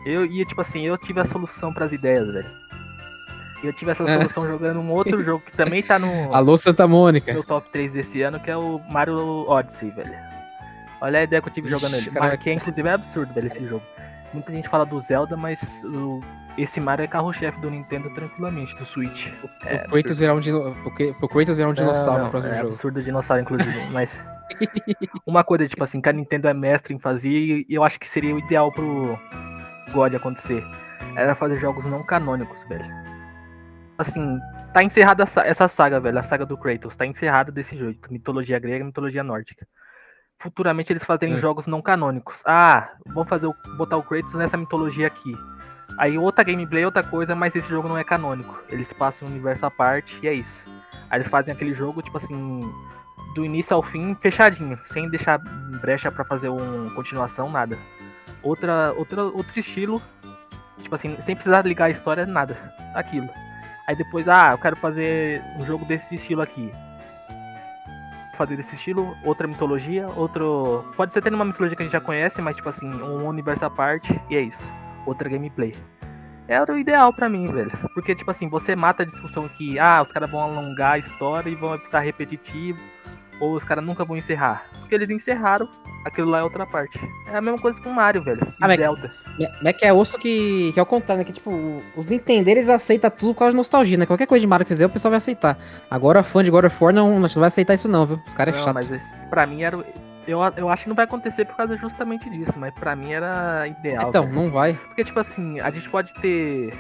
Eu 0.05 0.25
ia, 0.25 0.45
tipo 0.45 0.61
assim, 0.61 0.85
eu 0.85 0.97
tive 0.97 1.19
a 1.19 1.25
solução 1.25 1.73
pras 1.73 1.91
ideias, 1.91 2.31
velho. 2.31 2.49
E 3.61 3.67
eu 3.67 3.73
tive 3.73 3.91
essa 3.91 4.03
É. 4.03 4.13
solução 4.13 4.47
jogando 4.47 4.79
um 4.79 4.89
outro 4.91 5.21
jogo 5.23 5.43
que 5.45 5.51
também 5.51 5.83
tá 5.83 5.99
no 5.99 6.07
Alô, 6.33 6.55
Santa 6.55 6.87
Mônica. 6.87 7.33
meu 7.33 7.43
top 7.43 7.69
3 7.71 7.91
desse 7.91 8.21
ano, 8.21 8.39
que 8.39 8.49
é 8.49 8.55
o 8.55 8.79
Mario 8.89 9.17
Odyssey, 9.49 9.91
velho. 9.91 10.30
Olha 11.01 11.19
a 11.19 11.23
ideia 11.23 11.41
que 11.41 11.47
eu 11.49 11.53
tive 11.53 11.67
Ixi, 11.67 11.79
jogando 11.79 11.95
ele. 11.97 12.11
caraca. 12.11 12.37
Que 12.37 12.49
é, 12.49 12.53
inclusive 12.53 12.87
é 12.87 12.91
absurdo, 12.93 13.33
velho, 13.33 13.47
esse 13.47 13.65
jogo. 13.67 13.83
Muita 14.33 14.51
gente 14.53 14.69
fala 14.69 14.85
do 14.85 14.99
Zelda, 14.99 15.35
mas 15.35 15.83
o- 15.83 16.21
esse 16.57 16.79
Mario 16.79 17.03
é 17.03 17.07
carro-chefe 17.07 17.59
do 17.59 17.69
Nintendo 17.69 18.09
tranquilamente, 18.13 18.75
do 18.77 18.85
Switch. 18.85 19.27
É, 19.65 19.79
pro 19.79 19.91
Kratos 19.91 20.17
virar 20.17 20.35
um, 20.35 20.39
dino... 20.39 20.73
pro 21.19 21.27
Kratos 21.27 21.57
virar 21.57 21.69
um 21.69 21.73
dinossauro 21.73 22.19
não, 22.19 22.25
no 22.25 22.31
próximo 22.31 22.53
é 22.53 22.57
jogo. 22.57 22.67
absurdo 22.69 22.99
o 22.99 23.03
dinossauro, 23.03 23.41
inclusive. 23.41 23.83
mas 23.91 24.23
uma 25.25 25.43
coisa, 25.43 25.67
tipo 25.67 25.83
assim, 25.83 25.99
que 25.99 26.07
a 26.07 26.13
Nintendo 26.13 26.47
é 26.47 26.53
mestre 26.53 26.93
em 26.93 26.99
fazer 26.99 27.29
e 27.29 27.65
eu 27.69 27.83
acho 27.83 27.99
que 27.99 28.07
seria 28.07 28.33
o 28.35 28.39
ideal 28.39 28.71
pro 28.71 29.17
God 29.91 30.13
acontecer. 30.13 30.63
Era 31.15 31.35
fazer 31.35 31.57
jogos 31.57 31.85
não 31.85 32.03
canônicos, 32.03 32.63
velho. 32.65 32.85
Assim, 33.97 34.39
tá 34.73 34.83
encerrada 34.83 35.23
essa- 35.23 35.67
saga, 35.67 35.99
velho. 35.99 36.17
A 36.17 36.23
saga 36.23 36.45
do 36.45 36.57
Kratos. 36.57 36.95
Tá 36.95 37.05
encerrada 37.05 37.51
desse 37.51 37.77
jeito. 37.77 38.11
Mitologia 38.11 38.57
grega 38.59 38.83
mitologia 38.85 39.23
nórdica. 39.23 39.67
Futuramente 40.41 40.91
eles 40.91 41.03
fazerem 41.03 41.35
É. 41.35 41.37
jogos 41.37 41.67
não 41.67 41.81
canônicos. 41.81 42.41
Ah, 42.45 42.89
vamos 43.05 43.29
fazer 43.29 43.45
o, 43.47 43.55
botar 43.77 43.97
o 43.97 44.03
Kratos 44.03 44.33
nessa 44.33 44.57
mitologia 44.57 45.05
aqui. 45.07 45.37
Aí 45.97 46.17
outra 46.17 46.43
gameplay, 46.43 46.83
outra 46.83 47.03
coisa, 47.03 47.35
mas 47.35 47.55
esse 47.55 47.69
jogo 47.69 47.87
não 47.87 47.97
é 47.97 48.03
canônico. 48.03 48.59
Eles 48.69 48.91
passam 48.91 49.27
um 49.27 49.31
universo 49.31 49.65
à 49.65 49.71
parte 49.71 50.17
e 50.23 50.27
é 50.27 50.33
isso. 50.33 50.65
Aí 51.09 51.17
eles 51.19 51.27
fazem 51.27 51.53
aquele 51.53 51.73
jogo, 51.73 52.01
tipo 52.01 52.17
assim, 52.17 52.61
do 53.35 53.45
início 53.45 53.75
ao 53.75 53.83
fim, 53.83 54.15
fechadinho, 54.19 54.79
sem 54.85 55.09
deixar 55.09 55.37
brecha 55.37 56.11
pra 56.11 56.23
fazer 56.23 56.49
uma 56.49 56.89
continuação, 56.95 57.49
nada. 57.51 57.77
Outra, 58.41 58.93
outra, 58.97 59.23
outro 59.23 59.59
estilo, 59.59 60.01
tipo 60.81 60.95
assim, 60.95 61.19
sem 61.19 61.35
precisar 61.35 61.65
ligar 61.67 61.85
a 61.85 61.89
história, 61.89 62.25
nada. 62.25 62.57
Aquilo. 62.95 63.29
Aí 63.87 63.95
depois, 63.95 64.27
ah, 64.27 64.51
eu 64.53 64.57
quero 64.57 64.75
fazer 64.77 65.43
um 65.59 65.65
jogo 65.65 65.85
desse 65.85 66.15
estilo 66.15 66.41
aqui. 66.41 66.71
Fazer 68.35 68.55
desse 68.55 68.75
estilo, 68.75 69.15
outra 69.23 69.47
mitologia, 69.47 70.07
outro. 70.15 70.85
Pode 70.95 71.11
ser 71.11 71.19
até 71.19 71.29
numa 71.29 71.45
mitologia 71.45 71.75
que 71.75 71.83
a 71.83 71.85
gente 71.85 71.93
já 71.93 72.01
conhece, 72.01 72.41
mas 72.41 72.55
tipo 72.55 72.69
assim, 72.69 72.87
um 72.87 73.27
universo 73.27 73.65
à 73.65 73.69
parte, 73.69 74.19
e 74.29 74.35
é 74.35 74.41
isso. 74.41 74.63
Outra 75.05 75.29
gameplay. 75.29 75.75
Era 76.47 76.73
o 76.73 76.77
ideal 76.77 77.13
pra 77.13 77.29
mim, 77.29 77.51
velho. 77.51 77.71
Porque, 77.93 78.13
tipo 78.13 78.29
assim, 78.29 78.49
você 78.49 78.75
mata 78.75 79.03
a 79.03 79.05
discussão 79.05 79.47
que, 79.47 79.79
ah, 79.79 80.01
os 80.01 80.11
caras 80.11 80.29
vão 80.29 80.41
alongar 80.41 80.93
a 80.93 80.97
história 80.97 81.49
e 81.49 81.55
vão 81.55 81.77
ficar 81.77 81.99
repetitivo, 81.99 82.79
ou 83.39 83.53
os 83.53 83.63
caras 83.63 83.83
nunca 83.83 84.03
vão 84.03 84.17
encerrar. 84.17 84.65
Porque 84.79 84.95
eles 84.95 85.09
encerraram, 85.09 85.69
aquilo 86.05 86.29
lá 86.29 86.39
é 86.39 86.43
outra 86.43 86.65
parte. 86.65 86.99
É 87.27 87.37
a 87.37 87.41
mesma 87.41 87.59
coisa 87.59 87.81
com 87.81 87.89
Mario, 87.89 88.21
velho. 88.23 88.41
Ah, 88.59 88.67
mas- 88.67 88.77
Zelda. 88.77 89.11
É 89.63 89.73
que 89.73 89.85
é 89.85 89.93
osso 89.93 90.17
que, 90.19 90.71
que 90.73 90.79
é 90.79 90.83
o 90.83 90.85
contrário, 90.85 91.19
né? 91.19 91.25
Que 91.25 91.33
tipo, 91.33 91.81
os 91.95 92.05
Nintendo 92.05 92.49
eles 92.49 92.67
aceitam 92.69 93.09
tudo 93.09 93.33
causa 93.33 93.51
de 93.51 93.57
nostalgia, 93.57 93.97
né? 93.97 94.05
Qualquer 94.05 94.27
coisa 94.27 94.41
de 94.41 94.47
Mario 94.47 94.65
que 94.65 94.73
fizer, 94.73 94.85
o 94.85 94.89
pessoal 94.89 95.09
vai 95.11 95.17
aceitar. 95.17 95.57
Agora, 95.89 96.21
fã 96.21 96.43
de 96.43 96.51
God 96.51 96.65
of 96.65 96.83
War 96.83 96.93
não, 96.93 97.19
não 97.19 97.27
vai 97.29 97.47
aceitar 97.47 97.73
isso, 97.73 97.87
não, 97.87 98.05
viu? 98.05 98.19
Os 98.25 98.33
caras 98.33 98.53
é 98.53 98.57
Não, 98.57 98.65
chato. 98.65 98.73
mas 98.75 98.91
esse, 98.91 99.15
pra 99.29 99.45
mim 99.47 99.63
era. 99.63 99.77
Eu, 100.27 100.39
eu 100.57 100.69
acho 100.69 100.83
que 100.83 100.89
não 100.89 100.95
vai 100.95 101.05
acontecer 101.05 101.45
por 101.45 101.55
causa 101.55 101.75
justamente 101.77 102.29
disso, 102.29 102.53
mas 102.59 102.71
pra 102.75 102.95
mim 102.95 103.11
era 103.13 103.65
ideal. 103.67 104.09
Então, 104.09 104.23
velho. 104.25 104.35
não 104.35 104.51
vai. 104.51 104.73
Porque, 104.73 105.03
tipo 105.03 105.19
assim, 105.19 105.59
a 105.59 105.71
gente 105.71 105.89
pode 105.89 106.13
ter 106.15 106.71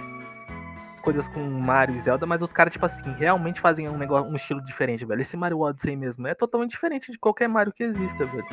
coisas 1.01 1.27
com 1.27 1.39
Mario 1.39 1.95
e 1.95 1.99
Zelda, 1.99 2.27
mas 2.27 2.43
os 2.43 2.53
caras, 2.53 2.71
tipo 2.73 2.85
assim, 2.85 3.11
realmente 3.17 3.59
fazem 3.59 3.89
um 3.89 3.97
negócio, 3.97 4.29
um 4.29 4.35
estilo 4.35 4.61
diferente, 4.61 5.03
velho. 5.03 5.19
Esse 5.21 5.35
Mario 5.35 5.59
Odyssey 5.61 5.95
mesmo 5.95 6.27
é 6.27 6.35
totalmente 6.35 6.69
diferente 6.71 7.11
de 7.11 7.17
qualquer 7.17 7.47
Mario 7.49 7.73
que 7.73 7.83
exista, 7.83 8.23
velho. 8.25 8.45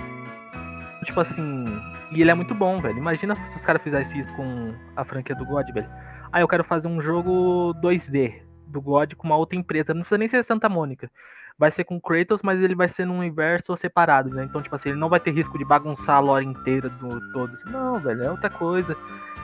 Tipo 1.04 1.20
assim, 1.20 1.64
e 2.10 2.20
ele 2.20 2.30
é 2.30 2.34
muito 2.34 2.54
bom, 2.54 2.80
velho. 2.80 2.98
Imagina 2.98 3.34
se 3.46 3.56
os 3.56 3.62
caras 3.64 3.82
fizessem 3.82 4.20
isso 4.20 4.34
com 4.34 4.74
a 4.96 5.04
franquia 5.04 5.34
do 5.34 5.44
God, 5.44 5.68
velho. 5.70 5.88
Ah, 6.32 6.40
eu 6.40 6.48
quero 6.48 6.64
fazer 6.64 6.88
um 6.88 7.00
jogo 7.00 7.72
2D 7.80 8.42
do 8.66 8.80
God 8.80 9.14
com 9.14 9.26
uma 9.28 9.36
outra 9.36 9.56
empresa. 9.58 9.94
Não 9.94 10.00
precisa 10.00 10.18
nem 10.18 10.28
ser 10.28 10.42
Santa 10.44 10.68
Mônica. 10.68 11.10
Vai 11.58 11.70
ser 11.70 11.84
com 11.84 12.00
Kratos, 12.00 12.40
mas 12.42 12.60
ele 12.62 12.74
vai 12.74 12.88
ser 12.88 13.04
num 13.04 13.18
universo 13.18 13.76
separado, 13.76 14.30
né? 14.30 14.44
Então, 14.44 14.62
tipo 14.62 14.74
assim, 14.74 14.90
ele 14.90 14.98
não 14.98 15.08
vai 15.08 15.18
ter 15.18 15.32
risco 15.32 15.58
de 15.58 15.64
bagunçar 15.64 16.16
a 16.16 16.20
lore 16.20 16.44
inteira 16.44 16.88
do 16.88 17.20
todo. 17.32 17.52
Não, 17.66 17.98
velho, 17.98 18.22
é 18.24 18.30
outra 18.30 18.48
coisa. 18.50 18.96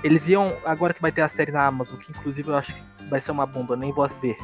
Eles 0.03 0.29
iam, 0.29 0.53
agora 0.65 0.95
que 0.95 1.03
vai 1.03 1.11
ter 1.11 1.23
a 1.23 1.29
série 1.29 1.51
na 1.51 1.67
Amazon, 1.67 1.99
que 1.99 2.13
inclusive 2.13 2.49
eu 2.49 2.57
acho 2.57 2.75
que 2.75 2.83
vai 3.09 3.19
ser 3.21 3.33
uma 3.33 3.47
bomba, 3.47 3.75
nem 3.77 3.93
vou 3.93 4.07
ver. 4.21 4.37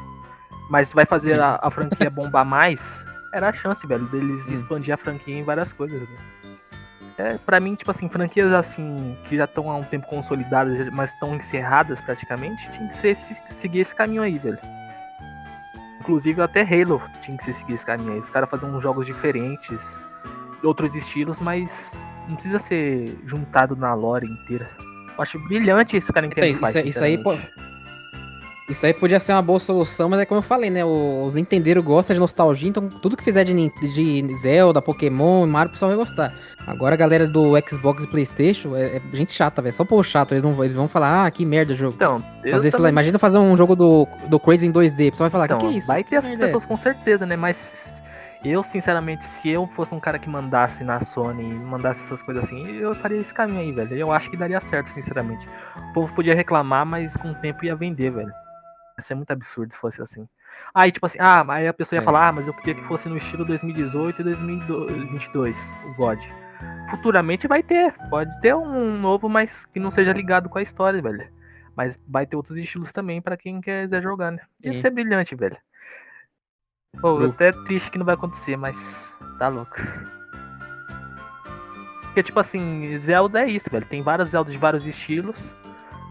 Mas 0.68 0.92
vai 0.92 1.04
fazer 1.04 1.38
a, 1.40 1.60
a 1.62 1.70
franquia 1.70 2.08
bombar 2.10 2.44
mais. 2.44 3.04
Era 3.32 3.50
a 3.50 3.52
chance, 3.52 3.86
velho, 3.86 4.06
deles 4.06 4.48
Hum. 4.48 4.52
expandir 4.52 4.92
a 4.94 4.96
franquia 4.96 5.36
em 5.38 5.44
várias 5.44 5.72
coisas, 5.72 6.00
velho. 6.00 6.39
É, 7.20 7.38
pra 7.38 7.60
mim, 7.60 7.74
tipo 7.74 7.90
assim, 7.90 8.08
franquias 8.08 8.52
assim, 8.52 9.14
que 9.24 9.36
já 9.36 9.44
estão 9.44 9.70
há 9.70 9.76
um 9.76 9.84
tempo 9.84 10.06
consolidadas, 10.06 10.88
mas 10.90 11.12
estão 11.12 11.34
encerradas 11.34 12.00
praticamente, 12.00 12.70
tinha 12.70 12.88
que 12.88 12.96
ser 12.96 13.14
se- 13.14 13.42
seguir 13.50 13.80
esse 13.80 13.94
caminho 13.94 14.22
aí, 14.22 14.38
velho. 14.38 14.58
Inclusive 16.00 16.40
até 16.40 16.62
Halo 16.62 17.02
tinha 17.20 17.36
que 17.36 17.44
ser 17.44 17.52
seguir 17.52 17.74
esse 17.74 17.84
caminho 17.84 18.12
aí. 18.14 18.20
Os 18.20 18.30
caras 18.30 18.48
faziam 18.48 18.74
uns 18.74 18.82
jogos 18.82 19.04
diferentes, 19.06 19.98
outros 20.62 20.94
estilos, 20.94 21.40
mas 21.40 21.92
não 22.26 22.34
precisa 22.36 22.58
ser 22.58 23.18
juntado 23.26 23.76
na 23.76 23.92
lore 23.92 24.26
inteira. 24.26 24.66
Eu 25.16 25.22
acho 25.22 25.38
brilhante 25.46 25.96
isso 25.96 26.12
que 26.12 26.18
a 26.18 26.22
Nintendo 26.22 26.46
Isso 26.46 26.54
aí- 26.56 26.60
faz. 26.60 26.74
isso 26.76 26.84
aí- 26.84 26.88
isso 26.88 27.04
aí, 27.04 27.18
pô. 27.22 27.36
Isso 28.70 28.86
aí 28.86 28.94
podia 28.94 29.18
ser 29.18 29.32
uma 29.32 29.42
boa 29.42 29.58
solução, 29.58 30.08
mas 30.08 30.20
é 30.20 30.24
como 30.24 30.38
eu 30.38 30.42
falei, 30.42 30.70
né? 30.70 30.84
Os 30.84 31.34
Nintendeiros 31.34 31.84
gostam 31.84 32.14
de 32.14 32.20
nostalgia, 32.20 32.68
então 32.68 32.88
tudo 32.88 33.16
que 33.16 33.24
fizer 33.24 33.42
de, 33.42 33.52
de 33.52 34.34
Zelda, 34.36 34.80
Pokémon, 34.80 35.44
Mario, 35.44 35.70
o 35.70 35.72
pessoal 35.72 35.90
vai 35.90 35.98
gostar. 35.98 36.32
Agora 36.64 36.94
a 36.94 36.96
galera 36.96 37.26
do 37.26 37.54
Xbox 37.68 38.04
e 38.04 38.06
Playstation 38.08 38.76
é, 38.76 38.98
é 38.98 39.02
gente 39.12 39.32
chata, 39.32 39.60
velho. 39.60 39.74
Só 39.74 39.84
por 39.84 40.04
chato. 40.04 40.32
Eles, 40.32 40.44
não, 40.44 40.62
eles 40.62 40.76
vão 40.76 40.86
falar, 40.86 41.26
ah, 41.26 41.30
que 41.32 41.44
merda 41.44 41.74
jogo. 41.74 41.94
Então, 41.96 42.22
fazer, 42.48 42.70
sei 42.70 42.70
lá, 42.70 42.76
também- 42.76 42.90
imagina 42.92 43.18
fazer 43.18 43.38
um 43.38 43.56
jogo 43.56 43.74
do, 43.74 44.06
do 44.28 44.38
Crazy 44.38 44.68
em 44.68 44.72
2D. 44.72 45.08
O 45.08 45.10
pessoal 45.10 45.28
vai 45.28 45.30
falar, 45.30 45.44
Então, 45.46 45.58
que, 45.58 45.66
que 45.66 45.74
é 45.74 45.78
isso? 45.78 45.88
vai 45.88 46.04
ter 46.04 46.16
essas 46.16 46.34
é 46.34 46.38
pessoas 46.38 46.62
essa?" 46.62 46.68
com 46.68 46.76
certeza, 46.76 47.26
né? 47.26 47.34
Mas 47.34 48.00
eu, 48.44 48.62
sinceramente, 48.62 49.24
se 49.24 49.48
eu 49.48 49.66
fosse 49.66 49.92
um 49.92 49.98
cara 49.98 50.16
que 50.16 50.28
mandasse 50.28 50.84
na 50.84 51.00
Sony 51.00 51.42
e 51.42 51.54
mandasse 51.54 52.04
essas 52.04 52.22
coisas 52.22 52.44
assim, 52.44 52.76
eu 52.76 52.94
faria 52.94 53.20
esse 53.20 53.34
caminho 53.34 53.60
aí, 53.60 53.72
velho. 53.72 53.96
Eu 53.96 54.12
acho 54.12 54.30
que 54.30 54.36
daria 54.36 54.60
certo, 54.60 54.90
sinceramente. 54.90 55.48
O 55.76 55.92
povo 55.92 56.14
podia 56.14 56.36
reclamar, 56.36 56.86
mas 56.86 57.16
com 57.16 57.32
o 57.32 57.34
tempo 57.34 57.64
ia 57.64 57.74
vender, 57.74 58.10
velho. 58.12 58.32
Ser 59.00 59.14
muito 59.14 59.30
absurdo 59.30 59.72
se 59.72 59.78
fosse 59.78 60.00
assim. 60.02 60.28
Aí, 60.74 60.90
tipo 60.92 61.06
assim, 61.06 61.18
ah, 61.20 61.44
aí 61.48 61.66
a 61.68 61.72
pessoa 61.72 61.96
ia 61.96 62.02
É. 62.02 62.04
falar, 62.04 62.28
ah, 62.28 62.32
mas 62.32 62.46
eu 62.46 62.54
queria 62.54 62.74
que 62.74 62.82
fosse 62.82 63.08
no 63.08 63.16
estilo 63.16 63.44
2018 63.44 64.20
e 64.20 64.24
2022, 64.24 65.74
o 65.86 65.94
God. 65.94 66.18
Futuramente 66.90 67.48
vai 67.48 67.62
ter, 67.62 67.94
pode 68.10 68.38
ter 68.40 68.54
um 68.54 68.98
novo, 68.98 69.28
mas 69.28 69.64
que 69.64 69.80
não 69.80 69.90
seja 69.90 70.12
ligado 70.12 70.48
com 70.48 70.58
a 70.58 70.62
história, 70.62 71.00
velho. 71.00 71.28
Mas 71.76 71.98
vai 72.06 72.26
ter 72.26 72.36
outros 72.36 72.58
estilos 72.58 72.92
também 72.92 73.22
pra 73.22 73.36
quem 73.36 73.60
quiser 73.60 74.02
jogar, 74.02 74.30
né? 74.32 74.40
Ia 74.62 74.74
ser 74.74 74.90
brilhante, 74.90 75.34
velho. 75.34 75.56
Pô, 77.00 77.24
até 77.24 77.52
triste 77.52 77.90
que 77.90 77.96
não 77.98 78.04
vai 78.04 78.14
acontecer, 78.16 78.56
mas 78.56 79.16
tá 79.38 79.48
louco. 79.48 79.76
Porque, 82.02 82.24
tipo 82.24 82.40
assim, 82.40 82.98
Zelda 82.98 83.42
é 83.42 83.48
isso, 83.48 83.70
velho. 83.70 83.86
Tem 83.86 84.02
vários 84.02 84.30
Zeldas 84.30 84.52
de 84.52 84.58
vários 84.58 84.84
estilos, 84.84 85.54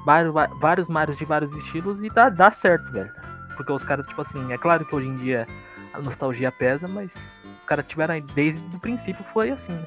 vários, 0.06 0.34
vários 0.60 0.88
Marios 0.90 1.18
de 1.18 1.26
vários 1.26 1.52
estilos 1.54 2.02
e 2.04 2.10
dá, 2.10 2.30
dá 2.30 2.52
certo, 2.52 2.92
velho. 2.92 3.12
Porque 3.56 3.72
os 3.72 3.84
caras, 3.84 4.08
tipo 4.08 4.22
assim, 4.22 4.52
é 4.54 4.58
claro 4.58 4.86
que 4.86 4.96
hoje 4.96 5.08
em 5.08 5.16
dia 5.16 5.46
a 5.94 6.00
nostalgia 6.00 6.52
pesa, 6.52 6.88
mas 6.88 7.42
os 7.58 7.66
caras 7.66 7.86
tiveram 7.88 8.14
aí 8.14 8.22
desde 8.22 8.64
o 8.76 8.80
princípio 8.80 9.24
foi 9.26 9.50
assim, 9.52 9.74
né? 9.74 9.86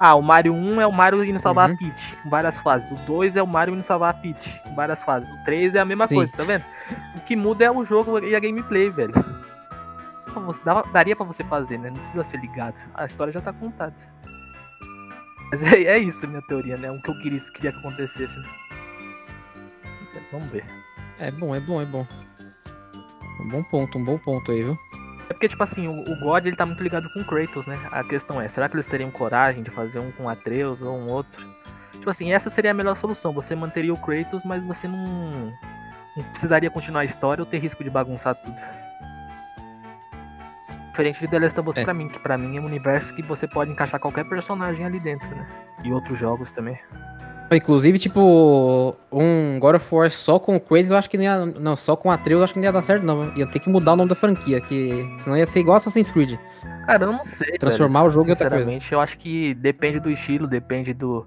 Ah, 0.00 0.14
o 0.14 0.22
Mario 0.22 0.54
1 0.54 0.80
é 0.80 0.86
o 0.86 0.92
Mario 0.92 1.24
indo 1.24 1.40
salvar 1.40 1.68
Uhum. 1.68 1.74
a 1.74 1.78
Peach, 1.78 2.16
com 2.22 2.30
várias 2.30 2.60
fases. 2.60 2.88
O 2.92 3.04
2 3.04 3.34
é 3.34 3.42
o 3.42 3.46
Mario 3.48 3.74
indo 3.74 3.82
salvar 3.82 4.10
a 4.10 4.14
Peach, 4.14 4.60
com 4.62 4.72
várias 4.76 5.02
fases. 5.02 5.28
O 5.28 5.44
3 5.44 5.74
é 5.74 5.80
a 5.80 5.84
mesma 5.84 6.06
Sim. 6.06 6.14
coisa, 6.14 6.36
tá 6.36 6.44
vendo? 6.44 6.64
O 7.16 7.20
que 7.22 7.34
muda 7.34 7.64
é 7.64 7.70
o 7.70 7.84
jogo 7.84 8.20
e 8.20 8.36
a 8.36 8.38
gameplay, 8.38 8.88
velho. 8.90 9.12
Você- 10.46 10.62
daria 10.92 11.16
pra 11.16 11.26
você 11.26 11.42
fazer, 11.42 11.78
né? 11.78 11.90
Não 11.90 11.96
precisa 11.96 12.22
ser 12.22 12.38
ligado. 12.40 12.76
A 12.94 13.04
história 13.06 13.32
já 13.32 13.40
tá 13.40 13.52
contada. 13.52 13.96
Mas 15.50 15.62
é, 15.64 15.82
é 15.82 15.98
isso, 15.98 16.28
minha 16.28 16.42
teoria, 16.42 16.76
né? 16.76 16.90
O 16.92 17.02
que 17.02 17.10
eu 17.10 17.18
queria, 17.18 17.40
queria 17.52 17.72
que 17.72 17.78
acontecesse. 17.78 18.38
né? 18.38 18.48
Vamos 20.32 20.48
ver. 20.50 20.64
É 21.18 21.30
bom, 21.30 21.54
é 21.54 21.60
bom, 21.60 21.80
é 21.80 21.84
bom. 21.84 22.06
Um 23.40 23.48
bom 23.48 23.62
ponto, 23.62 23.98
um 23.98 24.04
bom 24.04 24.18
ponto 24.18 24.50
aí, 24.52 24.62
viu? 24.62 24.78
É 25.28 25.32
porque, 25.32 25.48
tipo 25.48 25.62
assim, 25.62 25.86
o, 25.86 25.92
o 25.92 26.20
God 26.20 26.46
ele 26.46 26.56
tá 26.56 26.64
muito 26.66 26.82
ligado 26.82 27.08
com 27.12 27.20
o 27.20 27.24
Kratos, 27.24 27.66
né? 27.66 27.78
A 27.92 28.02
questão 28.02 28.40
é, 28.40 28.48
será 28.48 28.68
que 28.68 28.74
eles 28.74 28.86
teriam 28.86 29.10
coragem 29.10 29.62
de 29.62 29.70
fazer 29.70 29.98
um 29.98 30.10
com 30.12 30.28
Atreus 30.28 30.80
ou 30.82 30.96
um 30.96 31.08
outro? 31.08 31.46
Tipo 31.92 32.10
assim, 32.10 32.32
essa 32.32 32.48
seria 32.48 32.70
a 32.70 32.74
melhor 32.74 32.96
solução. 32.96 33.32
Você 33.32 33.54
manteria 33.54 33.92
o 33.92 33.96
Kratos, 33.98 34.44
mas 34.44 34.62
você 34.62 34.88
não, 34.88 35.52
não 36.16 36.24
precisaria 36.30 36.70
continuar 36.70 37.02
a 37.02 37.04
história 37.04 37.42
ou 37.42 37.46
ter 37.46 37.58
risco 37.58 37.84
de 37.84 37.90
bagunçar 37.90 38.34
tudo. 38.36 38.56
Diferente 40.90 41.20
de 41.20 41.28
The 41.28 41.38
Last 41.38 41.60
of 41.60 41.68
Us 41.68 41.76
É. 41.76 41.84
pra 41.84 41.94
mim, 41.94 42.08
que 42.08 42.18
pra 42.18 42.36
mim 42.36 42.56
é 42.56 42.60
um 42.60 42.64
universo 42.64 43.14
que 43.14 43.22
você 43.22 43.46
pode 43.46 43.70
encaixar 43.70 44.00
qualquer 44.00 44.24
personagem 44.24 44.84
ali 44.84 44.98
dentro, 44.98 45.28
né? 45.28 45.46
E 45.84 45.92
outros 45.92 46.18
jogos 46.18 46.50
também. 46.50 46.76
Inclusive, 47.50 47.98
tipo, 47.98 48.94
um 49.10 49.58
God 49.58 49.76
of 49.76 49.94
War 49.94 50.10
só 50.10 50.38
com 50.38 50.56
o 50.56 50.60
Kratos, 50.60 50.90
eu 50.90 50.96
acho 50.96 51.08
que 51.08 51.16
não 51.16 51.24
ia. 51.24 51.46
Não, 51.46 51.76
só 51.76 51.96
com 51.96 52.10
o 52.10 52.12
Atreus, 52.12 52.40
eu 52.40 52.44
acho 52.44 52.52
que 52.52 52.58
não 52.58 52.66
ia 52.66 52.72
dar 52.72 52.82
certo, 52.82 53.04
não. 53.04 53.34
Ia 53.36 53.46
ter 53.46 53.58
que 53.58 53.70
mudar 53.70 53.94
o 53.94 53.96
nome 53.96 54.08
da 54.10 54.14
franquia, 54.14 54.60
que 54.60 54.90
senão 55.22 55.36
ia 55.36 55.46
ser 55.46 55.60
igual 55.60 55.76
Assassin's 55.76 56.10
Creed. 56.10 56.38
Cara, 56.86 57.04
eu 57.04 57.12
não 57.12 57.24
sei. 57.24 57.56
Transformar 57.58 58.00
velho. 58.00 58.10
o 58.10 58.12
jogo 58.12 58.26
em 58.26 58.30
outra 58.30 58.50
coisa. 58.50 58.64
Sinceramente, 58.64 58.92
eu 58.92 59.00
acho 59.00 59.16
que 59.16 59.54
depende 59.54 59.98
do 59.98 60.10
estilo, 60.10 60.46
depende 60.46 60.92
do. 60.92 61.26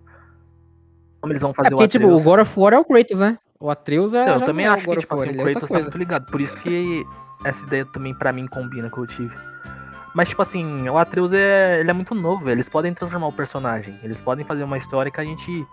Como 1.19 1.34
eles 1.34 1.41
vão 1.41 1.51
É 1.51 1.53
fazer 1.55 1.69
porque, 1.72 1.86
o 1.86 1.88
tipo, 1.88 2.05
o 2.05 2.09
Atreus. 2.09 2.24
God 2.24 2.39
of 2.39 2.59
War 2.59 2.74
é 2.74 2.80
o 2.80 2.86
Kratos, 2.86 3.19
né? 3.19 3.38
O 3.59 3.69
Atreus 3.69 4.13
é. 4.13 4.22
Então, 4.22 4.36
eu 4.36 4.41
também 4.41 4.65
é 4.67 4.69
acho 4.69 4.88
que, 4.88 4.97
tipo 4.97 5.15
assim, 5.15 5.30
o 5.30 5.32
é 5.32 5.43
Kratos 5.43 5.61
tá 5.63 5.67
coisa. 5.67 5.84
muito 5.84 5.97
ligado. 5.97 6.26
Por 6.28 6.39
isso 6.39 6.57
que 6.59 7.03
essa 7.43 7.65
ideia 7.65 7.86
também 7.86 8.13
pra 8.13 8.32
mim 8.32 8.45
combina 8.45 8.91
com 8.91 9.01
o 9.01 9.07
que 9.07 9.13
eu 9.13 9.17
tive. 9.28 9.36
Mas, 10.13 10.30
tipo 10.30 10.41
assim, 10.41 10.88
o 10.88 10.97
Atreus 10.97 11.34
é, 11.34 11.80
ele 11.80 11.89
é 11.89 11.93
muito 11.93 12.13
novo, 12.13 12.45
velho. 12.45 12.55
Eles 12.57 12.69
podem 12.69 12.93
transformar 12.93 13.28
o 13.28 13.32
personagem. 13.32 13.97
Eles 14.03 14.22
podem 14.22 14.45
fazer 14.45 14.63
uma 14.63 14.78
história 14.78 15.11
que 15.11 15.19
a 15.19 15.24
gente 15.24 15.65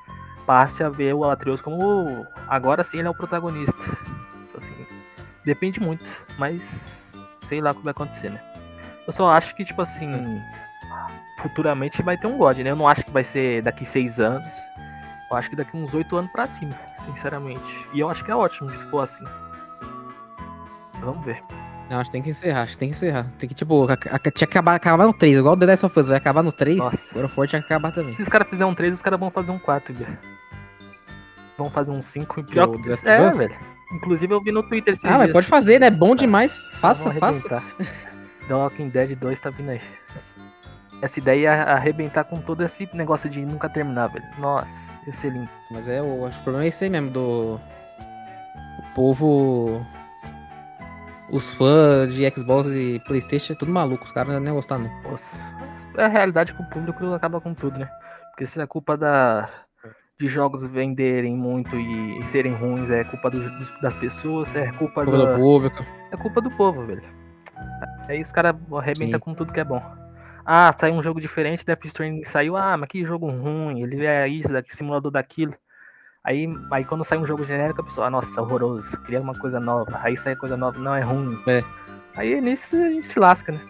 passe 0.48 0.82
a 0.82 0.88
ver 0.88 1.12
o 1.12 1.28
Atreus 1.28 1.60
como. 1.60 2.26
Agora 2.48 2.82
sim 2.82 3.00
ele 3.00 3.06
é 3.06 3.10
o 3.10 3.14
protagonista. 3.14 3.76
Tipo 3.76 4.56
assim, 4.56 4.86
depende 5.44 5.78
muito. 5.78 6.10
Mas 6.38 7.14
sei 7.42 7.60
lá 7.60 7.72
o 7.72 7.74
que 7.74 7.84
vai 7.84 7.90
acontecer, 7.90 8.30
né? 8.30 8.42
Eu 9.06 9.12
só 9.12 9.30
acho 9.30 9.54
que, 9.54 9.62
tipo 9.62 9.82
assim. 9.82 10.40
Futuramente 11.42 12.02
vai 12.02 12.16
ter 12.16 12.26
um 12.26 12.38
God, 12.38 12.58
né? 12.58 12.70
Eu 12.70 12.76
não 12.76 12.88
acho 12.88 13.04
que 13.04 13.10
vai 13.10 13.22
ser 13.22 13.62
daqui 13.62 13.84
seis 13.84 14.18
anos. 14.18 14.50
Eu 15.30 15.36
acho 15.36 15.50
que 15.50 15.56
daqui 15.56 15.76
uns 15.76 15.92
oito 15.92 16.16
anos 16.16 16.32
pra 16.32 16.48
cima, 16.48 16.74
sinceramente. 17.04 17.86
E 17.92 18.00
eu 18.00 18.08
acho 18.08 18.24
que 18.24 18.30
é 18.30 18.34
ótimo 18.34 18.74
se 18.74 18.84
for 18.90 19.00
assim. 19.00 19.24
Vamos 21.00 21.24
ver. 21.24 21.44
Não, 21.90 21.98
acho 22.00 22.10
que 22.10 22.12
tem 22.12 22.22
que 22.22 22.30
encerrar, 22.30 22.60
acho 22.62 22.72
que 22.72 22.78
tem 22.78 22.88
que 22.90 22.94
encerrar. 22.96 23.26
Tem 23.38 23.48
que, 23.48 23.54
tipo, 23.54 23.86
a- 23.88 23.92
a- 23.94 24.18
tinha 24.18 24.32
que 24.32 24.44
acabar, 24.44 24.74
acabar 24.74 25.06
no 25.06 25.12
3, 25.14 25.38
igual 25.38 25.54
o 25.54 25.56
The 25.56 25.66
Last 25.66 25.86
of 25.86 25.98
Us, 25.98 26.08
vai 26.08 26.18
acabar 26.18 26.42
no 26.42 26.52
3, 26.52 26.76
Nossa. 26.76 27.14
God 27.14 27.24
of 27.24 27.34
War 27.40 27.48
tinha 27.48 27.60
que 27.62 27.66
acabar 27.66 27.92
também. 27.92 28.12
Se 28.12 28.20
os 28.20 28.28
caras 28.28 28.46
fizerem 28.48 28.70
um 28.70 28.74
3, 28.74 28.92
os 28.92 29.00
caras 29.02 29.18
vão 29.18 29.30
fazer 29.30 29.50
um 29.52 29.58
4, 29.58 29.94
velho. 29.94 30.18
Vão 31.56 31.70
fazer 31.70 31.90
um 31.90 32.02
5 32.02 32.40
e 32.40 32.42
pior 32.42 32.68
que. 32.68 33.08
É, 33.08 33.26
Us? 33.26 33.38
velho. 33.38 33.56
Inclusive 33.92 34.34
eu 34.34 34.42
vi 34.42 34.52
no 34.52 34.62
Twitter 34.62 34.92
esses 34.92 35.04
Ah, 35.06 35.12
mas 35.12 35.20
dias. 35.22 35.32
pode 35.32 35.46
fazer, 35.46 35.80
né? 35.80 35.90
Bom 35.90 36.14
demais. 36.14 36.60
Vamos 36.62 36.78
Faça, 36.78 37.12
faça. 37.14 37.62
The 38.46 38.54
Walking 38.54 38.90
Dead 38.90 39.16
2 39.18 39.40
tá 39.40 39.48
vindo 39.50 39.70
aí. 39.70 39.80
Essa 41.00 41.18
ideia 41.20 41.48
é 41.50 41.70
arrebentar 41.72 42.24
com 42.24 42.36
todo 42.38 42.62
esse 42.62 42.88
negócio 42.92 43.30
de 43.30 43.40
nunca 43.46 43.68
terminar, 43.68 44.08
velho. 44.08 44.24
Nossa, 44.38 44.92
ia 45.06 45.30
lindo. 45.30 45.48
Mas 45.70 45.88
é, 45.88 46.02
o, 46.02 46.26
acho 46.26 46.34
que 46.36 46.40
o 46.40 46.44
problema 46.44 46.64
é 46.64 46.68
esse 46.68 46.84
aí 46.84 46.90
mesmo, 46.90 47.10
do. 47.10 47.54
O 48.78 48.94
povo. 48.94 49.86
Os 51.30 51.50
fãs 51.52 52.12
de 52.12 52.26
Xbox 52.34 52.68
e 52.68 53.00
Playstation 53.06 53.52
é 53.52 53.56
tudo 53.56 53.70
maluco, 53.70 54.04
os 54.04 54.12
caras 54.12 54.34
não 54.40 54.44
iam 54.46 54.54
gostar 54.54 54.78
não. 54.78 54.90
Nossa, 55.02 55.36
é 55.96 56.04
a 56.04 56.08
realidade 56.08 56.54
que 56.54 56.62
o 56.62 56.68
público 56.70 57.12
acaba 57.12 57.40
com 57.40 57.52
tudo, 57.52 57.78
né? 57.78 57.88
Porque 58.30 58.46
se 58.46 58.60
é 58.60 58.66
culpa 58.66 58.96
da 58.96 59.48
de 60.18 60.26
jogos 60.26 60.66
venderem 60.68 61.36
muito 61.36 61.76
e, 61.76 62.18
e 62.18 62.26
serem 62.26 62.52
ruins, 62.52 62.90
é 62.90 63.04
culpa 63.04 63.30
do- 63.30 63.80
das 63.80 63.96
pessoas, 63.96 64.52
é 64.56 64.72
culpa 64.72 65.04
do 65.04 65.12
da, 65.26 65.36
público. 65.36 65.84
é 66.10 66.16
culpa 66.16 66.40
do 66.40 66.50
povo, 66.50 66.84
velho. 66.84 67.02
Aí 68.08 68.20
os 68.20 68.32
caras 68.32 68.56
arrebentam 68.72 69.20
com 69.20 69.32
tudo 69.34 69.52
que 69.52 69.60
é 69.60 69.64
bom. 69.64 69.80
Ah, 70.44 70.72
saiu 70.76 70.94
um 70.94 71.02
jogo 71.02 71.20
diferente, 71.20 71.64
Death 71.64 71.84
Stranding 71.84 72.24
saiu, 72.24 72.56
ah, 72.56 72.76
mas 72.76 72.88
que 72.88 73.04
jogo 73.04 73.30
ruim, 73.30 73.80
ele 73.82 74.04
é 74.06 74.26
isso, 74.26 74.52
daqui, 74.52 74.74
simulador 74.74 75.12
daquilo. 75.12 75.54
Aí, 76.28 76.46
aí 76.70 76.84
quando 76.84 77.02
sai 77.04 77.16
um 77.16 77.24
jogo 77.26 77.42
genérico, 77.42 77.80
a 77.80 77.84
pessoa, 77.84 78.06
ah, 78.06 78.10
nossa, 78.10 78.42
horroroso, 78.42 78.98
queria 79.00 79.18
uma 79.18 79.32
coisa 79.32 79.58
nova. 79.58 79.98
Aí 80.02 80.14
sai 80.14 80.36
coisa 80.36 80.58
nova, 80.58 80.78
não, 80.78 80.94
é 80.94 81.00
ruim. 81.00 81.38
É. 81.46 81.64
Aí 82.14 82.38
nisso 82.38 82.76
a 82.76 82.90
gente 82.90 83.06
se 83.06 83.18
lasca, 83.18 83.50
né? 83.50 83.60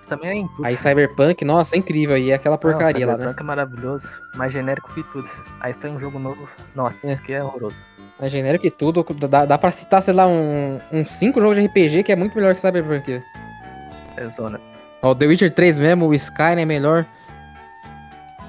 Isso 0.00 0.08
também 0.08 0.30
é 0.30 0.34
em 0.34 0.48
tudo. 0.48 0.66
Aí 0.66 0.76
Cyberpunk, 0.76 1.44
nossa, 1.44 1.76
é 1.76 1.78
incrível. 1.78 2.18
E 2.18 2.32
aquela 2.32 2.58
porcaria 2.58 3.06
Não, 3.06 3.12
lá, 3.12 3.18
né? 3.18 3.18
Cyberpunk 3.26 3.40
é 3.40 3.44
maravilhoso, 3.46 4.08
mais 4.34 4.52
genérico 4.52 4.92
que 4.92 5.04
tudo. 5.04 5.30
Aí 5.60 5.72
sai 5.72 5.88
um 5.88 6.00
jogo 6.00 6.18
novo, 6.18 6.48
nossa, 6.74 7.12
É. 7.12 7.16
que 7.16 7.32
é 7.32 7.44
horroroso. 7.44 7.76
É 8.18 8.28
genérico 8.28 8.66
e 8.66 8.72
tudo. 8.72 9.06
Dá, 9.28 9.44
dá 9.44 9.56
pra 9.56 9.70
citar, 9.70 10.02
sei 10.02 10.14
lá, 10.14 10.26
um, 10.26 10.80
uns 10.90 11.12
5 11.12 11.40
jogos 11.40 11.56
de 11.56 11.64
RPG 11.64 12.02
que 12.02 12.10
é 12.10 12.16
muito 12.16 12.34
melhor 12.34 12.54
que 12.54 12.60
Cyberpunk. 12.60 13.22
É 14.16 14.28
zona. 14.30 14.60
Ó, 15.00 15.12
o 15.12 15.14
The 15.14 15.26
Witcher 15.26 15.54
3 15.54 15.78
mesmo, 15.78 16.08
o 16.08 16.14
Skyrim 16.14 16.62
é 16.62 16.64
melhor. 16.64 17.06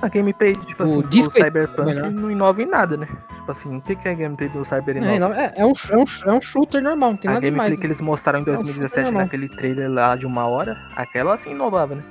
A 0.01 0.07
gameplay, 0.09 0.55
tipo 0.57 0.83
O 0.83 0.85
assim, 0.85 1.01
do 1.01 1.17
é 1.17 1.21
Cyberpunk 1.21 1.85
melhor. 1.87 2.11
não 2.11 2.29
inova 2.29 2.61
em 2.61 2.65
nada, 2.65 2.97
né? 2.97 3.07
Tipo 3.33 3.51
assim, 3.51 3.75
o 3.77 3.81
que 3.81 3.93
é 4.07 4.11
a 4.11 4.13
gameplay 4.13 4.49
do 4.49 4.63
Cyber 4.65 4.97
É, 4.97 4.99
é, 4.99 5.15
é 5.57 5.65
um, 5.65 5.71
é, 5.89 5.97
um, 5.97 6.05
é 6.25 6.31
um 6.33 6.41
shooter 6.41 6.81
normal, 6.83 7.11
não 7.11 7.17
tem 7.17 7.29
A 7.29 7.33
nada 7.35 7.41
gameplay 7.45 7.67
demais. 7.69 7.79
que 7.79 7.87
eles 7.87 8.01
mostraram 8.01 8.39
em 8.39 8.41
um 8.43 8.45
2017 8.45 9.05
normal. 9.05 9.23
naquele 9.23 9.49
trailer 9.49 9.89
lá 9.89 10.15
de 10.15 10.25
uma 10.25 10.45
hora, 10.47 10.77
aquela 10.95 11.33
assim 11.33 11.51
inovava, 11.51 11.95
né? 11.95 12.03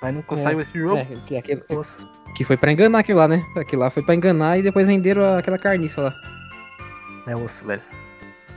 Mas 0.00 0.14
nunca 0.14 0.34
É, 0.34 0.38
saiu 0.38 0.60
esse 0.60 0.78
jogo. 0.78 0.96
É, 0.98 1.04
que, 1.26 1.36
aquele- 1.36 1.64
Nossa. 1.70 2.02
que 2.34 2.44
foi 2.44 2.56
pra 2.56 2.70
enganar 2.72 2.98
aquilo 3.00 3.18
lá, 3.18 3.28
né? 3.28 3.42
Aquilo 3.56 3.82
lá 3.82 3.90
foi 3.90 4.02
pra 4.02 4.14
enganar 4.14 4.58
e 4.58 4.62
depois 4.62 4.86
renderam 4.86 5.36
aquela 5.36 5.58
carniça 5.58 6.00
lá. 6.00 6.14
É 7.26 7.34
osso, 7.34 7.66
velho. 7.66 7.82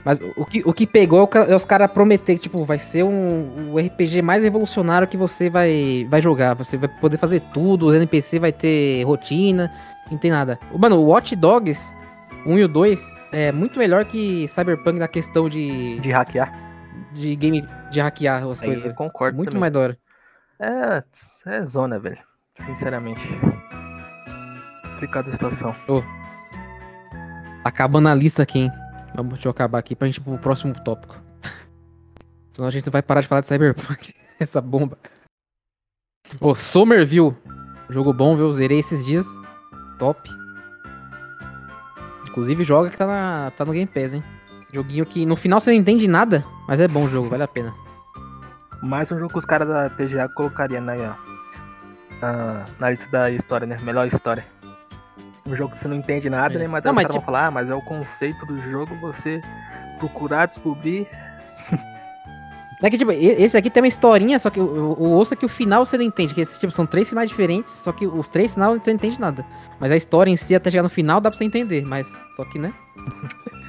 Mas 0.08 0.22
o 0.38 0.46
que, 0.46 0.62
o 0.64 0.72
que 0.72 0.86
pegou 0.86 1.28
é 1.34 1.52
é 1.52 1.54
os 1.54 1.66
caras 1.66 1.90
prometer 1.90 2.36
que, 2.36 2.40
tipo, 2.40 2.64
vai 2.64 2.78
ser 2.78 3.02
um, 3.02 3.74
o 3.74 3.78
RPG 3.78 4.22
mais 4.22 4.42
revolucionário 4.42 5.06
que 5.06 5.18
você 5.18 5.50
vai, 5.50 6.06
vai 6.08 6.22
jogar. 6.22 6.54
Você 6.54 6.78
vai 6.78 6.88
poder 6.88 7.18
fazer 7.18 7.40
tudo, 7.52 7.88
os 7.88 7.94
NPC 7.94 8.38
vai 8.38 8.50
ter 8.50 9.02
rotina, 9.04 9.70
não 10.10 10.16
tem 10.16 10.30
nada. 10.30 10.58
Mano, 10.78 10.96
o 10.96 11.08
Watch 11.08 11.36
Dogs 11.36 11.94
1 12.46 12.58
e 12.58 12.64
o 12.64 12.68
2 12.68 13.14
é 13.32 13.52
muito 13.52 13.78
melhor 13.78 14.06
que 14.06 14.48
Cyberpunk 14.48 14.98
na 14.98 15.08
questão 15.08 15.46
de, 15.46 16.00
De 16.00 16.10
hackear. 16.10 16.54
de 17.12 17.36
game, 17.36 17.68
de 17.90 18.00
hackear 18.00 18.42
as 18.48 18.62
Aí 18.62 18.70
eu 18.70 18.74
coisas. 18.76 18.96
concordo 18.96 19.36
Muito 19.36 19.50
também. 19.50 19.60
mais 19.60 19.72
da 19.74 19.80
hora. 19.80 19.98
É, 20.58 21.02
é 21.54 21.62
zona, 21.66 21.98
velho. 21.98 22.16
Sinceramente. 22.64 23.20
Complicada 24.94 25.28
a 25.28 25.32
situação. 25.34 25.76
Tá 25.86 26.02
Acabando 27.62 28.08
a 28.08 28.14
lista 28.14 28.42
aqui, 28.42 28.60
hein? 28.60 28.72
Vamos, 29.14 29.34
deixa 29.34 29.48
eu 29.48 29.50
acabar 29.50 29.78
aqui 29.78 29.96
pra 29.96 30.06
gente 30.06 30.18
ir 30.18 30.20
pro 30.20 30.38
próximo 30.38 30.72
tópico. 30.84 31.20
Senão 32.50 32.68
a 32.68 32.70
gente 32.70 32.86
não 32.86 32.92
vai 32.92 33.02
parar 33.02 33.20
de 33.20 33.26
falar 33.26 33.40
de 33.40 33.48
Cyberpunk. 33.48 34.14
Essa 34.38 34.60
bomba. 34.60 34.98
Ô, 36.40 36.54
Somerville. 36.54 37.36
Jogo 37.90 38.12
bom, 38.12 38.36
viu? 38.36 38.52
Zerei 38.52 38.78
esses 38.78 39.04
dias. 39.04 39.26
Top. 39.98 40.28
Inclusive 42.28 42.62
joga 42.62 42.90
que 42.90 42.96
tá, 42.96 43.06
na, 43.06 43.50
tá 43.56 43.64
no 43.64 43.72
Game 43.72 43.86
Pass, 43.86 44.14
hein? 44.14 44.22
Joguinho 44.72 45.06
que 45.06 45.24
no 45.24 45.34
final 45.34 45.60
você 45.60 45.70
não 45.70 45.78
entende 45.78 46.06
nada, 46.06 46.44
mas 46.68 46.78
é 46.78 46.86
bom 46.86 47.04
o 47.04 47.08
jogo, 47.08 47.28
vale 47.28 47.42
a 47.42 47.48
pena. 47.48 47.74
Mais 48.82 49.10
um 49.10 49.18
jogo 49.18 49.32
que 49.32 49.38
os 49.38 49.44
caras 49.44 49.66
da 49.66 49.88
TGA 49.88 50.28
colocaria 50.28 50.80
na, 50.80 50.94
na, 52.20 52.64
na 52.78 52.90
lista 52.90 53.10
da 53.10 53.30
história, 53.30 53.66
né? 53.66 53.78
Melhor 53.82 54.06
história. 54.06 54.46
Um 55.48 55.56
jogo 55.56 55.70
que 55.72 55.78
você 55.78 55.88
não 55.88 55.96
entende 55.96 56.28
nada, 56.28 56.54
É. 56.54 56.58
né? 56.58 56.68
Mas, 56.68 56.84
Não, 56.84 56.92
os 56.92 56.96
mas 56.96 57.04
caras 57.04 57.14
tipo- 57.16 57.24
falar, 57.26 57.46
ah, 57.46 57.50
mas 57.50 57.70
é 57.70 57.74
o 57.74 57.80
conceito 57.82 58.44
do 58.46 58.60
jogo, 58.70 58.94
você 59.00 59.40
procurar, 59.98 60.46
descobrir. 60.46 61.06
É 62.80 62.88
que, 62.88 62.96
tipo, 62.96 63.10
esse 63.10 63.56
aqui 63.56 63.68
tem 63.70 63.82
uma 63.82 63.88
historinha, 63.88 64.38
só 64.38 64.50
que 64.50 64.60
o, 64.60 64.96
o 64.96 65.20
é 65.20 65.34
que 65.34 65.44
o 65.44 65.48
final 65.48 65.84
você 65.84 65.98
não 65.98 66.04
entende. 66.04 66.32
Que 66.32 66.44
tipo, 66.46 66.70
são 66.70 66.86
três 66.86 67.08
finais 67.08 67.28
diferentes, 67.28 67.72
só 67.72 67.90
que 67.90 68.06
os 68.06 68.28
três 68.28 68.54
finais 68.54 68.70
você 68.80 68.90
não 68.92 68.94
entende 68.94 69.20
nada. 69.20 69.44
Mas 69.80 69.90
a 69.90 69.96
história 69.96 70.30
em 70.30 70.36
si, 70.36 70.54
até 70.54 70.70
chegar 70.70 70.84
no 70.84 70.88
final, 70.88 71.20
dá 71.20 71.28
pra 71.28 71.36
você 71.36 71.42
entender. 71.42 71.84
Mas, 71.84 72.06
só 72.36 72.44
que, 72.44 72.56
né? 72.56 72.72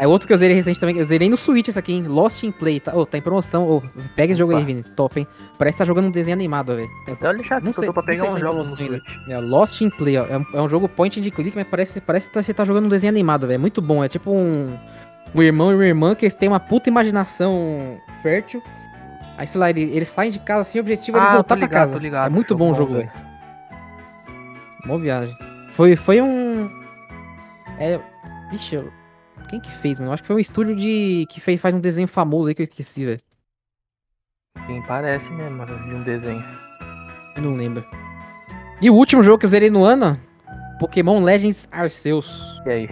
Aí 0.00 0.06
outro 0.06 0.26
que 0.26 0.32
eu 0.32 0.36
zerei 0.38 0.56
recente 0.56 0.80
também, 0.80 0.96
eu 0.96 1.04
zerei 1.04 1.28
no 1.28 1.36
Switch 1.36 1.68
esse 1.68 1.78
aqui, 1.78 1.92
hein? 1.92 2.06
Lost 2.08 2.42
in 2.42 2.50
Play. 2.50 2.80
Tá, 2.80 2.92
oh, 2.94 3.04
tá 3.04 3.18
em 3.18 3.20
promoção. 3.20 3.68
Oh, 3.68 3.82
pega 4.16 4.32
esse 4.32 4.38
jogo 4.38 4.56
aí, 4.56 4.64
Vini. 4.64 4.82
Top, 4.82 5.20
hein? 5.20 5.26
Parece 5.58 5.76
que 5.76 5.78
tá 5.80 5.84
jogando 5.84 6.06
um 6.06 6.10
desenho 6.10 6.34
animado, 6.34 6.74
velho. 6.74 6.88
Ele 7.06 7.44
já 7.44 7.60
não 7.60 7.70
sei, 7.70 7.92
pra 7.92 8.02
pegar 8.02 8.24
não 8.24 8.30
sei 8.32 8.42
um 8.42 8.46
jogo 8.46 8.58
no. 8.60 8.64
Switch. 8.64 9.16
É 9.28 9.38
Lost 9.38 9.78
in 9.82 9.90
Play, 9.90 10.16
ó. 10.16 10.24
É 10.24 10.38
um, 10.38 10.46
é 10.54 10.62
um 10.62 10.70
jogo 10.70 10.88
point 10.88 11.20
and 11.20 11.30
click, 11.30 11.52
mas 11.54 11.66
parece, 11.66 12.00
parece 12.00 12.30
que 12.30 12.42
você 12.42 12.54
tá 12.54 12.64
jogando 12.64 12.86
um 12.86 12.88
desenho 12.88 13.12
animado, 13.12 13.46
velho. 13.46 13.56
É 13.56 13.58
muito 13.58 13.82
bom. 13.82 14.02
É 14.02 14.08
tipo 14.08 14.30
um, 14.32 14.74
um 15.34 15.42
irmão 15.42 15.70
e 15.70 15.74
uma 15.74 15.84
irmã 15.84 16.14
que 16.14 16.24
eles 16.24 16.32
têm 16.32 16.48
uma 16.48 16.60
puta 16.60 16.88
imaginação 16.88 18.00
fértil. 18.22 18.62
Aí, 19.36 19.46
sei 19.46 19.60
lá, 19.60 19.68
eles, 19.68 19.94
eles 19.94 20.08
saem 20.08 20.30
de 20.30 20.38
casa 20.38 20.62
assim, 20.62 20.78
o 20.78 20.80
objetivo 20.80 21.18
é 21.18 21.20
eles 21.20 21.28
Ah, 21.30 21.34
voltar 21.34 21.54
tô 21.56 21.58
pra 21.58 21.66
ligado, 21.66 21.80
casa. 21.82 21.92
tô 21.92 21.98
ligado. 21.98 22.26
É 22.26 22.34
muito 22.34 22.56
bom 22.56 22.70
o 22.70 22.74
jogo, 22.74 22.94
velho. 22.94 23.10
velho. 23.14 23.30
Boa 24.86 24.98
viagem. 24.98 25.36
Foi, 25.72 25.94
foi 25.94 26.22
um. 26.22 26.70
É. 27.78 28.00
Vixe, 28.50 28.76
eu- 28.76 28.90
quem 29.50 29.58
que 29.58 29.70
fez, 29.70 29.98
mano? 29.98 30.12
Acho 30.12 30.22
que 30.22 30.28
foi 30.28 30.36
um 30.36 30.40
estúdio 30.40 30.76
de. 30.76 31.26
que 31.28 31.40
fez, 31.40 31.60
faz 31.60 31.74
um 31.74 31.80
desenho 31.80 32.06
famoso 32.06 32.48
aí 32.48 32.54
que 32.54 32.62
eu 32.62 32.64
esqueci, 32.64 33.04
velho. 33.04 33.20
Sim, 34.64 34.80
parece 34.86 35.30
mesmo, 35.32 35.58
mano, 35.58 35.76
de 35.88 35.94
um 35.94 36.02
desenho. 36.04 36.44
Eu 37.34 37.42
não 37.42 37.56
lembro. 37.56 37.84
E 38.80 38.88
o 38.88 38.94
último 38.94 39.24
jogo 39.24 39.38
que 39.38 39.46
eu 39.46 39.50
zerei 39.50 39.68
no 39.68 39.84
ano? 39.84 40.18
Pokémon 40.78 41.22
Legends 41.22 41.68
Arceus. 41.72 42.60
E 42.64 42.70
aí? 42.70 42.88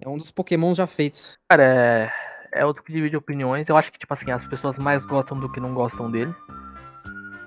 É 0.00 0.08
um 0.08 0.16
dos 0.16 0.30
Pokémon 0.30 0.72
já 0.74 0.86
feitos. 0.86 1.36
Cara, 1.48 1.64
é, 1.64 2.12
é 2.52 2.64
outro 2.64 2.84
que 2.84 2.92
divide 2.92 3.16
opiniões. 3.16 3.68
Eu 3.68 3.76
acho 3.76 3.90
que, 3.90 3.98
tipo 3.98 4.12
assim, 4.14 4.30
as 4.30 4.44
pessoas 4.44 4.78
mais 4.78 5.04
gostam 5.04 5.38
do 5.38 5.50
que 5.50 5.58
não 5.58 5.74
gostam 5.74 6.08
dele. 6.08 6.34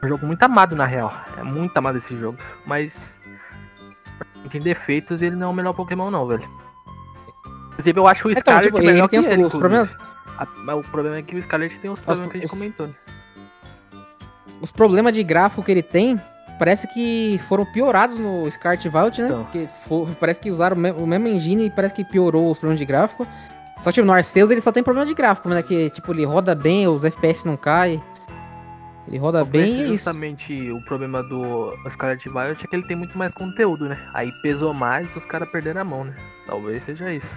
É 0.02 0.06
um 0.06 0.10
jogo 0.10 0.28
muito 0.28 0.44
amado, 0.44 0.76
na 0.76 0.86
real. 0.86 1.14
É 1.38 1.44
muito 1.44 1.76
amado 1.78 1.98
esse 1.98 2.18
jogo. 2.18 2.38
Mas. 2.66 3.18
Tem 4.52 4.62
defeitos 4.62 5.22
ele 5.22 5.38
não 5.38 5.48
é 5.48 5.50
o 5.50 5.54
melhor 5.54 5.74
Pokémon, 5.74 6.12
não, 6.12 6.28
velho. 6.28 6.63
Inclusive, 7.74 8.00
eu 8.00 8.08
acho 8.08 8.28
o 8.28 8.32
Então, 8.32 8.40
Scarlet 8.42 8.72
tipo, 8.74 8.86
melhor 8.86 9.08
que 9.10 9.20
os, 9.20 9.26
ele, 9.26 9.44
os 9.44 9.56
problemas. 9.56 9.98
A- 10.38 10.48
mas 10.58 10.78
o 10.78 10.90
problema 10.90 11.18
é 11.18 11.22
que 11.22 11.36
o 11.36 11.42
Scarlet 11.42 11.78
tem 11.80 11.92
os 11.92 12.00
problemas 12.00 12.32
que 12.32 12.38
a 12.38 12.42
gente 12.42 12.52
os- 12.52 12.58
comentou, 12.58 12.88
né? 12.88 12.94
Os 14.62 14.72
problemas 14.72 15.14
de 15.14 15.24
gráfico 15.24 15.64
que 15.64 15.72
ele 15.72 15.84
tem. 15.84 16.20
Parece 16.60 16.88
que 16.88 17.40
foram 17.50 17.66
piorados 17.66 18.18
no 18.20 18.50
Scarlet 18.52 18.88
Vault, 18.88 19.20
né? 19.22 19.28
Então. 19.28 19.44
Porque 19.44 19.68
fo- 19.88 20.08
parece 20.20 20.40
que 20.40 20.52
usaram 20.52 20.78
o 20.78 20.80
me- 20.80 20.92
o 20.92 21.06
mesmo 21.08 21.28
engine 21.28 21.66
e 21.66 21.70
parece 21.70 21.94
que 21.96 22.04
piorou 22.06 22.50
os 22.52 22.58
problemas 22.58 22.80
de 22.80 22.86
gráfico. 22.86 23.28
Só 23.82 23.90
que 23.90 23.96
tipo, 23.96 24.06
no 24.08 24.14
Arceus 24.14 24.50
ele 24.52 24.62
só 24.62 24.72
tem 24.72 24.84
problema 24.84 25.06
de 25.06 25.14
gráfico, 25.14 25.50
né? 25.50 25.62
Que 25.64 25.90
tipo, 25.90 26.14
ele 26.14 26.24
roda 26.26 26.54
bem, 26.56 26.88
os 26.88 27.04
FPS 27.04 27.46
não 27.46 27.58
caem. 27.58 28.02
Ele 29.08 29.18
roda 29.18 29.40
Talvez 29.40 29.66
bem 29.70 29.74
e 29.76 29.82
é 29.82 29.84
isso. 29.88 29.94
justamente 29.96 30.72
o 30.72 30.80
problema 30.86 31.22
do 31.22 31.74
Scarlet 31.90 32.30
Violet 32.30 32.64
é 32.64 32.68
que 32.68 32.74
ele 32.76 32.88
tem 32.88 32.96
muito 32.96 33.18
mais 33.18 33.34
conteúdo, 33.34 33.90
né? 33.90 34.00
Aí 34.14 34.32
pesou 34.42 34.74
mais 34.74 35.14
e 35.14 35.18
os 35.18 35.26
caras 35.26 35.50
perderam 35.50 35.82
a 35.82 35.84
mão, 35.84 36.06
né? 36.06 36.16
Talvez 36.48 36.84
seja 36.84 37.12
isso. 37.12 37.36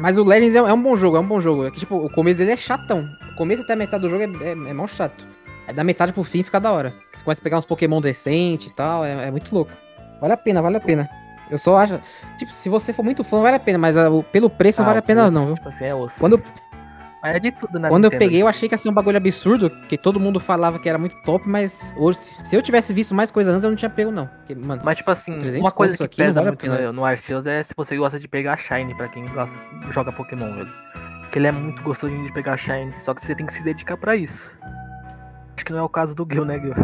Mas 0.00 0.16
o 0.18 0.24
Legends 0.24 0.54
é, 0.54 0.58
é 0.58 0.72
um 0.72 0.82
bom 0.82 0.96
jogo, 0.96 1.16
é 1.16 1.20
um 1.20 1.26
bom 1.26 1.40
jogo. 1.40 1.66
É 1.66 1.70
que, 1.70 1.78
tipo, 1.78 1.96
o 1.96 2.10
começo 2.10 2.38
dele 2.38 2.52
é 2.52 2.56
chatão. 2.56 3.08
O 3.32 3.36
começo 3.36 3.62
até 3.62 3.74
a 3.74 3.76
metade 3.76 4.02
do 4.02 4.08
jogo 4.08 4.22
é, 4.22 4.48
é, 4.48 4.50
é 4.52 4.72
mó 4.72 4.86
chato. 4.86 5.24
Aí 5.68 5.74
da 5.74 5.84
metade 5.84 6.12
pro 6.12 6.24
fim 6.24 6.42
fica 6.42 6.58
da 6.58 6.72
hora. 6.72 6.94
Você 7.14 7.22
começa 7.22 7.40
a 7.40 7.44
pegar 7.44 7.58
uns 7.58 7.64
Pokémon 7.64 8.00
decentes 8.00 8.68
e 8.68 8.74
tal, 8.74 9.04
é, 9.04 9.28
é 9.28 9.30
muito 9.30 9.54
louco. 9.54 9.70
Vale 10.20 10.32
a 10.32 10.36
pena, 10.36 10.60
vale 10.62 10.76
a 10.76 10.80
pena. 10.80 11.08
Eu 11.50 11.58
só 11.58 11.76
acho. 11.76 12.00
Tipo, 12.38 12.52
se 12.52 12.68
você 12.68 12.92
for 12.92 13.02
muito 13.02 13.22
fã, 13.24 13.40
vale 13.40 13.56
a 13.56 13.60
pena, 13.60 13.78
mas 13.78 13.96
ah, 13.96 14.08
o- 14.10 14.22
pelo 14.22 14.48
preço 14.48 14.80
não 14.80 14.86
vale 14.86 14.98
a 15.00 15.02
pena, 15.02 15.22
preço, 15.22 15.34
não, 15.34 15.46
viu? 15.46 15.54
Tipo 15.54 15.68
assim, 15.68 15.84
é 15.84 15.94
osso. 15.94 16.18
Quando, 16.18 16.42
Mas 17.22 17.36
é 17.36 17.38
de 17.38 17.52
tudo, 17.52 17.78
né? 17.78 17.88
quando 17.88 18.06
eu 18.06 18.10
peguei, 18.10 18.40
eu 18.40 18.48
achei 18.48 18.68
que 18.68 18.74
ia 18.74 18.78
ser 18.78 18.88
um 18.88 18.94
bagulho 18.94 19.18
absurdo, 19.18 19.68
que 19.88 19.98
todo 19.98 20.18
mundo 20.18 20.40
falava 20.40 20.78
que 20.78 20.88
era 20.88 20.96
muito 20.96 21.16
top, 21.22 21.46
mas 21.46 21.92
hoje, 21.96 22.18
se 22.18 22.56
eu 22.56 22.62
tivesse 22.62 22.94
visto 22.94 23.14
mais 23.14 23.30
coisa 23.30 23.52
antes, 23.52 23.62
eu 23.62 23.70
não 23.70 23.76
tinha 23.76 23.90
pego, 23.90 24.10
não. 24.10 24.26
Porque, 24.26 24.54
mano, 24.54 24.80
Mas, 24.82 24.96
tipo 24.96 25.10
assim, 25.10 25.38
300 25.38 25.60
uma 25.60 25.70
coisa 25.70 26.08
que 26.08 26.16
pesa 26.16 26.42
muito 26.42 26.66
no, 26.66 26.92
no 26.92 27.04
Arceus 27.04 27.46
é 27.46 27.62
se 27.62 27.74
você 27.76 27.96
gosta 27.96 28.18
de 28.18 28.26
pegar 28.26 28.56
Shine, 28.56 28.94
pra 28.94 29.08
quem 29.08 29.26
gosta, 29.28 29.58
joga 29.90 30.10
Pokémon, 30.10 30.54
velho. 30.54 30.72
Porque 31.20 31.38
ele 31.38 31.46
é 31.46 31.52
muito 31.52 31.82
gostosinho 31.82 32.26
de 32.26 32.32
pegar 32.32 32.56
Shine, 32.56 32.94
só 32.98 33.12
que 33.12 33.20
você 33.20 33.34
tem 33.34 33.44
que 33.44 33.52
se 33.52 33.62
dedicar 33.62 33.98
pra 33.98 34.16
isso. 34.16 34.50
Acho 35.54 35.64
que 35.64 35.72
não 35.72 35.80
é 35.80 35.82
o 35.82 35.88
caso 35.90 36.14
do 36.14 36.26
Gil, 36.30 36.46
né, 36.46 36.58
Gil? 36.58 36.74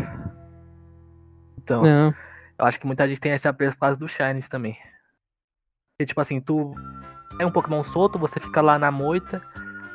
Então, 1.57 1.83
não. 1.83 2.15
eu 2.59 2.67
acho 2.67 2.79
que 2.79 2.87
muita 2.87 3.09
gente 3.09 3.21
tem 3.21 3.33
esse 3.33 3.49
apreço 3.49 3.75
por 3.75 3.81
causa 3.81 3.99
do 3.99 4.07
Shines 4.07 4.49
também. 4.49 4.77
Porque, 5.93 6.07
tipo 6.07 6.21
assim, 6.21 6.41
tu 6.41 6.75
é 7.41 7.47
um 7.47 7.51
Pokémon 7.51 7.83
solto, 7.83 8.19
você 8.19 8.39
fica 8.39 8.61
lá 8.61 8.79
na 8.79 8.91
moita, 8.91 9.43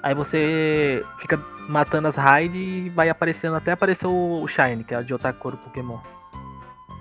aí 0.04 0.14
você 0.14 1.04
fica 1.18 1.38
matando 1.70 2.08
as 2.08 2.16
raids 2.16 2.56
e 2.56 2.90
vai 2.90 3.10
aparecendo 3.10 3.56
até 3.56 3.72
aparecer 3.72 4.08
o 4.08 4.46
Shine, 4.48 4.84
que 4.84 4.94
é 4.94 5.00
o 5.00 5.04
de 5.04 5.14
do 5.52 5.58
Pokémon. 5.58 6.00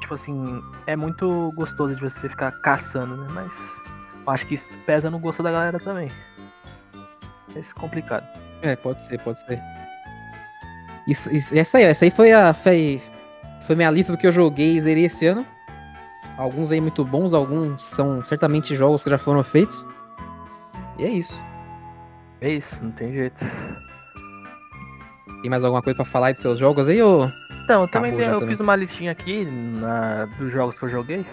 Tipo 0.01 0.15
assim, 0.15 0.63
é 0.87 0.97
muito 0.97 1.53
gostoso 1.55 1.95
de 1.95 2.01
você 2.01 2.29
ficar 2.29 2.51
caçando, 2.63 3.17
né? 3.17 3.29
Mas 3.31 3.77
acho 4.27 4.47
que 4.47 4.55
isso 4.55 4.77
pesa 4.87 5.11
no 5.11 5.19
gosto 5.19 5.43
da 5.43 5.51
galera 5.53 5.79
também. 5.79 6.11
É 7.55 7.61
complicado. 7.75 8.27
É, 8.63 8.77
pode 8.77 9.03
ser, 9.03 9.19
pode 9.19 9.41
ser. 9.41 9.61
Isso, 11.07 11.31
isso- 11.35 11.57
essa 11.57 11.79
aí, 11.79 11.85
essa 11.85 12.05
aí 12.05 12.11
foi 12.11 12.33
a. 12.33 12.55
Foi, 12.55 13.03
foi 13.67 13.75
minha 13.77 13.91
lista 13.91 14.13
do 14.13 14.19
que 14.19 14.27
eu 14.27 14.33
joguei 14.33 14.75
e 14.77 14.81
zerei 14.81 15.05
esse 15.07 15.27
ano. 15.27 15.47
Alguns 16.37 16.71
aí 16.73 16.81
muito 16.81 17.05
bons, 17.05 17.35
alguns 17.35 17.83
são 17.85 18.23
certamente 18.25 18.75
jogos 18.77 19.03
que 19.05 19.11
já 19.11 19.19
foram 19.19 19.43
feitos. 19.43 19.85
E 20.99 21.05
é 21.05 21.09
isso. 21.11 21.43
É 22.41 22.49
isso, 22.49 22.83
não 22.83 22.91
tem 22.91 23.13
jeito. 23.13 23.45
Tem 25.43 25.51
mais 25.51 25.65
alguma 25.65 25.83
coisa 25.83 25.97
pra 25.97 26.05
falar 26.05 26.33
dos 26.33 26.41
seus 26.41 26.59
jogos 26.59 26.89
aí, 26.89 27.03
ô? 27.03 27.31
Então, 27.65 27.83
eu 27.83 27.89
também, 27.89 28.19
já 28.19 28.27
eu 28.27 28.41
também. 28.41 28.49
fiz 28.49 28.61
uma 28.61 28.77
listinha 28.77 29.13
aqui 29.13 29.45
na, 29.45 30.25
dos 30.39 30.53
jogos 30.53 30.79
que 30.79 30.85
eu 30.85 30.89
joguei. 30.89 31.25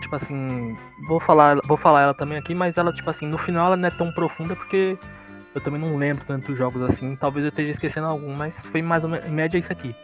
Tipo 0.00 0.16
assim, 0.16 0.76
vou 1.08 1.20
falar, 1.20 1.58
vou 1.64 1.76
falar 1.76 2.02
ela 2.02 2.14
também 2.14 2.38
aqui, 2.38 2.54
mas 2.54 2.76
ela, 2.76 2.92
tipo 2.92 3.08
assim, 3.08 3.26
no 3.26 3.38
final 3.38 3.66
ela 3.66 3.76
não 3.76 3.88
é 3.88 3.90
tão 3.90 4.12
profunda 4.12 4.54
porque 4.54 4.98
eu 5.54 5.60
também 5.60 5.80
não 5.80 5.96
lembro 5.96 6.24
tantos 6.26 6.56
jogos 6.56 6.82
assim. 6.82 7.16
Talvez 7.16 7.44
eu 7.44 7.48
esteja 7.48 7.70
esquecendo 7.70 8.06
algum, 8.06 8.34
mas 8.34 8.66
foi 8.66 8.82
mais 8.82 9.04
ou 9.04 9.10
menos, 9.10 9.26
em 9.26 9.32
média 9.32 9.58
isso 9.58 9.72
aqui. 9.72 9.94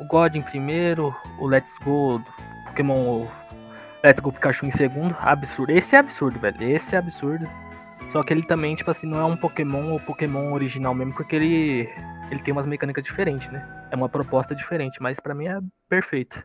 O 0.00 0.04
God 0.04 0.34
em 0.34 0.42
primeiro, 0.42 1.14
o 1.38 1.46
Let's 1.46 1.78
Go, 1.84 2.22
Pokémon 2.66 3.26
Let's 4.04 4.20
Go 4.20 4.32
Pikachu 4.32 4.66
em 4.66 4.70
segundo. 4.70 5.16
Absurdo. 5.20 5.72
Esse 5.72 5.96
é 5.96 5.98
absurdo, 5.98 6.38
velho. 6.38 6.62
Esse 6.62 6.94
é 6.94 6.98
absurdo. 6.98 7.48
Só 8.10 8.22
que 8.22 8.32
ele 8.32 8.42
também, 8.44 8.74
tipo 8.76 8.90
assim, 8.90 9.06
não 9.06 9.18
é 9.18 9.24
um 9.24 9.36
Pokémon 9.36 9.90
ou 9.92 9.98
Pokémon 10.00 10.52
original 10.52 10.94
mesmo, 10.94 11.12
porque 11.14 11.34
ele, 11.34 11.88
ele 12.30 12.40
tem 12.40 12.52
umas 12.52 12.64
mecânicas 12.66 13.02
diferentes, 13.02 13.50
né? 13.50 13.66
É 13.90 13.96
uma 13.96 14.08
proposta 14.08 14.54
diferente, 14.54 15.02
mas 15.02 15.18
pra 15.18 15.34
mim 15.34 15.46
é 15.48 15.58
perfeito. 15.88 16.44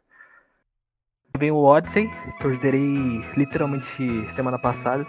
Vem 1.37 1.51
o 1.51 1.57
Odyssey, 1.63 2.09
que 2.39 2.45
eu 2.45 2.55
zerei 2.57 3.23
literalmente 3.37 4.25
semana 4.31 4.57
passada. 4.57 5.05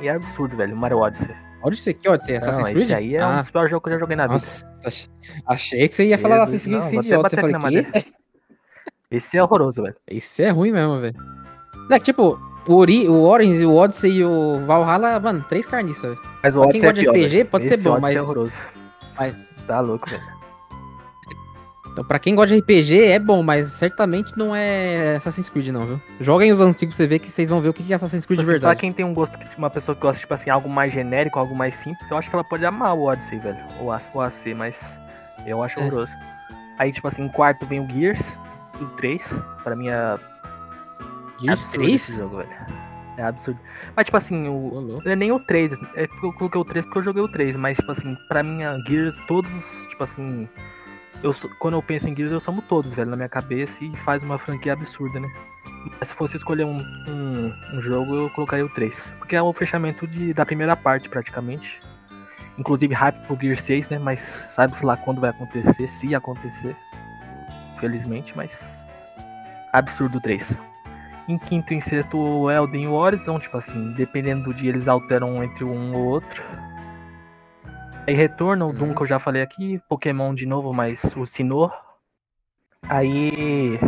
E 0.00 0.06
é 0.08 0.12
absurdo, 0.12 0.56
velho, 0.56 0.74
o 0.74 0.78
Mario 0.78 0.98
Odyssey. 0.98 1.34
Odyssey, 1.62 1.94
que 1.94 2.08
Odyssey? 2.08 2.34
Não, 2.38 2.48
Assassin's 2.48 2.68
Creed? 2.68 2.82
esse 2.84 2.94
aí 2.94 3.16
é 3.16 3.26
um 3.26 3.30
Ah, 3.30 3.36
dos 3.38 3.50
piores 3.50 3.70
jogos 3.70 3.82
que 3.84 3.88
eu 3.88 3.92
já 3.94 3.98
joguei 3.98 4.16
na 4.16 4.24
vida. 4.24 4.34
Nossa, 4.34 4.66
ach- 4.86 5.08
achei 5.46 5.88
que 5.88 5.94
você 5.94 6.06
ia 6.06 6.18
falar 6.18 6.44
Jesus, 6.46 6.54
Assassin's 6.54 6.62
Creed 6.64 6.80
não, 6.80 6.86
esse 6.86 6.96
idiota. 7.08 7.28
Você 7.30 7.36
bater 7.36 7.60
falei, 7.60 7.84
que? 7.84 8.14
Esse 9.10 9.36
é 9.36 9.42
horroroso, 9.42 9.82
velho. 9.82 9.94
Isso 10.10 10.42
é 10.42 10.48
ruim 10.50 10.72
mesmo, 10.72 11.00
velho. 11.00 11.14
É 11.90 11.98
tipo, 12.00 12.36
o, 12.68 12.74
Ori, 12.76 13.08
o 13.08 13.22
Orange, 13.22 13.64
o 13.66 13.74
Odyssey 13.74 14.12
e 14.18 14.24
o 14.24 14.60
Valhalla, 14.66 15.18
mano, 15.20 15.44
três 15.48 15.66
carniças. 15.66 16.16
Mas 16.42 16.56
o 16.56 16.60
Pra 16.62 16.70
quem 16.70 16.80
Odyssey 16.88 16.88
é 16.88 16.92
gosta 17.12 17.28
de 17.28 17.36
RPG, 17.40 17.44
pode 17.50 17.66
ser 17.68 17.76
bom, 17.78 17.90
Odyssey 17.92 18.00
mas- 18.02 18.14
é 18.16 18.22
horroroso. 18.22 18.56
mas- 19.18 19.40
Tá 19.66 19.80
louco, 19.80 20.10
velho. 20.10 20.34
Então, 21.92 22.04
pra 22.04 22.18
quem 22.18 22.34
gosta 22.34 22.52
de 22.54 22.60
RPG, 22.60 23.04
é 23.04 23.18
bom, 23.20 23.40
mas 23.42 23.68
certamente 23.68 24.36
não 24.36 24.54
é 24.54 25.14
Assassin's 25.16 25.48
Creed, 25.48 25.68
não, 25.68 25.84
viu? 25.86 26.00
Joguem 26.20 26.50
os 26.50 26.60
antigos 26.60 26.96
pra 26.96 27.04
você 27.04 27.06
ver 27.06 27.18
que 27.20 27.30
vocês 27.30 27.48
vão 27.48 27.60
ver 27.60 27.68
o 27.68 27.72
que 27.72 27.90
é 27.92 27.94
Assassin's 27.94 28.26
Creed 28.26 28.40
Tipo 28.40 28.50
de 28.50 28.52
assim, 28.54 28.60
pra 28.60 28.68
verdade. 28.70 28.80
quem 28.80 28.92
tem 28.92 29.04
um 29.06 29.14
gosto, 29.14 29.38
uma 29.56 29.70
pessoa 29.70 29.94
que 29.94 30.02
gosta, 30.02 30.18
tipo 30.20 30.34
assim, 30.34 30.50
algo 30.50 30.68
mais 30.68 30.92
genérico, 30.92 31.38
algo 31.38 31.54
mais 31.54 31.76
simples, 31.76 32.10
eu 32.10 32.16
acho 32.18 32.28
que 32.28 32.34
ela 32.34 32.42
pode 32.44 32.66
amar 32.66 32.94
o 32.96 33.04
Odyssey, 33.04 33.38
velho. 33.38 33.58
O 33.80 33.92
A- 33.92 34.00
o 34.12 34.20
AC, 34.20 34.54
mas 34.54 34.98
eu 35.46 35.62
acho 35.62 35.78
É. 35.78 35.82
horroroso. 35.82 36.12
Aí, 36.78 36.90
tipo 36.92 37.06
assim, 37.06 37.22
em 37.22 37.28
quarto 37.28 37.64
vem 37.64 37.78
o 37.78 37.88
Gears, 37.88 38.38
o 38.80 38.86
3. 38.96 39.40
Pra 39.62 39.76
mim 39.76 39.88
é 39.88 40.18
Gears 41.44 41.64
absurdo 41.64 41.84
3? 41.84 41.94
esse 41.94 42.16
jogo, 42.16 42.36
velho. 42.38 42.84
É 43.16 43.22
absurdo. 43.22 43.60
Mas, 43.94 44.06
tipo 44.06 44.16
assim, 44.16 44.48
o, 44.48 44.80
não 44.80 45.12
é 45.12 45.14
nem 45.14 45.30
o 45.30 45.38
3. 45.38 45.72
É 45.94 46.06
porque 46.06 46.26
eu 46.26 46.32
coloquei 46.32 46.60
o 46.60 46.64
3 46.64 46.84
porque 46.84 46.98
eu 46.98 47.02
joguei 47.02 47.22
o 47.22 47.28
3. 47.28 47.56
Mas, 47.56 47.78
tipo 47.78 47.90
assim, 47.90 48.16
pra 48.28 48.42
mim, 48.42 48.60
Gears, 48.86 49.18
todos, 49.26 49.50
tipo 49.88 50.02
assim. 50.02 50.48
Eu, 51.22 51.32
quando 51.58 51.74
eu 51.74 51.82
penso 51.82 52.08
em 52.08 52.16
Gears, 52.16 52.32
eu 52.32 52.40
somo 52.40 52.60
todos, 52.60 52.92
velho, 52.92 53.10
na 53.10 53.16
minha 53.16 53.28
cabeça 53.28 53.84
e 53.84 53.96
faz 53.96 54.22
uma 54.22 54.36
franquia 54.36 54.72
absurda, 54.72 55.20
né? 55.20 55.28
Mas 55.98 56.08
se 56.08 56.14
fosse 56.14 56.36
escolher 56.36 56.64
um, 56.64 56.78
um, 56.78 57.54
um 57.72 57.80
jogo, 57.80 58.14
eu 58.14 58.30
colocaria 58.30 58.66
o 58.66 58.68
3. 58.68 59.12
Porque 59.18 59.36
é 59.36 59.42
o 59.42 59.52
fechamento 59.52 60.06
de, 60.06 60.34
da 60.34 60.44
primeira 60.44 60.74
parte, 60.76 61.08
praticamente. 61.08 61.80
Inclusive, 62.58 62.94
hype 62.94 63.26
pro 63.26 63.38
Gear 63.40 63.56
6, 63.56 63.88
né? 63.90 63.98
Mas 63.98 64.20
sabe-se 64.20 64.84
lá 64.84 64.96
quando 64.96 65.20
vai 65.20 65.30
acontecer, 65.30 65.88
se 65.88 66.14
acontecer. 66.14 66.76
Felizmente, 67.78 68.36
mas. 68.36 68.82
Absurdo 69.72 70.18
o 70.18 70.20
3. 70.20 70.58
Em 71.26 71.38
quinto 71.38 71.72
e 71.72 71.76
em 71.76 71.80
sexto, 71.80 72.18
o 72.18 72.50
Elden 72.50 72.84
e 72.84 72.86
o 72.86 72.92
Horizon, 72.92 73.38
tipo 73.38 73.56
assim, 73.56 73.92
dependendo 73.92 74.44
do 74.44 74.54
dia 74.54 74.68
eles 74.70 74.88
alteram 74.88 75.42
entre 75.42 75.64
um 75.64 75.94
ou 75.94 76.04
outro. 76.04 76.42
Aí 78.06 78.14
retorna 78.14 78.66
o 78.66 78.72
Doom 78.72 78.88
Uhum. 78.88 78.94
que 78.94 79.02
eu 79.02 79.06
já 79.06 79.18
falei 79.18 79.40
aqui, 79.40 79.80
Pokémon 79.88 80.34
de 80.34 80.44
novo, 80.44 80.72
mas 80.74 81.16
o 81.16 81.24
Sinnoh. 81.24 81.70
Aí 82.82 83.78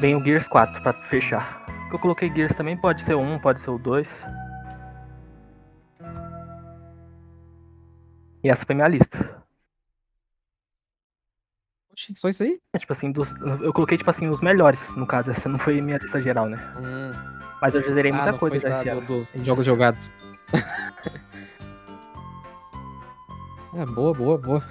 vem 0.00 0.16
o 0.16 0.24
Gears 0.24 0.48
4 0.48 0.82
pra 0.82 0.94
fechar. 1.02 1.66
Eu 1.92 1.98
coloquei 1.98 2.30
Gears 2.32 2.54
também 2.54 2.76
pode 2.76 3.02
ser 3.02 3.14
o 3.14 3.20
1, 3.20 3.38
pode 3.38 3.60
ser 3.60 3.70
o 3.70 3.78
2. 3.78 4.24
E 8.42 8.48
essa 8.48 8.64
foi 8.64 8.74
minha 8.74 8.88
lista. 8.88 9.41
Oxi, 11.92 12.14
Só 12.16 12.28
isso 12.28 12.42
aí? 12.42 12.58
É, 12.72 12.78
tipo 12.78 12.92
assim, 12.92 13.12
dos- 13.12 13.34
eu 13.60 13.72
coloquei 13.72 13.98
tipo 13.98 14.08
assim 14.10 14.28
os 14.28 14.40
melhores, 14.40 14.94
no 14.96 15.06
caso, 15.06 15.30
essa 15.30 15.48
não 15.48 15.58
foi 15.58 15.80
minha 15.80 15.98
lista 15.98 16.20
geral, 16.20 16.48
né? 16.48 16.58
Hum. 16.76 17.12
Mas 17.60 17.74
eu 17.74 17.82
já 17.82 17.92
zerei 17.92 18.10
muita 18.10 18.30
Ah, 18.30 18.32
não 18.32 18.38
coisa 18.38 18.58
da- 18.58 18.70
esse 18.70 18.84
do- 18.84 18.90
ano. 18.90 19.00
dos 19.06 19.28
jogos 19.46 19.64
jogados. 19.64 20.10
é, 23.74 23.86
boa, 23.86 24.12
boa, 24.14 24.38
boa. 24.38 24.62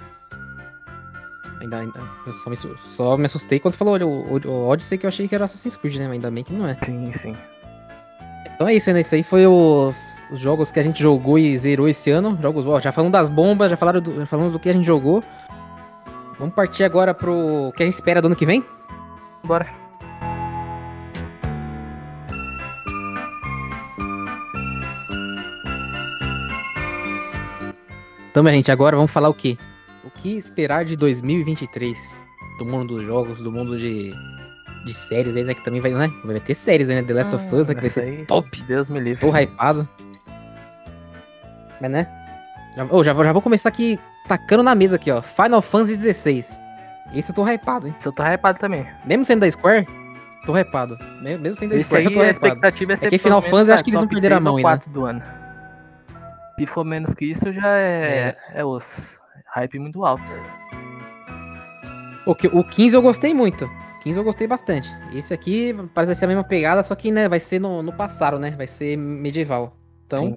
Ainda, 1.60 1.78
ainda 1.78 2.00
eu 2.26 2.32
só, 2.32 2.50
me, 2.50 2.56
só 2.56 3.16
me 3.16 3.26
assustei 3.26 3.60
quando 3.60 3.72
você 3.74 3.78
falou 3.78 3.96
o, 3.96 4.36
o, 4.36 4.48
o 4.48 4.68
Odyssey 4.68 4.98
que 4.98 5.06
eu 5.06 5.08
achei 5.08 5.28
que 5.28 5.34
era 5.34 5.44
Assassin's 5.44 5.76
Creed, 5.76 5.94
né? 5.96 6.04
Mas 6.04 6.14
ainda 6.14 6.30
bem 6.30 6.42
que 6.42 6.52
não 6.52 6.66
é. 6.66 6.76
Sim, 6.84 7.12
sim. 7.12 7.36
Então 8.54 8.66
é 8.68 8.74
isso, 8.74 8.92
né? 8.92 9.00
Isso 9.00 9.14
aí 9.14 9.22
foi 9.22 9.46
os, 9.46 10.20
os 10.30 10.40
jogos 10.40 10.72
que 10.72 10.80
a 10.80 10.82
gente 10.82 11.00
jogou 11.00 11.38
e 11.38 11.56
zerou 11.56 11.88
esse 11.88 12.10
ano. 12.10 12.36
Jogos, 12.42 12.66
ó, 12.66 12.80
já 12.80 12.90
falamos 12.90 13.12
das 13.12 13.30
bombas, 13.30 13.70
já, 13.70 13.76
falaram 13.76 14.00
do, 14.00 14.16
já 14.20 14.26
falamos 14.26 14.52
do 14.52 14.58
que 14.58 14.68
a 14.68 14.72
gente 14.72 14.84
jogou. 14.84 15.22
Vamos 16.38 16.54
partir 16.54 16.84
agora 16.84 17.14
pro 17.14 17.72
que 17.76 17.82
a 17.82 17.86
gente 17.86 17.94
espera 17.94 18.20
do 18.20 18.26
ano 18.26 18.36
que 18.36 18.46
vem? 18.46 18.64
Bora. 19.44 19.66
Então, 28.30 28.42
minha 28.42 28.54
gente, 28.54 28.72
agora 28.72 28.96
vamos 28.96 29.10
falar 29.10 29.28
o 29.28 29.34
quê? 29.34 29.58
O 30.04 30.10
que 30.10 30.36
esperar 30.36 30.86
de 30.86 30.96
2023? 30.96 32.24
Do 32.58 32.64
mundo 32.64 32.96
dos 32.96 33.04
jogos, 33.04 33.40
do 33.42 33.52
mundo 33.52 33.76
de, 33.76 34.10
de 34.86 34.94
séries 34.94 35.36
aí, 35.36 35.44
né? 35.44 35.52
Que 35.52 35.62
também 35.62 35.82
vai, 35.82 35.92
né? 35.92 36.10
Vai 36.24 36.40
ter 36.40 36.54
séries 36.54 36.88
aí, 36.88 36.96
né? 36.96 37.02
The 37.02 37.12
Last 37.12 37.34
of 37.34 37.54
Us, 37.54 37.68
né? 37.68 37.74
Que 37.74 37.80
vai 37.82 37.90
ser 37.90 38.04
aí, 38.04 38.24
top. 38.24 38.62
Deus 38.62 38.88
me 38.88 39.00
livre. 39.00 39.20
Tô 39.20 39.36
hypado. 39.36 39.86
Mas, 41.78 41.90
né? 41.90 42.08
Já, 42.74 42.86
ô, 42.86 43.04
já, 43.04 43.12
já 43.12 43.32
vou 43.32 43.42
começar 43.42 43.68
aqui 43.68 43.98
tacando 44.38 44.62
na 44.62 44.74
mesa 44.74 44.96
aqui, 44.96 45.10
ó. 45.10 45.20
Final 45.20 45.60
Fantasy 45.60 45.96
XVI. 46.12 46.44
Esse 47.14 47.30
eu 47.30 47.34
tô 47.34 47.46
hypado, 47.46 47.86
hein? 47.88 47.94
Isso 47.98 48.08
eu 48.08 48.12
tô 48.12 48.22
hypado 48.22 48.58
também. 48.58 48.86
Mesmo 49.04 49.24
sendo 49.24 49.40
da 49.40 49.50
Square, 49.50 49.86
tô 50.46 50.56
hypado. 50.56 50.96
Me- 51.20 51.36
Mesmo 51.36 51.58
sendo 51.58 51.70
da 51.70 51.76
Esse 51.76 51.84
Square, 51.84 52.06
aí 52.06 52.12
eu 52.12 52.18
tô 52.18 52.20
a 52.20 52.28
hypado. 52.28 52.46
expectativa 52.46 52.92
é 52.92 52.96
ser 52.96 53.10
que 53.10 53.18
pelo 53.18 53.22
Final 53.22 53.42
Fantasy, 53.42 53.66
sabe, 53.66 53.74
acho 53.74 53.84
que 53.84 53.90
eles 53.90 54.00
vão 54.00 54.08
perder 54.08 54.26
a 54.28 54.30
3 54.36 54.38
ou 54.38 54.44
mão 54.44 54.56
ainda. 54.56 54.68
4 54.68 54.90
do 54.90 55.04
ano. 55.04 55.22
Se 56.58 56.66
for 56.66 56.84
menos 56.84 57.12
que 57.14 57.24
isso, 57.26 57.52
já 57.52 57.68
é, 57.76 58.36
é. 58.54 58.64
os 58.64 59.18
hype 59.54 59.78
muito 59.78 60.04
alto. 60.04 60.22
O, 62.24 62.34
que- 62.34 62.46
o 62.48 62.62
15 62.64 62.96
eu 62.96 63.02
gostei 63.02 63.34
muito. 63.34 63.68
15 64.02 64.18
eu 64.18 64.24
gostei 64.24 64.46
bastante. 64.46 64.88
Esse 65.12 65.34
aqui 65.34 65.74
parece 65.94 66.14
ser 66.14 66.24
a 66.24 66.28
mesma 66.28 66.44
pegada, 66.44 66.82
só 66.82 66.94
que, 66.94 67.10
né, 67.12 67.28
vai 67.28 67.38
ser 67.40 67.58
no, 67.60 67.82
no 67.82 67.92
passado, 67.92 68.38
né? 68.38 68.50
Vai 68.52 68.66
ser 68.66 68.96
medieval. 68.96 69.76
Então, 70.06 70.26
Sim. 70.26 70.36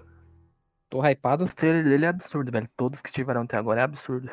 Tô 0.96 1.06
hypado. 1.06 1.46
O 1.46 1.48
trailer 1.48 1.84
dele 1.84 2.06
é 2.06 2.10
absurdo, 2.10 2.52
velho. 2.52 2.68
Todos 2.76 3.02
que 3.02 3.12
tiveram 3.12 3.42
até 3.42 3.58
agora 3.58 3.82
é 3.82 3.84
absurdo. 3.84 4.30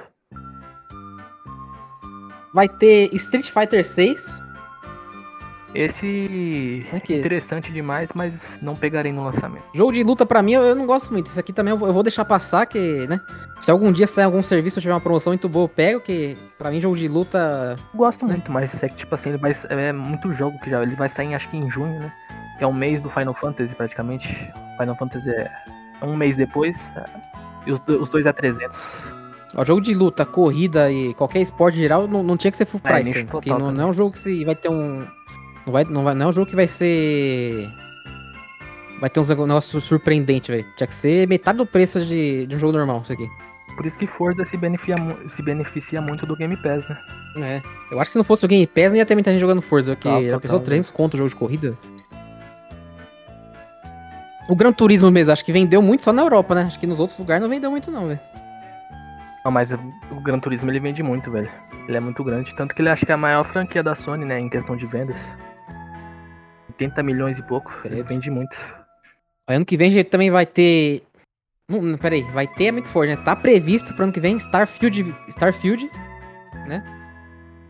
Vai 2.55 2.69
ter 2.69 3.11
Street 3.15 3.51
Fighter 3.51 3.85
6. 3.85 4.43
Esse 5.75 6.87
que 7.03 7.17
interessante 7.17 7.73
demais, 7.73 8.11
mas 8.15 8.59
não 8.61 8.77
pegarei 8.77 9.11
no 9.11 9.25
lançamento. 9.25 9.65
jogo 9.75 9.91
de 9.91 10.03
luta 10.03 10.27
pra 10.27 10.43
mim 10.43 10.53
eu, 10.53 10.77
não 10.77 10.85
gosto 10.85 11.11
muito. 11.11 11.29
Esse 11.29 11.41
aqui 11.41 11.51
também 11.51 11.73
eu 11.73 11.79
vou, 11.79 12.03
deixar 12.03 12.27
passar, 12.27 12.67
que, 12.67 13.07
né? 13.07 13.19
Se 13.59 13.71
algum 13.71 13.91
dia 13.91 14.07
sair 14.07 14.25
algum 14.25 14.43
serviço 14.43 14.79
ou 14.79 14.83
tiver 14.83 14.93
uma 14.93 15.01
promoção 15.01 15.31
muito 15.31 15.49
boa, 15.49 15.65
eu 15.65 15.69
pego, 15.71 16.01
que 16.03 16.37
pra 16.59 16.71
mim 16.71 16.79
jogo 16.79 16.95
de 16.95 17.09
luta. 17.09 17.75
Gosto 17.95 18.27
Né? 18.27 18.35
muito, 18.35 18.53
mas 18.53 18.83
é 18.83 18.89
que, 18.91 18.97
tipo 18.97 19.15
assim, 19.15 19.31
ele 19.31 19.39
vai, 19.39 19.53
é 19.71 19.93
muito 19.95 20.35
jogo 20.35 20.61
que 20.61 20.69
já. 20.69 20.83
Ele 20.83 20.95
vai 20.95 21.09
sair, 21.09 21.35
acho 21.35 21.49
que 21.49 21.57
em 21.57 21.71
junho, 21.71 21.99
né? 21.99 22.13
Que 22.59 22.65
é 22.65 22.67
um 22.67 22.75
mês 22.75 23.01
do 23.01 23.09
Final 23.09 23.33
Fantasy, 23.33 23.75
praticamente. 23.75 24.29
Final 24.77 24.95
Fantasy 24.97 25.31
é 25.31 25.51
um 26.05 26.16
mês 26.16 26.36
depois. 26.36 26.92
é, 26.96 27.05
E 27.66 27.72
os, 27.72 27.80
os 28.00 28.11
dois 28.11 28.26
é 28.26 28.32
300. 28.32 29.05
Ó, 29.55 29.64
jogo 29.64 29.80
de 29.80 29.92
luta, 29.94 30.24
corrida 30.24 30.90
e 30.90 31.12
qualquer 31.14 31.40
esporte 31.40 31.76
geral 31.78 32.09
não, 32.09 32.22
não 32.22 32.36
tinha 32.36 32.50
que 32.50 32.57
ser 32.57 32.64
full 32.66 32.80
É, 32.84 32.92
price. 33.03 33.18
hein, 33.18 33.26
porque 33.30 33.50
não, 33.50 33.70
não 33.70 33.84
é 33.84 33.90
um 33.90 33.92
jogo 33.92 34.12
que 34.12 34.18
se 34.18 34.44
vai 34.44 34.55
ter 34.57 34.68
um. 34.70 35.07
Não, 35.66 35.72
vai, 35.72 35.84
não, 35.84 36.03
vai, 36.05 36.14
não 36.14 36.26
é 36.26 36.28
um 36.30 36.32
jogo 36.32 36.48
que 36.48 36.57
vai 36.57 36.66
ser. 36.66 37.68
Vai 39.00 39.11
ter 39.11 39.20
uns 39.20 39.28
negócios 39.28 39.84
surpreendentes, 39.84 40.48
velho. 40.48 40.64
Tinha 40.76 40.86
que 40.86 40.94
ser 40.94 41.28
metade 41.28 41.59
do 41.59 41.66
preço 41.66 42.05
de, 42.05 42.46
de 42.46 42.55
um 42.57 42.59
jogo 42.59 42.72
normal, 42.72 43.00
isso 43.03 43.12
aqui. 43.12 43.28
Por 43.76 43.84
isso 43.86 43.98
que 43.98 44.07
Forza 44.07 44.44
se 44.44 44.57
beneficia, 44.57 44.94
se 45.28 45.42
beneficia 45.42 46.00
muito 46.00 46.24
do 46.26 46.36
Game 46.36 46.57
Pass, 46.59 46.86
né? 46.88 46.98
É. 47.38 47.62
Eu 47.90 47.98
acho 48.00 48.09
que 48.09 48.12
se 48.12 48.18
não 48.18 48.24
fosse 48.24 48.44
o 48.44 48.48
Game 48.48 48.66
Pass, 48.66 48.90
não 48.90 48.96
ia 48.98 49.07
ter 49.07 49.14
muita 49.14 49.30
gente 49.32 49.40
jogando 49.40 49.62
Forza, 49.62 49.96
porque 49.96 50.09
pensou 50.40 50.59
né? 50.59 50.64
300 50.64 50.90
conto 50.90 51.14
o 51.14 51.16
jogo 51.18 51.30
de 51.30 51.36
corrida. 51.36 51.76
O 54.53 54.55
Gran 54.55 54.70
Turismo 54.70 55.11
mesmo, 55.11 55.32
acho 55.32 55.42
que 55.42 55.50
vendeu 55.50 55.80
muito 55.80 56.03
só 56.03 56.12
na 56.12 56.20
Europa, 56.20 56.55
né? 56.55 56.64
Acho 56.64 56.78
que 56.78 56.86
nos 56.86 57.00
outros 57.00 57.18
lugares 57.18 57.40
não 57.40 57.48
vendeu 57.48 57.70
muito, 57.70 57.90
não, 57.90 58.09
velho. 58.09 58.20
Não, 59.42 59.50
mas 59.50 59.72
o 59.72 60.20
Gran 60.20 60.38
Turismo 60.38 60.70
ele 60.70 60.78
vende 60.78 61.03
muito, 61.03 61.30
velho. 61.30 61.50
Ele 61.88 61.96
é 61.96 62.00
muito 62.00 62.22
grande. 62.22 62.55
Tanto 62.55 62.74
que 62.74 62.82
ele 62.82 62.90
acho 62.90 63.07
que 63.07 63.11
é 63.11 63.14
a 63.14 63.16
maior 63.16 63.44
franquia 63.44 63.82
da 63.82 63.94
Sony, 63.94 64.26
né? 64.26 64.38
Em 64.38 64.50
questão 64.50 64.76
de 64.76 64.84
vendas. 64.84 65.16
80 66.68 67.03
milhões 67.03 67.38
e 67.38 67.42
pouco. 67.42 67.72
Ele 67.82 67.94
Credo. 67.94 68.09
vende 68.09 68.30
muito. 68.30 68.55
Ano 69.48 69.64
que 69.64 69.74
vem 69.74 69.88
a 69.88 69.90
gente 69.90 70.11
também 70.11 70.30
vai 70.30 70.44
ter. 70.44 71.03
Não, 71.66 71.96
peraí, 71.96 72.20
vai 72.24 72.46
ter 72.46 72.66
é 72.66 72.72
muito 72.72 72.90
forte, 72.90 73.09
né? 73.09 73.16
Tá 73.24 73.34
previsto 73.34 73.94
pro 73.94 74.05
ano 74.05 74.12
que 74.12 74.20
vem 74.20 74.36
Starfield, 74.36 75.16
Starfield, 75.28 75.90
né? 76.66 76.84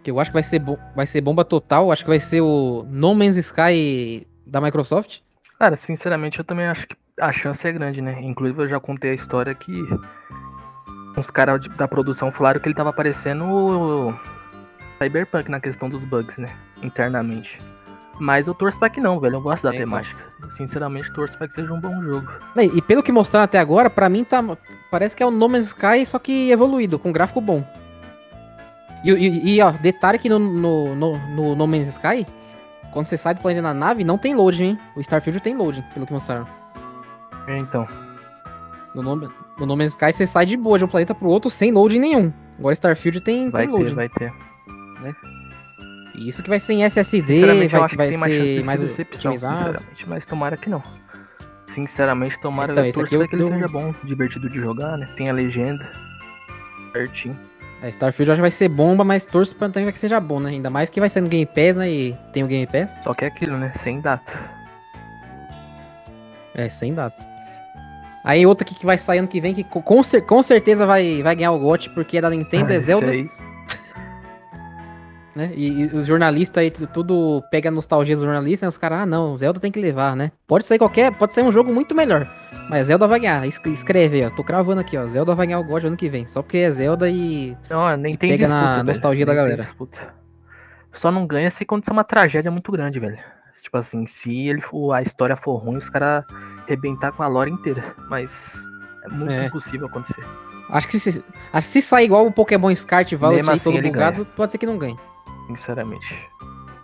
Que 0.02 0.10
eu 0.10 0.18
acho 0.18 0.30
que 0.30 0.34
vai 0.34 0.42
ser, 0.42 0.58
bom, 0.58 0.76
vai 0.96 1.06
ser 1.06 1.20
bomba 1.20 1.44
total. 1.44 1.92
Acho 1.92 2.02
que 2.02 2.10
vai 2.10 2.18
ser 2.18 2.40
o 2.40 2.84
No 2.88 3.14
Man's 3.14 3.36
Sky 3.36 4.26
da 4.44 4.60
Microsoft. 4.60 5.20
Cara, 5.62 5.76
sinceramente, 5.76 6.40
eu 6.40 6.44
também 6.44 6.66
acho 6.66 6.88
que 6.88 6.96
a 7.20 7.30
chance 7.30 7.64
é 7.68 7.70
grande, 7.70 8.02
né? 8.02 8.18
Inclusive, 8.20 8.64
eu 8.64 8.68
já 8.68 8.80
contei 8.80 9.12
a 9.12 9.14
história 9.14 9.54
que 9.54 9.72
uns 11.16 11.30
caras 11.30 11.60
de- 11.60 11.68
da 11.68 11.86
produção 11.86 12.32
falaram 12.32 12.58
que 12.58 12.66
ele 12.66 12.74
tava 12.74 12.92
parecendo 12.92 13.44
o 13.44 14.12
Cyberpunk 15.00 15.48
na 15.48 15.60
questão 15.60 15.88
dos 15.88 16.02
bugs, 16.02 16.36
né? 16.36 16.48
Internamente. 16.82 17.62
Mas 18.18 18.48
eu 18.48 18.54
torço 18.54 18.76
pra 18.80 18.90
que 18.90 18.98
não, 19.00 19.20
velho. 19.20 19.36
Eu 19.36 19.40
gosto 19.40 19.62
da 19.62 19.70
É, 19.72 19.76
então. 19.76 19.86
temática. 19.88 20.20
Sinceramente, 20.50 21.12
torço 21.12 21.38
pra 21.38 21.46
que 21.46 21.54
seja 21.54 21.72
um 21.72 21.80
bom 21.80 22.02
jogo. 22.02 22.28
E, 22.56 22.78
e 22.78 22.82
pelo 22.82 23.00
que 23.00 23.12
mostraram 23.12 23.44
até 23.44 23.60
agora, 23.60 23.88
pra 23.88 24.08
mim 24.08 24.24
tá. 24.24 24.42
Parece 24.90 25.14
que 25.14 25.22
é 25.22 25.26
o 25.26 25.30
No 25.30 25.48
Man's 25.48 25.66
Sky, 25.68 26.04
só 26.04 26.18
que 26.18 26.50
evoluído, 26.50 26.98
com 26.98 27.12
gráfico 27.12 27.40
bom. 27.40 27.64
E, 29.04 29.12
e- 29.12 29.54
e, 29.58 29.62
ó, 29.62 29.70
detalhe 29.70 30.18
que 30.18 30.28
no, 30.28 30.40
no, 30.40 30.92
no, 30.96 31.18
no 31.36 31.54
No 31.54 31.66
Man's 31.68 31.86
Sky, 31.86 32.26
quando 32.92 33.06
você 33.06 33.16
sai 33.16 33.34
do 33.34 33.40
planeta 33.40 33.62
na 33.62 33.74
nave, 33.74 34.04
não 34.04 34.16
tem 34.18 34.34
loading, 34.34 34.62
hein? 34.64 34.78
O 34.94 35.00
Starfield 35.00 35.40
tem 35.40 35.56
loading, 35.56 35.82
pelo 35.94 36.06
que 36.06 36.12
mostraram. 36.12 36.46
Então, 37.48 37.86
No 38.94 39.02
No, 39.02 39.16
no 39.16 39.32
no 39.66 39.76
Man's 39.76 39.92
Sky 39.92 40.12
você 40.12 40.26
sai 40.26 40.44
de 40.46 40.56
boa 40.56 40.78
de 40.78 40.84
um 40.84 40.88
planeta 40.88 41.14
pro 41.14 41.28
outro 41.28 41.50
sem 41.50 41.72
loading 41.72 41.98
nenhum. 41.98 42.32
Agora 42.58 42.72
Starfield 42.74 43.20
tem, 43.20 43.50
vai 43.50 43.62
tem 43.66 43.74
ter, 43.74 43.78
loading. 43.80 43.94
vai 43.94 44.08
ter. 44.08 44.32
E 46.14 46.28
isso 46.28 46.42
que 46.42 46.48
vai 46.50 46.60
ser 46.60 46.74
em 46.74 46.84
SSD, 46.84 47.34
Sinceramente, 47.34 47.72
eu 47.74 47.80
vai, 47.80 47.84
acho 47.86 47.90
que 47.92 47.96
vai 47.96 48.08
tem 48.10 48.18
mais 48.18 48.32
chance 48.34 48.46
ser 48.48 48.60
de 48.60 48.66
mais 48.66 48.80
decepção, 48.80 49.32
sinceramente. 49.36 50.08
Mas 50.08 50.26
tomara 50.26 50.56
que 50.58 50.68
não. 50.68 50.82
Sinceramente, 51.66 52.38
tomara 52.38 52.72
Então, 52.72 52.84
eu 52.84 52.92
torço 52.92 53.14
eu- 53.14 53.26
que 53.26 53.34
ele 53.34 53.42
eu- 53.44 53.48
seja 53.48 53.66
bom, 53.68 53.94
divertido 54.04 54.48
de 54.50 54.60
jogar, 54.60 54.98
né? 54.98 55.08
Tem 55.16 55.30
a 55.30 55.32
legenda. 55.32 55.90
Certinho. 56.92 57.38
É, 57.82 57.88
Starfield 57.88 58.28
eu 58.28 58.32
acho 58.34 58.38
que 58.38 58.42
vai 58.42 58.50
ser 58.50 58.68
bomba, 58.68 59.02
mas 59.04 59.24
torço 59.26 59.56
pra 59.56 59.68
também 59.68 59.90
que 59.92 59.98
seja 59.98 60.20
bom, 60.20 60.38
né? 60.38 60.50
Ainda 60.50 60.70
mais 60.70 60.88
que 60.88 61.00
vai 61.00 61.08
ser 61.10 61.20
no 61.20 61.28
Game 61.28 61.46
Pass, 61.46 61.76
né? 61.76 61.90
E 61.90 62.16
tem 62.32 62.44
o 62.44 62.46
Game 62.46 62.66
Pass. 62.66 62.96
Só 63.02 63.12
que 63.12 63.24
é 63.24 63.28
aquilo, 63.28 63.58
né? 63.58 63.72
Sem 63.74 64.00
data. 64.00 64.32
É, 66.54 66.68
sem 66.68 66.94
data. 66.94 67.20
Aí 68.24 68.46
outra 68.46 68.64
aqui 68.64 68.74
que 68.76 68.86
vai 68.86 68.96
sair 68.98 69.18
ano 69.18 69.26
que 69.26 69.40
vem, 69.40 69.52
que 69.52 69.64
co- 69.64 69.82
com, 69.82 70.00
com 70.28 70.42
certeza 70.42 70.86
vai, 70.86 71.22
vai 71.22 71.34
ganhar 71.34 71.50
o 71.50 71.58
GOT, 71.58 71.90
porque 71.90 72.18
é 72.18 72.20
da 72.20 72.30
Nintendo, 72.30 72.72
é 72.72 72.76
Esse 72.76 72.86
Zelda, 72.86 73.10
aí, 73.10 73.28
né? 75.34 75.50
E, 75.54 75.82
e 75.82 75.84
os 75.86 76.06
jornalistas 76.06 76.62
aí, 76.62 76.70
tu- 76.70 76.86
tudo 76.86 77.42
pega 77.50 77.68
a 77.68 77.72
nostalgia 77.72 78.14
dos 78.14 78.24
jornalistas, 78.24 78.62
né? 78.66 78.68
Os 78.68 78.76
caras, 78.76 79.00
ah 79.00 79.06
não, 79.06 79.34
Zelda 79.36 79.58
tem 79.60 79.72
que 79.72 79.80
levar, 79.80 80.14
né? 80.16 80.30
Pode 80.46 80.66
sair 80.66 80.78
qualquer, 80.78 81.12
pode 81.16 81.34
sair 81.34 81.44
um 81.44 81.52
jogo 81.52 81.72
muito 81.72 81.94
melhor. 81.94 82.28
Mas 82.68 82.86
Zelda 82.88 83.06
vai 83.08 83.18
ganhar. 83.20 83.46
Es- 83.46 83.60
Escreve 83.66 84.22
aí, 84.22 84.26
ó. 84.26 84.30
Tô 84.30 84.44
cravando 84.44 84.80
aqui, 84.80 84.96
ó. 84.96 85.06
Zelda 85.06 85.34
vai 85.34 85.46
ganhar 85.46 85.58
o 85.60 85.64
GOT 85.64 85.86
ano 85.86 85.96
que 85.96 86.08
vem. 86.08 86.26
Só 86.26 86.42
porque 86.42 86.58
é 86.58 86.70
Zelda 86.70 87.08
e. 87.08 87.56
Não, 87.70 87.96
nem 87.96 88.16
tem 88.16 88.30
pega 88.30 88.44
disputa, 88.46 88.60
na 88.66 88.72
velho. 88.76 88.84
nostalgia 88.86 89.26
da 89.26 89.32
Nem 89.34 89.42
tem 89.42 89.56
galera. 89.56 89.68
Só 90.92 91.10
não 91.10 91.26
ganha 91.26 91.50
se 91.50 91.62
acontecer 91.64 91.92
uma 91.92 92.04
tragédia 92.04 92.50
muito 92.50 92.70
grande, 92.70 93.00
velho. 93.00 93.18
Tipo 93.62 93.78
assim, 93.78 94.04
se 94.06 94.48
ele 94.48 94.60
for, 94.60 94.92
a 94.92 95.00
história 95.02 95.36
for 95.36 95.56
ruim, 95.56 95.76
os 95.76 95.88
caras 95.88 96.24
arrebentar 96.66 97.12
com 97.12 97.22
a 97.22 97.28
lore 97.28 97.50
inteira. 97.50 97.82
Mas 98.10 98.54
é 99.04 99.08
muito 99.08 99.32
É. 99.32 99.46
impossível 99.46 99.86
acontecer. 99.86 100.22
Acho 100.68 100.88
que 100.88 100.98
se, 100.98 101.24
acho 101.52 101.66
que 101.68 101.72
se 101.72 101.82
sair 101.82 102.06
igual 102.06 102.26
o 102.26 102.32
Pokémon 102.32 102.70
Mesmo 103.36 103.50
aí 103.50 103.54
assim 103.56 103.64
todo 103.72 103.82
bugado, 103.82 104.24
pode 104.36 104.52
ser 104.52 104.58
que 104.58 104.66
não 104.66 104.78
ganhe. 104.78 104.96
Sinceramente. 105.56 106.14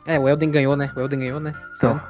É, 0.06 0.18
o 0.18 0.28
Elden 0.28 0.50
ganhou, 0.50 0.76
né? 0.76 0.90
O 0.96 1.00
Elden 1.00 1.18
ganhou, 1.20 1.40
né? 1.40 1.54
Então, 1.76 2.00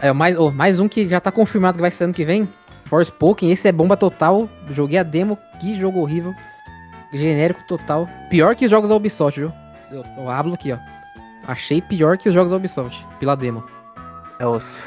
É, 0.00 0.12
mais, 0.12 0.36
oh, 0.38 0.50
mais 0.50 0.80
um 0.80 0.88
que 0.88 1.06
já 1.06 1.20
tá 1.20 1.30
confirmado 1.30 1.76
que 1.76 1.80
vai 1.82 1.90
ser 1.90 2.04
ano 2.04 2.12
que 2.14 2.24
vem. 2.24 2.48
Forspoken, 2.86 3.50
esse 3.50 3.68
é 3.68 3.72
bomba 3.72 3.96
total. 3.96 4.48
Joguei 4.70 4.98
a 4.98 5.02
demo, 5.02 5.38
que 5.60 5.78
jogo 5.78 6.00
horrível. 6.00 6.34
Genérico 7.12 7.62
total. 7.66 8.08
Pior 8.30 8.54
que 8.56 8.64
os 8.64 8.70
jogos 8.70 8.90
da 8.90 8.96
Ubisoft, 8.96 9.38
viu? 9.38 9.52
Eu, 9.90 10.04
eu 10.16 10.30
hablo 10.30 10.54
aqui, 10.54 10.72
ó. 10.72 10.78
Achei 11.46 11.80
pior 11.82 12.18
que 12.18 12.28
os 12.28 12.34
jogos 12.34 12.50
da 12.50 12.56
Ubisoft, 12.56 13.06
pela 13.18 13.34
demo. 13.36 13.64
É 14.38 14.46
osso. 14.46 14.82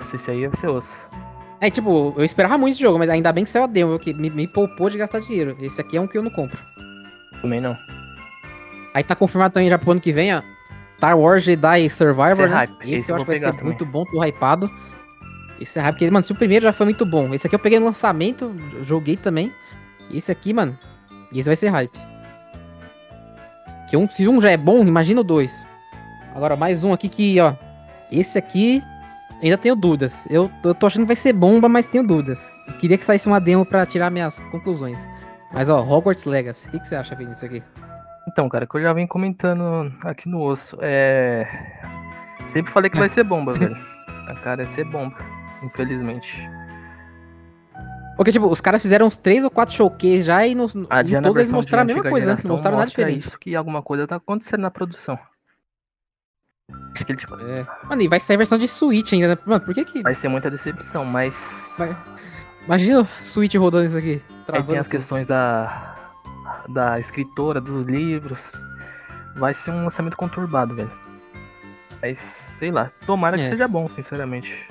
Esse 0.00 0.30
aí 0.30 0.46
vai 0.46 0.56
ser 0.56 0.68
osso. 0.68 1.06
É, 1.60 1.70
tipo, 1.70 2.14
eu 2.16 2.24
esperava 2.24 2.58
muito 2.58 2.74
esse 2.74 2.82
jogo, 2.82 2.98
mas 2.98 3.08
ainda 3.08 3.32
bem 3.32 3.44
que 3.44 3.50
saiu 3.50 3.64
a 3.64 3.66
demo, 3.66 3.98
que 3.98 4.12
me, 4.12 4.28
me 4.28 4.46
poupou 4.46 4.90
de 4.90 4.98
gastar 4.98 5.20
dinheiro. 5.20 5.56
Esse 5.60 5.80
aqui 5.80 5.96
é 5.96 6.00
um 6.00 6.06
que 6.06 6.18
eu 6.18 6.22
não 6.22 6.30
compro. 6.30 6.58
Também 7.40 7.60
não. 7.60 7.76
Aí 8.96 9.04
tá 9.04 9.14
confirmado 9.14 9.52
também 9.52 9.68
já 9.68 9.76
pro 9.76 9.90
ano 9.90 10.00
que 10.00 10.10
vem, 10.10 10.34
ó. 10.34 10.40
Star 10.96 11.18
Wars 11.18 11.44
Jedi 11.44 11.90
Survivor, 11.90 12.30
Esse 12.32 12.42
é 12.42 12.48
né? 12.48 12.68
Esse, 12.80 12.94
esse 12.94 13.12
eu 13.12 13.16
acho 13.16 13.24
que 13.26 13.30
vai 13.30 13.38
ser 13.38 13.50
também. 13.50 13.64
muito 13.64 13.84
bom, 13.84 14.06
tô 14.06 14.24
hypado. 14.24 14.70
Esse 15.60 15.78
é 15.78 15.82
hype, 15.82 15.96
porque, 15.96 16.10
mano, 16.10 16.22
se 16.22 16.32
o 16.32 16.34
primeiro 16.34 16.62
já 16.62 16.72
foi 16.72 16.86
muito 16.86 17.04
bom, 17.04 17.34
esse 17.34 17.46
aqui 17.46 17.54
eu 17.54 17.58
peguei 17.58 17.78
no 17.78 17.84
lançamento, 17.84 18.56
joguei 18.80 19.18
também. 19.18 19.52
E 20.08 20.16
esse 20.16 20.32
aqui, 20.32 20.54
mano, 20.54 20.78
esse 21.30 21.42
vai 21.42 21.56
ser 21.56 21.68
hype. 21.68 21.92
Que 23.90 23.98
um, 23.98 24.08
se 24.08 24.26
um 24.26 24.40
já 24.40 24.50
é 24.50 24.56
bom, 24.56 24.80
imagina 24.80 25.20
o 25.20 25.24
dois. 25.24 25.66
Agora, 26.34 26.56
mais 26.56 26.82
um 26.82 26.94
aqui 26.94 27.10
que, 27.10 27.38
ó. 27.38 27.54
Esse 28.10 28.38
aqui, 28.38 28.82
ainda 29.42 29.58
tenho 29.58 29.76
dúvidas. 29.76 30.24
Eu, 30.30 30.50
eu 30.64 30.74
tô 30.74 30.86
achando 30.86 31.02
que 31.02 31.08
vai 31.08 31.16
ser 31.16 31.34
bomba, 31.34 31.68
mas 31.68 31.86
tenho 31.86 32.02
dúvidas. 32.02 32.50
Queria 32.78 32.96
que 32.96 33.04
saísse 33.04 33.26
uma 33.26 33.40
demo 33.42 33.66
pra 33.66 33.84
tirar 33.84 34.10
minhas 34.10 34.38
conclusões. 34.50 34.98
Mas, 35.52 35.68
ó, 35.68 35.82
Hogwarts 35.82 36.24
Legacy. 36.24 36.66
O 36.68 36.70
que, 36.70 36.80
que 36.80 36.88
você 36.88 36.96
acha, 36.96 37.14
Vinícius, 37.14 37.44
aqui? 37.44 37.62
Então, 38.28 38.48
cara, 38.48 38.66
que 38.66 38.76
eu 38.76 38.82
já 38.82 38.92
venho 38.92 39.08
comentando 39.08 39.92
aqui 40.04 40.28
no 40.28 40.42
osso. 40.42 40.76
É. 40.80 41.46
Sempre 42.44 42.72
falei 42.72 42.90
que 42.90 42.98
vai 42.98 43.08
ser 43.08 43.24
bomba, 43.24 43.52
velho. 43.54 43.76
A 44.28 44.34
cara 44.34 44.62
é 44.62 44.66
ser 44.66 44.84
bomba, 44.84 45.16
infelizmente. 45.62 46.48
Porque, 48.16 48.32
tipo, 48.32 48.46
os 48.46 48.60
caras 48.60 48.80
fizeram 48.80 49.06
uns 49.06 49.18
três 49.18 49.44
ou 49.44 49.50
quatro 49.50 49.74
showcase 49.74 50.22
já 50.22 50.46
e 50.46 50.56
Adiando 50.88 51.28
a 51.28 51.30
todos 51.30 51.36
eles 51.36 51.52
mostraram 51.52 51.82
a 51.82 51.86
mesma 51.86 52.02
coisa, 52.10 52.34
né? 52.34 52.40
Não 52.42 52.52
mostraram 52.52 52.78
nada 52.78 52.88
diferente. 52.88 53.18
isso 53.26 53.38
que 53.38 53.54
alguma 53.54 53.82
coisa 53.82 54.06
tá 54.06 54.16
acontecendo 54.16 54.62
na 54.62 54.70
produção. 54.70 55.18
Acho 56.94 57.04
que 57.04 57.12
ele, 57.12 57.18
tipo, 57.18 57.36
É. 57.46 57.66
Mano, 57.84 58.02
e 58.02 58.08
vai 58.08 58.18
sair 58.18 58.38
versão 58.38 58.58
de 58.58 58.66
Switch 58.66 59.12
ainda, 59.12 59.28
né? 59.28 59.38
Mano, 59.44 59.60
por 59.64 59.74
que 59.74 59.84
que... 59.84 60.02
vai 60.02 60.14
ser 60.14 60.28
muita 60.28 60.50
decepção, 60.50 61.04
mas 61.04 61.74
vai- 61.78 61.94
Imagina 62.64 63.02
o 63.02 63.06
Switch 63.22 63.54
rodando 63.54 63.86
isso 63.86 63.98
aqui. 63.98 64.20
aí 64.50 64.62
tem 64.64 64.78
as 64.78 64.86
tudo. 64.86 64.96
questões 64.96 65.26
da 65.26 65.95
da 66.68 66.98
escritora, 66.98 67.60
dos 67.60 67.86
livros. 67.86 68.52
Vai 69.36 69.52
ser 69.54 69.70
um 69.70 69.82
lançamento 69.84 70.16
conturbado, 70.16 70.74
velho. 70.74 70.90
Mas, 72.00 72.18
sei 72.58 72.70
lá, 72.70 72.90
tomara 73.06 73.36
que 73.36 73.44
É. 73.44 73.50
seja 73.50 73.66
bom, 73.68 73.88
sinceramente. 73.88 74.68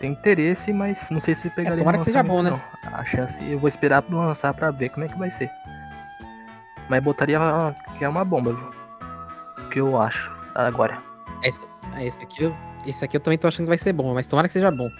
Tem 0.00 0.10
interesse, 0.12 0.72
mas 0.72 1.10
não 1.10 1.20
sei 1.20 1.34
se 1.34 1.48
pegaria 1.50 1.78
tomara 1.78 1.96
no 1.98 2.04
que 2.04 2.10
seja 2.10 2.22
bom, 2.22 2.42
lançamento, 2.42 2.62
não. 2.84 2.98
A 2.98 3.04
chance, 3.04 3.42
eu 3.50 3.58
vou 3.58 3.68
esperar 3.68 4.02
pra 4.02 4.16
lançar 4.16 4.52
pra 4.52 4.70
ver 4.70 4.88
como 4.88 5.04
é 5.04 5.08
que 5.08 5.16
vai 5.18 5.30
ser. 5.30 5.48
Mas 6.88 7.02
botaria 7.02 7.38
que 7.96 8.04
é 8.04 8.08
uma 8.08 8.24
bomba, 8.24 8.52
viu? 8.52 8.70
O 9.58 9.68
que 9.68 9.80
eu 9.80 10.00
acho 10.00 10.30
agora. 10.54 10.98
Esse, 11.42 11.60
esse 12.00 12.22
aqui, 12.22 12.42
eu, 12.44 12.56
esse 12.86 13.04
aqui 13.04 13.16
eu 13.16 13.20
também 13.20 13.38
tô 13.38 13.46
achando 13.48 13.66
que 13.66 13.70
vai 13.70 13.78
ser 13.78 13.92
bom, 13.92 14.12
mas 14.12 14.26
tomara 14.26 14.46
que 14.48 14.52
seja 14.54 14.70
bou 14.70 14.90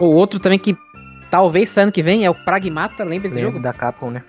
O 0.00 0.06
outro 0.06 0.38
também 0.38 0.58
que 0.58 0.76
talvez 1.30 1.76
ano 1.76 1.90
que 1.90 2.02
vem 2.02 2.24
é 2.24 2.30
o 2.30 2.34
Pragmata, 2.34 3.04
lembra 3.04 3.28
desse 3.28 3.40
Lembro 3.40 3.52
jogo? 3.54 3.62
da 3.62 3.72
Capcom, 3.72 4.10
né? 4.10 4.22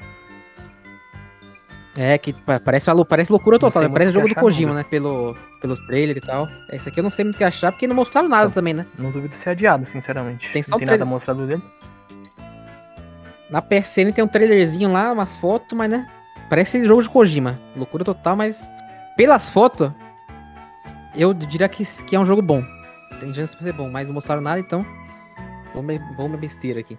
É, 1.97 2.17
que 2.17 2.34
pa- 2.34 2.59
parece, 2.59 2.89
parece 3.07 3.31
loucura 3.31 3.57
total, 3.57 3.84
né? 3.84 3.89
parece 3.89 4.11
jogo 4.11 4.27
do 4.27 4.35
Kojima, 4.35 4.69
não, 4.72 4.77
né? 4.80 4.84
Pelo, 4.84 5.35
pelos 5.61 5.80
trailers 5.81 6.17
e 6.17 6.22
tal. 6.22 6.47
Esse 6.69 6.89
aqui 6.89 6.99
eu 6.99 7.03
não 7.03 7.09
sei 7.09 7.23
muito 7.23 7.35
o 7.35 7.38
que 7.38 7.43
achar, 7.43 7.72
porque 7.72 7.88
não 7.88 7.95
mostraram 7.95 8.27
nada 8.27 8.45
Não. 8.45 8.51
também, 8.51 8.73
né? 8.73 8.85
Não 8.97 9.11
duvido 9.11 9.34
ser 9.35 9.51
adiado, 9.51 9.85
sinceramente. 9.85 10.51
Tem 10.51 10.61
só 10.61 10.72
não 10.72 10.76
o 10.76 10.80
tem 10.80 10.85
nada 10.88 10.97
trailer. 10.97 11.07
mostrado 11.13 11.47
dele. 11.47 11.63
Na 13.49 13.61
PSN 13.61 14.11
tem 14.13 14.23
um 14.23 14.27
trailerzinho 14.27 14.91
lá, 14.91 15.11
umas 15.11 15.35
fotos, 15.38 15.77
mas 15.77 15.89
né? 15.89 16.05
Parece 16.49 16.84
jogo 16.85 17.01
de 17.01 17.09
Kojima. 17.09 17.59
Loucura 17.76 18.03
total, 18.03 18.35
mas 18.35 18.69
pelas 19.15 19.49
fotos, 19.49 19.89
eu 21.15 21.34
diria 21.34 21.69
que, 21.69 21.84
que 22.03 22.15
é 22.15 22.19
um 22.19 22.26
jogo 22.26 22.41
bom. 22.41 22.63
Tem 23.19 23.34
chance 23.34 23.55
de 23.55 23.63
ser 23.63 23.72
bom, 23.72 23.89
mas 23.89 24.07
não 24.07 24.15
mostraram 24.15 24.41
nada, 24.41 24.59
então 24.59 24.85
vou 25.73 25.81
me, 25.81 25.97
vou 26.17 26.27
me 26.27 26.35
besteira 26.38 26.81
aqui. 26.81 26.97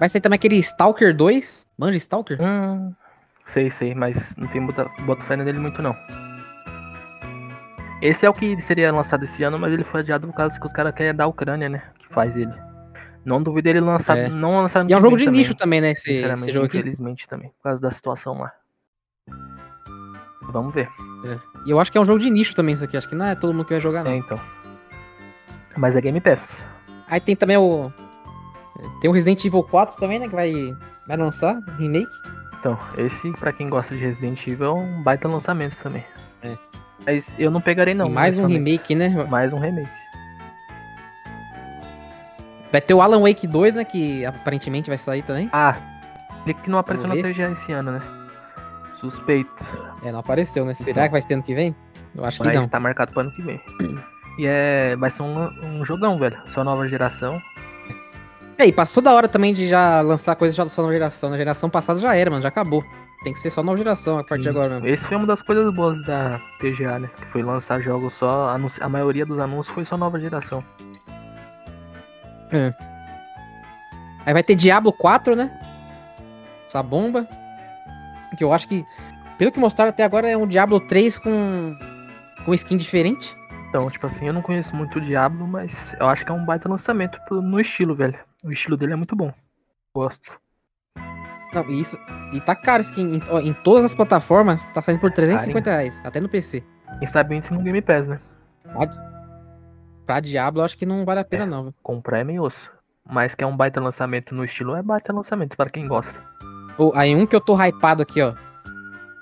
Vai 0.00 0.08
sair 0.08 0.20
também 0.20 0.34
aquele 0.36 0.56
Stalker 0.56 1.14
2. 1.14 1.64
Manja 1.78 1.96
Stalker? 1.98 2.38
Hum, 2.42 2.92
sei, 3.44 3.70
sei, 3.70 3.94
mas 3.94 4.34
não 4.36 4.46
tem 4.46 4.64
bota, 4.64 5.22
fé 5.24 5.36
nele 5.36 5.58
muito 5.58 5.82
não. 5.82 5.96
Esse 8.02 8.24
é 8.24 8.30
o 8.30 8.34
que 8.34 8.60
seria 8.62 8.90
lançado 8.92 9.24
esse 9.24 9.42
ano, 9.42 9.58
mas 9.58 9.72
ele 9.72 9.84
foi 9.84 10.00
adiado 10.00 10.26
por 10.26 10.34
causa 10.34 10.58
que 10.58 10.64
os 10.66 10.72
caras 10.72 10.92
querem 10.92 11.14
dar 11.14 11.24
a 11.24 11.28
Ucrânia, 11.28 11.68
né? 11.68 11.82
Que 11.98 12.08
faz 12.08 12.36
ele. 12.36 12.54
Não 13.24 13.42
duvido 13.42 13.68
ele 13.68 13.80
lançar, 13.80 14.16
É. 14.16 14.28
não 14.28 14.56
lançar 14.58 14.82
no 14.82 14.88
E 14.90 14.94
é 14.94 14.96
um 14.96 15.00
jogo 15.00 15.16
de 15.18 15.26
também, 15.26 15.38
nicho 15.40 15.54
também, 15.54 15.80
né? 15.82 15.90
Esse, 15.90 16.02
Sinceramente, 16.14 16.44
esse 16.44 16.52
jogo 16.54 16.66
aqui. 16.66 16.78
infelizmente 16.78 17.28
também, 17.28 17.50
por 17.50 17.64
causa 17.64 17.82
da 17.82 17.90
situação 17.90 18.38
lá. 18.38 18.52
Vamos 20.50 20.74
ver. 20.74 20.88
E 21.66 21.70
eu 21.70 21.78
acho 21.78 21.92
que 21.92 21.98
é 21.98 22.00
um 22.00 22.04
jogo 22.06 22.18
de 22.18 22.30
nicho 22.30 22.54
também 22.54 22.72
isso 22.72 22.84
aqui. 22.84 22.96
Acho 22.96 23.08
que 23.08 23.14
não 23.14 23.26
é 23.26 23.34
todo 23.34 23.52
mundo 23.52 23.66
que 23.66 23.74
vai 23.74 23.80
jogar, 23.80 24.02
não. 24.02 24.10
É, 24.10 24.16
então. 24.16 24.40
Mas 25.76 25.94
é 25.94 26.00
Game 26.00 26.20
Pass. 26.20 26.56
Aí 27.06 27.20
tem 27.20 27.36
também 27.36 27.58
o. 27.58 27.92
Tem 29.02 29.10
o 29.10 29.12
Resident 29.12 29.44
Evil 29.44 29.62
4 29.62 29.96
também, 30.00 30.18
né? 30.18 30.26
Que 30.26 30.34
vai, 30.34 30.52
vai 31.06 31.16
lançar, 31.18 31.60
remake. 31.78 32.10
Então, 32.60 32.78
esse, 32.98 33.32
pra 33.32 33.52
quem 33.52 33.70
gosta 33.70 33.96
de 33.96 34.02
Resident 34.02 34.46
Evil, 34.46 34.66
é 34.66 34.72
um 34.72 35.02
baita 35.02 35.26
lançamento 35.26 35.76
também. 35.82 36.04
É. 36.42 36.56
Mas 37.06 37.34
eu 37.38 37.50
não 37.50 37.60
pegarei 37.60 37.94
não. 37.94 38.06
e 38.06 38.10
mais 38.10 38.38
um 38.38 38.46
remake, 38.46 38.94
né? 38.94 39.08
Mais 39.30 39.54
um 39.54 39.58
remake. 39.58 39.88
Vai 42.70 42.82
ter 42.82 42.92
o 42.92 43.00
Alan 43.00 43.20
Wake 43.22 43.46
2, 43.46 43.76
né? 43.76 43.84
Que 43.84 44.26
aparentemente 44.26 44.90
vai 44.90 44.98
sair 44.98 45.22
também. 45.22 45.48
Ah, 45.52 45.74
ele 46.44 46.52
que 46.54 46.68
não 46.70 46.78
apareceu 46.78 47.08
na 47.08 47.14
Talvez. 47.14 47.34
TGA 47.34 47.50
esse 47.50 47.72
ano, 47.72 47.92
né? 47.92 48.02
Suspeito. 48.94 49.64
É, 50.04 50.12
não 50.12 50.18
apareceu, 50.18 50.64
né? 50.66 50.74
Será 50.74 51.02
Não. 51.02 51.08
que 51.08 51.12
vai 51.12 51.22
ser 51.22 51.34
ano 51.34 51.42
que 51.42 51.54
vem? 51.54 51.74
Eu 52.14 52.24
acho 52.24 52.38
que 52.38 52.46
Mas 52.46 52.56
não. 52.56 52.68
tá 52.68 52.78
marcado 52.78 53.12
pro 53.12 53.22
ano 53.22 53.32
que 53.32 53.40
vem. 53.40 53.58
E 54.38 54.46
é. 54.46 54.94
Vai 54.96 55.10
ser 55.10 55.22
um, 55.22 55.38
um 55.64 55.84
jogão, 55.84 56.18
velho. 56.18 56.38
Só 56.48 56.62
nova 56.62 56.86
geração. 56.86 57.40
E 58.60 58.64
aí, 58.64 58.72
passou 58.72 59.02
da 59.02 59.14
hora 59.14 59.26
também 59.26 59.54
de 59.54 59.66
já 59.66 60.02
lançar 60.02 60.36
coisas 60.36 60.54
já 60.54 60.68
só 60.68 60.82
nova 60.82 60.92
geração. 60.92 61.30
Na 61.30 61.38
geração 61.38 61.70
passada 61.70 61.98
já 61.98 62.14
era, 62.14 62.28
mano. 62.30 62.42
Já 62.42 62.50
acabou. 62.50 62.84
Tem 63.24 63.32
que 63.32 63.40
ser 63.40 63.48
só 63.48 63.62
nova 63.62 63.78
geração 63.78 64.18
a 64.18 64.22
partir 64.22 64.42
de 64.42 64.50
Sim. 64.50 64.50
agora 64.50 64.74
mesmo. 64.74 64.86
Esse 64.86 65.06
foi 65.06 65.16
uma 65.16 65.26
das 65.26 65.40
coisas 65.40 65.72
boas 65.72 66.04
da 66.04 66.38
TGA, 66.58 66.98
né? 66.98 67.10
Que 67.16 67.24
foi 67.24 67.42
lançar 67.42 67.80
jogos 67.80 68.12
só. 68.12 68.54
A 68.82 68.88
maioria 68.90 69.24
dos 69.24 69.38
anúncios 69.38 69.74
foi 69.74 69.86
só 69.86 69.96
nova 69.96 70.20
geração. 70.20 70.62
Aí 74.26 74.34
vai 74.34 74.42
ter 74.42 74.54
Diablo 74.56 74.92
4, 74.92 75.34
né? 75.34 75.50
Essa 76.66 76.82
bomba. 76.82 77.26
Que 78.36 78.44
eu 78.44 78.52
acho 78.52 78.68
que, 78.68 78.84
pelo 79.38 79.52
que 79.52 79.58
mostraram 79.58 79.88
até 79.88 80.04
agora, 80.04 80.28
é 80.28 80.36
um 80.36 80.46
Diablo 80.46 80.80
3 80.80 81.18
com, 81.18 81.78
com 82.44 82.52
skin 82.52 82.76
diferente. 82.76 83.34
Então, 83.70 83.88
tipo 83.88 84.04
assim, 84.04 84.26
eu 84.26 84.34
não 84.34 84.42
conheço 84.42 84.76
muito 84.76 84.98
o 84.98 85.00
Diablo, 85.00 85.46
mas 85.48 85.94
eu 85.98 86.06
acho 86.10 86.26
que 86.26 86.30
é 86.30 86.34
um 86.34 86.44
baita 86.44 86.68
lançamento 86.68 87.18
pro- 87.26 87.40
no 87.40 87.58
estilo, 87.58 87.94
velho. 87.94 88.18
O 88.44 88.50
estilo 88.50 88.76
dele 88.76 88.92
é 88.92 88.96
muito 88.96 89.14
bom. 89.14 89.32
Gosto. 89.94 90.38
Não, 91.52 91.68
e 91.68 91.80
isso. 91.80 91.98
E 92.32 92.40
tá 92.40 92.54
caro 92.54 92.80
skin. 92.80 93.16
Em, 93.16 93.22
ó, 93.28 93.40
em 93.40 93.52
todas 93.52 93.84
as 93.84 93.94
plataformas, 93.94 94.64
tá 94.66 94.80
saindo 94.80 95.00
por 95.00 95.10
350 95.10 95.70
reais. 95.70 96.00
Até 96.04 96.20
no 96.20 96.28
PC. 96.28 96.62
Quem 96.98 97.06
sabe 97.08 97.34
entra 97.34 97.54
no 97.54 97.62
Game 97.62 97.80
Pass, 97.82 98.06
né? 98.08 98.20
Pra 100.06 100.20
Diablo, 100.20 100.60
eu 100.60 100.64
acho 100.64 100.76
que 100.76 100.86
não 100.86 101.04
vale 101.04 101.20
a 101.20 101.24
pena, 101.24 101.44
É. 101.44 101.46
não. 101.46 101.64
viu? 101.64 101.74
Comprar 101.82 102.18
é 102.18 102.24
meio 102.24 102.42
osso. 102.42 102.70
Mas 103.08 103.34
que 103.34 103.42
é 103.42 103.46
um 103.46 103.56
baita 103.56 103.80
lançamento 103.80 104.34
no 104.34 104.44
estilo, 104.44 104.74
é 104.76 104.82
baita 104.82 105.12
lançamento 105.12 105.56
para 105.56 105.70
quem 105.70 105.86
gosta. 105.88 106.22
Ô, 106.78 106.92
aí 106.94 107.14
um 107.14 107.26
que 107.26 107.34
eu 107.34 107.40
tô 107.40 107.56
hypado 107.60 108.02
aqui, 108.02 108.22
ó. 108.22 108.34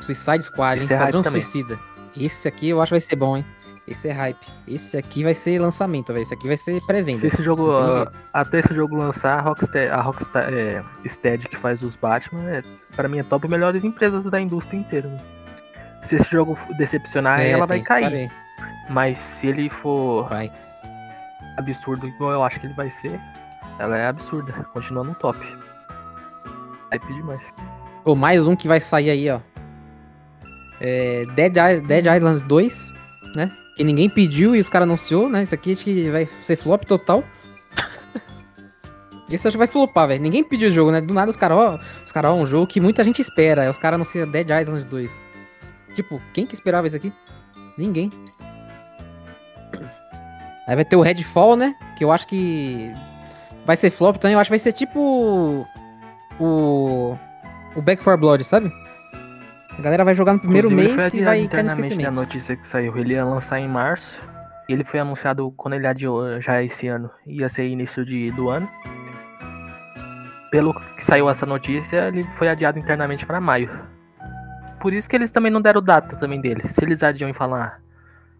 Suicide 0.02 0.42
Squad, 0.44 0.78
hein? 0.78 0.84
Esse 0.84 0.92
é 0.92 0.96
hype 0.96 1.08
Esquadrão. 1.08 1.30
Suicida. 1.30 1.78
Esse 2.16 2.48
aqui 2.48 2.68
eu 2.68 2.80
acho 2.80 2.90
que 2.90 2.94
vai 2.94 3.00
ser 3.00 3.16
bom, 3.16 3.36
hein? 3.36 3.44
Esse 3.90 4.08
é 4.08 4.12
hype. 4.12 4.46
Esse 4.66 4.96
aqui 4.96 5.24
vai 5.24 5.34
ser 5.34 5.58
lançamento, 5.60 6.12
velho. 6.12 6.22
Esse 6.22 6.34
aqui 6.34 6.46
vai 6.46 6.56
ser 6.56 6.80
pré-venda. 6.86 7.18
Se 7.18 7.26
esse 7.28 7.42
jogo, 7.42 7.72
jeito. 7.96 8.20
até 8.32 8.58
esse 8.58 8.74
jogo 8.74 8.96
lançar, 8.96 9.38
a 9.38 9.40
Rockstar, 9.40 9.92
a 9.92 10.00
Rockstar 10.02 10.52
é, 10.52 10.82
Stead 11.06 11.48
que 11.48 11.56
faz 11.56 11.82
os 11.82 11.96
Batman, 11.96 12.42
é, 12.50 12.62
para 12.94 13.08
mim 13.08 13.18
é 13.18 13.22
top 13.22 13.48
melhores 13.48 13.84
empresas 13.84 14.24
da 14.24 14.40
indústria 14.40 14.76
inteira. 14.78 15.08
né? 15.08 15.18
Se 16.02 16.16
esse 16.16 16.30
jogo 16.30 16.56
decepcionar, 16.76 17.40
É, 17.40 17.50
ela 17.50 17.66
vai 17.66 17.80
cair. 17.80 18.30
Mas 18.90 19.18
se 19.18 19.46
ele 19.48 19.68
for 19.68 20.28
Vai. 20.28 20.50
absurdo 21.56 22.06
igual 22.06 22.32
eu 22.32 22.42
acho 22.44 22.58
que 22.60 22.66
ele 22.66 22.74
vai 22.74 22.88
ser, 22.90 23.18
ela 23.78 23.96
é 23.98 24.06
absurda, 24.06 24.52
continua 24.72 25.04
no 25.04 25.14
top. 25.14 25.38
Hype 26.90 27.14
demais. 27.14 27.52
Ô, 28.04 28.14
mais 28.14 28.46
um 28.46 28.56
que 28.56 28.66
vai 28.68 28.80
sair 28.80 29.10
aí, 29.10 29.28
ó. 29.30 29.40
É 30.80 31.24
Dead, 31.34 31.56
Is- 31.56 31.86
Dead 31.86 32.06
Islands 32.06 32.42
2, 32.44 32.92
né? 33.34 33.50
Que 33.78 33.84
ninguém 33.84 34.10
pediu 34.10 34.56
e 34.56 34.60
os 34.60 34.68
caras 34.68 34.88
anunciou, 34.88 35.28
né? 35.30 35.44
Isso 35.44 35.54
aqui 35.54 35.70
acho 35.70 35.84
que 35.84 36.10
vai 36.10 36.28
ser 36.42 36.56
flop 36.56 36.82
total. 36.82 37.22
Esse 39.30 39.46
acho 39.46 39.54
que 39.54 39.58
vai 39.58 39.68
flopar, 39.68 40.08
velho. 40.08 40.20
Ninguém 40.20 40.42
pediu 40.42 40.68
o 40.68 40.72
jogo, 40.72 40.90
né? 40.90 41.00
Do 41.00 41.14
nada 41.14 41.30
os 41.30 41.36
caras, 41.36 41.56
ó. 41.56 41.78
Os 42.04 42.10
caras, 42.10 42.32
ó, 42.32 42.34
um 42.34 42.44
jogo 42.44 42.66
que 42.66 42.80
muita 42.80 43.04
gente 43.04 43.22
espera. 43.22 43.62
Aí 43.62 43.68
os 43.68 43.78
caras 43.78 43.94
anunciam 43.94 44.28
Dead 44.28 44.50
Islands 44.50 44.82
2. 44.82 45.22
Tipo, 45.94 46.20
quem 46.34 46.44
que 46.44 46.54
esperava 46.54 46.88
isso 46.88 46.96
aqui? 46.96 47.12
Ninguém. 47.76 48.10
Aí 50.66 50.74
vai 50.74 50.84
ter 50.84 50.96
o 50.96 51.00
Redfall, 51.00 51.54
né? 51.54 51.76
Que 51.96 52.02
eu 52.02 52.10
acho 52.10 52.26
que 52.26 52.92
vai 53.64 53.76
ser 53.76 53.90
flop 53.90 54.16
também. 54.16 54.34
Eu 54.34 54.40
acho 54.40 54.48
que 54.48 54.52
vai 54.52 54.58
ser 54.58 54.72
tipo 54.72 55.64
o 56.40 57.16
o 57.76 57.80
Back 57.80 58.02
4 58.02 58.20
Blood, 58.20 58.42
sabe? 58.42 58.72
A 59.78 59.82
galera 59.82 60.04
vai 60.04 60.14
jogar 60.14 60.32
no 60.32 60.40
primeiro 60.40 60.68
Inclusive, 60.70 60.96
mês 60.96 61.14
e 61.14 61.16
vai 61.18 61.24
cair 61.24 61.38
no 61.40 61.44
internamente 61.46 61.80
esquecimento. 61.82 62.06
da 62.14 62.20
notícia 62.20 62.56
que 62.56 62.66
saiu. 62.66 62.96
Ele 62.96 63.14
ia 63.14 63.24
lançar 63.24 63.60
em 63.60 63.68
março. 63.68 64.18
Ele 64.68 64.84
foi 64.84 65.00
anunciado 65.00 65.50
quando 65.52 65.74
ele 65.74 65.86
adiou 65.86 66.40
já 66.40 66.62
esse 66.62 66.88
ano. 66.88 67.10
Ia 67.26 67.48
ser 67.48 67.66
início 67.68 68.04
de, 68.04 68.30
do 68.32 68.50
ano. 68.50 68.68
Pelo 70.50 70.74
que 70.96 71.04
saiu 71.04 71.28
essa 71.30 71.46
notícia, 71.46 72.08
ele 72.08 72.24
foi 72.36 72.48
adiado 72.48 72.78
internamente 72.78 73.24
pra 73.24 73.40
maio. 73.40 73.70
Por 74.80 74.92
isso 74.92 75.08
que 75.08 75.14
eles 75.16 75.30
também 75.30 75.50
não 75.50 75.60
deram 75.60 75.82
data 75.82 76.16
também 76.16 76.40
dele. 76.40 76.68
Se 76.68 76.84
eles 76.84 77.02
adiam 77.02 77.30
e 77.30 77.34
falar. 77.34 77.80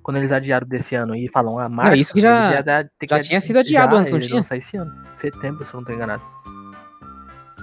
Quando 0.02 0.16
eles 0.16 0.32
adiaram 0.32 0.66
desse 0.66 0.94
ano 0.94 1.15
e 1.15 1.28
falam, 1.28 1.59
ah, 1.59 1.69
março, 1.69 1.94
isso 1.97 2.15
que 2.15 2.20
já- 2.23 2.62
já 2.62 2.85
que 2.85 3.20
tinha 3.20 3.40
sido 3.43 3.59
adiado 3.59 3.94
antes, 3.94 4.10
não 4.10 4.19
tinha? 4.20 4.40
esse 4.59 4.77
ano. 4.77 4.90
Setembro, 5.15 5.65
se 5.66 5.74
eu 5.74 5.81
não 5.81 5.85
tô 5.86 5.93
enganado. 5.93 6.23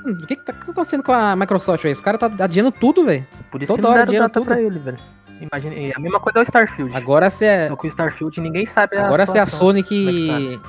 Hum, 0.06 0.20
o 0.24 0.28
que, 0.28 0.36
que 0.36 0.44
tá 0.44 0.54
acontecendo 0.54 1.02
com 1.04 1.12
a 1.12 1.36
Microsoft 1.36 1.84
aí? 1.86 1.92
Os 1.92 2.02
caras 2.02 2.20
tá 2.20 2.32
adiando 2.44 2.72
tudo, 2.72 3.06
velho. 3.06 3.26
Por 3.52 3.62
isso 3.64 3.72
Toda 3.74 3.82
que 3.82 3.88
não 3.88 3.92
hora 3.92 4.04
adiando 4.04 4.30
tudo. 4.30 4.46
pra 4.46 4.62
ele, 4.62 4.78
velho. 4.80 5.00
Imagina, 5.42 5.76
e 5.76 5.94
a 5.94 6.00
mesma 6.00 6.20
coisa 6.20 6.40
é 6.40 6.42
o 6.42 6.44
Starfield. 6.44 6.96
Agora 6.96 7.30
se 7.30 7.46
é. 7.46 7.68
Só 7.68 7.76
que 7.76 7.88
o 7.88 7.90
Starfield 7.90 8.40
ninguém 8.40 8.66
sabe 8.66 8.96
Agora 8.98 9.26
se 9.28 9.38
é 9.38 9.42
a. 9.42 9.46
Sony 9.46 9.84
como 9.84 10.10
é 10.10 10.14
que. 10.14 10.62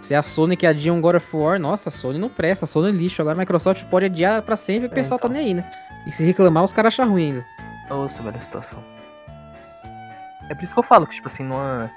Se 0.00 0.14
é 0.14 0.16
a 0.18 0.22
Sony 0.22 0.56
que 0.56 0.66
adia 0.66 0.92
um 0.92 1.00
God 1.00 1.16
of 1.16 1.36
War, 1.36 1.58
nossa, 1.58 1.88
a 1.88 1.92
Sony 1.92 2.18
não 2.18 2.28
presta, 2.28 2.64
a 2.64 2.68
Sony 2.68 2.88
é 2.88 2.92
lixo. 2.92 3.20
Agora 3.22 3.36
a 3.36 3.40
Microsoft 3.40 3.84
pode 3.86 4.06
adiar 4.06 4.40
pra 4.42 4.54
sempre, 4.56 4.86
o 4.88 4.92
É, 4.92 4.94
pessoal 4.94 5.18
então. 5.18 5.28
tá 5.30 5.34
nem 5.36 5.46
aí, 5.46 5.54
né? 5.54 5.70
E 6.06 6.12
se 6.12 6.22
reclamar, 6.24 6.62
os 6.64 6.72
caras 6.72 6.92
acham 6.94 7.10
ruim 7.10 7.26
ainda. 7.32 7.46
Nossa, 7.88 8.22
velho, 8.22 8.36
a 8.36 8.40
situação. 8.40 8.82
É 10.48 10.54
por 10.54 10.62
isso 10.62 10.74
que 10.74 10.78
eu 10.80 10.84
falo 10.84 11.06
que, 11.06 11.14
tipo 11.14 11.26
assim, 11.28 11.42
não 11.42 11.58
é. 11.62 11.90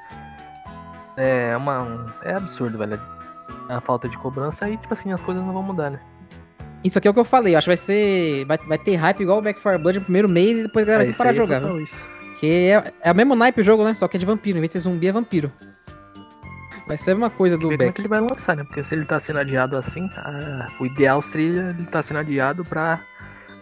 É 1.17 1.57
uma. 1.57 1.81
um- 1.81 2.05
É 2.23 2.33
absurdo, 2.33 2.77
velho. 2.77 2.99
A 3.69 3.81
falta 3.81 4.07
de 4.07 4.17
cobrança 4.17 4.69
e, 4.69 4.77
tipo 4.77 4.93
assim, 4.93 5.11
as 5.11 5.21
coisas 5.21 5.43
não 5.43 5.51
vão 5.53 5.63
mudar, 5.63 5.89
né? 5.89 5.99
Isso 6.87 6.97
aqui 6.97 7.07
é 7.07 7.11
o 7.11 7.13
que 7.13 7.19
eu 7.19 7.25
falei, 7.25 7.53
eu 7.53 7.57
acho 7.57 7.65
que 7.65 7.71
vai 7.71 7.77
ser. 7.77 8.45
Vai, 8.45 8.57
vai 8.57 8.77
ter 8.77 8.95
hype 8.95 9.19
igual 9.19 9.39
o 9.39 9.41
Back 9.41 9.61
4 9.61 9.81
Blood 9.81 9.99
no 9.99 10.05
primeiro 10.05 10.29
mês 10.29 10.57
e 10.57 10.63
depois 10.63 10.83
a 10.83 10.85
galera 10.85 11.03
vai 11.03 11.11
que 11.11 11.17
parar 11.17 11.31
de 11.33 11.37
é 11.37 11.41
jogar, 11.41 11.81
isso. 11.81 12.09
Porque 12.29 12.47
é, 12.47 12.93
é 13.01 13.11
o 13.11 13.15
mesmo 13.15 13.35
naipe 13.35 13.59
o 13.59 13.63
jogo, 13.63 13.83
né? 13.83 13.93
Só 13.93 14.07
que 14.07 14.15
é 14.15 14.19
de 14.19 14.25
vampiro, 14.25 14.57
em 14.57 14.61
vez 14.61 14.69
de 14.69 14.79
ser 14.79 14.79
zumbi, 14.79 15.07
é 15.07 15.11
vampiro. 15.11 15.51
Vai 16.87 16.95
ser 16.95 17.11
a 17.11 17.15
mesma 17.15 17.29
coisa 17.29 17.57
do 17.57 17.67
Ver 17.67 17.75
como 17.75 17.83
é 17.83 17.85
Back. 17.87 17.95
que 17.95 18.01
ele 18.01 18.07
vai 18.07 18.21
lançar, 18.21 18.55
né? 18.55 18.63
Porque 18.63 18.81
se 18.85 18.95
ele 18.95 19.03
tá 19.03 19.19
sendo 19.19 19.39
adiado 19.39 19.75
assim, 19.75 20.09
ah, 20.15 20.69
o 20.79 20.85
ideal 20.85 21.21
seria 21.21 21.75
ele 21.77 21.85
tá 21.87 22.01
sendo 22.01 22.21
adiado 22.21 22.63
pra 22.63 23.01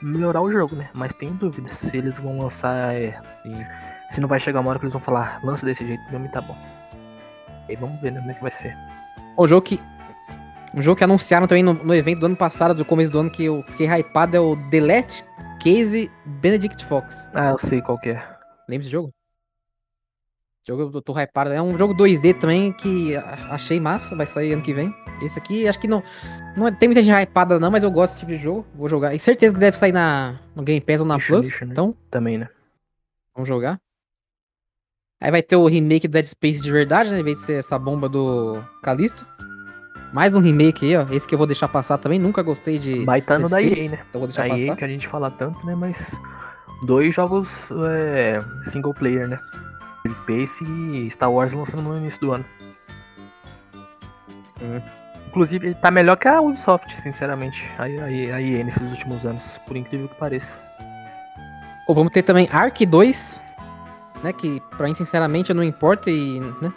melhorar 0.03 0.41
o 0.41 0.51
jogo, 0.51 0.75
né? 0.75 0.89
Mas 0.93 1.15
tenho 1.15 1.33
dúvidas 1.33 1.79
se 1.79 1.97
eles 1.97 2.15
vão 2.19 2.37
lançar. 2.37 2.93
É, 2.93 3.19
e 3.43 4.13
se 4.13 4.21
não 4.21 4.27
vai 4.27 4.39
chegar 4.39 4.59
uma 4.59 4.69
hora 4.69 4.77
que 4.77 4.85
eles 4.85 4.93
vão 4.93 5.01
falar, 5.01 5.39
lança 5.43 5.65
desse 5.65 5.83
jeito 5.83 6.03
mesmo 6.11 6.27
e 6.27 6.29
tá 6.29 6.41
bom. 6.41 6.55
Aí 7.67 7.75
vamos 7.75 7.99
ver 8.01 8.11
né, 8.11 8.19
como 8.19 8.31
é 8.31 8.33
que 8.35 8.41
vai 8.43 8.51
ser. 8.51 8.77
O 9.35 9.47
jogo 9.47 9.63
que. 9.63 9.81
Um 10.75 10.81
jogo 10.81 10.97
que 10.97 11.03
anunciaram 11.05 11.47
também 11.47 11.63
no, 11.63 11.73
no 11.73 11.95
evento 11.95 12.19
do 12.19 12.25
ano 12.25 12.35
passado, 12.35 12.75
do 12.75 12.83
começo 12.83 13.09
do 13.11 13.19
ano, 13.19 13.29
que 13.31 13.45
eu 13.45 13.63
fiquei 13.67 13.87
hypado 13.87 14.35
é 14.35 14.39
o 14.39 14.57
The 14.69 14.81
Last 14.81 15.25
Case 15.63 16.11
Benedict 16.25 16.83
Fox. 16.85 17.29
Ah, 17.33 17.51
eu 17.51 17.59
sei 17.59 17.81
qual 17.81 17.97
que 17.97 18.09
é. 18.09 18.15
Lembra 18.67 18.79
desse 18.79 18.89
jogo? 18.89 19.13
Jogo 20.67 20.91
eu 20.97 21.01
tô 21.01 21.17
hypado. 21.17 21.53
É 21.53 21.61
um 21.61 21.77
jogo 21.77 21.93
2D 21.93 22.33
também 22.33 22.73
que 22.73 23.15
achei 23.49 23.79
massa, 23.79 24.15
vai 24.15 24.25
sair 24.25 24.51
ano 24.51 24.63
que 24.63 24.73
vem. 24.73 24.93
Esse 25.23 25.39
aqui, 25.39 25.65
acho 25.67 25.79
que 25.79 25.87
não. 25.87 26.03
Não 26.57 26.67
é- 26.67 26.71
tem 26.71 26.89
muita 26.89 27.01
gente 27.01 27.15
hypada, 27.21 27.57
não, 27.59 27.71
mas 27.71 27.83
eu 27.83 27.91
gosto 27.91 28.13
desse 28.13 28.19
tipo 28.19 28.31
de 28.31 28.37
jogo. 28.37 28.65
Vou 28.75 28.89
jogar. 28.89 29.13
E 29.15 29.19
certeza 29.19 29.53
que 29.53 29.59
deve 29.59 29.77
sair 29.77 29.91
na, 29.93 30.39
no 30.55 30.63
Game 30.63 30.81
Pass 30.81 30.99
ou 30.99 31.05
na 31.07 31.15
Nicho, 31.15 31.27
Plus. 31.33 31.45
nicho, 31.45 31.65
né? 31.65 31.71
Então, 31.71 31.95
Também, 32.09 32.37
né? 32.37 32.49
vamos 33.33 33.47
jogar. 33.47 33.79
Aí 35.21 35.31
vai 35.31 35.41
ter 35.41 35.55
o 35.55 35.67
remake 35.67 36.07
do 36.07 36.11
Dead 36.11 36.25
Space 36.25 36.61
de 36.61 36.69
verdade, 36.71 37.11
né? 37.11 37.19
Em 37.19 37.23
vez 37.23 37.37
de 37.37 37.43
ser 37.43 37.53
essa 37.59 37.79
bomba 37.79 38.09
do 38.09 38.61
Callisto. 38.83 39.25
Mais 40.15 40.33
um 40.33 40.39
remake 40.39 40.85
aí, 40.85 40.95
ó. 40.95 41.05
Esse 41.11 41.27
que 41.27 41.35
eu 41.35 41.37
vou 41.37 41.45
deixar 41.45 41.67
passar 41.67 41.97
também. 41.97 42.17
Nunca 42.17 42.41
gostei 42.41 42.79
de. 42.79 43.03
Baita 43.03 43.37
no 43.37 43.49
Dead 43.49 43.51
da 43.51 43.81
EA, 43.81 43.89
né? 43.89 43.99
Então 44.09 44.19
vou 44.21 44.27
deixar 44.29 44.43
Da 44.43 44.47
EA 44.47 44.67
passar. 44.67 44.77
que 44.77 44.85
a 44.85 44.87
gente 44.87 45.09
fala 45.09 45.29
tanto, 45.29 45.65
né? 45.65 45.75
Mas 45.75 46.17
dois 46.83 47.13
jogos 47.13 47.67
é, 47.89 48.39
single 48.63 48.93
player, 48.93 49.27
né? 49.27 49.37
Space 50.07 50.63
e 50.63 51.11
Star 51.11 51.29
Wars 51.29 51.51
lançando 51.51 51.81
no 51.81 51.97
início 51.97 52.21
do 52.21 52.31
ano. 52.31 52.45
Uhum. 54.61 54.81
Inclusive, 55.27 55.73
tá 55.73 55.91
melhor 55.91 56.15
que 56.15 56.29
a 56.29 56.39
Ubisoft, 56.39 56.95
sinceramente. 57.01 57.69
A, 57.77 57.83
a, 57.83 58.05
a 58.05 58.41
EA 58.41 58.63
nesses 58.63 58.89
últimos 58.89 59.25
anos, 59.25 59.59
por 59.67 59.75
incrível 59.75 60.07
que 60.07 60.15
pareça. 60.15 60.55
Pô, 61.85 61.93
vamos 61.93 62.13
ter 62.13 62.23
também 62.23 62.47
Ark 62.53 62.85
2, 62.85 63.41
né? 64.23 64.31
Que 64.31 64.61
pra 64.77 64.87
mim, 64.87 64.95
sinceramente, 64.95 65.49
eu 65.49 65.55
não 65.57 65.63
importa 65.63 66.09
e, 66.09 66.39
né? 66.61 66.71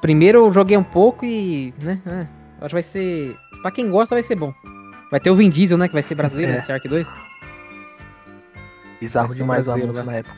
Primeiro 0.00 0.46
eu 0.46 0.50
joguei 0.50 0.78
um 0.78 0.82
pouco 0.82 1.26
e, 1.26 1.74
né? 1.78 2.00
é, 2.06 2.41
acho 2.64 2.68
que 2.68 2.74
vai 2.74 2.82
ser. 2.82 3.36
Pra 3.60 3.70
quem 3.70 3.90
gosta, 3.90 4.14
vai 4.14 4.22
ser 4.22 4.36
bom. 4.36 4.52
Vai 5.10 5.20
ter 5.20 5.30
o 5.30 5.36
Vin 5.36 5.50
Diesel, 5.50 5.76
né? 5.78 5.86
Que 5.88 5.94
vai 5.94 6.02
ser 6.02 6.14
brasileiro 6.14 6.52
É. 6.52 6.54
nesse 6.56 6.72
Ark 6.72 6.86
2. 6.88 7.08
Bizarro 9.00 9.34
demais 9.34 9.66
o 9.68 9.72
anúncio 9.72 10.02
né? 10.04 10.12
na 10.12 10.18
época. 10.18 10.36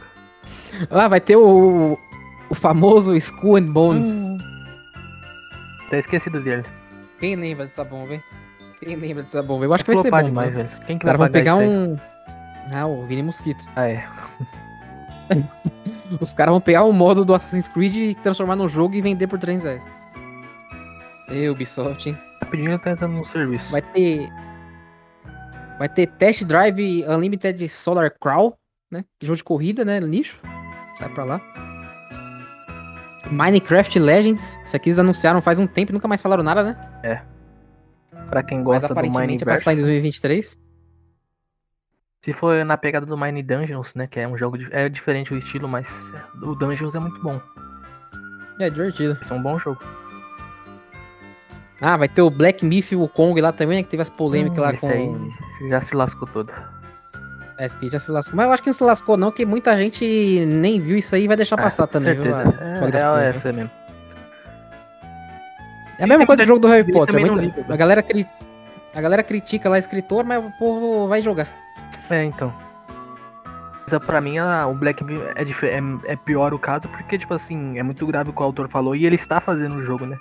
Ah, 0.90 1.08
vai 1.08 1.20
ter 1.20 1.36
o. 1.36 1.98
O 2.50 2.54
famoso 2.54 3.14
Skull 3.16 3.56
and 3.56 3.72
Bones. 3.72 4.08
Hum. 4.08 4.38
Até 5.86 5.98
esquecido 5.98 6.40
dele. 6.40 6.64
Quem 7.18 7.36
lembra 7.36 7.66
dessa 7.66 7.84
bomba, 7.84 8.14
hein? 8.14 8.22
Quem 8.80 8.96
lembra 8.96 9.22
dessa 9.22 9.42
bomba? 9.42 9.64
Eu 9.64 9.72
acho 9.72 9.84
que 9.84 9.92
vai 9.94 10.02
ser 10.02 10.10
bom. 10.10 10.22
demais, 10.22 10.54
né? 10.54 10.64
velho. 10.64 10.84
Quem 10.86 10.98
que 10.98 11.04
Os 11.04 11.08
caras 11.08 11.18
vai 11.18 11.30
pegar 11.30 11.52
isso 11.52 11.60
aí? 11.62 11.68
um. 11.68 11.98
Ah, 12.72 12.86
o 12.86 13.06
Vini 13.06 13.22
Mosquito. 13.22 13.64
Ah, 13.76 13.88
é. 13.88 14.04
Os 16.20 16.34
caras 16.34 16.52
vão 16.52 16.60
pegar 16.60 16.84
o 16.84 16.92
modo 16.92 17.24
do 17.24 17.34
Assassin's 17.34 17.66
Creed 17.68 17.96
e 17.96 18.14
transformar 18.14 18.56
no 18.56 18.68
jogo 18.68 18.94
e 18.94 19.00
vender 19.00 19.26
por 19.26 19.38
300 19.38 19.64
reais. 19.64 19.86
Ei, 21.28 21.48
Ubisoft, 21.48 22.08
hein? 22.08 22.18
Rapidinho 22.42 22.78
tá 22.78 22.90
entrando 22.90 23.14
no 23.14 23.24
serviço. 23.24 23.72
Vai 23.72 23.82
ter. 23.82 24.28
Vai 25.78 25.88
ter 25.88 26.06
Test 26.06 26.44
Drive 26.44 27.04
Unlimited 27.08 27.68
Solar 27.68 28.12
Crawl, 28.20 28.56
né? 28.90 29.04
Jogo 29.22 29.36
de 29.36 29.44
corrida, 29.44 29.84
né? 29.84 29.98
Lixo. 30.00 30.38
Sai 30.94 31.08
pra 31.08 31.24
lá. 31.24 31.40
Minecraft 33.30 33.98
Legends. 33.98 34.58
Isso 34.64 34.76
aqui 34.76 34.90
eles 34.90 34.98
anunciaram 34.98 35.40
faz 35.40 35.58
um 35.58 35.66
tempo 35.66 35.90
e 35.92 35.94
nunca 35.94 36.06
mais 36.06 36.20
falaram 36.20 36.42
nada, 36.42 36.62
né? 36.62 36.76
Pra 38.28 38.42
quem 38.42 38.58
Mas 38.58 38.64
gosta 38.66 38.88
do 38.88 38.92
aparentemente 38.92 39.42
é 39.42 39.44
pra 39.44 39.56
sair 39.58 39.74
em 39.74 39.76
Mineverse. 39.78 40.12
2023. 40.20 40.58
Se 42.22 42.32
for 42.32 42.64
na 42.64 42.76
pegada 42.76 43.04
do 43.04 43.18
Mine 43.18 43.42
Dungeons, 43.42 43.94
né? 43.94 44.06
Que 44.06 44.20
é 44.20 44.28
um 44.28 44.36
jogo. 44.36 44.56
de- 44.58 44.68
É 44.72 44.88
diferente 44.88 45.32
o 45.34 45.36
estilo, 45.36 45.68
mas 45.68 46.10
o 46.42 46.54
Dungeons 46.54 46.94
é 46.94 46.98
muito 47.00 47.20
bom. 47.22 47.40
É 48.60 48.70
divertido. 48.70 49.18
Esse 49.20 49.32
é 49.32 49.34
um 49.34 49.42
bom 49.42 49.58
jogo. 49.58 49.80
Ah, 51.86 51.96
vai 51.98 52.08
ter 52.08 52.22
o 52.22 52.30
Black 52.30 52.64
Myth 52.64 52.92
e 52.92 52.96
o 52.96 53.06
Kong 53.06 53.38
lá 53.40 53.52
também, 53.52 53.78
né? 53.78 53.82
Que 53.82 53.90
teve 53.90 54.02
as 54.02 54.08
polêmicas 54.08 54.58
lá 54.58 54.70
Hum, 54.70 54.72
Esse 54.72 54.86
com. 54.86 54.92
aí 54.92 55.68
já 55.68 55.80
se 55.82 55.94
lascou 55.94 56.26
todo. 56.26 56.52
É, 57.58 57.66
esse 57.66 57.76
aqui 57.76 57.90
já 57.90 58.00
se 58.00 58.10
lascou. 58.10 58.34
Mas 58.36 58.46
eu 58.46 58.52
acho 58.52 58.62
que 58.62 58.68
não 58.70 58.74
se 58.74 58.84
lascou, 58.84 59.16
não, 59.16 59.30
porque 59.30 59.44
muita 59.44 59.76
gente 59.76 60.46
nem 60.46 60.80
viu 60.80 60.96
isso 60.96 61.14
aí 61.14 61.24
e 61.24 61.28
vai 61.28 61.36
deixar 61.36 61.56
passar 61.56 61.84
Ah, 61.84 61.86
também, 61.86 62.14
certeza. 62.14 62.42
viu? 62.42 62.60
a- 62.60 62.64
É, 62.64 62.72
real 62.78 63.16
é 63.18 63.20
Flores, 63.20 63.36
essa 63.36 63.52
mesmo. 63.52 63.70
É 65.98 66.04
a 66.04 66.06
mesma 66.06 66.26
coisa 66.26 66.42
do 66.42 66.46
jogo 66.48 66.60
do 66.60 66.68
Harry 66.68 66.90
Potter. 66.90 67.20
muita- 67.20 67.40
liga, 67.42 67.64
a, 67.72 67.76
galera 67.76 68.02
cri- 68.02 68.26
a 68.94 69.00
galera 69.00 69.22
critica 69.22 69.68
lá 69.68 69.76
o 69.76 69.78
escritor, 69.78 70.24
mas 70.24 70.44
o 70.44 70.50
povo 70.58 71.06
vai 71.06 71.20
jogar. 71.20 71.46
É, 72.10 72.24
então. 72.24 72.52
Mas 73.90 73.98
pra 74.04 74.20
mim, 74.20 74.38
a- 74.38 74.66
o 74.66 74.74
Black 74.74 75.04
Mirror 75.04 75.32
é, 75.36 75.44
dif- 75.44 75.66
é, 75.66 75.78
é 76.06 76.16
pior 76.16 76.52
o 76.54 76.58
caso, 76.58 76.88
porque, 76.88 77.16
tipo 77.18 77.32
assim, 77.34 77.78
é 77.78 77.82
muito 77.82 78.04
grave 78.06 78.30
o 78.30 78.32
que 78.32 78.40
o 78.40 78.44
autor 78.44 78.68
falou 78.68 78.96
e 78.96 79.04
ele 79.06 79.14
está 79.14 79.40
fazendo 79.40 79.76
o 79.76 79.82
jogo, 79.82 80.06
né? 80.06 80.16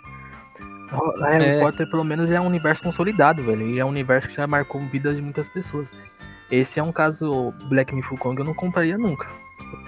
O- 0.93 1.19
Harry 1.23 1.45
É. 1.45 1.59
Potter, 1.59 1.89
pelo 1.89 2.03
menos, 2.03 2.29
é 2.29 2.39
um 2.39 2.45
universo 2.47 2.83
consolidado, 2.83 3.43
velho. 3.43 3.67
E 3.67 3.79
é 3.79 3.85
um 3.85 3.89
universo 3.89 4.27
que 4.29 4.35
já 4.35 4.45
marcou 4.47 4.81
vida 4.81 5.13
de 5.13 5.21
muitas 5.21 5.49
pessoas, 5.49 5.91
né? 5.91 5.99
Esse 6.51 6.79
é 6.79 6.83
um 6.83 6.91
caso, 6.91 7.53
Black 7.69 7.93
Myth 7.95 8.05
Kong, 8.19 8.37
eu 8.39 8.45
não 8.45 8.53
compraria 8.53 8.97
nunca, 8.97 9.27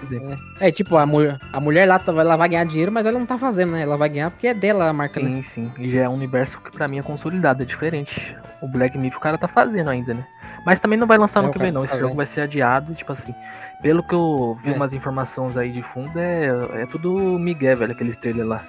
exemplo. 0.02 0.34
É, 0.58 0.70
tipo, 0.72 0.96
a, 0.96 1.06
mulher 1.06 1.38
a 1.52 1.60
mulher 1.60 1.86
lá 1.86 1.98
tá- 1.98 2.10
ela 2.12 2.36
vai 2.36 2.48
ganhar 2.48 2.64
dinheiro, 2.64 2.90
mas 2.90 3.06
ela 3.06 3.18
não 3.18 3.26
tá 3.26 3.38
fazendo, 3.38 3.72
né? 3.72 3.82
Ela 3.82 3.96
vai 3.96 4.08
ganhar 4.08 4.30
porque 4.30 4.48
é 4.48 4.54
dela 4.54 4.88
a 4.88 4.92
marca, 4.92 5.20
né? 5.20 5.28
Sim, 5.28 5.42
sim. 5.42 5.72
E 5.78 5.90
já 5.90 6.02
é 6.02 6.08
um 6.08 6.14
universo 6.14 6.60
que 6.60 6.70
pra 6.72 6.88
mim 6.88 6.98
é 6.98 7.02
consolidado, 7.02 7.62
é 7.62 7.66
diferente. 7.66 8.36
O 8.60 8.66
Black 8.66 8.98
Myth 8.98 9.14
o 9.14 9.20
cara 9.20 9.38
tá 9.38 9.46
fazendo 9.46 9.90
ainda, 9.90 10.12
né? 10.14 10.26
Mas 10.64 10.80
também 10.80 10.98
não 10.98 11.06
vai 11.06 11.18
lançar 11.18 11.38
É, 11.40 11.42
no 11.44 11.50
o 11.50 11.52
que 11.52 11.58
vem, 11.60 11.70
não. 11.70 11.82
tá 11.82 11.84
Esse 11.84 11.92
fazendo. 11.92 12.06
jogo 12.06 12.16
vai 12.16 12.26
ser 12.26 12.40
adiado, 12.40 12.92
tipo 12.94 13.12
assim. 13.12 13.32
Pelo 13.80 14.02
que 14.02 14.14
eu 14.14 14.56
vi 14.60 14.70
É. 14.70 14.74
umas 14.74 14.92
informações 14.92 15.56
aí 15.56 15.70
de 15.70 15.82
fundo, 15.82 16.18
é, 16.18 16.46
é 16.82 16.86
tudo 16.86 17.38
Miguel, 17.38 17.76
velho, 17.76 17.92
aquele 17.92 18.12
trailer 18.16 18.44
lá. 18.46 18.64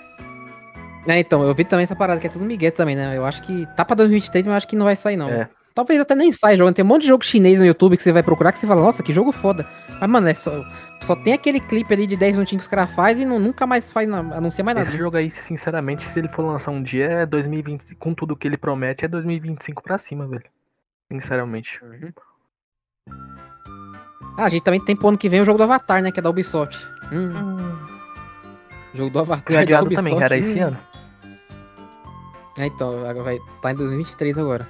É, 1.08 1.20
então, 1.20 1.44
eu 1.44 1.56
vi 1.56 1.64
também 1.64 1.84
essa 1.84 1.96
parada, 1.96 2.20
que 2.20 2.28
é 2.28 2.30
tudo 2.30 2.44
Miguel 2.44 2.72
também, 2.72 2.96
né? 2.96 3.18
Eu 3.18 3.26
acho 3.26 3.42
que 3.42 3.66
tá 3.76 3.86
pra 3.86 3.96
2023, 3.96 4.46
mas 4.46 4.52
eu 4.52 4.58
acho 4.58 4.68
que 4.68 4.76
não 4.76 4.86
vai 4.86 4.96
sair, 4.96 5.16
não. 5.16 5.30
É. 5.30 5.50
Talvez 5.74 6.02
até 6.02 6.16
nem 6.16 6.34
saia 6.34 6.58
jogando. 6.58 6.74
Tem 6.74 6.84
um 6.84 6.88
monte 6.88 7.04
de 7.04 7.10
jogo 7.10 7.24
chinês 7.24 7.60
no 7.60 7.66
YouTube 7.66 7.96
que 7.96 8.02
você 8.02 8.12
vai 8.12 8.24
procurar 8.24 8.52
que 8.52 8.58
você 8.58 8.66
fala, 8.66 8.82
nossa, 8.82 9.04
que 9.04 9.14
jogo 9.14 9.32
foda. 9.32 9.66
Mas, 10.02 10.10
mano, 10.10 10.28
é 10.28 10.34
só, 10.34 10.66
só 11.02 11.16
tem 11.16 11.34
aquele 11.34 11.60
clipe 11.60 11.94
ali 11.94 12.08
de 12.08 12.18
10 12.18 12.34
minutinhos 12.36 12.62
que 12.62 12.68
os 12.68 12.68
caras 12.68 12.92
fazem 12.96 13.26
e 13.26 13.28
não, 13.28 13.38
nunca 13.38 13.68
mais 13.68 13.90
faz, 13.90 14.10
na- 14.10 14.20
anuncia 14.36 14.64
mais 14.64 14.76
nada. 14.76 14.90
Esse 14.90 14.98
jogo 14.98 15.18
aí, 15.18 15.30
sinceramente, 15.30 16.04
se 16.04 16.20
ele 16.20 16.28
for 16.28 16.44
lançar 16.44 16.72
um 16.72 16.82
dia, 16.82 17.06
é 17.06 17.26
2020, 17.28 17.94
com 17.96 18.14
tudo 18.14 18.36
que 18.36 18.48
ele 18.48 18.58
promete, 18.58 19.06
é 19.06 19.08
2025 19.08 19.84
pra 19.84 20.00
cima, 20.00 20.28
velho. 20.28 20.44
Sinceramente. 21.12 21.80
Uhum. 21.84 22.12
Ah, 24.36 24.46
a 24.46 24.50
gente 24.50 24.64
também 24.64 24.84
tem 24.84 24.96
pro 24.96 25.08
ano 25.10 25.18
que 25.18 25.30
vem 25.30 25.42
o 25.42 25.46
jogo 25.46 25.60
do 25.60 25.64
Avatar, 25.64 26.02
né? 26.02 26.12
Que 26.12 26.20
é 26.20 26.24
da 26.24 26.30
Ubisoft. 26.30 26.76
Hum. 27.12 27.78
Jogo 28.96 29.12
do 29.12 29.20
Avatar. 29.20 29.44
Foi 29.46 29.58
adiado 29.58 29.86
Ubisoft, 29.86 30.20
também, 30.20 30.40
esse 30.40 30.60
hum. 30.60 30.68
ano. 30.68 30.97
É, 32.58 32.66
então, 32.68 33.00
agora 33.08 33.24
vai 33.24 33.40
tá 33.62 33.72
em 33.72 33.76
2023 33.76 34.38
agora. 34.38 34.68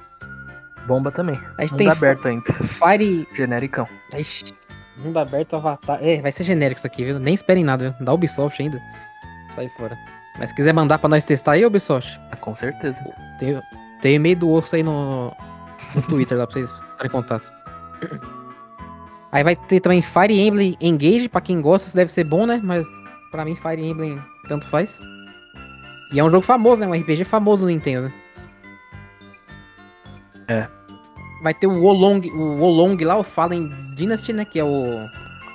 Bomba 0.85 1.11
também. 1.11 1.39
A 1.57 1.61
gente 1.61 1.71
Mundo 1.71 1.77
tem 1.79 1.89
aberto 1.89 2.27
ainda. 2.27 2.43
Fire. 2.53 3.27
Genericão. 3.35 3.87
Ixi, 4.17 4.53
mundo 4.97 5.17
aberto, 5.17 5.55
Avatar. 5.55 5.99
É, 6.01 6.21
vai 6.21 6.31
ser 6.31 6.43
genérico 6.43 6.79
isso 6.79 6.87
aqui, 6.87 7.03
viu? 7.05 7.19
Nem 7.19 7.33
esperem 7.33 7.63
nada, 7.63 7.89
viu? 7.91 8.05
Da 8.05 8.13
Ubisoft 8.13 8.61
ainda. 8.61 8.81
Sai 9.49 9.69
fora. 9.69 9.97
Mas 10.39 10.49
se 10.49 10.55
quiser 10.55 10.73
mandar 10.73 10.99
pra 10.99 11.09
nós 11.09 11.23
testar 11.23 11.53
aí, 11.53 11.65
Ubisoft, 11.65 12.19
Ah, 12.31 12.35
Com 12.35 12.53
certeza. 12.53 13.01
tem, 13.39 13.59
tem 14.01 14.15
e-mail 14.15 14.37
do 14.37 14.49
osso 14.51 14.75
aí 14.75 14.83
no, 14.83 15.33
no 15.95 16.01
Twitter 16.03 16.37
lá 16.37 16.45
pra 16.45 16.53
vocês 16.53 16.69
estarem 16.69 17.07
em 17.07 17.09
contato. 17.09 17.51
Aí 19.31 19.43
vai 19.43 19.55
ter 19.55 19.79
também 19.79 20.01
Fire 20.01 20.39
Emblem 20.39 20.77
Engage, 20.79 21.27
pra 21.27 21.41
quem 21.41 21.59
gosta, 21.61 21.95
deve 21.95 22.11
ser 22.11 22.23
bom, 22.23 22.45
né? 22.45 22.61
Mas 22.63 22.85
pra 23.31 23.43
mim, 23.43 23.55
Fire 23.55 23.81
Emblem 23.83 24.21
tanto 24.47 24.67
faz. 24.69 24.99
E 26.11 26.19
é 26.19 26.23
um 26.23 26.29
jogo 26.29 26.45
famoso, 26.45 26.81
né? 26.81 26.87
Um 26.87 26.93
RPG 26.93 27.23
famoso 27.25 27.63
no 27.63 27.69
Nintendo, 27.69 28.07
né? 28.07 28.13
É. 30.47 30.67
Vai 31.43 31.53
ter 31.53 31.67
o 31.67 31.81
Wolong, 31.81 32.29
o 32.31 32.57
Wolong 32.57 33.03
lá, 33.03 33.17
o 33.17 33.23
Fallen 33.23 33.69
Dynasty, 33.95 34.33
né? 34.33 34.45
Que 34.45 34.59
é 34.59 34.63
o. 34.63 35.07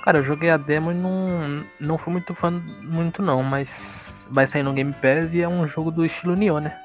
Cara, 0.03 0.19
eu 0.19 0.23
joguei 0.23 0.49
a 0.49 0.57
demo 0.57 0.91
e 0.91 0.95
não, 0.95 1.63
não 1.79 1.97
fui 1.97 2.11
muito 2.11 2.33
fã 2.33 2.51
muito 2.83 3.21
não, 3.21 3.41
mas 3.41 4.27
vai 4.29 4.45
sair 4.45 4.61
no 4.63 4.73
Game 4.73 4.93
Pass 4.93 5.33
e 5.33 5.41
é 5.41 5.47
um 5.47 5.65
jogo 5.65 5.89
do 5.91 6.05
estilo 6.05 6.35
Nioh, 6.35 6.59
né? 6.59 6.77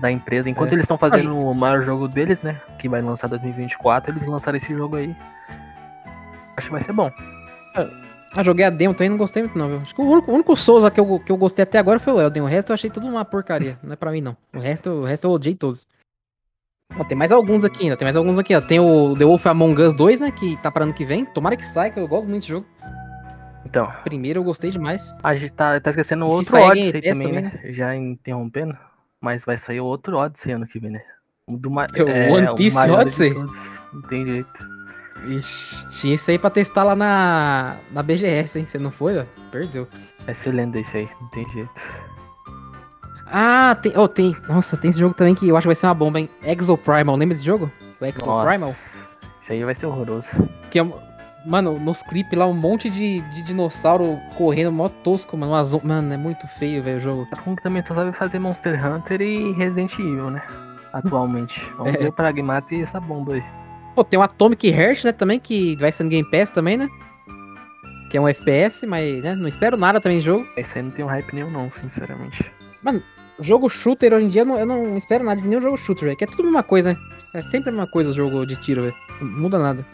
Da 0.00 0.10
empresa. 0.10 0.50
Enquanto 0.50 0.70
É. 0.72 0.74
eles 0.74 0.84
estão 0.84 0.98
fazendo 0.98 1.38
o 1.38 1.54
maior 1.54 1.82
jogo 1.84 2.08
deles, 2.08 2.42
né? 2.42 2.60
Que 2.78 2.88
vai 2.88 3.00
lançar 3.00 3.28
2024, 3.28 4.12
eles 4.12 4.26
lançaram 4.26 4.56
esse 4.56 4.74
jogo 4.74 4.96
aí. 4.96 5.14
Acho 6.56 6.66
que 6.66 6.72
vai 6.72 6.82
ser 6.82 6.92
bom. 6.92 7.10
Ah, 8.34 8.42
joguei 8.42 8.64
a 8.64 8.70
demo 8.70 8.94
também, 8.94 9.10
não 9.10 9.18
gostei 9.18 9.42
muito 9.42 9.58
não, 9.58 9.68
viu? 9.68 9.78
Acho 9.80 9.94
que 9.94 10.00
o 10.00 10.04
único, 10.04 10.30
o 10.30 10.34
único 10.34 10.56
Souza 10.56 10.90
que 10.90 10.98
eu, 10.98 11.18
que 11.20 11.30
eu 11.30 11.36
gostei 11.36 11.62
até 11.64 11.78
agora 11.78 11.98
foi 11.98 12.12
o 12.14 12.20
Elden. 12.20 12.42
O 12.42 12.46
resto 12.46 12.70
eu 12.70 12.74
achei 12.74 12.88
tudo 12.88 13.06
uma 13.06 13.24
porcaria. 13.24 13.78
Não 13.82 13.92
é 13.92 13.96
pra 13.96 14.10
mim, 14.10 14.20
não. 14.22 14.36
O 14.54 14.58
resto, 14.58 14.90
o 14.90 15.04
resto 15.04 15.26
eu 15.26 15.30
odiei 15.32 15.54
todos. 15.54 15.86
Ó, 16.98 17.04
tem 17.04 17.16
mais 17.16 17.30
alguns 17.32 17.64
aqui 17.64 17.84
ainda. 17.84 17.96
Tem 17.96 18.06
mais 18.06 18.16
alguns 18.16 18.38
aqui, 18.38 18.54
ó. 18.54 18.60
Tem 18.60 18.80
o 18.80 19.14
The 19.16 19.24
Wolf 19.24 19.46
Among 19.46 19.80
Us 19.82 19.94
2, 19.94 20.20
né? 20.22 20.30
Que 20.30 20.56
tá 20.62 20.70
para 20.70 20.84
ano 20.84 20.94
que 20.94 21.04
vem. 21.04 21.24
Tomara 21.26 21.56
que 21.56 21.64
saia, 21.66 21.90
que 21.90 21.98
eu 22.00 22.08
gosto 22.08 22.24
muito 22.24 22.40
desse 22.40 22.48
jogo. 22.48 22.66
Então, 23.64 23.90
Primeiro 24.04 24.40
eu 24.40 24.44
gostei 24.44 24.70
demais. 24.70 25.14
a 25.22 25.34
gente 25.34 25.52
tá, 25.52 25.78
tá 25.80 25.90
esquecendo 25.90 26.28
se 26.30 26.36
outro 26.36 26.58
Odyssey 26.58 27.00
também, 27.02 27.26
também, 27.28 27.42
né? 27.42 27.60
Já 27.72 27.94
interrompendo. 27.94 28.76
Mas 29.20 29.44
vai 29.44 29.56
sair 29.56 29.80
outro 29.80 30.16
Odyssey 30.16 30.52
ano 30.52 30.66
que 30.66 30.78
vem, 30.78 30.90
né? 30.90 31.02
O 31.46 31.56
do 31.56 31.70
ma- 31.70 31.86
O 31.98 32.32
One 32.34 32.54
Piece 32.56 32.78
Odyssey? 32.90 33.32
Não 33.34 34.02
tem 34.08 34.26
jeito. 34.26 34.71
Ixi, 35.26 35.88
tinha 35.88 36.14
isso 36.14 36.30
aí 36.30 36.38
pra 36.38 36.50
testar 36.50 36.84
lá 36.84 36.96
na, 36.96 37.76
na 37.90 38.02
BGS, 38.02 38.58
hein? 38.58 38.66
Você 38.66 38.78
não 38.78 38.90
foi, 38.90 39.18
ó? 39.18 39.24
Perdeu. 39.50 39.86
Excelente 40.26 40.78
esse 40.78 40.96
aí, 40.98 41.08
não 41.20 41.28
tem 41.28 41.48
jeito. 41.50 41.70
Ah, 43.26 43.76
tem, 43.80 43.92
oh, 43.96 44.08
tem. 44.08 44.36
Nossa, 44.48 44.76
tem 44.76 44.90
esse 44.90 45.00
jogo 45.00 45.14
também 45.14 45.34
que 45.34 45.48
eu 45.48 45.56
acho 45.56 45.64
que 45.64 45.68
vai 45.68 45.74
ser 45.74 45.86
uma 45.86 45.94
bomba, 45.94 46.20
hein? 46.20 46.28
Exo 46.42 46.76
Primal, 46.76 47.16
lembra 47.16 47.34
desse 47.34 47.46
jogo? 47.46 47.70
O 48.00 48.04
Exo 48.04 48.18
Primal? 48.18 48.58
Nossa, 48.68 49.08
isso 49.40 49.52
aí 49.52 49.64
vai 49.64 49.74
ser 49.74 49.86
horroroso. 49.86 50.28
Que 50.70 50.78
é, 50.80 50.86
mano, 51.46 51.78
nos 51.78 52.02
clipes 52.02 52.38
lá, 52.38 52.46
um 52.46 52.52
monte 52.52 52.90
de, 52.90 53.20
de 53.20 53.42
dinossauro 53.42 54.18
correndo, 54.36 54.70
mó 54.70 54.88
tosco, 54.88 55.36
mano. 55.36 55.64
Zo- 55.64 55.80
Mano, 55.82 56.12
é 56.12 56.16
muito 56.16 56.46
feio, 56.46 56.82
velho, 56.82 56.98
o 56.98 57.00
jogo. 57.00 57.26
Capcom 57.30 57.56
que 57.56 57.62
também 57.62 57.82
só 57.86 57.94
sabe 57.94 58.12
fazer 58.12 58.38
Monster 58.38 58.84
Hunter 58.86 59.20
e 59.22 59.52
Resident 59.52 59.92
Evil, 59.98 60.30
né? 60.30 60.42
Atualmente. 60.92 61.64
Vamos 61.78 61.94
É. 61.94 61.98
ver 61.98 62.08
o 62.08 62.12
Pragmata 62.12 62.74
e 62.74 62.82
essa 62.82 63.00
bomba 63.00 63.34
aí. 63.34 63.44
Pô, 63.94 64.02
tem 64.02 64.18
o 64.18 64.22
Atomic 64.22 64.68
Heart, 64.68 65.04
né, 65.04 65.12
também, 65.12 65.38
que 65.38 65.76
vai 65.76 65.92
ser 65.92 66.04
no 66.04 66.10
Game 66.10 66.28
Pass 66.30 66.50
também, 66.50 66.76
né? 66.76 66.88
Que 68.10 68.16
é 68.16 68.20
um 68.20 68.28
FPS, 68.28 68.86
mas, 68.86 69.22
né, 69.22 69.34
não 69.34 69.46
espero 69.46 69.76
nada 69.76 70.00
também 70.00 70.18
do 70.18 70.24
jogo. 70.24 70.46
Esse 70.56 70.78
aí 70.78 70.84
não 70.84 70.90
tem 70.90 71.04
um 71.04 71.08
hype 71.08 71.34
nenhum 71.34 71.50
não, 71.50 71.70
sinceramente. 71.70 72.50
Jogo 73.40 73.68
shooter, 73.68 74.12
hoje 74.12 74.26
em 74.26 74.28
dia, 74.28 74.42
eu 74.42 74.46
não, 74.46 74.58
eu 74.58 74.66
não 74.66 74.96
espero 74.96 75.24
nada 75.24 75.40
de 75.40 75.48
nenhum 75.48 75.60
jogo 75.60 75.76
shooter, 75.76 76.04
velho. 76.04 76.16
Que 76.16 76.24
é 76.24 76.26
tudo 76.26 76.42
a 76.42 76.44
mesma 76.44 76.62
coisa, 76.62 76.92
né? 76.92 76.98
É 77.34 77.42
sempre 77.42 77.70
a 77.70 77.72
mesma 77.72 77.86
coisa 77.86 78.10
o 78.10 78.14
jogo 78.14 78.46
de 78.46 78.56
tiro, 78.56 78.82
velho. 78.82 78.94
Não 79.20 79.28
muda 79.28 79.58
nada. 79.58 79.84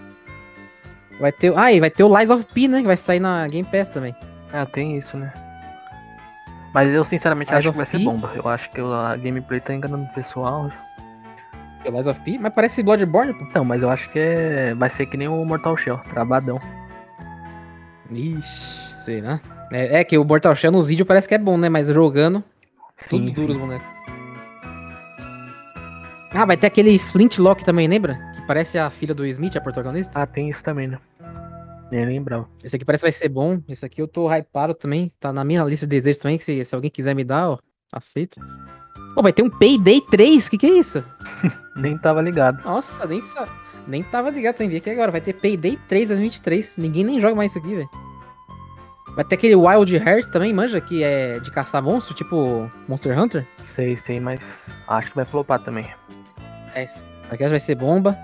Vai 1.21 1.33
ter... 1.33 1.57
Ah, 1.57 1.73
e 1.73 1.81
vai 1.81 1.91
ter 1.91 2.05
o 2.05 2.19
Lies 2.19 2.31
of 2.31 2.45
P, 2.53 2.69
né, 2.69 2.81
que 2.81 2.87
vai 2.87 2.97
sair 2.97 3.21
na 3.21 3.47
Game 3.49 3.67
Pass 3.69 3.89
também. 3.89 4.15
Ah, 4.53 4.67
tem 4.67 4.97
isso, 4.97 5.17
né? 5.17 5.33
Mas 6.75 6.93
eu 6.93 7.05
sinceramente 7.05 7.51
Eyes 7.51 7.61
acho 7.61 7.71
que 7.71 7.77
vai 7.77 7.87
ser 7.87 7.99
P? 7.99 8.05
bomba. 8.05 8.31
Eu 8.35 8.49
acho 8.49 8.71
que 8.71 8.81
a 8.81 9.17
gameplay 9.17 9.61
tá 9.61 9.75
enganando 9.75 10.05
o 10.05 10.15
pessoal. 10.15 10.71
O 11.85 11.91
Lies 11.91 12.07
of 12.07 12.21
P, 12.21 12.39
mas 12.39 12.53
parece 12.53 12.83
Bloodborne, 12.83 13.35
pô. 13.35 13.47
Não, 13.55 13.65
mas 13.65 13.83
eu 13.83 13.89
acho 13.89 14.11
que 14.11 14.19
é... 14.19 14.75
vai 14.75 14.91
ser 14.91 15.07
que 15.07 15.17
nem 15.17 15.29
o 15.29 15.45
Mortal 15.45 15.77
Shell, 15.77 15.99
travadão. 16.11 16.61
Ixi, 18.11 19.03
será? 19.03 19.41
É, 19.71 20.01
é 20.01 20.05
que 20.05 20.17
o 20.19 20.25
Mortal 20.25 20.57
Shell 20.57 20.73
nos 20.73 20.89
vídeos 20.89 21.07
parece 21.07 21.29
que 21.29 21.35
é 21.35 21.39
bom, 21.39 21.57
né? 21.57 21.69
Mas 21.69 21.89
jogando, 21.89 22.43
tudo 23.09 23.27
Sim, 23.27 23.33
duro 23.33 23.53
os 23.53 23.57
bonecos. 23.57 23.87
Ah, 26.31 26.45
vai 26.45 26.57
ter 26.57 26.67
aquele 26.67 26.99
Flintlock 26.99 27.65
também, 27.65 27.89
lembra? 27.89 28.19
Que 28.35 28.47
parece 28.47 28.79
a 28.79 28.91
filha 28.91 29.15
do 29.15 29.25
Smith, 29.27 29.57
a 29.57 29.61
protagonista. 29.61 30.21
Ah, 30.21 30.27
tem 30.27 30.51
isso 30.51 30.63
também, 30.63 30.87
né? 30.87 30.99
Nem 31.91 32.05
lembrava. 32.05 32.47
Esse 32.63 32.77
aqui 32.77 32.85
parece 32.85 33.03
que 33.03 33.07
vai 33.07 33.13
ser 33.13 33.29
bom. 33.31 33.63
Esse 33.67 33.85
aqui 33.85 34.03
eu 34.03 34.07
tô 34.07 34.31
hypado 34.31 34.75
também. 34.75 35.11
Tá 35.19 35.33
na 35.33 35.43
minha 35.43 35.65
lista 35.65 35.87
de 35.87 35.97
desejos 35.97 36.21
também, 36.21 36.37
que 36.37 36.45
se, 36.45 36.65
se 36.65 36.75
alguém 36.75 36.91
quiser 36.91 37.15
me 37.15 37.25
dar, 37.25 37.51
ó, 37.51 37.59
aceito. 37.91 38.39
Pô, 39.15 39.23
vai 39.23 39.33
ter 39.33 39.43
um 39.43 39.51
Payday 39.51 40.01
3, 40.01 40.49
que 40.49 40.59
que 40.59 40.67
é 40.67 40.79
isso? 40.79 41.05
Nem 41.77 41.97
tava 41.97 42.21
ligado. 42.21 42.63
Nossa, 42.65 43.07
nem 43.07 43.23
sa... 43.23 43.49
nem 43.87 44.03
tava 44.03 44.31
ligado, 44.31 44.59
ver 44.59 44.77
aqui 44.77 44.91
agora. 44.91 45.13
Vai 45.13 45.21
ter 45.21 45.33
Payday 45.33 45.79
3 45.89 46.09
2023. 46.09 46.77
Ninguém 46.77 47.05
nem 47.05 47.21
joga 47.21 47.37
mais 47.37 47.53
isso 47.53 47.61
aqui, 47.61 47.75
velho. 47.75 47.89
Vai 49.15 49.25
ter 49.25 49.37
aquele 49.37 49.57
Wild 49.57 49.97
Heart 49.97 50.31
também, 50.31 50.53
manja, 50.53 50.81
que 50.81 51.03
é 51.03 51.39
de 51.41 51.51
caçar 51.51 51.83
monstro, 51.83 52.15
tipo 52.15 52.71
Monster 52.89 53.19
Hunter. 53.19 53.47
Sei, 53.65 53.97
sei, 53.97 54.21
mas 54.21 54.71
acho 54.87 55.11
que 55.11 55.17
vai 55.17 55.25
flopar 55.25 55.61
também. 55.61 55.89
É, 56.75 56.87
aqui 57.31 57.49
vai 57.49 57.61
ser 57.61 57.75
bomba. 57.75 58.17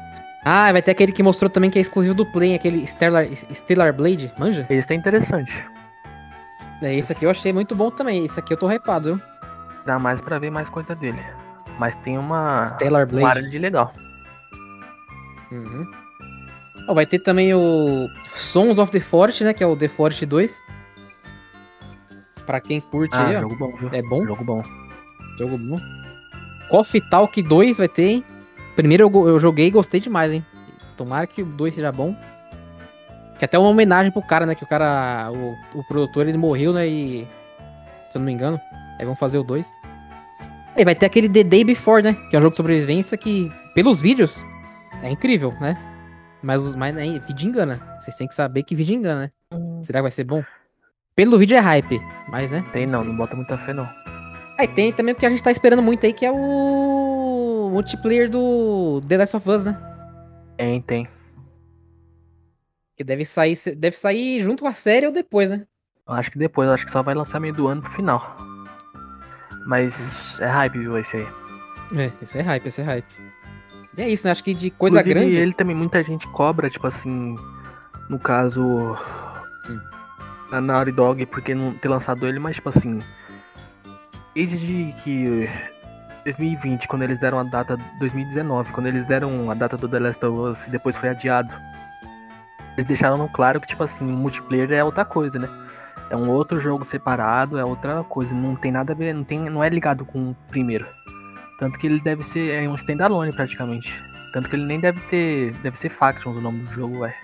Ah, 0.45 0.71
vai 0.71 0.83
ter 0.83 0.91
aquele 0.91 1.11
que 1.11 1.23
mostrou 1.23 1.51
também 1.51 1.71
que 1.71 1.79
é 1.79 1.81
exclusivo 1.81 2.15
do 2.15 2.27
Play, 2.27 2.55
aquele 2.55 2.87
Stellar, 2.87 3.27
Stellar 3.53 3.95
Blade, 3.95 4.33
manja? 4.39 4.67
Esse 4.69 4.93
é 4.93 4.97
interessante. 4.97 5.53
É, 6.83 6.95
esse 6.95 7.13
aqui 7.13 7.25
eu 7.25 7.31
achei 7.31 7.53
muito 7.53 7.75
bom 7.75 7.91
também. 7.91 8.25
Esse 8.27 8.39
aqui 8.39 8.53
eu 8.53 8.57
tô 8.59 8.71
hypado, 8.71 9.15
viu? 9.15 9.25
Dá 9.87 9.99
mais 9.99 10.21
pra 10.21 10.39
ver 10.39 10.51
mais 10.51 10.69
coisa 10.71 10.95
dele. 10.95 11.21
Mas 11.79 11.97
tem 11.97 12.17
uma, 12.19 12.67
Stellar 12.67 13.07
uma 13.09 13.29
área 13.29 13.41
Blade. 13.43 13.51
de 13.51 13.59
legal. 13.59 13.93
Uhum. 15.53 15.91
Ó, 16.89 16.95
vai 16.95 17.07
ter 17.07 17.19
também 17.19 17.55
o 17.55 18.09
Sons 18.35 18.79
of 18.79 18.91
the 18.93 19.01
Forest, 19.01 19.45
né? 19.45 19.53
Que 19.55 19.63
é 19.65 19.67
o 19.67 19.77
The 19.77 19.89
Forest 19.89 20.25
2. 20.27 20.63
Pra 22.47 22.61
quem 22.61 22.81
curte 22.81 23.17
Ah, 23.17 23.27
aí, 23.27 23.37
ó. 23.37 23.41
jogo 23.41 23.57
bom, 23.57 23.75
viu? 23.77 23.89
É 23.93 24.03
bom? 24.03 24.25
Jogo 24.27 24.45
bom. 24.45 24.63
Jogo 25.39 25.59
bom. 25.59 25.81
Coffee 26.69 27.01
Talk 27.09 27.41
2 27.43 27.79
vai 27.79 27.89
ter, 27.89 28.05
hein? 28.09 28.25
Primeiro 28.77 29.05
eu, 29.05 29.29
eu 29.29 29.39
joguei 29.39 29.67
e 29.69 29.71
gostei 29.71 30.01
demais, 30.01 30.33
hein? 30.33 30.45
Tomara 30.97 31.27
que 31.27 31.43
o 31.43 31.47
2 31.47 31.75
seja 31.75 31.91
bom. 31.93 32.15
Que 33.39 33.45
até 33.45 33.59
uma 33.59 33.69
homenagem 33.69 34.13
pro 34.13 34.23
cara, 34.23 34.47
né? 34.47 34.55
Que 34.55 34.65
o 34.65 34.67
cara, 34.67 35.31
o, 35.33 35.79
o 35.79 35.85
produtor, 35.85 36.27
ele 36.29 36.39
morreu, 36.39 36.73
né? 36.73 36.87
E. 36.87 37.27
Se 38.11 38.17
eu 38.17 38.21
não 38.21 38.27
me 38.27 38.33
engano. 38.33 38.61
Aí 38.99 39.05
vão 39.07 39.15
fazer 39.17 39.39
o 39.39 39.45
2. 39.45 39.67
E 40.77 40.85
vai 40.85 40.95
ter 40.95 41.07
aquele 41.07 41.29
The 41.29 41.45
Day 41.45 41.65
Before, 41.65 42.03
né? 42.03 42.15
Que 42.29 42.37
é 42.37 42.39
um 42.39 42.43
jogo 42.43 42.53
de 42.53 42.57
sobrevivência 42.57 43.17
que, 43.17 43.51
pelos 43.75 44.01
vídeos, 44.01 44.45
é 45.03 45.11
incrível, 45.11 45.53
né? 45.61 45.77
Mas, 46.43 46.63
os- 46.63 46.77
mas 46.77 46.95
né, 46.95 47.19
vídeo 47.27 47.49
engana. 47.49 47.81
Vocês 47.99 48.17
têm 48.17 48.27
que 48.27 48.35
saber 48.35 48.63
que 48.65 48.75
vídeo 48.75 48.95
engana, 48.97 49.33
né? 49.53 49.61
Será 49.83 49.99
que 50.01 50.03
vai 50.03 50.11
ser 50.11 50.25
bom? 50.25 50.43
Pelo 51.17 51.39
vídeo 51.39 51.57
é 51.57 51.61
hype, 51.61 52.01
mas, 52.29 52.51
né? 52.51 52.65
Tem 52.73 52.87
não, 52.87 53.01
sei. 53.01 53.09
não 53.09 53.17
bota 53.17 53.37
muita 53.37 53.57
fé 53.57 53.73
não. 53.73 53.89
Aí 54.59 54.67
tem 54.69 54.93
também 54.93 55.15
o 55.15 55.17
que 55.17 55.25
a 55.27 55.31
gente 55.31 55.43
tá 55.43 55.51
esperando 55.51 55.83
muito 55.83 56.05
aí, 56.07 56.13
que 56.13 56.27
é 56.27 56.31
o 56.33 57.71
multiplayer 57.73 58.29
do 58.29 59.01
The 59.07 59.19
Last 59.19 59.37
of 59.37 59.49
Us, 59.49 59.65
né? 59.67 59.77
Tem, 60.57 60.81
tem. 60.83 61.09
Que 62.97 63.03
deve 63.05 63.25
sair, 63.25 63.57
deve 63.77 63.97
sair 63.97 64.41
junto 64.43 64.63
com 64.63 64.69
a 64.69 64.73
série 64.73 65.07
ou 65.07 65.13
depois, 65.13 65.51
né? 65.51 65.67
Acho 66.07 66.31
que 66.31 66.39
depois, 66.39 66.69
acho 66.69 66.85
que 66.85 66.93
só 66.93 67.03
vai 67.03 67.15
lançar 67.15 67.41
meio 67.41 67.55
do 67.55 67.67
ano 67.67 67.83
pro 67.83 67.91
final. 67.91 68.37
Mas 69.67 70.39
é 70.41 70.47
hype, 70.47 70.79
viu, 70.79 70.99
esse 70.99 71.17
aí. 71.17 71.29
É, 71.97 72.13
esse 72.23 72.39
é 72.39 72.43
hype, 72.43 72.67
esse 72.67 72.81
é 72.81 72.85
hype. 72.85 73.07
E 73.97 74.03
é 74.03 74.09
isso, 74.09 74.27
né? 74.27 74.33
Acho 74.33 74.43
que 74.45 74.53
de 74.55 74.71
coisa 74.71 74.99
Inclusive, 75.01 75.21
grande. 75.21 75.37
ele 75.37 75.53
também, 75.53 75.77
muita 75.77 76.03
gente 76.03 76.27
cobra, 76.29 76.69
tipo 76.69 76.87
assim, 76.87 77.37
no 78.09 78.19
caso, 78.19 78.63
Hum. 79.69 79.81
na 80.51 80.61
Naughty 80.61 80.93
Dog, 80.93 81.25
porque 81.27 81.55
não 81.55 81.73
ter 81.73 81.89
lançado 81.89 82.27
ele, 82.27 82.39
mas 82.39 82.57
tipo 82.57 82.69
assim, 82.69 83.01
desde 84.35 84.95
que 85.03 85.49
2020, 86.25 86.89
quando 86.89 87.03
eles 87.03 87.19
deram 87.19 87.39
a 87.39 87.45
data, 87.45 87.77
2019, 87.99 88.73
quando 88.73 88.87
eles 88.87 89.05
deram 89.07 89.51
a 89.51 89.55
data 89.55 89.77
do 89.77 89.89
The 89.89 89.99
Last 90.01 90.25
of 90.27 90.39
Us 90.51 90.67
e 90.67 90.71
depois 90.71 90.97
foi 90.97 91.11
adiado, 91.11 91.53
eles 92.75 92.85
deixaram 92.85 93.29
claro 93.29 93.61
que, 93.61 93.69
tipo 93.69 93.83
assim, 93.85 94.05
o 94.05 94.17
multiplayer 94.17 94.73
é 94.73 94.83
outra 94.83 95.05
coisa, 95.05 95.39
né? 95.39 95.49
É 96.11 96.17
um 96.17 96.31
outro 96.31 96.61
jogo 96.61 96.85
separado, 96.85 97.59
é 97.59 97.65
outra 97.65 98.05
coisa, 98.05 98.35
não 98.35 98.55
tem 98.55 98.71
nada 98.71 98.93
a 98.93 98.97
ver, 98.97 99.15
não, 99.15 99.25
tem, 99.25 99.39
não 99.41 99.65
é 99.65 99.69
ligado 99.69 100.05
com 100.05 100.31
o 100.31 100.37
primeiro. 100.51 100.87
Tanto 101.59 101.79
que 101.79 101.87
ele 101.87 102.01
deve 102.01 102.23
ser 102.23 102.53
é 102.63 102.69
um 102.69 102.75
standalone 102.75 103.33
praticamente. 103.33 104.03
Tanto 104.33 104.49
que 104.49 104.57
ele 104.57 104.65
nem 104.65 104.81
deve 104.81 105.01
ter. 105.03 105.53
Deve 105.63 105.79
ser 105.79 105.89
Factions 105.89 106.37
o 106.37 106.41
nome 106.41 106.65
do 106.65 106.73
jogo, 106.73 107.05
é. 107.05 107.15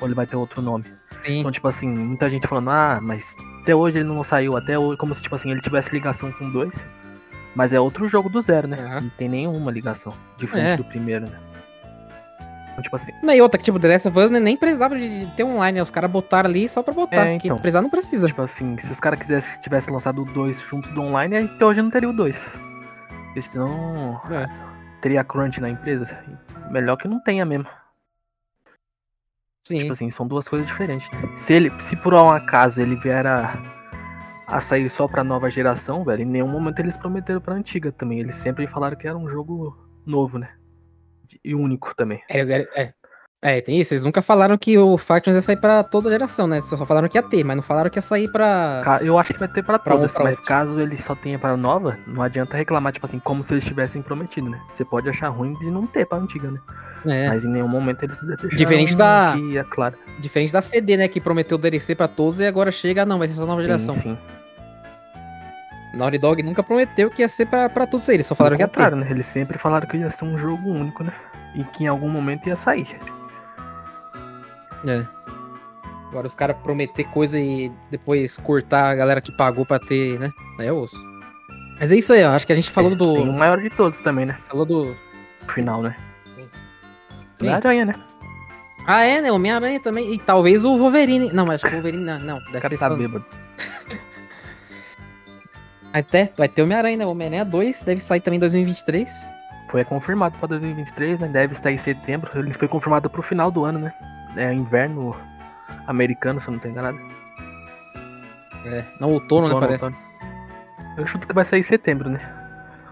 Ou 0.00 0.06
ele 0.08 0.14
vai 0.14 0.26
ter 0.26 0.36
outro 0.36 0.62
nome. 0.62 0.84
Sim. 1.22 1.40
Então, 1.40 1.50
tipo 1.50 1.66
assim, 1.66 1.88
muita 1.88 2.30
gente 2.30 2.46
falando, 2.46 2.70
ah, 2.70 3.00
mas 3.02 3.36
Até 3.62 3.74
hoje 3.74 3.98
ele 3.98 4.04
não 4.08 4.22
saiu, 4.22 4.56
até 4.56 4.78
hoje, 4.78 4.96
como 4.96 5.14
se 5.14 5.22
tipo 5.22 5.34
assim, 5.34 5.50
ele 5.50 5.60
tivesse 5.60 5.92
ligação 5.92 6.30
com 6.32 6.48
dois. 6.50 6.86
Mas 7.54 7.72
é 7.72 7.80
outro 7.80 8.06
jogo 8.08 8.28
do 8.28 8.42
zero, 8.42 8.68
né? 8.68 8.76
Aham. 8.80 9.00
Não 9.02 9.08
tem 9.10 9.28
nenhuma 9.28 9.70
ligação. 9.70 10.12
Diferente 10.36 10.72
É. 10.72 10.76
do 10.76 10.84
primeiro, 10.84 11.24
né? 11.28 11.38
Então, 12.74 12.82
tipo 12.82 12.96
assim, 12.96 13.12
Não, 13.22 13.32
e 13.32 13.40
outra, 13.40 13.56
que 13.56 13.64
tipo, 13.64 13.78
The 13.78 13.86
Last 13.88 14.08
of 14.08 14.18
Us 14.18 14.30
né, 14.32 14.40
nem 14.40 14.56
precisava 14.56 14.98
de, 14.98 15.26
de 15.26 15.30
ter 15.36 15.44
online, 15.44 15.76
né? 15.76 15.82
Os 15.82 15.92
caras 15.92 16.10
botaram 16.10 16.50
ali 16.50 16.68
só 16.68 16.82
pra 16.82 16.92
botar. 16.92 17.24
É, 17.24 17.38
que 17.38 17.46
então. 17.46 17.56
precisar 17.58 17.80
não 17.80 17.88
precisa. 17.88 18.26
tipo 18.26 18.42
assim, 18.42 18.76
se 18.78 18.90
os 18.90 18.98
caras 18.98 19.18
quisessem 19.20 19.60
tivesse 19.60 19.90
lançado 19.92 20.22
o 20.22 20.24
2 20.24 20.60
junto 20.60 20.90
do 20.90 21.00
online, 21.00 21.36
aí 21.36 21.44
até 21.44 21.64
hoje 21.64 21.80
não 21.80 21.88
teria 21.90 22.10
o 22.10 22.12
2. 22.12 22.44
Porque 23.26 23.42
senão 23.42 24.20
É. 24.28 24.46
teria 25.00 25.22
crunch 25.22 25.60
na 25.60 25.70
empresa. 25.70 26.18
Melhor 26.70 26.96
que 26.96 27.06
não 27.06 27.20
tenha 27.22 27.44
mesmo. 27.44 27.66
Sim. 29.62 29.78
Tipo 29.78 29.92
assim, 29.92 30.10
são 30.10 30.26
duas 30.26 30.46
coisas 30.48 30.66
diferentes. 30.68 31.08
Se 31.36 31.52
ele, 31.54 31.72
se 31.78 31.96
por 31.96 32.12
um 32.12 32.30
acaso 32.30 32.82
ele 32.82 32.96
vier 32.96 33.26
a, 33.26 33.54
a 34.46 34.60
sair 34.60 34.90
só 34.90 35.06
pra 35.08 35.24
nova 35.24 35.48
geração, 35.48 36.04
velho, 36.04 36.22
em 36.22 36.26
nenhum 36.26 36.48
momento 36.48 36.80
eles 36.80 36.96
prometeram 36.96 37.40
pra 37.40 37.54
antiga 37.54 37.90
também. 37.92 38.18
Eles 38.18 38.34
sempre 38.34 38.66
falaram 38.66 38.96
que 38.96 39.06
era 39.08 39.16
um 39.16 39.28
jogo 39.28 39.78
novo, 40.04 40.38
né? 40.38 40.50
E 41.44 41.54
único 41.54 41.94
também. 41.94 42.20
É, 42.28 42.40
é, 42.40 42.68
é. 42.76 42.92
É, 43.46 43.60
tem 43.60 43.78
isso. 43.78 43.92
Eles 43.92 44.04
nunca 44.06 44.22
falaram 44.22 44.56
que 44.56 44.78
o 44.78 44.96
Factions 44.96 45.34
ia 45.36 45.42
sair 45.42 45.56
pra 45.58 45.82
toda 45.84 46.08
geração, 46.08 46.46
né? 46.46 46.62
Só 46.62 46.78
falaram 46.86 47.06
que 47.10 47.18
ia 47.18 47.22
ter, 47.22 47.44
mas 47.44 47.54
não 47.54 47.62
falaram 47.62 47.90
que 47.90 47.98
ia 47.98 48.02
sair 48.02 48.26
pra. 48.32 48.80
Eu 49.02 49.18
acho 49.18 49.34
que 49.34 49.38
vai 49.38 49.48
ter 49.48 49.62
pra 49.62 49.78
Pra 49.78 49.92
um, 49.94 49.98
todas, 49.98 50.14
pra 50.14 50.24
mas 50.24 50.36
outro. 50.36 50.48
caso 50.48 50.80
ele 50.80 50.96
só 50.96 51.14
tenha 51.14 51.38
pra 51.38 51.54
nova, 51.54 51.94
não 52.06 52.22
adianta 52.22 52.56
reclamar, 52.56 52.90
tipo 52.94 53.04
assim, 53.04 53.18
como 53.18 53.44
se 53.44 53.52
eles 53.52 53.62
tivessem 53.66 54.00
prometido, 54.00 54.50
né? 54.50 54.58
Você 54.70 54.82
pode 54.82 55.10
achar 55.10 55.28
ruim 55.28 55.52
de 55.58 55.70
não 55.70 55.86
ter 55.86 56.06
pra 56.06 56.16
antiga, 56.16 56.50
né? 56.50 56.58
É. 57.04 57.28
Mas 57.28 57.44
em 57.44 57.50
nenhum 57.50 57.68
momento 57.68 58.02
eles 58.02 58.18
deixaram 58.18 58.48
Diferente 58.48 58.96
da- 58.96 59.34
é 59.54 59.62
claro. 59.64 59.94
Diferente 60.20 60.50
da 60.50 60.62
CD, 60.62 60.96
né? 60.96 61.06
Que 61.06 61.20
prometeu 61.20 61.58
DLC 61.58 61.94
pra 61.94 62.08
todos 62.08 62.40
e 62.40 62.46
agora 62.46 62.72
chega, 62.72 63.04
não, 63.04 63.18
vai 63.18 63.28
ser 63.28 63.34
só 63.34 63.44
nova 63.44 63.60
geração. 63.60 63.92
Sim, 63.92 64.00
sim. 64.00 64.18
Naughty 65.96 66.18
Dog 66.18 66.42
nunca 66.42 66.62
prometeu 66.62 67.10
que 67.10 67.22
ia 67.22 67.28
ser 67.28 67.46
pra, 67.46 67.68
pra 67.68 67.86
todos 67.86 68.08
eles, 68.08 68.26
só 68.26 68.34
falaram 68.34 68.56
que 68.56 68.62
ia 68.62 68.68
ter. 68.68 68.94
né? 68.96 69.06
Eles 69.10 69.26
sempre 69.26 69.58
falaram 69.58 69.86
que 69.86 69.96
ia 69.96 70.10
ser 70.10 70.24
um 70.24 70.38
jogo 70.38 70.68
único, 70.70 71.02
né? 71.04 71.12
E 71.54 71.64
que 71.64 71.84
em 71.84 71.86
algum 71.86 72.08
momento 72.08 72.48
ia 72.48 72.56
sair. 72.56 72.86
É. 74.86 75.04
Agora 76.08 76.26
os 76.26 76.34
caras 76.34 76.56
prometer 76.62 77.04
coisa 77.04 77.38
e 77.38 77.72
depois 77.90 78.36
cortar 78.38 78.90
a 78.90 78.94
galera 78.94 79.20
que 79.20 79.32
pagou 79.32 79.64
pra 79.66 79.78
ter, 79.78 80.18
né? 80.18 80.30
Aí 80.58 80.66
é 80.66 80.72
osso. 80.72 80.96
Mas 81.80 81.90
é 81.90 81.96
isso 81.96 82.12
aí, 82.12 82.22
ó. 82.24 82.30
Acho 82.30 82.46
que 82.46 82.52
a 82.52 82.56
gente 82.56 82.70
falou 82.70 82.92
o 82.92 82.96
do. 82.96 83.26
maior 83.32 83.58
de 83.60 83.68
todos 83.70 84.00
também, 84.00 84.24
né? 84.26 84.36
Falou 84.46 84.64
do. 84.64 84.94
Final, 85.48 85.82
né? 85.82 85.96
Quem? 87.36 87.48
Homem-Aranha, 87.48 87.84
né? 87.86 87.94
Ah, 88.86 89.02
é, 89.02 89.20
né? 89.20 89.32
Homem-Aranha 89.32 89.80
também. 89.80 90.14
E 90.14 90.18
talvez 90.18 90.64
o 90.64 90.76
Wolverine. 90.78 91.32
Não, 91.32 91.44
mas 91.44 91.56
acho 91.56 91.64
que 91.64 91.70
o 91.70 91.82
Wolverine 91.82 92.04
não. 92.04 92.18
Não, 92.20 92.36
O 92.38 92.44
deve 92.44 92.60
cara 92.60 92.68
ser 92.68 92.78
tá 92.78 92.88
só... 92.90 92.96
bêbado. 92.96 93.24
Até, 95.94 96.28
vai 96.36 96.48
ter 96.48 96.60
Homem-Aranha, 96.62 96.96
né? 96.96 97.06
Homem-Aranha 97.06 97.44
2 97.44 97.84
deve 97.84 98.00
sair 98.00 98.18
também 98.18 98.36
em 98.36 98.40
2023. 98.40 99.24
Foi 99.70 99.84
confirmado 99.84 100.36
pra 100.38 100.48
2023, 100.48 101.20
né? 101.20 101.28
Deve 101.28 101.52
estar 101.52 101.70
em 101.70 101.78
setembro. 101.78 102.36
Ele 102.36 102.52
foi 102.52 102.66
confirmado 102.66 103.08
pro 103.08 103.22
final 103.22 103.48
do 103.48 103.64
ano, 103.64 103.78
né? 103.78 103.94
É 104.36 104.52
inverno 104.52 105.16
americano, 105.86 106.40
se 106.40 106.48
eu 106.48 106.52
não 106.52 106.58
tô 106.58 106.66
enganado. 106.66 106.98
É, 108.66 108.84
não, 109.00 109.12
outono, 109.12 109.46
né? 109.46 109.54
Outono, 109.54 109.60
Parece. 109.60 109.84
outono. 109.84 110.04
Eu 110.98 111.06
chuto 111.06 111.28
que 111.28 111.34
vai 111.34 111.44
sair 111.44 111.60
em 111.60 111.64
setembro, 111.64 112.10
né? 112.10 112.20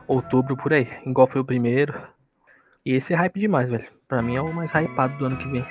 Outubro, 0.06 0.56
por 0.56 0.72
aí. 0.72 0.88
Igual 1.04 1.26
foi 1.26 1.40
o 1.40 1.44
primeiro. 1.44 2.00
E 2.86 2.94
esse 2.94 3.12
é 3.12 3.16
hype 3.16 3.40
demais, 3.40 3.68
velho. 3.68 3.86
Pra 4.06 4.22
mim 4.22 4.36
é 4.36 4.40
o 4.40 4.52
mais 4.52 4.70
hypado 4.72 5.18
do 5.18 5.26
ano 5.26 5.36
que 5.36 5.48
vem. 5.48 5.66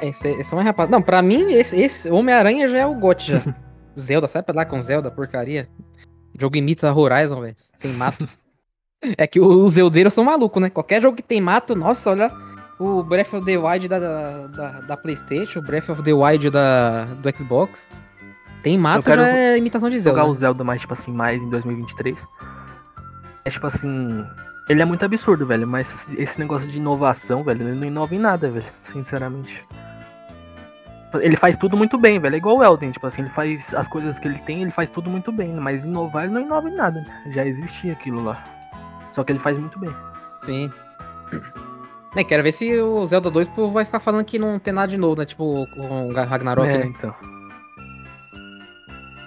É, 0.00 0.08
esse, 0.08 0.28
esse 0.28 0.50
é 0.50 0.54
mais 0.54 0.66
rapaz. 0.66 0.88
Não, 0.88 1.02
pra 1.02 1.20
mim, 1.20 1.52
esse, 1.52 1.78
esse 1.78 2.10
Homem-Aranha 2.10 2.68
já 2.68 2.78
é 2.78 2.86
o 2.86 2.94
GOT 2.94 3.32
já. 3.32 3.42
Zelda, 4.00 4.26
sai 4.26 4.42
pra 4.42 4.54
lá 4.54 4.64
com 4.64 4.80
Zelda, 4.80 5.10
porcaria. 5.10 5.68
O 6.34 6.40
jogo 6.40 6.56
imita 6.56 6.92
Horizon, 6.92 7.40
velho. 7.40 7.56
Tem 7.78 7.92
mato. 7.92 8.28
é 9.16 9.26
que 9.26 9.40
os 9.40 9.72
Zeldeiros 9.72 10.14
são 10.14 10.24
malucos, 10.24 10.60
né? 10.60 10.70
Qualquer 10.70 11.02
jogo 11.02 11.16
que 11.16 11.22
tem 11.22 11.40
mato, 11.40 11.74
nossa, 11.74 12.10
olha. 12.10 12.32
O 12.78 13.02
Breath 13.02 13.34
of 13.34 13.44
the 13.44 13.58
Wild 13.58 13.88
da, 13.88 13.98
da, 14.46 14.80
da, 14.82 14.96
PlayStation, 14.96 15.58
o 15.58 15.62
Breath 15.62 15.88
of 15.88 16.00
the 16.02 16.12
Wild 16.12 16.48
da, 16.50 17.06
do 17.06 17.36
Xbox. 17.36 17.88
Tem 18.62 18.78
mato, 18.78 19.04
já 19.04 19.28
é 19.28 19.58
imitação 19.58 19.90
de 19.90 19.98
Zelda. 19.98 20.20
Jogar 20.20 20.30
o 20.30 20.34
Zelda 20.34 20.62
mais, 20.62 20.80
tipo 20.80 20.92
assim, 20.92 21.12
mais 21.12 21.42
em 21.42 21.48
2023. 21.48 22.24
É 23.44 23.50
tipo 23.50 23.66
assim. 23.66 24.24
Ele 24.68 24.82
é 24.82 24.84
muito 24.84 25.04
absurdo, 25.04 25.46
velho. 25.46 25.66
Mas 25.66 26.08
esse 26.16 26.38
negócio 26.38 26.68
de 26.68 26.76
inovação, 26.76 27.42
velho, 27.42 27.66
ele 27.66 27.78
não 27.78 27.86
inova 27.86 28.14
em 28.14 28.18
nada, 28.18 28.48
velho. 28.48 28.66
Sinceramente. 28.84 29.66
Ele 31.14 31.36
faz 31.36 31.56
tudo 31.56 31.76
muito 31.76 31.96
bem, 31.96 32.18
velho. 32.18 32.34
É 32.34 32.38
igual 32.38 32.58
o 32.58 32.64
Elden, 32.64 32.90
tipo 32.90 33.06
assim, 33.06 33.22
ele 33.22 33.30
faz 33.30 33.74
as 33.74 33.88
coisas 33.88 34.18
que 34.18 34.28
ele 34.28 34.38
tem, 34.40 34.62
ele 34.62 34.70
faz 34.70 34.90
tudo 34.90 35.08
muito 35.08 35.32
bem. 35.32 35.54
Mas 35.54 35.84
inovar, 35.84 36.24
ele 36.24 36.34
não 36.34 36.40
inova 36.40 36.68
em 36.68 36.74
nada, 36.74 37.00
né? 37.00 37.32
Já 37.32 37.46
existia 37.46 37.92
aquilo 37.92 38.22
lá. 38.22 38.44
Só 39.12 39.24
que 39.24 39.32
ele 39.32 39.38
faz 39.38 39.56
muito 39.56 39.78
bem. 39.78 39.94
Sim. 40.44 40.70
É, 42.16 42.24
quero 42.24 42.42
ver 42.42 42.52
se 42.52 42.80
o 42.80 43.04
Zelda 43.06 43.30
2 43.30 43.48
pô, 43.48 43.70
vai 43.70 43.84
ficar 43.84 44.00
falando 44.00 44.24
que 44.24 44.38
não 44.38 44.58
tem 44.58 44.72
nada 44.72 44.88
de 44.88 44.96
novo, 44.96 45.20
né? 45.20 45.24
Tipo 45.24 45.66
com 45.68 46.08
o 46.08 46.12
Ragnarok, 46.12 46.68
é, 46.68 46.78
né? 46.78 46.86
então. 46.86 47.14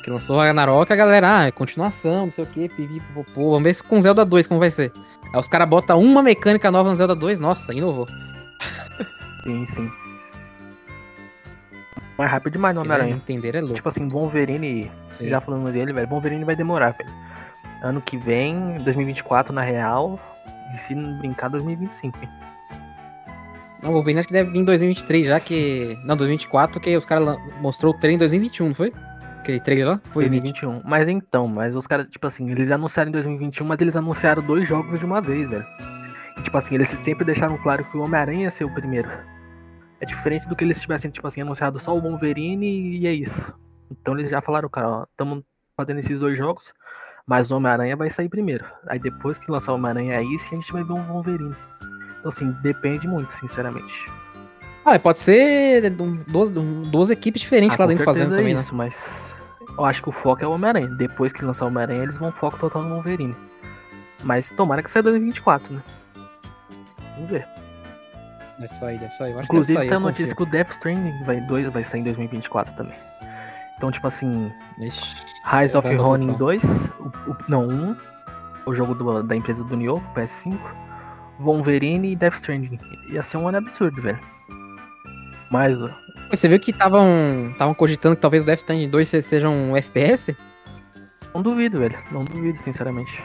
Que 0.04 0.10
lançou 0.10 0.36
o 0.36 0.40
Ragnarok, 0.40 0.92
a 0.92 0.96
galera, 0.96 1.38
ah, 1.38 1.48
é 1.48 1.52
continuação, 1.52 2.24
não 2.24 2.32
sei 2.32 2.44
o 2.44 2.48
que, 2.48 2.70
pipipopô. 2.70 3.52
Vamos 3.52 3.64
ver 3.64 3.74
se 3.76 3.84
com 3.84 3.98
o 3.98 4.02
Zelda 4.02 4.26
2 4.26 4.48
como 4.48 4.60
vai 4.60 4.72
ser. 4.72 4.92
Aí 5.34 5.40
os 5.40 5.48
caras 5.48 5.70
botam 5.70 6.00
uma 6.00 6.24
mecânica 6.24 6.72
nova 6.72 6.90
no 6.90 6.96
Zelda 6.96 7.16
2, 7.16 7.40
nossa, 7.40 7.74
inovou. 7.74 8.08
Sim, 9.44 9.66
sim. 9.66 9.92
Mas 12.22 12.30
rápido 12.30 12.54
demais 12.54 12.76
no 12.76 12.82
Homem-Aranha. 12.82 13.16
entender 13.16 13.56
é 13.56 13.62
louco. 13.62 13.74
Tipo 13.74 13.90
assim, 13.90 14.08
Wolverine, 14.08 14.92
Sim. 15.12 15.28
já 15.28 15.42
falando 15.42 15.72
dele, 15.74 15.92
velho, 15.92 16.08
Wolverine 16.08 16.46
vai 16.46 16.56
demorar, 16.56 16.92
velho. 16.92 17.10
Ano 17.82 18.00
que 18.00 18.16
vem, 18.16 18.78
2024 18.84 19.52
na 19.52 19.64
real, 19.64 20.20
e 20.72 20.78
se 20.78 20.94
não 20.94 21.18
brincar, 21.18 21.50
2025, 21.50 22.20
hein? 22.22 22.30
Não, 23.82 23.90
o 23.90 23.94
Wolverine 23.94 24.20
acho 24.20 24.28
que 24.28 24.36
deve 24.36 24.52
vir 24.52 24.60
em 24.60 24.64
2023, 24.64 25.26
já 25.26 25.40
que. 25.40 25.98
Não, 26.04 26.16
2024, 26.16 26.80
que 26.80 26.96
os 26.96 27.08
caras 27.08 27.40
mostrou 27.60 27.92
o 27.92 27.98
trem 27.98 28.14
em 28.14 28.20
2021, 28.20 28.68
não 28.68 28.76
foi? 28.76 28.94
Aquele 29.40 29.60
trailer 29.60 29.88
lá? 29.88 30.02
Foi 30.12 30.30
2021. 30.30 30.70
2021. 30.74 30.82
Mas 30.88 31.08
então, 31.08 31.48
mas 31.48 31.76
os 31.76 31.88
caras, 31.88 32.06
tipo 32.06 32.28
assim, 32.28 32.48
eles 32.52 32.70
anunciaram 32.70 33.10
em 33.10 33.14
2021, 33.14 33.66
mas 33.66 33.82
eles 33.82 33.96
anunciaram 33.96 34.44
dois 34.44 34.68
jogos 34.68 35.00
de 35.00 35.06
uma 35.06 35.20
vez, 35.22 35.50
velho. 35.50 35.66
E, 36.38 36.42
tipo 36.44 36.56
assim, 36.56 36.76
eles 36.76 36.88
sempre 37.02 37.26
deixaram 37.26 37.58
claro 37.58 37.84
que 37.84 37.98
o 37.98 38.04
Homem-Aranha 38.04 38.44
ia 38.44 38.52
ser 38.52 38.66
o 38.66 38.70
primeiro. 38.72 39.10
É 40.02 40.06
diferente 40.06 40.48
do 40.50 40.56
que 40.56 40.64
eles 40.64 40.82
tivessem, 40.82 41.12
tipo 41.12 41.28
assim, 41.28 41.42
anunciado 41.42 41.80
só 41.80 41.96
o 41.96 42.02
Wolverine 42.02 42.98
e 42.98 43.06
é 43.06 43.14
isso. 43.14 43.54
Então 43.92 44.18
eles 44.18 44.32
já 44.32 44.42
falaram, 44.42 44.68
cara, 44.68 44.90
ó, 44.90 45.04
estamos 45.04 45.44
fazendo 45.78 46.00
esses 46.00 46.20
dois 46.20 46.38
jogos, 46.38 46.74
mas 47.26 47.52
o 47.52 47.56
Homem-Aranha 47.58 47.96
vai 47.96 48.10
sair 48.10 48.28
primeiro. 48.28 48.66
Aí 48.88 48.98
depois 48.98 49.38
que 49.38 49.52
lançar 49.52 49.72
o 49.72 49.76
Homem-Aranha 49.76 50.18
aí, 50.18 50.40
sim 50.40 50.56
a 50.56 50.60
gente 50.60 50.74
vai 50.74 50.84
ver 50.84 50.94
um 50.94 51.04
Wolverine. 51.04 51.56
Então 52.20 52.30
assim, 52.30 52.52
depende 52.64 53.08
muito, 53.08 53.32
sinceramente. 53.32 54.12
Ah, 54.84 54.98
pode 54.98 55.20
ser 55.20 55.92
duas, 56.28 56.50
duas 56.50 57.12
equipes 57.12 57.42
diferentes 57.42 57.80
Ah, 57.80 57.84
lá 57.84 57.88
dentro 57.88 58.04
fazendo 58.04 58.30
certeza 58.30 58.42
também, 58.42 58.54
é 58.54 58.56
né? 58.56 58.62
isso, 58.62 58.74
mas 58.74 59.36
eu 59.78 59.86
acho 59.86 60.02
que 60.02 60.10
o 60.10 60.12
foco 60.12 60.44
é 60.44 60.48
o 60.48 60.52
Homem-Aranha. 60.52 60.88
Depois 60.88 61.32
que 61.32 61.46
lançar 61.46 61.66
o 61.66 61.68
Homem-Aranha, 61.68 62.02
eles 62.02 62.18
vão 62.18 62.32
foco 62.32 62.58
total 62.58 62.82
no 62.82 62.96
Wolverine. 62.96 63.36
Mas 64.24 64.50
tomara 64.50 64.82
que 64.82 64.90
saia 64.90 65.04
2024, 65.04 65.74
né? 65.74 65.82
Vamos 67.16 67.30
ver. 67.30 67.48
Deve 68.62 68.76
sair, 68.76 68.98
deve 69.00 69.14
sair. 69.14 69.32
eu 69.32 69.40
acho 69.40 69.48
que 69.48 69.54
Inclusive, 69.54 69.78
deve 69.78 69.88
sair, 69.88 69.90
saiu 69.90 69.98
a 69.98 70.02
eu 70.02 70.06
notícia 70.08 70.36
que 70.36 70.44
o 70.44 70.46
Death 70.46 70.72
Stranding 70.72 71.24
vai, 71.26 71.42
dois, 71.42 71.68
vai 71.70 71.84
sair 71.84 72.02
em 72.02 72.04
2024 72.04 72.74
também. 72.76 72.96
Então, 73.78 73.92
tipo 73.92 74.06
assim. 74.08 74.52
Ixi, 74.80 75.16
Rise 75.46 75.76
of 75.78 75.96
Ronin 75.96 76.26
total. 76.28 76.38
2, 76.40 76.64
o, 77.00 77.04
o- 77.32 77.38
não, 77.48 77.68
1, 77.68 77.98
o 78.68 78.74
jogo 78.76 78.94
do- 78.94 79.24
da 79.24 79.36
empresa 79.36 79.64
do 79.64 79.76
Nioh, 79.76 80.00
PS5, 80.16 80.60
Wolverine 81.40 82.12
e 82.12 82.16
Death 82.16 82.36
Stranding. 82.36 82.80
Ia 83.10 83.24
ser 83.24 83.38
um 83.38 83.48
ano 83.48 83.58
absurdo, 83.58 84.00
velho. 84.02 84.20
Mas, 85.50 85.82
ó, 85.82 85.90
Você 86.30 86.48
viu 86.48 86.60
que 86.60 86.72
estavam 86.72 87.50
estavam 87.52 87.74
cogitando 87.74 88.16
que 88.16 88.22
talvez 88.22 88.44
o 88.44 88.46
Death 88.46 88.60
Stranding 88.60 88.88
2 88.90 89.10
se- 89.10 89.22
seja 89.22 89.50
um 89.50 89.76
FPS? 89.76 90.38
não 91.34 91.42
duvido, 91.42 91.80
velho. 91.80 91.98
Não 92.12 92.24
duvido, 92.24 92.58
sinceramente. 92.60 93.24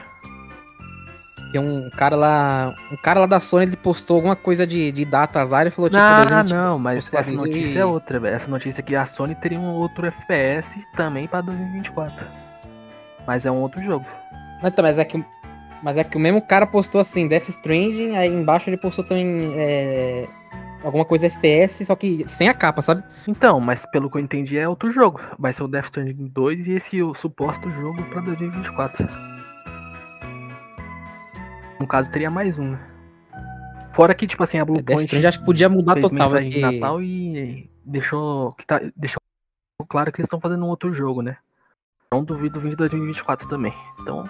Tem 1.52 1.60
um 1.60 1.88
cara 1.90 2.16
lá. 2.16 2.74
Um 2.92 2.96
cara 2.96 3.20
lá 3.20 3.26
da 3.26 3.40
Sony 3.40 3.64
ele 3.66 3.76
postou 3.76 4.16
alguma 4.16 4.36
coisa 4.36 4.66
de, 4.66 4.90
de 4.92 5.04
data 5.04 5.40
azar 5.40 5.66
e 5.66 5.70
falou 5.70 5.88
tipo. 5.88 6.00
Não, 6.00 6.24
2020, 6.24 6.50
não, 6.52 6.78
mas 6.78 7.14
essa 7.14 7.32
notícia 7.32 7.78
e- 7.78 7.82
é 7.82 7.84
outra, 7.84 8.18
velho. 8.20 8.34
Essa 8.34 8.48
notícia 8.48 8.80
aqui, 8.80 8.94
a 8.96 9.06
Sony 9.06 9.34
teria 9.34 9.58
um 9.58 9.72
outro 9.72 10.06
FPS 10.06 10.76
também 10.96 11.26
pra 11.26 11.40
2024. 11.40 12.26
Mas 13.26 13.46
é 13.46 13.50
um 13.50 13.56
outro 13.60 13.82
jogo. 13.82 14.04
Então, 14.62 14.84
mas 14.84 14.98
é 14.98 15.04
que. 15.04 15.24
Mas 15.82 15.96
é 15.96 16.04
que 16.04 16.16
o 16.16 16.20
mesmo 16.20 16.40
cara 16.42 16.66
postou 16.66 17.00
assim, 17.00 17.28
Death 17.28 17.48
Stranding, 17.50 18.16
aí 18.16 18.28
embaixo 18.32 18.68
ele 18.68 18.76
postou 18.78 19.04
também 19.04 19.52
é, 19.54 20.26
alguma 20.82 21.04
coisa 21.04 21.26
FPS, 21.26 21.84
só 21.84 21.94
que 21.94 22.24
sem 22.26 22.48
a 22.48 22.54
capa, 22.54 22.80
sabe? 22.82 23.04
Então, 23.28 23.60
mas 23.60 23.84
pelo 23.86 24.10
que 24.10 24.16
eu 24.16 24.22
entendi 24.22 24.58
é 24.58 24.66
outro 24.68 24.90
jogo. 24.90 25.20
Vai 25.38 25.52
ser 25.52 25.62
o 25.62 25.68
Death 25.68 25.84
Stranding 25.86 26.30
2 26.34 26.66
e 26.66 26.72
esse 26.72 27.02
o 27.02 27.14
suposto 27.14 27.70
jogo 27.70 28.02
pra 28.04 28.20
2024. 28.22 29.06
No 31.80 31.86
caso, 31.86 32.10
teria 32.10 32.30
mais 32.30 32.58
um, 32.58 32.70
né? 32.72 32.80
Fora 33.92 34.14
que, 34.14 34.26
tipo 34.26 34.42
assim, 34.42 34.58
a 34.58 34.62
É, 34.62 34.64
Death 34.64 34.74
Bluepoint 34.84 35.04
Stranding 35.06 35.26
acho 35.26 35.38
que 35.40 35.44
podia 35.44 35.68
mudar 35.68 35.94
fez 35.94 36.04
total. 36.08 36.18
mensagem 36.18 36.50
porque- 36.52 36.66
de 36.66 36.74
Natal 36.80 37.02
e 37.02 37.70
deixou, 37.84 38.52
que 38.52 38.66
tá, 38.66 38.80
deixou 38.94 39.20
claro 39.88 40.12
que 40.12 40.20
eles 40.20 40.26
estão 40.26 40.40
fazendo 40.40 40.64
um 40.64 40.68
outro 40.68 40.92
jogo, 40.92 41.22
né? 41.22 41.36
Não 42.12 42.22
duvido 42.24 42.60
vir 42.60 42.70
de 42.70 42.76
2024 42.76 43.48
também. 43.48 43.72
Então. 44.00 44.28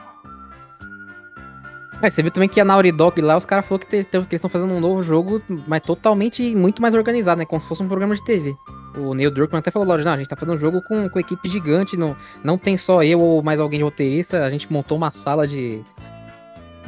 É, 2.03 2.11
você 2.11 2.23
viu 2.23 2.31
também 2.31 2.49
que 2.49 2.61
a 2.61 2.65
Naughty 2.65 2.93
Dog 2.93 3.21
lá, 3.23 3.37
os 3.37 3.47
caras 3.47 3.65
falaram 3.67 3.87
que, 3.87 3.91
que 4.05 4.17
eles 4.17 4.33
estão 4.33 4.51
fazendo 4.51 4.75
um 4.75 4.81
novo 4.81 5.03
jogo, 5.03 5.41
mas 5.67 5.81
totalmente 5.81 6.55
muito 6.55 6.81
mais 6.83 6.95
organizado, 6.95 7.39
né? 7.39 7.47
Como 7.47 7.61
se 7.61 7.67
fosse 7.67 7.83
um 7.83 7.89
programa 7.89 8.15
de 8.15 8.23
TV. 8.25 8.55
O 8.99 9.15
Neil 9.15 9.31
Druckmann 9.31 9.61
até 9.61 9.71
falou, 9.71 9.87
não, 9.89 9.95
a 10.13 10.17
gente 10.17 10.29
tá 10.29 10.37
fazendo 10.37 10.57
um 10.57 10.61
jogo 10.61 10.83
com, 10.83 11.09
com 11.09 11.19
equipe 11.19 11.49
gigante, 11.49 11.97
não, 11.97 12.15
não 12.45 12.57
tem 12.59 12.77
só 12.79 13.03
eu 13.03 13.21
ou 13.21 13.43
mais 13.43 13.61
alguém 13.61 13.79
de 13.79 13.85
roteirista, 13.85 14.45
a 14.45 14.51
gente 14.51 14.71
montou 14.73 14.97
uma 14.97 15.11
sala 15.11 15.47
de, 15.47 15.83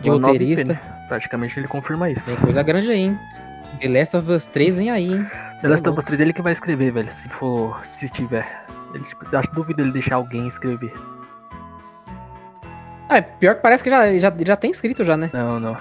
de 0.03 0.11
roteirista. 0.11 0.73
Né? 0.75 0.81
Praticamente 1.09 1.59
ele 1.59 1.69
confirma 1.69 2.11
isso. 2.11 2.27
Tem 2.27 2.37
coisa 2.37 2.63
grande 2.63 2.91
aí, 2.91 3.01
hein? 3.01 3.19
The 3.81 3.89
Last 3.89 4.17
of 4.17 4.31
Us 4.31 4.47
3 4.47 4.77
vem 4.77 4.91
aí, 4.91 5.13
hein? 5.13 5.27
The 5.61 5.69
Last 5.69 5.89
of 5.89 5.99
Us 5.99 6.05
3 6.05 6.21
ele 6.21 6.33
que 6.33 6.43
vai 6.43 6.53
escrever, 6.53 6.93
velho, 6.93 7.13
se 7.13 7.29
for, 7.29 7.81
se 7.85 8.09
tiver. 8.09 8.67
Ele, 8.95 9.05
tipo, 9.05 9.37
acho 9.37 9.51
dúvida 9.53 9.83
ele 9.83 9.93
deixar 9.93 10.17
alguém 10.17 10.49
escrever. 10.49 10.93
Ah, 13.09 13.19
é, 13.19 13.23
pior 13.23 13.55
que 13.55 13.63
parece 13.63 13.83
que 13.83 13.91
já, 13.91 14.17
já, 14.19 14.33
já 14.45 14.57
tem 14.57 14.71
escrito 14.71 15.05
já, 15.05 15.17
né? 15.17 15.31
Não, 15.33 15.59
não. 15.59 15.77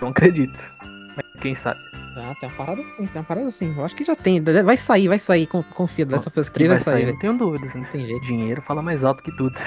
Não 0.00 0.08
acredito. 0.08 0.72
Mas 1.16 1.26
quem 1.40 1.54
sabe. 1.54 1.78
Ah, 2.16 2.34
tem 2.40 2.48
uma 2.48 2.56
parada 2.56 2.80
assim, 2.80 3.06
tem 3.06 3.20
uma 3.20 3.24
parada 3.24 3.48
assim. 3.48 3.74
Eu 3.76 3.84
acho 3.84 3.94
que 3.94 4.04
já 4.04 4.16
tem. 4.16 4.40
Vai 4.40 4.76
sair, 4.76 5.08
vai 5.08 5.18
sair. 5.18 5.46
Confia, 5.46 6.04
dessa 6.04 6.28
of 6.28 6.50
3 6.50 6.68
vai, 6.68 6.78
sair. 6.78 7.06
Não 7.06 7.18
tenho 7.18 7.34
dúvidas, 7.34 7.74
né? 7.74 7.82
Não 7.82 7.88
tem 7.88 8.06
jeito. 8.06 8.26
Dinheiro 8.26 8.60
fala 8.62 8.82
mais 8.82 9.04
alto 9.04 9.22
que 9.22 9.30
tudo. 9.36 9.60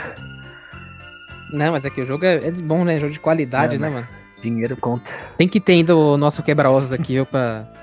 Não, 1.52 1.72
mas 1.72 1.86
é 1.86 1.90
que 1.90 2.02
o 2.02 2.06
jogo 2.06 2.26
é, 2.26 2.36
é 2.48 2.52
bom, 2.52 2.84
né? 2.84 2.99
Jogo 2.99 3.14
de 3.14 3.19
qualidade, 3.19 3.78
não, 3.78 3.90
né, 3.90 3.95
mano? 3.95 4.07
Dinheiro 4.41 4.76
conta. 4.76 5.11
Tem 5.38 5.48
que 5.48 5.60
ter 5.60 5.73
ainda 5.73 5.95
o 5.95 6.18
nosso 6.18 6.41
quebra-ossos 6.41 6.91
aqui, 6.91 7.14
viu, 7.14 7.26
pra. 7.26 7.68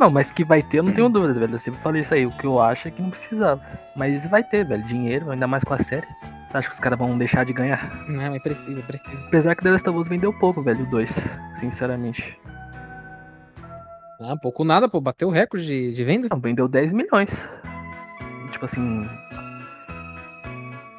Não, 0.00 0.10
mas 0.10 0.32
que 0.32 0.44
vai 0.44 0.60
ter, 0.60 0.78
eu 0.78 0.82
não 0.82 0.92
tenho 0.92 1.08
dúvidas, 1.08 1.36
velho. 1.36 1.54
Eu 1.54 1.58
sempre 1.58 1.80
falei 1.80 2.00
isso 2.00 2.12
aí. 2.12 2.26
O 2.26 2.30
que 2.32 2.44
eu 2.44 2.60
acho 2.60 2.88
é 2.88 2.90
que 2.90 3.00
não 3.00 3.10
precisava. 3.10 3.62
Mas 3.94 4.26
vai 4.26 4.42
ter, 4.42 4.66
velho. 4.66 4.82
Dinheiro, 4.82 5.30
ainda 5.30 5.46
mais 5.46 5.62
com 5.62 5.72
a 5.72 5.78
série. 5.78 6.06
Você 6.50 6.58
acha 6.58 6.68
que 6.68 6.74
os 6.74 6.80
caras 6.80 6.98
vão 6.98 7.16
deixar 7.16 7.44
de 7.44 7.52
ganhar? 7.52 8.04
Não, 8.08 8.30
mas 8.30 8.42
precisa, 8.42 8.82
precisa. 8.82 9.24
Apesar 9.26 9.54
que 9.54 9.62
The 9.62 9.70
Last 9.70 9.88
of 9.88 9.96
Us 9.96 10.08
vendeu 10.08 10.32
pouco, 10.32 10.60
velho, 10.62 10.84
o 10.84 10.90
2. 10.90 11.16
Sinceramente. 11.54 12.36
Ah, 14.20 14.36
pouco 14.36 14.64
nada, 14.64 14.88
pô. 14.88 15.00
Bateu 15.00 15.28
o 15.28 15.30
recorde 15.30 15.64
de, 15.64 15.92
de 15.92 16.04
venda. 16.04 16.28
Não, 16.28 16.40
vendeu 16.40 16.66
10 16.66 16.92
milhões. 16.92 17.30
Tipo 18.50 18.64
assim. 18.64 19.08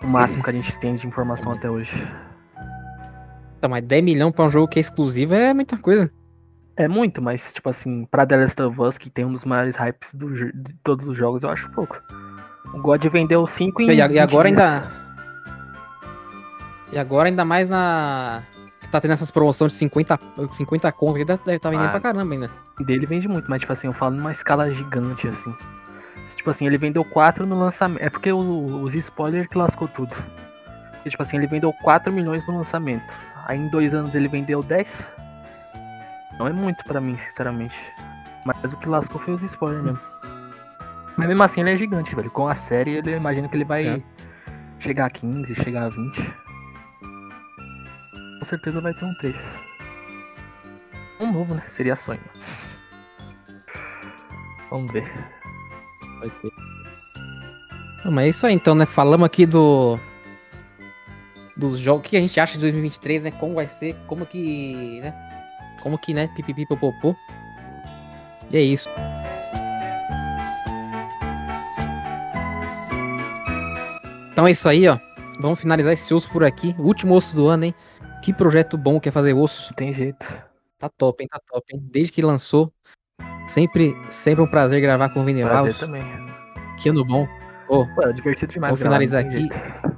O 0.05 0.07
máximo 0.07 0.43
que 0.43 0.49
a 0.51 0.53
gente 0.53 0.77
tem 0.77 0.95
de 0.95 1.07
informação 1.07 1.51
até 1.51 1.67
hoje. 1.67 1.91
Tá, 3.59 3.67
mas 3.67 3.83
10 3.83 4.03
milhões 4.03 4.31
pra 4.33 4.45
um 4.45 4.49
jogo 4.51 4.67
que 4.67 4.77
é 4.77 4.81
exclusivo 4.81 5.33
é 5.33 5.51
muita 5.51 5.79
coisa. 5.79 6.11
É 6.77 6.87
muito, 6.87 7.23
mas, 7.23 7.51
tipo 7.51 7.67
assim, 7.69 8.05
pra 8.05 8.23
The 8.23 8.37
Last 8.37 8.61
of 8.61 8.81
Us, 8.81 8.97
que 8.99 9.09
tem 9.09 9.25
um 9.25 9.31
dos 9.31 9.43
maiores 9.43 9.75
hypes 9.75 10.13
do, 10.13 10.31
de 10.31 10.75
todos 10.83 11.07
os 11.07 11.17
jogos, 11.17 11.41
eu 11.41 11.49
acho 11.49 11.71
pouco. 11.71 11.99
O 12.71 12.79
God 12.81 13.03
vendeu 13.05 13.47
5 13.47 13.81
em. 13.81 13.89
E, 13.89 13.95
e 13.95 14.01
agora 14.19 14.47
dias. 14.47 14.61
ainda. 14.61 14.91
E 16.91 16.99
agora 16.99 17.29
ainda 17.29 17.43
mais 17.43 17.69
na 17.69 18.43
tá 18.91 19.01
tendo 19.01 19.13
essas 19.13 19.31
promoções 19.31 19.71
de 19.71 19.77
50, 19.79 20.19
50 20.51 20.91
conto, 20.91 21.17
que 21.17 21.25
deve 21.25 21.39
estar 21.39 21.59
tá 21.59 21.69
vendendo 21.69 21.87
ah, 21.87 21.91
pra 21.91 21.99
caramba 21.99 22.33
ainda. 22.33 22.51
Dele 22.79 23.07
vende 23.07 23.27
muito, 23.27 23.49
mas 23.49 23.61
tipo 23.61 23.73
assim, 23.73 23.87
eu 23.87 23.93
falo 23.93 24.15
numa 24.15 24.31
escala 24.31 24.71
gigante, 24.71 25.27
assim. 25.27 25.53
Tipo 26.33 26.49
assim, 26.49 26.65
ele 26.65 26.77
vendeu 26.77 27.03
4 27.03 27.45
no 27.45 27.57
lançamento. 27.59 28.01
É 28.01 28.09
porque 28.09 28.31
o, 28.31 28.81
os 28.81 28.95
spoilers 28.95 29.47
que 29.47 29.57
lascou 29.57 29.87
tudo. 29.87 30.15
E, 31.05 31.09
tipo 31.09 31.21
assim, 31.21 31.37
ele 31.37 31.47
vendeu 31.47 31.71
4 31.71 32.11
milhões 32.11 32.47
no 32.47 32.57
lançamento. 32.57 33.13
Aí 33.45 33.59
em 33.59 33.67
dois 33.67 33.93
anos 33.93 34.15
ele 34.15 34.27
vendeu 34.27 34.63
10. 34.63 35.05
Não 36.39 36.47
é 36.47 36.53
muito 36.53 36.83
para 36.85 36.99
mim, 36.99 37.17
sinceramente. 37.17 37.77
Mas 38.45 38.73
o 38.73 38.77
que 38.77 38.89
lascou 38.89 39.19
foi 39.19 39.33
os 39.33 39.43
spoilers 39.43 39.83
mesmo. 39.83 39.99
Mas 41.17 41.27
mesmo 41.27 41.43
assim 41.43 41.61
ele 41.61 41.71
é 41.71 41.77
gigante, 41.77 42.15
velho. 42.15 42.31
Com 42.31 42.47
a 42.47 42.55
série, 42.55 42.91
ele 42.91 43.15
imagina 43.15 43.47
que 43.47 43.55
ele 43.55 43.65
vai 43.65 43.87
é. 43.87 44.01
chegar 44.79 45.05
a 45.05 45.09
15, 45.09 45.53
chegar 45.55 45.85
a 45.85 45.89
20 45.89 46.45
com 48.45 48.49
certeza 48.49 48.79
vai 48.79 48.93
ter 48.93 49.05
um 49.05 49.15
3. 49.15 49.59
Um 51.19 51.31
novo, 51.31 51.55
né? 51.55 51.63
Seria 51.65 51.95
sonho. 51.95 52.21
Vamos 54.69 54.91
ver. 54.91 55.11
Vai 56.19 56.29
ter. 56.29 56.51
Não, 58.03 58.11
mas 58.11 58.25
é 58.25 58.29
isso 58.29 58.45
aí 58.45 58.53
então, 58.53 58.75
né? 58.75 58.85
Falamos 58.85 59.25
aqui 59.25 59.45
do. 59.45 59.99
Dos 61.57 61.79
jogos. 61.79 62.05
O 62.05 62.09
que 62.09 62.17
a 62.17 62.19
gente 62.19 62.39
acha 62.39 62.53
de 62.53 62.59
2023, 62.59 63.23
né? 63.25 63.31
Como 63.31 63.55
vai 63.55 63.67
ser, 63.67 63.95
como 64.07 64.25
que. 64.25 64.99
né? 65.01 65.13
Como 65.81 65.97
que, 65.97 66.13
né? 66.13 66.27
Pipipi 66.35 66.65
popopô. 66.67 67.15
E 68.51 68.57
é 68.57 68.61
isso. 68.61 68.89
Então 74.31 74.45
é 74.45 74.51
isso 74.51 74.67
aí, 74.67 74.87
ó. 74.87 74.99
Vamos 75.39 75.59
finalizar 75.59 75.93
esse 75.93 76.13
osso 76.13 76.29
por 76.29 76.43
aqui. 76.43 76.75
O 76.77 76.83
último 76.83 77.15
osso 77.15 77.35
do 77.35 77.47
ano, 77.47 77.65
hein? 77.65 77.75
Que 78.21 78.33
projeto 78.33 78.77
bom 78.77 78.99
que 78.99 79.09
é 79.09 79.11
fazer 79.11 79.33
osso. 79.33 79.73
Tem 79.73 79.93
jeito. 79.93 80.25
Tá 80.77 80.89
top, 80.89 81.23
hein? 81.23 81.27
Tá 81.31 81.39
top, 81.47 81.65
hein? 81.73 81.79
Desde 81.89 82.11
que 82.11 82.21
lançou, 82.21 82.73
sempre, 83.47 83.95
sempre 84.09 84.43
um 84.43 84.47
prazer 84.47 84.81
gravar 84.81 85.09
com 85.09 85.21
o 85.21 85.25
Vini 85.25 85.43
Prazer 85.43 85.75
também. 85.75 86.03
Que 86.77 86.89
ano 86.89 87.05
bom. 87.05 87.27
Oh, 87.67 87.85
Pô, 87.95 88.03
é 88.03 88.11
divertido 88.11 88.53
demais. 88.53 88.71
Vou 88.71 88.77
finalizar 88.77 89.21
aqui. 89.21 89.49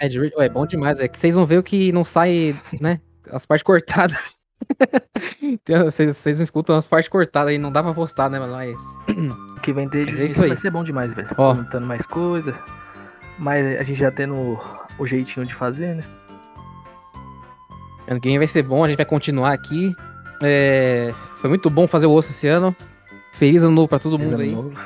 É, 0.00 0.06
é 0.44 0.48
bom 0.48 0.64
demais. 0.64 1.00
É 1.00 1.08
que 1.08 1.18
vocês 1.18 1.34
vão 1.34 1.44
ver 1.44 1.58
o 1.58 1.62
que 1.64 1.90
não 1.90 2.04
sai, 2.04 2.54
né? 2.80 3.00
As 3.32 3.44
partes 3.44 3.64
cortadas. 3.64 4.16
vocês, 5.90 6.16
vocês 6.16 6.38
não 6.38 6.44
escutam 6.44 6.76
as 6.76 6.86
partes 6.86 7.08
cortadas 7.08 7.50
aí, 7.50 7.58
não 7.58 7.72
dá 7.72 7.82
pra 7.82 7.92
postar, 7.92 8.30
né? 8.30 8.38
Mas. 8.38 8.80
O 9.56 9.60
que 9.60 9.72
vem 9.72 9.88
ter 9.88 10.08
é 10.08 10.26
isso 10.26 10.46
vai 10.46 10.56
ser 10.56 10.70
bom 10.70 10.84
demais, 10.84 11.12
velho. 11.12 11.28
Ó. 11.36 11.52
Comentando 11.52 11.84
mais 11.84 12.06
coisa. 12.06 12.54
Mas 13.40 13.76
a 13.76 13.82
gente 13.82 13.98
já 13.98 14.12
tendo 14.12 14.56
o 14.98 15.04
jeitinho 15.04 15.44
de 15.44 15.52
fazer, 15.52 15.96
né? 15.96 16.04
Ano 18.08 18.20
que 18.20 18.28
vem 18.28 18.38
vai 18.38 18.46
ser 18.46 18.62
bom, 18.62 18.84
a 18.84 18.86
gente 18.88 18.96
vai 18.96 19.06
continuar 19.06 19.52
aqui. 19.52 19.94
É, 20.42 21.12
foi 21.36 21.48
muito 21.48 21.68
bom 21.68 21.86
fazer 21.86 22.06
o 22.06 22.12
osso 22.12 22.30
esse 22.30 22.46
ano. 22.46 22.74
Feliz 23.32 23.62
ano 23.62 23.72
novo 23.72 23.88
pra 23.88 23.98
todo 23.98 24.16
Feliz 24.16 24.30
mundo 24.30 24.40
aí. 24.40 24.54
Novo. 24.54 24.78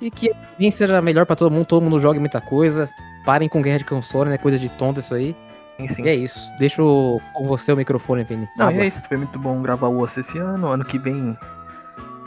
E 0.00 0.10
que 0.10 0.32
vem 0.58 0.70
seja 0.70 1.00
melhor 1.00 1.26
pra 1.26 1.36
todo 1.36 1.50
mundo, 1.50 1.66
todo 1.66 1.82
mundo 1.82 2.00
jogue 2.00 2.18
muita 2.18 2.40
coisa. 2.40 2.88
Parem 3.24 3.48
com 3.48 3.62
guerra 3.62 3.78
de 3.78 3.84
console, 3.84 4.30
né? 4.30 4.38
Coisa 4.38 4.58
de 4.58 4.68
tonto 4.70 5.00
isso 5.00 5.14
aí. 5.14 5.36
Sim, 5.76 5.88
sim. 5.88 6.02
E 6.04 6.08
é 6.08 6.14
isso. 6.14 6.50
Deixo 6.58 7.20
com 7.34 7.46
você 7.46 7.72
o 7.72 7.76
microfone, 7.76 8.24
Vini. 8.24 8.48
Não, 8.56 8.68
é 8.68 8.86
isso. 8.86 9.06
Foi 9.06 9.16
muito 9.16 9.38
bom 9.38 9.62
gravar 9.62 9.88
o 9.88 10.00
osso 10.00 10.20
esse 10.20 10.38
ano. 10.38 10.68
Ano 10.68 10.84
que 10.84 10.98
vem 10.98 11.36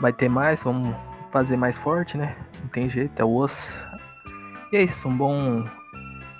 vai 0.00 0.12
ter 0.12 0.28
mais. 0.28 0.62
Vamos 0.62 0.94
fazer 1.30 1.56
mais 1.56 1.76
forte, 1.76 2.16
né? 2.16 2.34
Não 2.62 2.68
tem 2.68 2.88
jeito, 2.88 3.20
é 3.20 3.24
o 3.24 3.36
osso. 3.36 3.74
E 4.72 4.76
é 4.76 4.82
isso. 4.82 5.06
Um 5.08 5.16
bom 5.16 5.64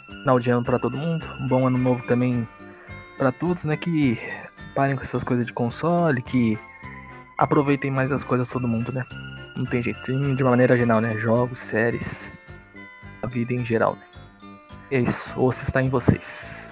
final 0.09 0.39
de 0.41 0.51
ano 0.51 0.65
pra 0.65 0.79
todo 0.79 0.97
mundo. 0.97 1.27
Um 1.41 1.49
bom 1.49 1.67
ano 1.67 1.77
novo 1.77 2.03
também 2.07 2.49
para 3.17 3.33
todos, 3.33 3.65
né, 3.65 3.77
que 3.77 4.19
parem 4.77 4.95
com 4.95 5.03
essas 5.03 5.25
coisas 5.25 5.47
de 5.47 5.55
console, 5.55 6.21
que 6.21 6.59
aproveitem 7.39 7.91
mais 7.91 8.13
as 8.13 8.23
coisas 8.23 8.49
todo 8.49 8.69
mundo, 8.69 8.93
né? 8.93 9.05
Não 9.57 9.65
tem 9.65 9.83
jeito, 9.83 10.37
de 10.37 10.45
maneira 10.45 10.77
geral, 10.77 11.01
né? 11.01 11.17
Jogos, 11.17 11.59
séries, 11.59 12.39
a 13.23 13.27
vida 13.27 13.55
em 13.55 13.65
geral, 13.65 13.97
né? 13.97 14.03
É 14.91 15.01
isso, 15.01 15.33
ou 15.37 15.51
se 15.51 15.65
está 15.65 15.83
em 15.83 15.89
vocês. 15.89 16.66